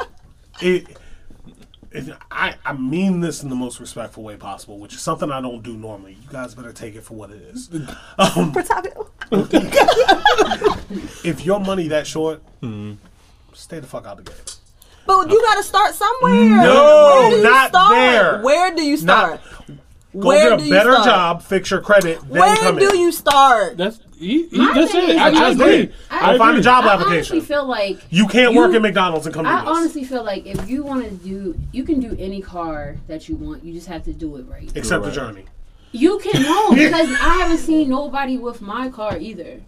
it, 0.62 0.88
it. 0.88 0.98
I 2.32 2.56
I 2.66 2.74
mean 2.74 3.20
this 3.20 3.44
in 3.44 3.50
the 3.50 3.56
most 3.56 3.80
respectful 3.80 4.24
way 4.24 4.38
possible, 4.38 4.80
which 4.80 4.94
is 4.94 5.02
something 5.02 5.30
I 5.32 5.42
don't 5.42 5.62
do 5.62 5.74
normally. 5.74 6.14
You 6.22 6.30
guys 6.30 6.56
better 6.56 6.72
take 6.72 6.96
it 6.96 7.04
for 7.04 7.16
what 7.16 7.32
it 7.32 7.42
is. 7.42 7.70
Um, 8.18 8.54
if 11.24 11.46
your 11.46 11.60
money 11.60 11.88
that 11.90 12.08
short, 12.08 12.42
stay 13.54 13.80
the 13.80 13.88
fuck 13.88 14.06
out 14.06 14.20
of 14.20 14.26
the 14.26 14.32
game. 14.32 14.42
But 15.06 15.30
you 15.30 15.42
got 15.42 15.56
to 15.56 15.64
start 15.64 15.94
somewhere. 15.96 16.34
No, 16.34 17.06
Where 17.20 17.30
do 17.32 17.36
you 17.38 17.44
not 17.44 17.70
start? 17.70 17.92
there. 17.92 18.42
Where 18.42 18.76
do 18.76 18.84
you 18.84 18.98
start? 18.98 19.42
Go 20.20 20.28
Where 20.28 20.50
get 20.50 20.58
do 20.60 20.64
a 20.64 20.68
you 20.68 20.74
better 20.74 20.92
start? 20.92 21.06
job, 21.06 21.42
fix 21.42 21.72
your 21.72 21.80
credit, 21.80 22.20
then 22.22 22.30
Where 22.30 22.56
come 22.58 22.78
do 22.78 22.90
in. 22.90 23.00
you 23.00 23.12
start? 23.14 23.78
That's 23.78 24.00
he, 24.20 24.48
he 24.48 24.58
My 24.58 24.74
just 24.74 24.92
thing 24.92 25.08
said. 25.08 25.10
is, 25.16 25.18
I, 25.18 25.28
I 25.28 25.32
just 25.32 25.60
agree. 25.62 25.78
did. 25.78 25.94
I 26.12 26.20
Go 26.34 26.38
find 26.38 26.42
a 26.42 26.52
agree. 26.52 26.62
job 26.64 26.84
I 26.86 26.94
application. 26.94 27.16
honestly 27.38 27.40
feel 27.42 27.66
like 27.66 27.98
you 28.10 28.28
can't 28.28 28.52
you- 28.54 28.60
work 28.60 28.74
at 28.74 28.82
McDonald's 28.82 29.26
and 29.26 29.34
come 29.34 29.46
do 29.46 29.50
I 29.52 29.62
this. 29.62 29.70
honestly 29.70 30.04
feel 30.04 30.24
like 30.24 30.46
if 30.46 30.70
you 30.70 30.84
want 30.84 31.06
to 31.06 31.12
do, 31.12 31.58
you 31.72 31.84
can 31.86 32.00
do 32.02 32.16
any 32.20 32.42
car 32.42 32.98
that 33.08 33.30
you 33.30 33.36
want. 33.38 33.64
You 33.64 33.74
just 33.74 33.88
have 33.88 34.04
to 34.04 34.14
do 34.14 34.36
it 34.36 34.46
right. 34.50 34.70
Except 34.76 35.02
the 35.04 35.10
Right. 35.10 35.16
journey. 35.16 35.46
You 35.94 36.20
can 36.20 36.42
no 36.44 36.72
because 36.76 37.10
I 37.10 37.38
haven't 37.40 37.58
seen 37.60 37.90
nobody 37.90 38.38
with 38.38 38.62
my 38.62 38.90
car 38.90 39.18
either. 39.18 39.62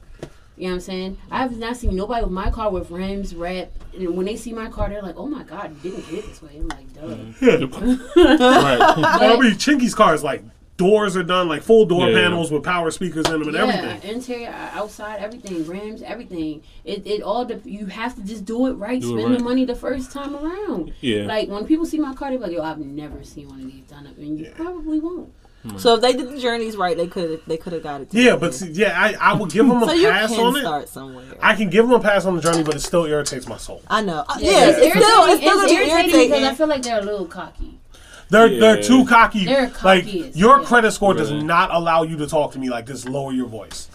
You 0.55 0.65
know 0.65 0.69
what 0.69 0.73
I'm 0.75 0.79
saying? 0.81 1.17
I 1.31 1.39
have 1.39 1.57
not 1.57 1.77
seen 1.77 1.95
nobody 1.95 2.23
with 2.23 2.31
my 2.31 2.51
car 2.51 2.69
with 2.69 2.91
rims, 2.91 3.33
wrap, 3.35 3.69
and 3.97 4.15
when 4.15 4.25
they 4.27 4.35
see 4.35 4.53
my 4.53 4.69
car, 4.69 4.87
they're 4.89 5.01
like, 5.01 5.17
"Oh 5.17 5.27
my 5.27 5.43
god, 5.43 5.75
you 5.83 5.91
didn't 5.91 6.09
get 6.09 6.19
it 6.19 6.27
this 6.27 6.41
way." 6.43 6.51
I'm 6.57 6.67
like, 6.67 6.93
"Duh." 6.93 7.01
Mm-hmm. 7.01 8.19
right. 8.19 8.79
I 9.31 9.37
mean, 9.39 9.53
Chinky's 9.53 9.95
car 9.95 10.13
is 10.13 10.23
like 10.23 10.43
doors 10.77 11.15
are 11.15 11.23
done, 11.23 11.47
like 11.47 11.61
full 11.61 11.85
door 11.85 12.07
Yeah. 12.09 12.15
panels 12.21 12.51
with 12.51 12.63
power 12.63 12.91
speakers 12.91 13.25
in 13.27 13.31
them 13.39 13.43
and 13.43 13.53
Yeah, 13.53 13.63
everything. 13.65 14.11
interior, 14.11 14.49
outside, 14.73 15.19
everything, 15.21 15.65
rims, 15.67 16.01
everything. 16.01 16.61
It, 16.83 17.05
it 17.07 17.21
all. 17.21 17.45
De- 17.45 17.61
you 17.65 17.87
have 17.87 18.15
to 18.15 18.21
just 18.23 18.45
do 18.45 18.67
it 18.67 18.73
right. 18.73 19.01
Do 19.01 19.07
it 19.17 19.19
spend 19.21 19.29
right. 19.31 19.37
the 19.39 19.43
money 19.43 19.65
the 19.65 19.75
first 19.75 20.11
time 20.11 20.35
around. 20.35 20.93
Yeah. 21.01 21.25
Like 21.25 21.49
when 21.49 21.65
people 21.65 21.85
see 21.85 21.99
my 21.99 22.13
car, 22.13 22.29
they're 22.29 22.39
like, 22.39 22.51
"Yo, 22.51 22.61
I've 22.61 22.79
never 22.79 23.23
seen 23.23 23.49
one 23.49 23.61
of 23.61 23.71
these 23.71 23.85
done 23.85 24.05
up," 24.07 24.17
and 24.17 24.39
you 24.39 24.51
probably 24.55 24.99
won't. 24.99 25.33
So 25.77 25.95
if 25.95 26.01
they 26.01 26.11
did 26.13 26.29
the 26.29 26.39
journeys 26.39 26.75
right, 26.75 26.97
they 26.97 27.07
could 27.07 27.41
they 27.47 27.55
could 27.57 27.71
have 27.73 27.83
got 27.83 28.01
it. 28.01 28.09
Yeah, 28.11 28.35
but 28.35 28.53
see, 28.53 28.71
yeah, 28.71 28.93
I, 28.99 29.31
I 29.31 29.33
would 29.33 29.49
give 29.49 29.65
them 29.67 29.81
a 29.83 29.85
so 29.85 29.93
you 29.93 30.09
pass 30.09 30.29
can 30.35 30.45
on 30.45 30.55
it. 30.57 30.59
start 30.59 30.89
somewhere. 30.89 31.25
I 31.41 31.55
can 31.55 31.69
give 31.69 31.87
them 31.87 31.93
a 31.99 32.01
pass 32.03 32.25
on 32.25 32.35
the 32.35 32.41
journey, 32.41 32.63
but 32.63 32.75
it 32.75 32.81
still 32.81 33.05
irritates 33.05 33.47
my 33.47 33.55
soul. 33.57 33.81
I 33.87 34.01
know. 34.01 34.25
Uh, 34.27 34.37
Yeah, 34.39 34.51
Yeah, 34.51 34.69
it's, 34.69 34.77
it's 34.79 34.95
still 35.05 35.23
it's 35.25 35.41
irritating. 35.41 35.47
still 35.47 35.61
It's 35.61 35.71
be 35.71 35.77
irritating 35.91 36.29
because 36.31 36.43
I 36.43 36.55
feel 36.55 36.67
like 36.67 36.81
they're 36.83 36.99
a 36.99 37.03
little 37.03 37.25
cocky. 37.25 37.79
They're 38.29 38.47
Yeah. 38.47 38.59
they're 38.59 38.83
too 38.83 39.05
cocky. 39.05 39.45
They're 39.45 39.61
like 39.67 39.73
cocky 39.73 40.27
as 40.29 40.35
your 40.37 40.57
hell. 40.57 40.65
credit 40.65 40.91
score 40.91 41.13
does 41.13 41.31
not 41.31 41.73
allow 41.73 42.03
you 42.03 42.17
to 42.17 42.27
talk 42.27 42.51
to 42.53 42.59
me 42.59 42.69
like 42.69 42.85
this. 42.85 43.05
Lower 43.07 43.31
your 43.31 43.47
voice. 43.47 43.87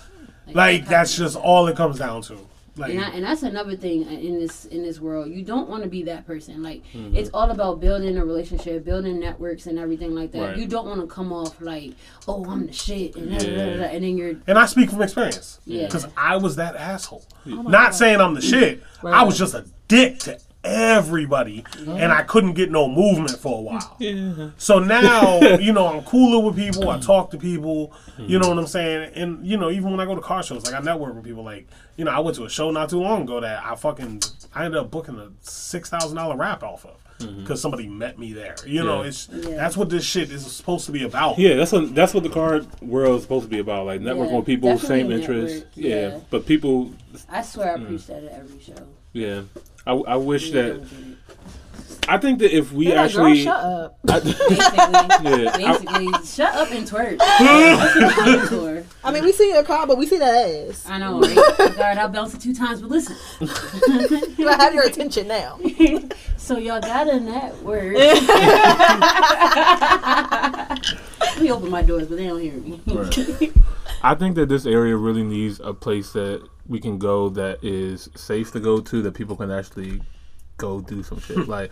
they're 0.46 0.54
Like 0.54 0.86
that's 0.86 1.14
just 1.16 1.36
all 1.36 1.66
it 1.68 1.76
comes 1.76 1.98
down 1.98 2.22
to. 2.22 2.47
Like 2.78 2.92
And, 2.92 3.00
I, 3.04 3.08
and 3.10 3.24
that's 3.24 3.42
another 3.42 3.76
thing 3.76 4.02
in 4.10 4.38
this 4.38 4.64
in 4.66 4.82
this 4.82 5.00
world. 5.00 5.28
You 5.30 5.42
don't 5.42 5.68
want 5.68 5.82
to 5.82 5.88
be 5.88 6.02
that 6.04 6.26
person. 6.26 6.62
Like 6.62 6.82
Mm-hmm. 6.94 7.16
it's 7.16 7.30
all 7.34 7.50
about 7.50 7.80
building 7.80 8.16
a 8.16 8.24
relationship, 8.24 8.84
building 8.84 9.18
networks, 9.20 9.66
and 9.66 9.78
everything 9.78 10.14
like 10.14 10.32
that. 10.32 10.40
Right. 10.40 10.56
You 10.56 10.66
don't 10.66 10.86
want 10.86 11.00
to 11.00 11.06
come 11.06 11.32
off 11.32 11.60
like, 11.60 11.92
"Oh, 12.26 12.44
I'm 12.48 12.66
the 12.66 12.72
shit," 12.72 13.16
and, 13.16 13.30
da, 13.30 13.38
da, 13.38 13.44
da, 13.44 13.50
Yeah. 13.50 13.76
da, 13.76 13.82
and 13.84 14.04
then 14.04 14.16
you're 14.16 14.34
and 14.46 14.58
I 14.58 14.66
speak 14.66 14.90
from 14.90 15.02
experience. 15.02 15.60
Yeah. 15.66 15.86
Because 15.86 16.06
I 16.16 16.36
was 16.36 16.56
that 16.56 16.76
asshole. 16.76 17.24
Not 17.44 17.94
saying 17.94 18.20
I'm 18.20 18.34
the 18.34 18.40
shit. 18.40 18.82
I 19.04 19.24
was 19.24 19.36
just 19.38 19.54
a 19.54 19.64
dick 19.88 20.18
to 20.20 20.38
everybody, 20.68 21.64
and 21.86 22.12
I 22.12 22.22
couldn't 22.22 22.52
get 22.54 22.70
no 22.70 22.88
movement 22.88 23.38
for 23.38 23.58
a 23.58 23.60
while. 23.62 23.96
Yeah. 23.98 24.50
So 24.58 24.78
now, 24.78 25.40
you 25.58 25.72
know, 25.72 25.86
I'm 25.86 26.02
cooler 26.04 26.44
with 26.44 26.56
people. 26.56 26.88
I 26.88 26.98
talk 27.00 27.30
to 27.32 27.38
people. 27.38 27.92
You 28.18 28.38
know 28.38 28.48
what 28.48 28.58
I'm 28.58 28.66
saying? 28.66 29.12
And 29.14 29.44
you 29.46 29.56
know, 29.56 29.70
even 29.70 29.90
when 29.90 30.00
I 30.00 30.04
go 30.04 30.14
to 30.14 30.20
car 30.20 30.42
shows, 30.42 30.64
like 30.66 30.74
I 30.74 30.80
network 30.80 31.14
with 31.14 31.24
people. 31.24 31.42
Like, 31.44 31.66
you 31.96 32.04
know, 32.04 32.10
I 32.10 32.20
went 32.20 32.36
to 32.36 32.44
a 32.44 32.48
show 32.50 32.70
not 32.70 32.90
too 32.90 33.00
long 33.00 33.22
ago 33.22 33.40
that 33.40 33.64
I 33.64 33.74
fucking 33.74 34.22
I 34.54 34.64
ended 34.66 34.80
up 34.80 34.90
booking 34.90 35.16
a 35.18 35.30
six 35.40 35.88
thousand 35.90 36.16
dollar 36.16 36.36
wrap 36.36 36.62
off 36.62 36.84
of 36.86 36.96
because 37.38 37.60
somebody 37.60 37.88
met 37.88 38.16
me 38.18 38.32
there. 38.32 38.54
You 38.64 38.84
know, 38.84 39.02
Yeah. 39.02 39.08
it's 39.08 39.28
Yeah. 39.32 39.56
that's 39.56 39.76
what 39.76 39.90
this 39.90 40.04
shit 40.04 40.30
is 40.30 40.46
supposed 40.50 40.86
to 40.86 40.92
be 40.92 41.02
about. 41.04 41.38
Yeah, 41.38 41.56
that's 41.56 41.72
what 41.72 41.94
that's 41.94 42.14
what 42.14 42.22
the 42.22 42.28
card 42.30 42.66
world 42.80 43.16
is 43.16 43.22
supposed 43.22 43.44
to 43.44 43.50
be 43.50 43.58
about. 43.58 43.86
Like 43.86 44.00
networking 44.00 44.30
Yeah, 44.30 44.36
with 44.36 44.46
people, 44.46 44.78
same 44.78 45.10
a 45.10 45.14
interests. 45.16 45.66
Yeah. 45.74 45.96
yeah. 46.10 46.18
but 46.30 46.46
people, 46.46 46.92
I 47.28 47.42
swear 47.42 47.76
Mm. 47.76 47.82
I 47.82 47.84
preach 47.86 48.06
that 48.06 48.22
at 48.24 48.32
every 48.32 48.60
show. 48.60 48.74
Yeah. 49.12 49.42
I, 49.86 49.92
I 49.92 50.16
wish 50.16 50.46
You 50.48 50.52
that 50.54 50.68
don't 50.68 50.90
get 50.90 50.98
it. 51.00 51.04
I 52.10 52.16
think 52.16 52.38
that 52.38 52.56
if 52.56 52.72
we 52.72 52.86
They're 52.86 52.96
like, 52.96 53.12
girl, 53.12 53.26
actually, 53.26 53.42
shut 53.44 53.62
up. 53.62 53.98
Basically, 54.06 54.46
yeah, 54.48 55.50
I- 55.52 55.56
basically, 55.58 56.12
shut 56.26 56.54
up 56.54 56.70
and 56.70 56.86
twerk. 56.88 57.18
I'm 57.22 58.28
looking 58.30 58.46
for. 58.48 58.84
I 59.04 59.12
mean, 59.12 59.24
we 59.24 59.32
see 59.32 59.50
your 59.50 59.62
car, 59.62 59.86
but 59.86 59.98
we 59.98 60.06
see 60.06 60.16
that 60.16 60.68
ass. 60.70 60.88
I 60.88 60.96
know, 60.98 61.20
right? 61.20 61.34
God, 61.76 61.98
I 61.98 62.06
bounced 62.06 62.34
it 62.36 62.40
two 62.40 62.54
times, 62.54 62.80
but 62.80 62.90
listen. 62.90 63.14
I 63.42 64.56
have 64.58 64.72
your 64.74 64.84
attention 64.86 65.28
now. 65.28 65.58
So 66.38 66.56
y'all 66.56 66.80
got 66.80 67.08
a 67.08 67.20
network. 67.20 67.94
Let 71.20 71.40
me 71.42 71.50
open 71.52 71.70
my 71.70 71.82
doors, 71.82 72.06
but 72.08 72.16
they 72.16 72.26
don't 72.26 72.40
hear 72.40 72.54
me. 72.54 72.80
Right. 72.86 73.52
I 74.02 74.14
think 74.14 74.34
that 74.36 74.48
this 74.48 74.64
area 74.64 74.96
really 74.96 75.22
needs 75.24 75.60
a 75.60 75.74
place 75.74 76.12
that 76.12 76.42
we 76.68 76.78
can 76.80 76.98
go 76.98 77.28
that 77.30 77.62
is 77.64 78.08
safe 78.14 78.52
to 78.52 78.60
go 78.60 78.80
to, 78.80 79.02
that 79.02 79.14
people 79.14 79.36
can 79.36 79.50
actually 79.50 80.00
go 80.58 80.80
do 80.80 81.02
some 81.02 81.18
shit. 81.20 81.38
Like, 81.48 81.70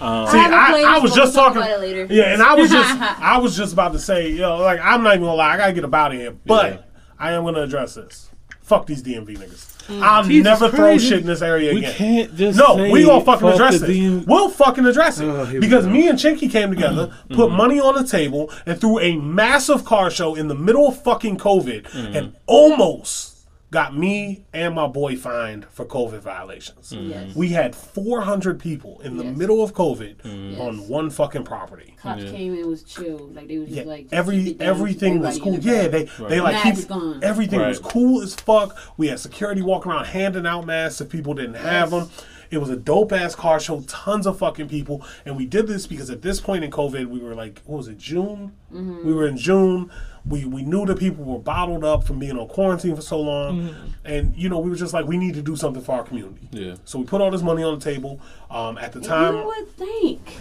um, 0.00 0.28
See, 0.28 0.38
have 0.38 0.52
a 0.52 0.54
I, 0.54 0.96
I 0.96 0.98
was 0.98 1.14
just 1.14 1.34
we'll 1.34 1.44
talk 1.44 1.54
talking. 1.54 1.62
about 1.70 1.82
it 1.82 1.86
later. 1.86 2.06
Yeah, 2.14 2.32
and 2.34 2.42
I 2.42 2.54
was 2.54 2.70
just 2.70 2.90
I 3.00 3.38
was 3.38 3.56
just 3.56 3.72
about 3.72 3.92
to 3.92 3.98
say, 3.98 4.30
yo, 4.30 4.58
know, 4.58 4.62
like 4.64 4.80
I'm 4.82 5.02
not 5.02 5.14
even 5.14 5.24
gonna 5.24 5.34
lie, 5.36 5.54
I 5.54 5.56
gotta 5.56 5.72
get 5.72 5.84
about 5.84 6.06
out 6.10 6.14
of 6.14 6.20
here. 6.20 6.32
But 6.46 6.72
Yeah. 6.72 6.80
I 7.18 7.32
am 7.32 7.44
gonna 7.44 7.62
address 7.62 7.94
this. 7.94 8.30
Fuck 8.60 8.86
these 8.86 9.02
DMV 9.02 9.38
niggas. 9.38 9.74
I'll 10.02 10.22
Jesus 10.22 10.44
never 10.44 10.68
throw 10.68 10.84
Christ. 10.88 11.06
shit 11.06 11.20
in 11.20 11.26
this 11.26 11.40
area 11.40 11.72
we 11.72 11.78
again. 11.78 11.94
can't 11.94 12.36
just 12.36 12.58
No, 12.58 12.76
say 12.76 12.92
we 12.92 13.04
gonna 13.06 13.24
fucking 13.24 13.40
fuck 13.48 13.54
address 13.54 13.80
it. 13.80 13.88
DM 13.88 14.26
We'll 14.26 14.50
fucking 14.50 14.84
address 14.84 15.18
it 15.18 15.24
Oh, 15.24 15.46
because 15.58 15.86
me 15.86 16.06
and 16.08 16.18
Chinky 16.18 16.50
came 16.50 16.68
together, 16.68 17.10
put 17.30 17.50
money 17.50 17.80
on 17.80 17.94
the 17.94 18.06
table, 18.06 18.52
and 18.66 18.78
threw 18.78 18.98
a 19.00 19.16
massive 19.16 19.86
car 19.86 20.10
show 20.10 20.34
in 20.34 20.48
the 20.48 20.54
middle 20.54 20.86
of 20.88 21.02
fucking 21.02 21.38
COVID, 21.38 21.84
Mm-hmm. 21.84 22.14
and 22.16 22.36
almost 22.46 23.27
got 23.70 23.94
me 23.96 24.44
and 24.54 24.74
my 24.74 24.86
boy 24.86 25.14
fined 25.16 25.66
for 25.66 25.84
COVID 25.84 26.20
violations. 26.20 26.90
Yes. 26.92 27.34
We 27.36 27.50
had 27.50 27.74
400 27.76 28.58
people 28.58 29.00
in 29.00 29.16
the 29.18 29.24
Yes. 29.24 29.36
middle 29.36 29.62
of 29.62 29.74
COVID 29.74 30.16
Mm-hmm. 30.22 30.60
on 30.60 30.88
one 30.88 31.10
fucking 31.10 31.44
property. 31.44 31.94
Cops 32.00 32.24
came 32.24 32.54
and 32.54 32.66
was 32.66 32.82
chill, 32.82 33.28
like 33.34 33.48
they 33.48 33.58
was 33.58 33.68
Yeah, 33.68 33.76
just 33.82 33.88
like 33.88 34.06
every 34.10 34.54
down, 34.54 34.66
everything 34.68 35.20
was 35.20 35.38
cool. 35.38 35.56
the 35.56 35.60
Yeah, 35.62 35.88
back. 35.88 36.08
they 36.18 36.24
they 36.28 36.40
like 36.40 36.62
keep 36.62 36.74
Mask 36.76 36.84
it, 36.88 36.92
on. 36.92 37.24
everything 37.24 37.60
was 37.60 37.78
cool 37.78 38.22
as 38.22 38.34
fuck. 38.34 38.76
We 38.96 39.08
had 39.08 39.20
security 39.20 39.60
walking 39.60 39.92
around 39.92 40.06
handing 40.06 40.46
out 40.46 40.64
masks 40.66 41.00
if 41.02 41.10
people 41.10 41.34
didn't 41.34 41.54
have 41.56 41.90
them. 41.90 42.08
It 42.50 42.56
was 42.58 42.70
a 42.70 42.76
dope 42.76 43.12
ass 43.12 43.34
car 43.34 43.60
show, 43.60 43.82
tons 43.86 44.26
of 44.26 44.38
fucking 44.38 44.68
people, 44.68 45.04
and 45.26 45.36
we 45.36 45.44
did 45.44 45.66
this 45.66 45.86
because 45.86 46.08
at 46.08 46.22
this 46.22 46.40
point 46.40 46.64
in 46.64 46.70
COVID, 46.70 47.04
we 47.04 47.18
were 47.20 47.34
like, 47.34 47.60
what 47.66 47.76
was 47.76 47.88
it, 47.88 47.98
June? 47.98 48.52
Mm-hmm. 48.72 49.06
We 49.06 49.12
were 49.12 49.26
in 49.26 49.36
June. 49.36 49.90
We 50.28 50.44
we 50.44 50.62
knew 50.62 50.84
that 50.86 50.98
people 50.98 51.24
were 51.24 51.38
bottled 51.38 51.84
up 51.84 52.04
from 52.04 52.18
being 52.18 52.38
on 52.38 52.46
quarantine 52.48 52.94
for 52.96 53.02
so 53.02 53.20
long, 53.20 53.60
Mm-hmm. 53.70 53.86
and 54.04 54.36
you 54.36 54.48
know 54.48 54.58
we 54.58 54.68
were 54.70 54.76
just 54.76 54.92
like, 54.92 55.06
we 55.06 55.16
need 55.16 55.34
to 55.34 55.42
do 55.42 55.56
something 55.56 55.82
for 55.82 55.92
our 55.96 56.02
community. 56.04 56.48
Yeah. 56.52 56.74
So 56.84 56.98
we 56.98 57.04
put 57.06 57.20
all 57.20 57.30
this 57.30 57.42
money 57.42 57.62
on 57.62 57.78
the 57.78 57.84
table. 57.84 58.20
Um, 58.50 58.76
at 58.78 58.92
the 58.92 59.00
time, 59.00 59.36
you 59.36 59.46
would 59.46 59.68
think 59.76 60.36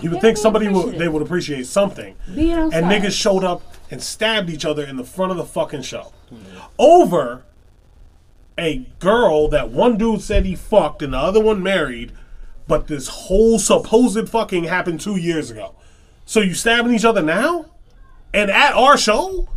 you 0.00 0.10
would 0.10 0.20
think 0.20 0.36
somebody 0.36 0.68
would 0.68 0.98
they 0.98 1.08
would 1.08 1.22
appreciate 1.22 1.66
something 1.66 2.14
being 2.34 2.52
outside. 2.52 2.82
and 2.84 2.92
niggas 2.92 3.12
showed 3.12 3.44
up 3.44 3.62
and 3.90 4.02
stabbed 4.02 4.50
each 4.50 4.64
other 4.64 4.84
in 4.84 4.96
the 4.96 5.04
front 5.04 5.30
of 5.32 5.36
the 5.38 5.44
fucking 5.44 5.82
show 5.82 6.12
over 6.78 7.44
a 8.58 8.78
girl 8.98 9.48
that 9.48 9.70
one 9.70 9.96
dude 9.96 10.20
said 10.20 10.44
he 10.44 10.54
fucked 10.54 11.02
and 11.02 11.12
the 11.14 11.18
other 11.18 11.40
one 11.40 11.62
married, 11.62 12.12
but 12.68 12.86
this 12.86 13.08
whole 13.08 13.58
supposed 13.58 14.28
fucking 14.28 14.64
happened 14.64 15.00
two 15.00 15.16
years 15.16 15.50
ago. 15.50 15.74
So 16.24 16.40
you 16.40 16.54
stabbing 16.54 16.94
each 16.94 17.04
other 17.04 17.22
now? 17.22 17.66
And 18.34 18.50
at 18.50 18.74
our 18.74 18.96
show? 18.96 19.48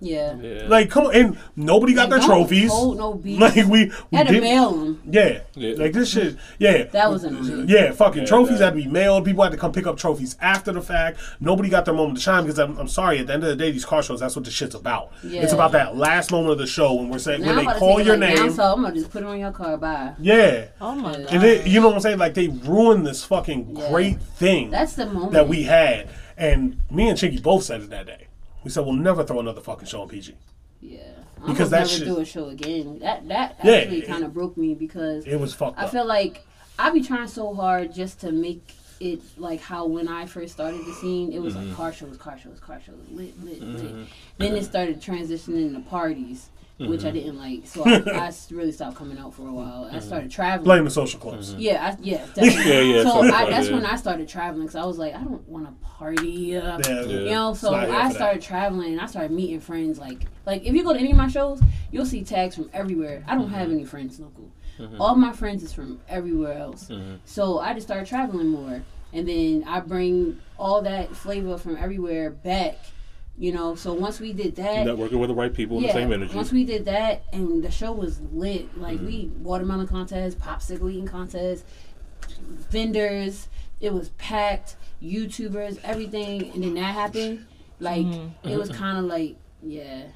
yeah. 0.00 0.66
Like, 0.68 0.90
come 0.90 1.06
on, 1.06 1.14
and 1.16 1.38
nobody 1.56 1.92
got 1.92 2.04
And 2.04 2.12
their 2.12 2.20
trophies. 2.20 2.70
hold 2.70 2.98
no 2.98 3.14
beef. 3.14 3.40
Like 3.40 3.56
we, 3.56 3.90
we 4.12 4.16
Had 4.16 4.28
to 4.28 4.40
mail 4.40 4.70
them. 4.70 5.02
yeah. 5.10 5.40
Yeah. 5.56 5.74
like 5.76 5.92
this 5.92 6.10
shit. 6.12 6.36
Yeah, 6.60 6.84
That 6.84 7.10
was 7.10 7.24
annoying. 7.24 7.68
yeah, 7.68 7.90
fucking 7.90 8.24
trophies 8.26 8.60
that- 8.60 8.66
had 8.66 8.70
to 8.74 8.84
be 8.84 8.86
mailed. 8.86 9.24
People 9.24 9.42
had 9.42 9.50
to 9.50 9.58
come 9.58 9.72
pick 9.72 9.88
up 9.88 9.96
trophies 9.96 10.36
after 10.40 10.70
the 10.70 10.80
fact. 10.80 11.18
Nobody 11.40 11.68
got 11.68 11.84
their 11.84 11.94
moment 11.94 12.18
to 12.18 12.22
shine 12.22 12.44
because 12.44 12.60
I'm, 12.60 12.78
I'm 12.78 12.86
sorry. 12.86 13.18
At 13.18 13.26
the 13.26 13.32
end 13.32 13.42
of 13.42 13.48
the 13.48 13.56
day, 13.56 13.72
these 13.72 13.84
car 13.84 14.00
shows, 14.04 14.20
that's 14.20 14.36
what 14.36 14.44
the 14.44 14.52
shit's 14.52 14.76
about. 14.76 15.10
Yeah. 15.24 15.42
It's 15.42 15.52
about 15.52 15.72
that 15.72 15.96
last 15.96 16.30
moment 16.30 16.52
of 16.52 16.58
the 16.58 16.66
show 16.68 16.94
when 16.94 17.08
we're 17.08 17.18
saying 17.18 17.40
Now 17.40 17.48
when 17.48 17.58
I'm 17.58 17.64
they 17.64 17.70
about 17.72 17.78
call 17.80 17.96
take 17.96 18.06
your 18.06 18.16
like, 18.18 18.36
down, 18.36 18.46
name. 18.46 18.54
so 18.54 18.62
I'm 18.72 18.82
gonna 18.82 18.94
just 18.94 19.10
put 19.10 19.22
it 19.24 19.26
on 19.26 19.40
your 19.40 19.50
car. 19.50 19.76
Bye. 19.78 20.12
Yeah, 20.20 20.66
Oh 20.80 20.94
my 20.94 21.10
god. 21.12 21.26
and 21.28 21.42
they, 21.42 21.66
you 21.68 21.80
know 21.80 21.88
what 21.88 21.96
I'm 21.96 22.00
saying? 22.02 22.18
Like 22.18 22.34
they 22.34 22.46
ruined 22.46 23.04
this 23.04 23.24
fucking 23.24 23.74
Yeah. 23.76 23.90
great 23.90 24.20
thing 24.22 24.70
That's 24.70 24.92
the 24.92 25.06
moment 25.06 25.32
that 25.32 25.48
we 25.48 25.64
had. 25.64 26.08
And 26.38 26.80
me 26.90 27.08
and 27.08 27.18
Chinky 27.18 27.42
both 27.42 27.64
said 27.64 27.80
it 27.82 27.90
that 27.90 28.06
day. 28.06 28.28
We 28.64 28.70
said 28.70 28.84
we'll 28.84 28.94
never 28.94 29.24
throw 29.24 29.40
another 29.40 29.60
fucking 29.60 29.86
show 29.88 30.02
on 30.02 30.08
PG. 30.08 30.34
Yeah. 30.80 30.98
Because 31.34 31.48
Because 31.52 31.70
that 31.70 31.76
never 31.78 31.88
shit- 31.90 32.04
do 32.06 32.18
a 32.20 32.24
show 32.24 32.48
again. 32.48 32.98
That 33.00 33.28
that 33.28 33.56
Yeah, 33.64 33.72
actually 33.74 33.98
it- 34.02 34.06
kind 34.06 34.24
of 34.24 34.32
broke 34.32 34.56
me 34.56 34.74
because 34.74 35.24
It 35.26 35.36
was 35.36 35.52
fucked 35.54 35.78
I 35.78 35.84
up. 35.84 35.90
feel 35.90 36.06
like 36.06 36.44
I 36.78 36.90
be 36.90 37.02
trying 37.02 37.28
so 37.28 37.52
hard 37.54 37.92
just 37.92 38.20
to 38.20 38.30
make 38.32 38.72
it 39.00 39.20
like 39.36 39.60
how 39.60 39.86
when 39.86 40.08
I 40.08 40.26
first 40.26 40.52
started 40.54 40.84
the 40.86 40.92
scene, 40.94 41.32
it 41.32 41.40
was 41.40 41.54
Mm-hmm. 41.54 41.68
like 41.68 41.76
car 41.76 41.92
shows, 41.92 42.16
car 42.16 42.38
shows, 42.38 42.58
car 42.60 42.80
shows, 42.84 42.96
lit, 43.10 43.34
lit, 43.44 43.60
lit. 43.62 44.06
Then 44.38 44.54
it 44.56 44.64
started 44.64 45.00
transitioning 45.00 45.72
to 45.74 45.80
parties, 45.88 46.50
which 46.78 47.00
Mm-hmm. 47.00 47.06
I 47.08 47.10
didn't 47.10 47.38
like. 47.38 47.66
So 47.66 47.84
I 47.86 48.32
really 48.52 48.70
stopped 48.72 48.96
coming 48.96 49.18
out 49.18 49.34
for 49.34 49.46
a 49.48 49.52
while. 49.52 49.88
I 49.92 49.98
started 49.98 50.30
traveling. 50.30 50.64
Blame 50.64 50.84
the 50.84 50.90
social 50.90 51.18
clubs. 51.18 51.54
Yeah, 51.54 51.84
I, 51.92 51.96
yeah, 52.00 52.24
definitely. 52.34 52.72
Yeah, 52.72 52.80
yeah, 52.80 53.02
So 53.02 53.20
I, 53.22 53.28
club, 53.30 53.50
that's 53.50 53.68
yeah. 53.68 53.74
when 53.74 53.86
I 53.86 53.96
started 53.96 54.28
traveling 54.28 54.62
because 54.66 54.76
I 54.76 54.84
was 54.84 54.96
like, 54.98 55.14
I 55.14 55.22
don't 55.24 55.46
want 55.48 55.66
to 55.66 55.72
party. 55.86 56.56
Uh, 56.56 56.78
Yeah. 56.86 57.02
You 57.02 57.24
know, 57.30 57.54
so 57.54 57.74
I 57.74 57.84
for 57.86 57.90
that. 57.92 58.12
started 58.14 58.42
traveling 58.42 58.92
and 58.92 59.00
I 59.00 59.06
started 59.06 59.32
meeting 59.32 59.58
friends. 59.60 59.98
Like, 59.98 60.26
like 60.46 60.64
if 60.64 60.72
you 60.74 60.84
go 60.84 60.92
to 60.92 60.98
any 60.98 61.10
of 61.10 61.16
my 61.16 61.28
shows, 61.28 61.60
you'll 61.90 62.06
see 62.06 62.22
tags 62.22 62.54
from 62.54 62.70
everywhere. 62.72 63.24
I 63.26 63.34
don't 63.34 63.50
have 63.50 63.70
any 63.72 63.84
friends 63.84 64.20
local. 64.20 64.50
All 65.00 65.16
my 65.16 65.32
friends 65.32 65.64
is 65.64 65.72
from 65.72 66.00
everywhere 66.08 66.52
else. 66.56 66.88
So 67.24 67.58
I 67.58 67.74
just 67.74 67.88
started 67.88 68.06
traveling 68.06 68.46
more, 68.48 68.80
and 69.12 69.28
then 69.28 69.64
I 69.66 69.80
bring 69.80 70.38
all 70.56 70.82
that 70.82 71.16
flavor 71.16 71.58
from 71.58 71.76
everywhere 71.76 72.30
back. 72.30 72.76
You 73.40 73.52
know, 73.52 73.76
so 73.76 73.92
once 73.94 74.18
we 74.18 74.32
did 74.32 74.56
that, 74.56 74.84
networking 74.84 75.20
with 75.20 75.28
the 75.28 75.34
right 75.34 75.54
people 75.54 75.76
in 75.78 75.84
the 75.84 75.92
same 75.92 76.12
energy. 76.12 76.34
once 76.34 76.50
we 76.50 76.64
did 76.64 76.84
that, 76.86 77.22
and 77.32 77.62
the 77.62 77.70
show 77.70 77.92
was 77.92 78.20
lit. 78.32 78.76
Like 78.76 78.96
Mm-hmm. 78.96 79.06
we 79.06 79.30
watermelon 79.38 79.86
contest, 79.86 80.40
popsicle 80.40 80.90
eating 80.90 81.06
contest, 81.06 81.64
vendors. 82.70 83.48
It 83.80 83.92
was 83.92 84.08
packed. 84.10 84.76
YouTubers, 85.02 85.78
everything, 85.84 86.50
and 86.50 86.64
then 86.64 86.74
that 86.74 86.94
happened. 86.94 87.46
Like 87.78 88.06
Mm-hmm. 88.06 88.48
it 88.48 88.58
was 88.58 88.70
kind 88.70 88.98
of 88.98 89.04
like, 89.04 89.36
yeah, 89.62 90.06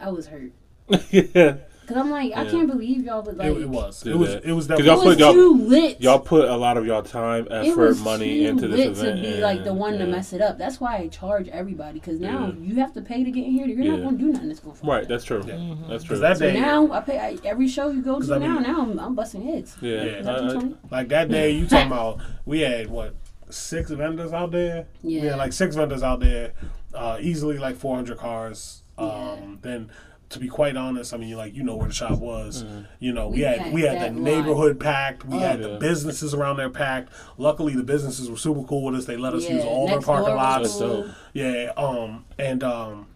I 0.00 0.10
was 0.10 0.26
hurt. 0.26 0.50
yeah. 1.12 1.56
Cause 1.90 1.98
I'm 1.98 2.10
like, 2.10 2.32
I 2.36 2.44
can't 2.48 2.68
believe 2.68 3.04
y'all 3.04 3.20
would 3.22 3.36
like. 3.36 3.48
It, 3.50 3.62
it 3.62 3.68
was. 3.68 4.06
It 4.06 4.14
was. 4.16 4.28
that. 4.30 4.44
It 4.44 4.52
was 4.52 4.68
'Cause 4.68 4.78
It 4.78 4.84
y'all 4.86 4.94
definitely. 5.04 5.04
put 5.04 5.08
was 5.08 5.18
y'all- 5.18 5.32
too 5.34 5.64
lit. 5.66 6.00
Y'all 6.00 6.18
put 6.20 6.48
a 6.48 6.56
lot 6.56 6.76
of 6.76 6.86
y'all 6.86 7.02
time, 7.02 7.48
effort, 7.50 7.98
money 7.98 8.46
into 8.46 8.68
this 8.68 8.78
lit 8.78 8.86
event. 9.08 9.16
to 9.24 9.28
be 9.28 9.34
yeah, 9.38 9.44
like 9.44 9.64
the 9.64 9.74
one 9.74 9.94
yeah. 9.94 9.98
to 10.04 10.06
mess 10.06 10.32
it 10.32 10.40
up. 10.40 10.56
That's 10.56 10.80
why 10.80 10.98
I 10.98 11.08
charge 11.08 11.48
everybody. 11.48 11.98
Cause 11.98 12.20
now 12.20 12.46
Yeah. 12.46 12.52
you 12.68 12.76
have 12.76 12.92
to 12.94 13.00
pay 13.02 13.24
to 13.24 13.30
get 13.32 13.44
in 13.44 13.50
here. 13.50 13.66
You're 13.66 13.82
Yeah. 13.84 13.90
not 13.96 14.04
gonna 14.04 14.18
do 14.18 14.26
nothing 14.26 14.48
that's 14.48 14.60
gonna 14.60 14.76
fuck 14.76 14.88
Right, 14.88 15.08
that's 15.08 15.24
true. 15.24 15.42
Yeah. 15.44 15.74
That's 15.88 16.04
true. 16.04 16.16
Because 16.18 16.20
that 16.20 16.38
So 16.38 16.52
now 16.52 16.92
I 16.92 17.00
pay 17.00 17.18
I, 17.18 17.38
every 17.44 17.66
show 17.66 17.90
you 17.90 18.02
go 18.02 18.20
to 18.20 18.34
I 18.34 18.38
now. 18.38 18.54
mean- 18.54 18.62
Now 18.62 18.82
I'm, 18.82 18.98
I'm 19.00 19.14
busting 19.16 19.42
heads. 19.42 19.76
yeah, 19.80 20.02
Yeah. 20.04 20.22
That 20.22 20.38
I- 20.38 20.40
you, 20.42 20.50
I- 20.50 20.52
Tony? 20.54 20.76
like 20.92 21.08
that 21.08 21.28
day, 21.28 21.50
you 21.50 21.66
talking 21.66 21.86
about 21.92 22.20
we 22.46 22.60
had 22.60 22.88
what 22.88 23.14
six 23.48 23.90
vendors 23.90 24.32
out 24.32 24.52
there. 24.52 24.86
Yeah. 25.02 25.22
We 25.22 25.26
had 25.26 25.38
like 25.38 25.52
six 25.52 25.74
vendors 25.74 26.04
out 26.04 26.20
there, 26.20 26.52
uh, 26.94 27.18
easily 27.20 27.58
like 27.58 27.74
400 27.74 28.16
cars. 28.16 28.84
Um, 28.96 29.08
Yeah. 29.08 29.36
Then, 29.62 29.90
to 30.30 30.38
be 30.38 30.48
quite 30.48 30.76
honest, 30.76 31.12
I 31.12 31.16
mean, 31.16 31.36
like 31.36 31.54
you 31.54 31.62
know 31.62 31.76
where 31.76 31.88
the 31.88 31.94
shop 31.94 32.18
was. 32.18 32.62
Mm-hmm. 32.64 32.80
You 33.00 33.12
know, 33.12 33.28
we, 33.28 33.36
We 33.38 33.42
had 33.42 33.58
packed 33.58 33.72
we 33.74 33.80
had 33.82 34.00
the 34.00 34.04
lot. 34.06 34.14
neighborhood 34.22 34.80
packed. 34.80 35.26
We 35.26 35.36
Oh. 35.36 35.40
had 35.40 35.60
Yeah. 35.60 35.66
the 35.68 35.78
businesses 35.78 36.32
around 36.34 36.56
there 36.56 36.70
packed. 36.70 37.12
Luckily, 37.36 37.74
the 37.74 37.82
businesses 37.82 38.30
were 38.30 38.36
super 38.36 38.62
cool 38.62 38.84
with 38.84 38.94
us. 38.94 39.04
They 39.06 39.16
let 39.16 39.34
us 39.34 39.44
Yeah, 39.44 39.56
use 39.56 39.64
all 39.64 39.86
their 39.88 40.00
parking 40.00 40.34
lots. 40.36 40.68
That's 40.68 40.78
dope. 40.78 41.06
Yeah, 41.32 41.72
um, 41.76 42.24
and 42.38 42.62
um, 42.64 43.06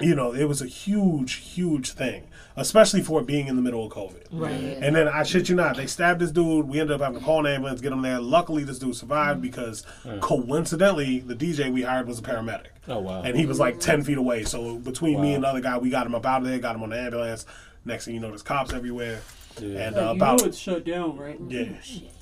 you 0.00 0.14
know, 0.14 0.32
it 0.32 0.44
was 0.44 0.62
a 0.62 0.66
huge, 0.66 1.34
huge 1.34 1.90
thing, 1.92 2.24
especially 2.56 3.02
for 3.02 3.20
it 3.20 3.26
being 3.26 3.48
in 3.48 3.56
the 3.56 3.62
middle 3.62 3.84
of 3.84 3.92
COVID. 3.92 4.26
Right. 4.30 4.52
And 4.52 4.94
then 4.94 5.08
I 5.08 5.22
shit 5.24 5.48
you 5.48 5.56
not, 5.56 5.76
they 5.76 5.86
stabbed 5.86 6.20
this 6.20 6.30
dude. 6.30 6.68
We 6.68 6.78
ended 6.80 6.94
up 6.94 7.00
having 7.00 7.18
to 7.18 7.24
call 7.24 7.44
an 7.44 7.52
ambulance, 7.52 7.80
get 7.80 7.92
him 7.92 8.02
there. 8.02 8.20
Luckily, 8.20 8.62
this 8.64 8.78
dude 8.78 8.94
survived 8.96 9.40
because 9.42 9.84
coincidentally, 10.20 11.18
the 11.20 11.34
DJ 11.34 11.72
we 11.72 11.82
hired 11.82 12.06
was 12.06 12.18
a 12.18 12.22
paramedic. 12.22 12.66
Oh 12.86 13.00
wow. 13.00 13.22
And 13.22 13.36
he 13.36 13.46
was 13.46 13.58
like 13.58 13.80
10 13.80 14.02
feet 14.04 14.18
away. 14.18 14.44
So 14.44 14.76
between 14.78 15.20
me 15.20 15.34
and 15.34 15.44
the 15.44 15.48
other 15.48 15.60
guy, 15.60 15.78
we 15.78 15.90
got 15.90 16.06
him 16.06 16.14
up 16.14 16.24
out 16.26 16.42
of 16.42 16.48
there, 16.48 16.58
got 16.58 16.76
him 16.76 16.82
on 16.82 16.90
the 16.90 16.98
ambulance. 16.98 17.44
Next 17.84 18.04
thing 18.04 18.14
you 18.14 18.20
know, 18.20 18.28
there's 18.28 18.42
cops 18.42 18.72
everywhere. 18.72 19.20
Yeah. 19.60 19.88
And 19.88 19.96
Like, 19.96 20.04
uh, 20.04 20.10
you 20.10 20.16
about 20.16 20.40
know 20.42 20.46
it's 20.46 20.58
shut 20.58 20.84
down, 20.84 21.16
right? 21.16 21.38
yeah. 21.48 21.64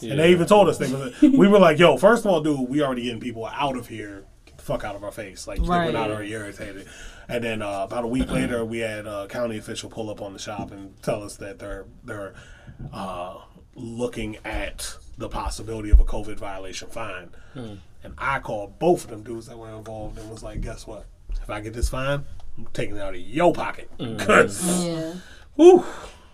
Yeah. 0.01 0.11
And 0.13 0.21
they 0.21 0.31
even 0.31 0.47
told 0.47 0.69
us 0.69 0.79
they 0.79 0.91
was, 0.91 1.21
we 1.23 1.47
were 1.49 1.59
like, 1.59 1.79
"Yo, 1.79 1.99
first 1.99 2.25
of 2.25 2.31
all, 2.31 2.41
dude, 2.41 2.69
we 2.71 2.81
already 2.83 3.03
getting 3.03 3.21
people 3.21 3.45
out 3.45 3.77
of 3.77 3.89
here. 3.89 4.25
Get 4.47 4.57
the 4.57 4.63
fuck 4.63 4.85
out 4.85 4.95
of 4.97 5.05
our 5.05 5.11
face. 5.13 5.47
Like 5.47 5.59
Right. 5.61 5.87
we're 5.87 5.93
not 5.93 6.11
already 6.11 6.33
irritated." 6.33 6.87
And 7.29 7.43
then 7.43 7.63
uh, 7.63 7.81
about 7.85 8.05
a 8.05 8.07
week 8.09 8.31
later, 8.31 8.65
we 8.65 8.79
had 8.79 9.07
a 9.07 9.27
county 9.29 9.59
official 9.59 9.91
pull 9.91 10.11
up 10.11 10.23
on 10.23 10.33
the 10.33 10.39
shop 10.39 10.71
and 10.71 11.01
tell 11.03 11.23
us 11.23 11.37
that 11.37 11.59
they're 11.59 11.87
they're 12.05 12.35
uh, 12.93 13.39
looking 13.75 14.37
at 14.45 14.97
the 15.19 15.29
possibility 15.29 15.91
of 15.91 15.99
a 16.01 16.05
COVID 16.05 16.37
violation 16.37 16.89
fine. 16.89 17.31
And 17.55 18.15
I 18.19 18.39
called 18.39 18.79
both 18.79 19.05
of 19.05 19.11
them 19.11 19.23
dudes 19.25 19.47
that 19.47 19.59
were 19.59 19.71
involved 19.71 20.19
and 20.19 20.31
was 20.31 20.43
like, 20.43 20.61
"Guess 20.61 20.87
what? 20.87 21.07
If 21.43 21.51
I 21.51 21.61
get 21.61 21.73
this 21.75 21.89
fine, 21.89 22.25
I'm 22.57 22.69
taking 22.73 22.97
it 22.97 23.01
out 23.01 23.15
of 23.15 23.21
your 23.21 23.53
pocket." 23.53 23.91
'Cause- 24.19 24.85
Yeah. 24.85 25.15
whew, 25.57 25.85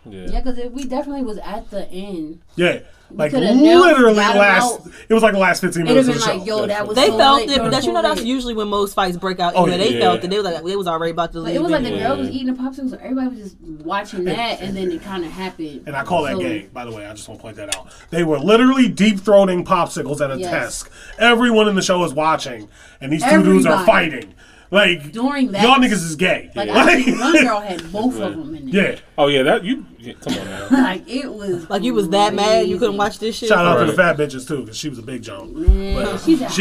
yeah. 0.05 0.27
Yeah, 0.31 0.41
because 0.41 0.71
we 0.73 0.85
definitely 0.85 1.23
was 1.23 1.39
at 1.39 1.71
the 1.71 1.89
end. 1.91 2.41
yeah. 2.57 2.81
Like 3.15 3.33
literally 3.33 4.15
got 4.15 4.31
'em 4.37 4.39
last, 4.41 4.81
out. 4.87 4.93
it 5.07 5.13
was 5.13 5.23
like 5.23 5.35
the 5.35 5.39
last 5.39 5.61
fifteen 5.61 5.85
minutes 5.85 6.09
of 6.09 6.15
the 6.15 6.21
like, 6.21 6.39
show. 6.39 6.45
yo, 6.61 6.67
that 6.67 6.87
was 6.89 6.97
They 6.97 7.09
so 7.09 7.19
felt 7.19 7.41
lit 7.43 7.51
it, 7.51 7.55
during 7.57 7.71
but 7.71 7.85
you 7.85 7.93
know 7.93 8.01
that's 8.01 8.25
usually 8.25 8.55
when 8.55 8.69
most 8.69 8.95
fights 8.95 9.19
break 9.19 9.39
out. 9.39 9.53
Oh, 9.55 9.65
anyway. 9.67 9.77
they 9.77 9.95
yeah. 9.97 10.01
felt 10.01 10.25
it. 10.25 10.31
They 10.31 10.37
was 10.39 10.47
like 10.47 10.65
they 10.65 10.77
was 10.77 10.87
already 10.87 11.11
about 11.11 11.33
to 11.33 11.39
But 11.41 11.45
leave. 11.45 11.57
it 11.57 11.63
was 11.63 11.71
like 11.73 11.83
the 11.83 11.89
anyway. 11.89 12.03
girl 12.05 12.17
was 12.17 12.31
eating 12.31 12.49
a 12.49 12.55
popsicle, 12.55 12.89
so 12.89 12.97
everybody 13.03 13.29
was 13.29 13.53
just 13.53 13.57
watching 13.85 14.25
that, 14.25 14.63
and 14.63 14.75
then 14.75 14.91
it 14.91 15.03
kind 15.03 15.27
of 15.27 15.31
happened. 15.31 15.83
And 15.87 15.95
I 15.95 16.05
call 16.05 16.23
that 16.23 16.37
So- 16.37 16.41
gay, 16.41 16.69
by 16.73 16.87
the 16.87 16.91
way. 16.93 17.05
I 17.05 17.13
just 17.13 17.29
want 17.29 17.39
to 17.41 17.43
point 17.43 17.57
that 17.59 17.77
out. 17.77 17.89
They 18.09 18.25
were 18.25 18.39
literally 18.39 18.89
deep 18.89 19.17
throating 19.19 19.63
popsicles 19.63 20.23
at 20.23 20.31
a 20.31 20.39
Yes. 20.39 20.51
desk. 20.51 20.91
Everyone 21.19 21.69
in 21.69 21.75
the 21.75 21.83
show 21.83 22.03
is 22.05 22.15
watching, 22.15 22.67
and 23.03 23.13
these 23.13 23.23
two 23.25 23.43
dudes 23.43 23.67
are 23.67 23.85
fighting. 23.85 24.33
Like 24.73 25.13
During 25.13 25.53
that- 25.53 25.63
y'all 25.63 25.77
niggas 25.77 25.93
is 26.03 26.17
gay. 26.17 26.51
Like 26.57 26.69
Yeah. 26.69 26.83
I 26.83 26.87
think 27.03 27.21
one 27.21 27.33
girl 27.45 27.61
had 27.61 27.93
both 27.93 28.19
of 28.19 28.35
them 28.37 28.55
in 28.55 28.71
there. 28.71 28.93
yeah. 28.95 28.99
Oh 29.19 29.27
yeah, 29.29 29.43
that 29.43 29.65
you. 29.65 29.85
Yeah, 29.99 30.15
come 30.15 30.33
on 30.39 30.45
now. 30.47 30.69
Like 30.71 31.07
it 31.09 31.31
was 31.33 31.69
Like 31.69 31.83
you 31.83 31.93
was 31.93 32.09
that 32.09 32.33
mad 32.35 32.67
you 32.67 32.79
couldn't 32.79 32.97
watch 32.97 33.19
this 33.19 33.37
shit. 33.37 33.51
Shout 33.51 33.67
out 33.67 33.79
to 33.81 33.85
the 33.85 33.93
fat 33.93 34.17
bitches 34.17 34.49
too, 34.49 34.63
because 34.63 34.79
she 34.79 34.89
was 34.89 34.99
a 34.99 35.03
big 35.03 35.23
joke. 35.23 35.51
Man, 35.51 36.19
She 36.19 36.37
was 36.37 36.55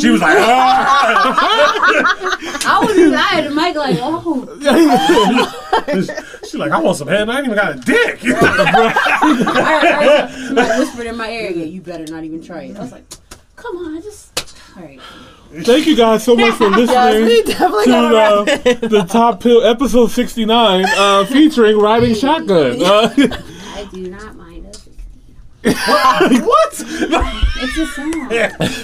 she 0.00 0.10
was 0.10 0.20
like, 0.20 0.36
ah! 0.38 1.16
I 2.66 2.78
was 2.84 2.94
just 2.94 3.14
I 3.14 3.22
had 3.22 3.44
the 3.46 3.50
mic 3.50 3.74
like, 3.76 3.96
oh, 4.00 4.46
she's 6.44 6.54
like, 6.56 6.70
I 6.70 6.78
want 6.80 6.96
some 6.98 7.08
head. 7.08 7.22
and 7.22 7.32
I 7.32 7.38
ain't 7.38 7.46
even 7.46 7.56
got 7.56 7.76
a 7.76 7.80
dick. 7.80 8.20
I, 8.24 8.94
I, 10.28 10.46
somebody 10.46 10.78
whispered 10.78 11.06
in 11.06 11.16
my 11.16 11.30
ear, 11.30 11.50
yeah, 11.50 11.64
you 11.64 11.80
better 11.80 12.04
not 12.12 12.24
even 12.24 12.42
try 12.42 12.64
it. 12.64 12.76
I 12.76 12.80
was 12.80 12.92
like, 12.92 13.04
come 13.56 13.76
on, 13.78 13.96
I 13.96 14.00
just, 14.00 14.56
all 14.76 14.82
right. 14.82 15.00
Thank 15.62 15.86
you 15.86 15.96
guys 15.96 16.24
so 16.24 16.34
much 16.36 16.54
for 16.54 16.68
listening 16.70 17.24
we 17.26 17.42
definitely 17.42 17.84
to 17.84 17.90
got 17.90 18.46
the, 18.46 18.88
the 18.88 19.02
Top 19.04 19.40
Pill 19.40 19.62
episode 19.64 20.10
sixty 20.10 20.44
nine, 20.44 20.84
uh, 20.96 21.24
featuring 21.26 21.78
riding 21.78 22.14
shotgun. 22.14 22.80
Uh, 22.84 23.08
I 23.76 23.88
do 23.92 24.08
not 24.10 24.36
mind 24.36 24.66
us. 24.66 24.86
what? 25.64 26.72
It's 27.56 27.78
a 27.78 27.86
song. 27.86 28.28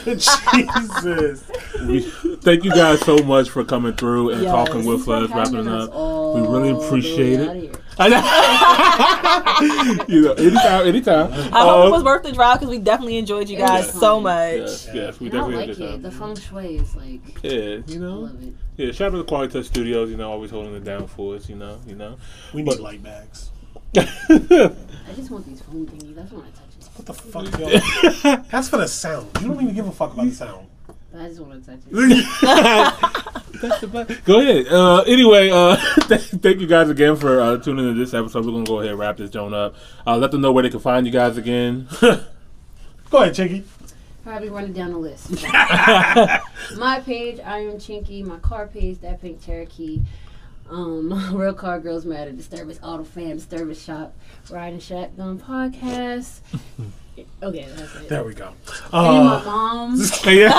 Jesus. 0.07 1.51
we, 1.87 2.01
thank 2.37 2.65
you 2.65 2.71
guys 2.73 3.01
so 3.01 3.19
much 3.19 3.51
for 3.51 3.65
coming 3.65 3.93
through 3.95 4.31
and 4.31 4.43
Yes. 4.43 4.51
talking 4.51 4.85
with 4.85 5.09
us, 5.09 5.31
wrapping 5.31 5.67
it 5.67 5.69
us 5.69 5.89
up. 5.89 5.95
all 5.95 6.35
We 6.35 6.41
really 6.49 6.69
the 6.73 6.79
way 6.79 6.87
appreciate 6.87 7.41
out 7.41 7.57
it. 7.57 7.77
Of 8.01 8.13
here. 8.13 10.05
you 10.09 10.23
know, 10.23 10.33
anytime, 10.35 10.87
anytime. 10.87 11.33
I 11.33 11.61
hope 11.61 11.85
Uh, 11.85 11.87
it 11.87 11.91
was 11.91 12.03
worth 12.05 12.23
the 12.23 12.33
drive 12.33 12.59
because 12.61 12.71
we 12.71 12.79
definitely 12.79 13.19
enjoyed 13.19 13.49
you 13.49 13.57
guys 13.59 13.91
fun. 13.91 14.01
so 14.01 14.21
much. 14.21 14.57
Yes, 14.59 14.89
yes, 14.95 15.21
we 15.21 15.27
And 15.29 15.37
I 15.37 15.41
definitely 15.41 15.57
like 15.67 15.69
had 15.69 15.77
a 15.77 15.79
good 15.79 15.85
it. 15.89 15.91
time. 15.93 16.03
The 16.03 16.11
feng 16.11 16.37
shui 16.37 16.77
is 16.77 16.97
like, 16.97 17.21
Yeah, 17.43 17.51
you 17.53 17.85
I 17.89 17.95
know, 17.97 18.19
love 18.21 18.43
it. 18.43 18.55
yeah. 18.77 18.93
Shout 18.93 19.09
out 19.09 19.11
to 19.13 19.19
the 19.19 19.25
Quality 19.25 19.53
Touch 19.53 19.67
Studios. 19.67 20.11
You 20.11 20.17
know, 20.17 20.31
always 20.31 20.51
holding 20.51 20.75
it 20.75 20.85
down 20.85 21.07
for 21.07 21.35
us. 21.37 21.49
You 21.49 21.57
know, 21.57 21.79
you 21.87 21.95
know. 21.97 22.17
We 22.55 22.63
need 22.63 22.79
light 22.81 23.03
bags. 23.03 23.51
I 23.97 24.03
just 25.17 25.31
want 25.31 25.47
these 25.47 25.61
phone 25.63 25.87
thingies. 25.87 26.17
I 26.19 26.23
just 26.23 26.33
want 26.33 26.47
to 26.55 26.61
touch 26.61 26.69
it. 26.79 26.89
What 26.95 27.07
the 27.07 27.15
fuck, 27.15 28.25
yo? 28.25 28.37
That's 28.51 28.69
for 28.69 28.77
the 28.79 28.87
sound. 28.89 29.29
You 29.41 29.49
don't 29.49 29.61
even 29.63 29.75
give 29.75 29.87
a 29.89 29.93
fuck 29.93 30.13
about 30.15 30.27
the 30.27 30.33
sound. 30.33 30.67
I 31.17 31.27
just 31.29 31.41
want 31.41 31.65
to 31.65 31.71
touch 31.73 31.81
it. 31.91 33.40
Go 34.25 34.41
ahead. 34.41 34.69
Uh, 34.69 35.03
anyway, 35.03 35.51
uh, 35.51 35.77
th- 36.09 36.21
thank 36.21 36.61
you 36.61 36.67
guys 36.67 36.89
again 36.89 37.17
for 37.17 37.41
uh, 37.41 37.57
tuning 37.59 37.89
in 37.89 37.95
to 37.95 38.01
this 38.01 38.15
episode. 38.15 38.47
We're 38.47 38.53
gonna 38.53 38.65
go 38.65 38.79
ahead 38.81 38.91
and 38.91 38.99
wrap 38.99 39.17
this 39.17 39.31
joint 39.31 39.55
up. 39.55 39.75
Uh, 40.07 40.17
let 40.17 40.31
them 40.31 40.41
know 40.41 40.53
where 40.53 40.63
they 40.63 40.71
can 40.71 40.81
find 40.81 41.07
you 41.07 41.13
guys 41.13 41.37
again. 41.37 41.89
Go 42.01 43.19
ahead, 43.19 43.35
Chinky. 43.35 43.65
Probably 44.23 44.51
running 44.51 44.73
down 44.73 44.93
the 44.93 44.99
list. 44.99 45.31
my 46.77 47.01
page, 47.05 47.41
I 47.41 47.59
am 47.59 47.73
Chinky. 47.73 48.25
My 48.25 48.39
car 48.39 48.69
page, 48.69 48.99
that 49.01 49.21
pink 49.21 49.45
Cherokee. 49.45 50.01
Um, 50.71 51.37
Real 51.37 51.53
Car 51.53 51.81
Girls 51.81 52.05
Matter, 52.05 52.31
Disturbance 52.31 52.79
Auto 52.83 53.03
Fan, 53.03 53.37
Disturbance 53.37 53.83
Shop, 53.83 54.15
Riding 54.49 54.79
Shotgun 54.79 55.41
Podcast. 55.41 56.41
Okay, 57.43 57.67
that's 57.77 57.95
it. 57.97 58.09
There 58.09 58.25
we 58.25 58.35
go. 58.35 58.49
And 58.93 59.25
my 59.27 59.35
Uh, 59.37 59.43
mom's 59.45 60.25
yeah. 60.27 60.53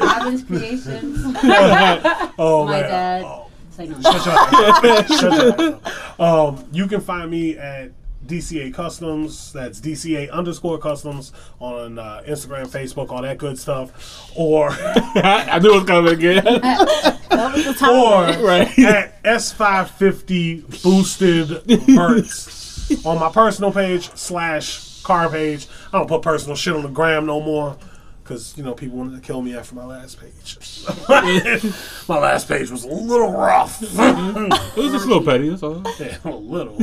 Robin's 0.00 0.42
Creations. 0.44 1.18
oh 2.38 2.64
my 2.66 2.80
man. 2.80 2.90
dad. 2.90 3.22
Oh, 3.24 3.46
Say 3.70 3.86
no. 3.86 4.00
shut 4.00 4.26
your 4.26 4.34
up. 4.34 5.06
Shut 5.08 5.20
your 5.58 5.74
up. 5.74 6.20
Um, 6.20 6.64
you 6.72 6.86
can 6.86 7.00
find 7.00 7.30
me 7.30 7.56
at 7.56 7.92
DCA 8.26 8.74
Customs. 8.74 9.52
That's 9.52 9.80
DCA 9.80 10.30
underscore 10.32 10.78
Customs 10.78 11.32
on 11.60 11.98
uh, 11.98 12.22
Instagram, 12.26 12.66
Facebook, 12.66 13.10
all 13.10 13.22
that 13.22 13.38
good 13.38 13.58
stuff. 13.58 14.30
Or 14.36 14.70
I 14.72 15.58
knew 15.62 15.72
it 15.72 15.74
was 15.76 15.84
coming 15.84 16.12
again. 16.12 16.44
That 16.44 17.52
was 17.54 17.64
the 17.66 17.74
time. 17.74 18.40
or 18.40 18.44
Right. 18.44 18.78
at 18.80 19.22
S550 19.22 20.82
boosted 20.82 21.70
Hertz 21.96 23.04
on 23.06 23.20
my 23.20 23.30
personal 23.30 23.70
page 23.72 24.10
slash 24.14 24.87
car 25.08 25.28
page. 25.30 25.66
I 25.92 25.98
don't 25.98 26.06
put 26.06 26.20
personal 26.22 26.54
shit 26.54 26.74
on 26.74 26.82
the 26.82 26.88
gram 26.88 27.26
no 27.26 27.40
more. 27.40 27.76
Cause 28.24 28.52
you 28.58 28.62
know 28.62 28.74
people 28.74 28.98
wanted 28.98 29.14
to 29.14 29.26
kill 29.26 29.40
me 29.40 29.56
after 29.56 29.74
my 29.74 29.86
last 29.86 30.20
page. 30.20 30.58
my 32.08 32.18
last 32.18 32.46
page 32.46 32.70
was 32.70 32.84
a 32.84 32.88
little 32.88 33.32
rough. 33.32 33.80
It 33.82 34.76
was 34.76 34.92
just 34.92 35.06
a 35.06 35.08
little 35.08 35.24
petty. 35.24 35.48
That's 35.48 35.62
all. 35.62 35.82
Yeah, 35.98 36.18
a 36.26 36.30
little. 36.36 36.74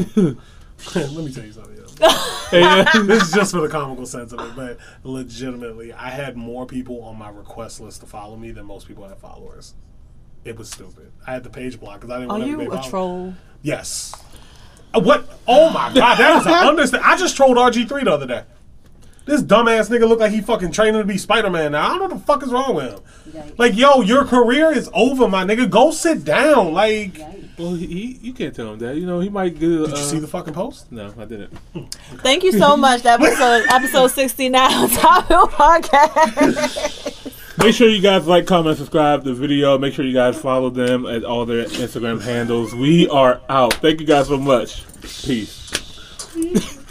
Let 0.95 1.13
me 1.23 1.31
tell 1.31 1.45
you 1.45 1.51
something. 1.53 1.77
Else. 1.79 2.49
Hey, 2.49 2.61
yeah. 2.61 2.83
This 3.03 3.23
is 3.27 3.31
just 3.31 3.51
for 3.51 3.61
the 3.61 3.69
comical 3.69 4.07
sense 4.07 4.33
of 4.33 4.39
it, 4.39 4.55
but 4.55 4.77
legitimately, 5.03 5.93
I 5.93 6.09
had 6.09 6.35
more 6.35 6.65
people 6.65 7.03
on 7.03 7.15
my 7.17 7.29
request 7.29 7.79
list 7.79 8.01
to 8.01 8.07
follow 8.07 8.35
me 8.35 8.49
than 8.51 8.65
most 8.65 8.87
people 8.87 9.07
had 9.07 9.19
followers. 9.19 9.75
It 10.43 10.57
was 10.57 10.69
stupid. 10.69 11.11
I 11.27 11.33
had 11.33 11.43
the 11.43 11.49
page 11.51 11.79
block 11.79 12.01
because 12.01 12.09
I 12.09 12.19
didn't 12.21 12.31
Are 12.31 12.39
want 12.39 12.49
you 12.49 12.61
a 12.61 12.65
follow- 12.65 12.89
troll? 12.89 13.33
Yes. 13.61 14.13
Uh, 14.95 14.99
What? 15.01 15.29
Oh 15.47 15.69
my 15.69 15.93
god, 15.93 16.15
that 16.17 16.35
was 16.35 16.45
an 16.45 16.53
understand. 16.53 17.03
I 17.05 17.15
just 17.17 17.35
trolled 17.35 17.57
RG3 17.57 18.03
the 18.05 18.11
other 18.11 18.25
day. 18.27 18.43
This 19.25 19.41
dumbass 19.41 19.89
nigga 19.89 20.07
look 20.07 20.19
like 20.19 20.31
he 20.31 20.41
fucking 20.41 20.71
training 20.71 21.01
to 21.01 21.03
be 21.07 21.17
Spider 21.17 21.49
Man 21.49 21.71
now. 21.71 21.85
I 21.85 21.89
don't 21.89 21.97
know 21.97 22.03
what 22.05 22.13
the 22.19 22.19
fuck 22.25 22.43
is 22.43 22.51
wrong 22.51 22.75
with 22.75 22.91
him. 22.93 22.99
Yikes. 23.31 23.57
Like, 23.59 23.75
yo, 23.75 24.01
your 24.01 24.23
career 24.23 24.71
is 24.71 24.87
over, 24.93 25.27
my 25.27 25.43
nigga. 25.43 25.67
Go 25.67 25.89
sit 25.89 26.23
down. 26.23 26.73
Like, 26.73 27.13
Yikes. 27.15 27.57
Well, 27.57 27.73
he, 27.73 27.87
he, 27.87 28.19
you 28.21 28.33
can't 28.33 28.53
tell 28.55 28.73
him 28.73 28.79
that. 28.79 28.97
You 28.97 29.07
know, 29.07 29.19
he 29.21 29.29
might 29.29 29.57
get. 29.57 29.69
Uh, 29.71 29.87
you 29.87 29.95
see 29.95 30.19
the 30.19 30.27
fucking 30.27 30.53
post? 30.53 30.91
No, 30.91 31.11
I 31.17 31.25
didn't. 31.25 31.57
Thank 32.21 32.43
you 32.43 32.51
so 32.51 32.77
much. 32.77 33.01
That 33.01 33.19
was 33.19 33.33
uh, 33.39 33.65
episode 33.69 34.09
69 34.09 34.71
on 34.73 34.89
Top 34.89 35.27
Hill 35.27 35.47
Podcast. 35.47 37.31
make 37.65 37.73
sure 37.73 37.89
you 37.89 38.01
guys 38.01 38.27
like, 38.27 38.45
comment, 38.45 38.77
subscribe 38.77 39.23
the 39.23 39.33
video. 39.33 39.75
Make 39.79 39.95
sure 39.95 40.05
you 40.05 40.13
guys 40.13 40.39
follow 40.39 40.69
them 40.69 41.07
at 41.07 41.23
all 41.23 41.47
their 41.47 41.65
Instagram 41.65 42.21
handles. 42.21 42.75
We 42.75 43.09
are 43.09 43.41
out. 43.49 43.73
Thank 43.75 43.99
you 44.01 44.05
guys 44.05 44.27
so 44.27 44.37
much. 44.37 44.83
Peace. 45.01 45.71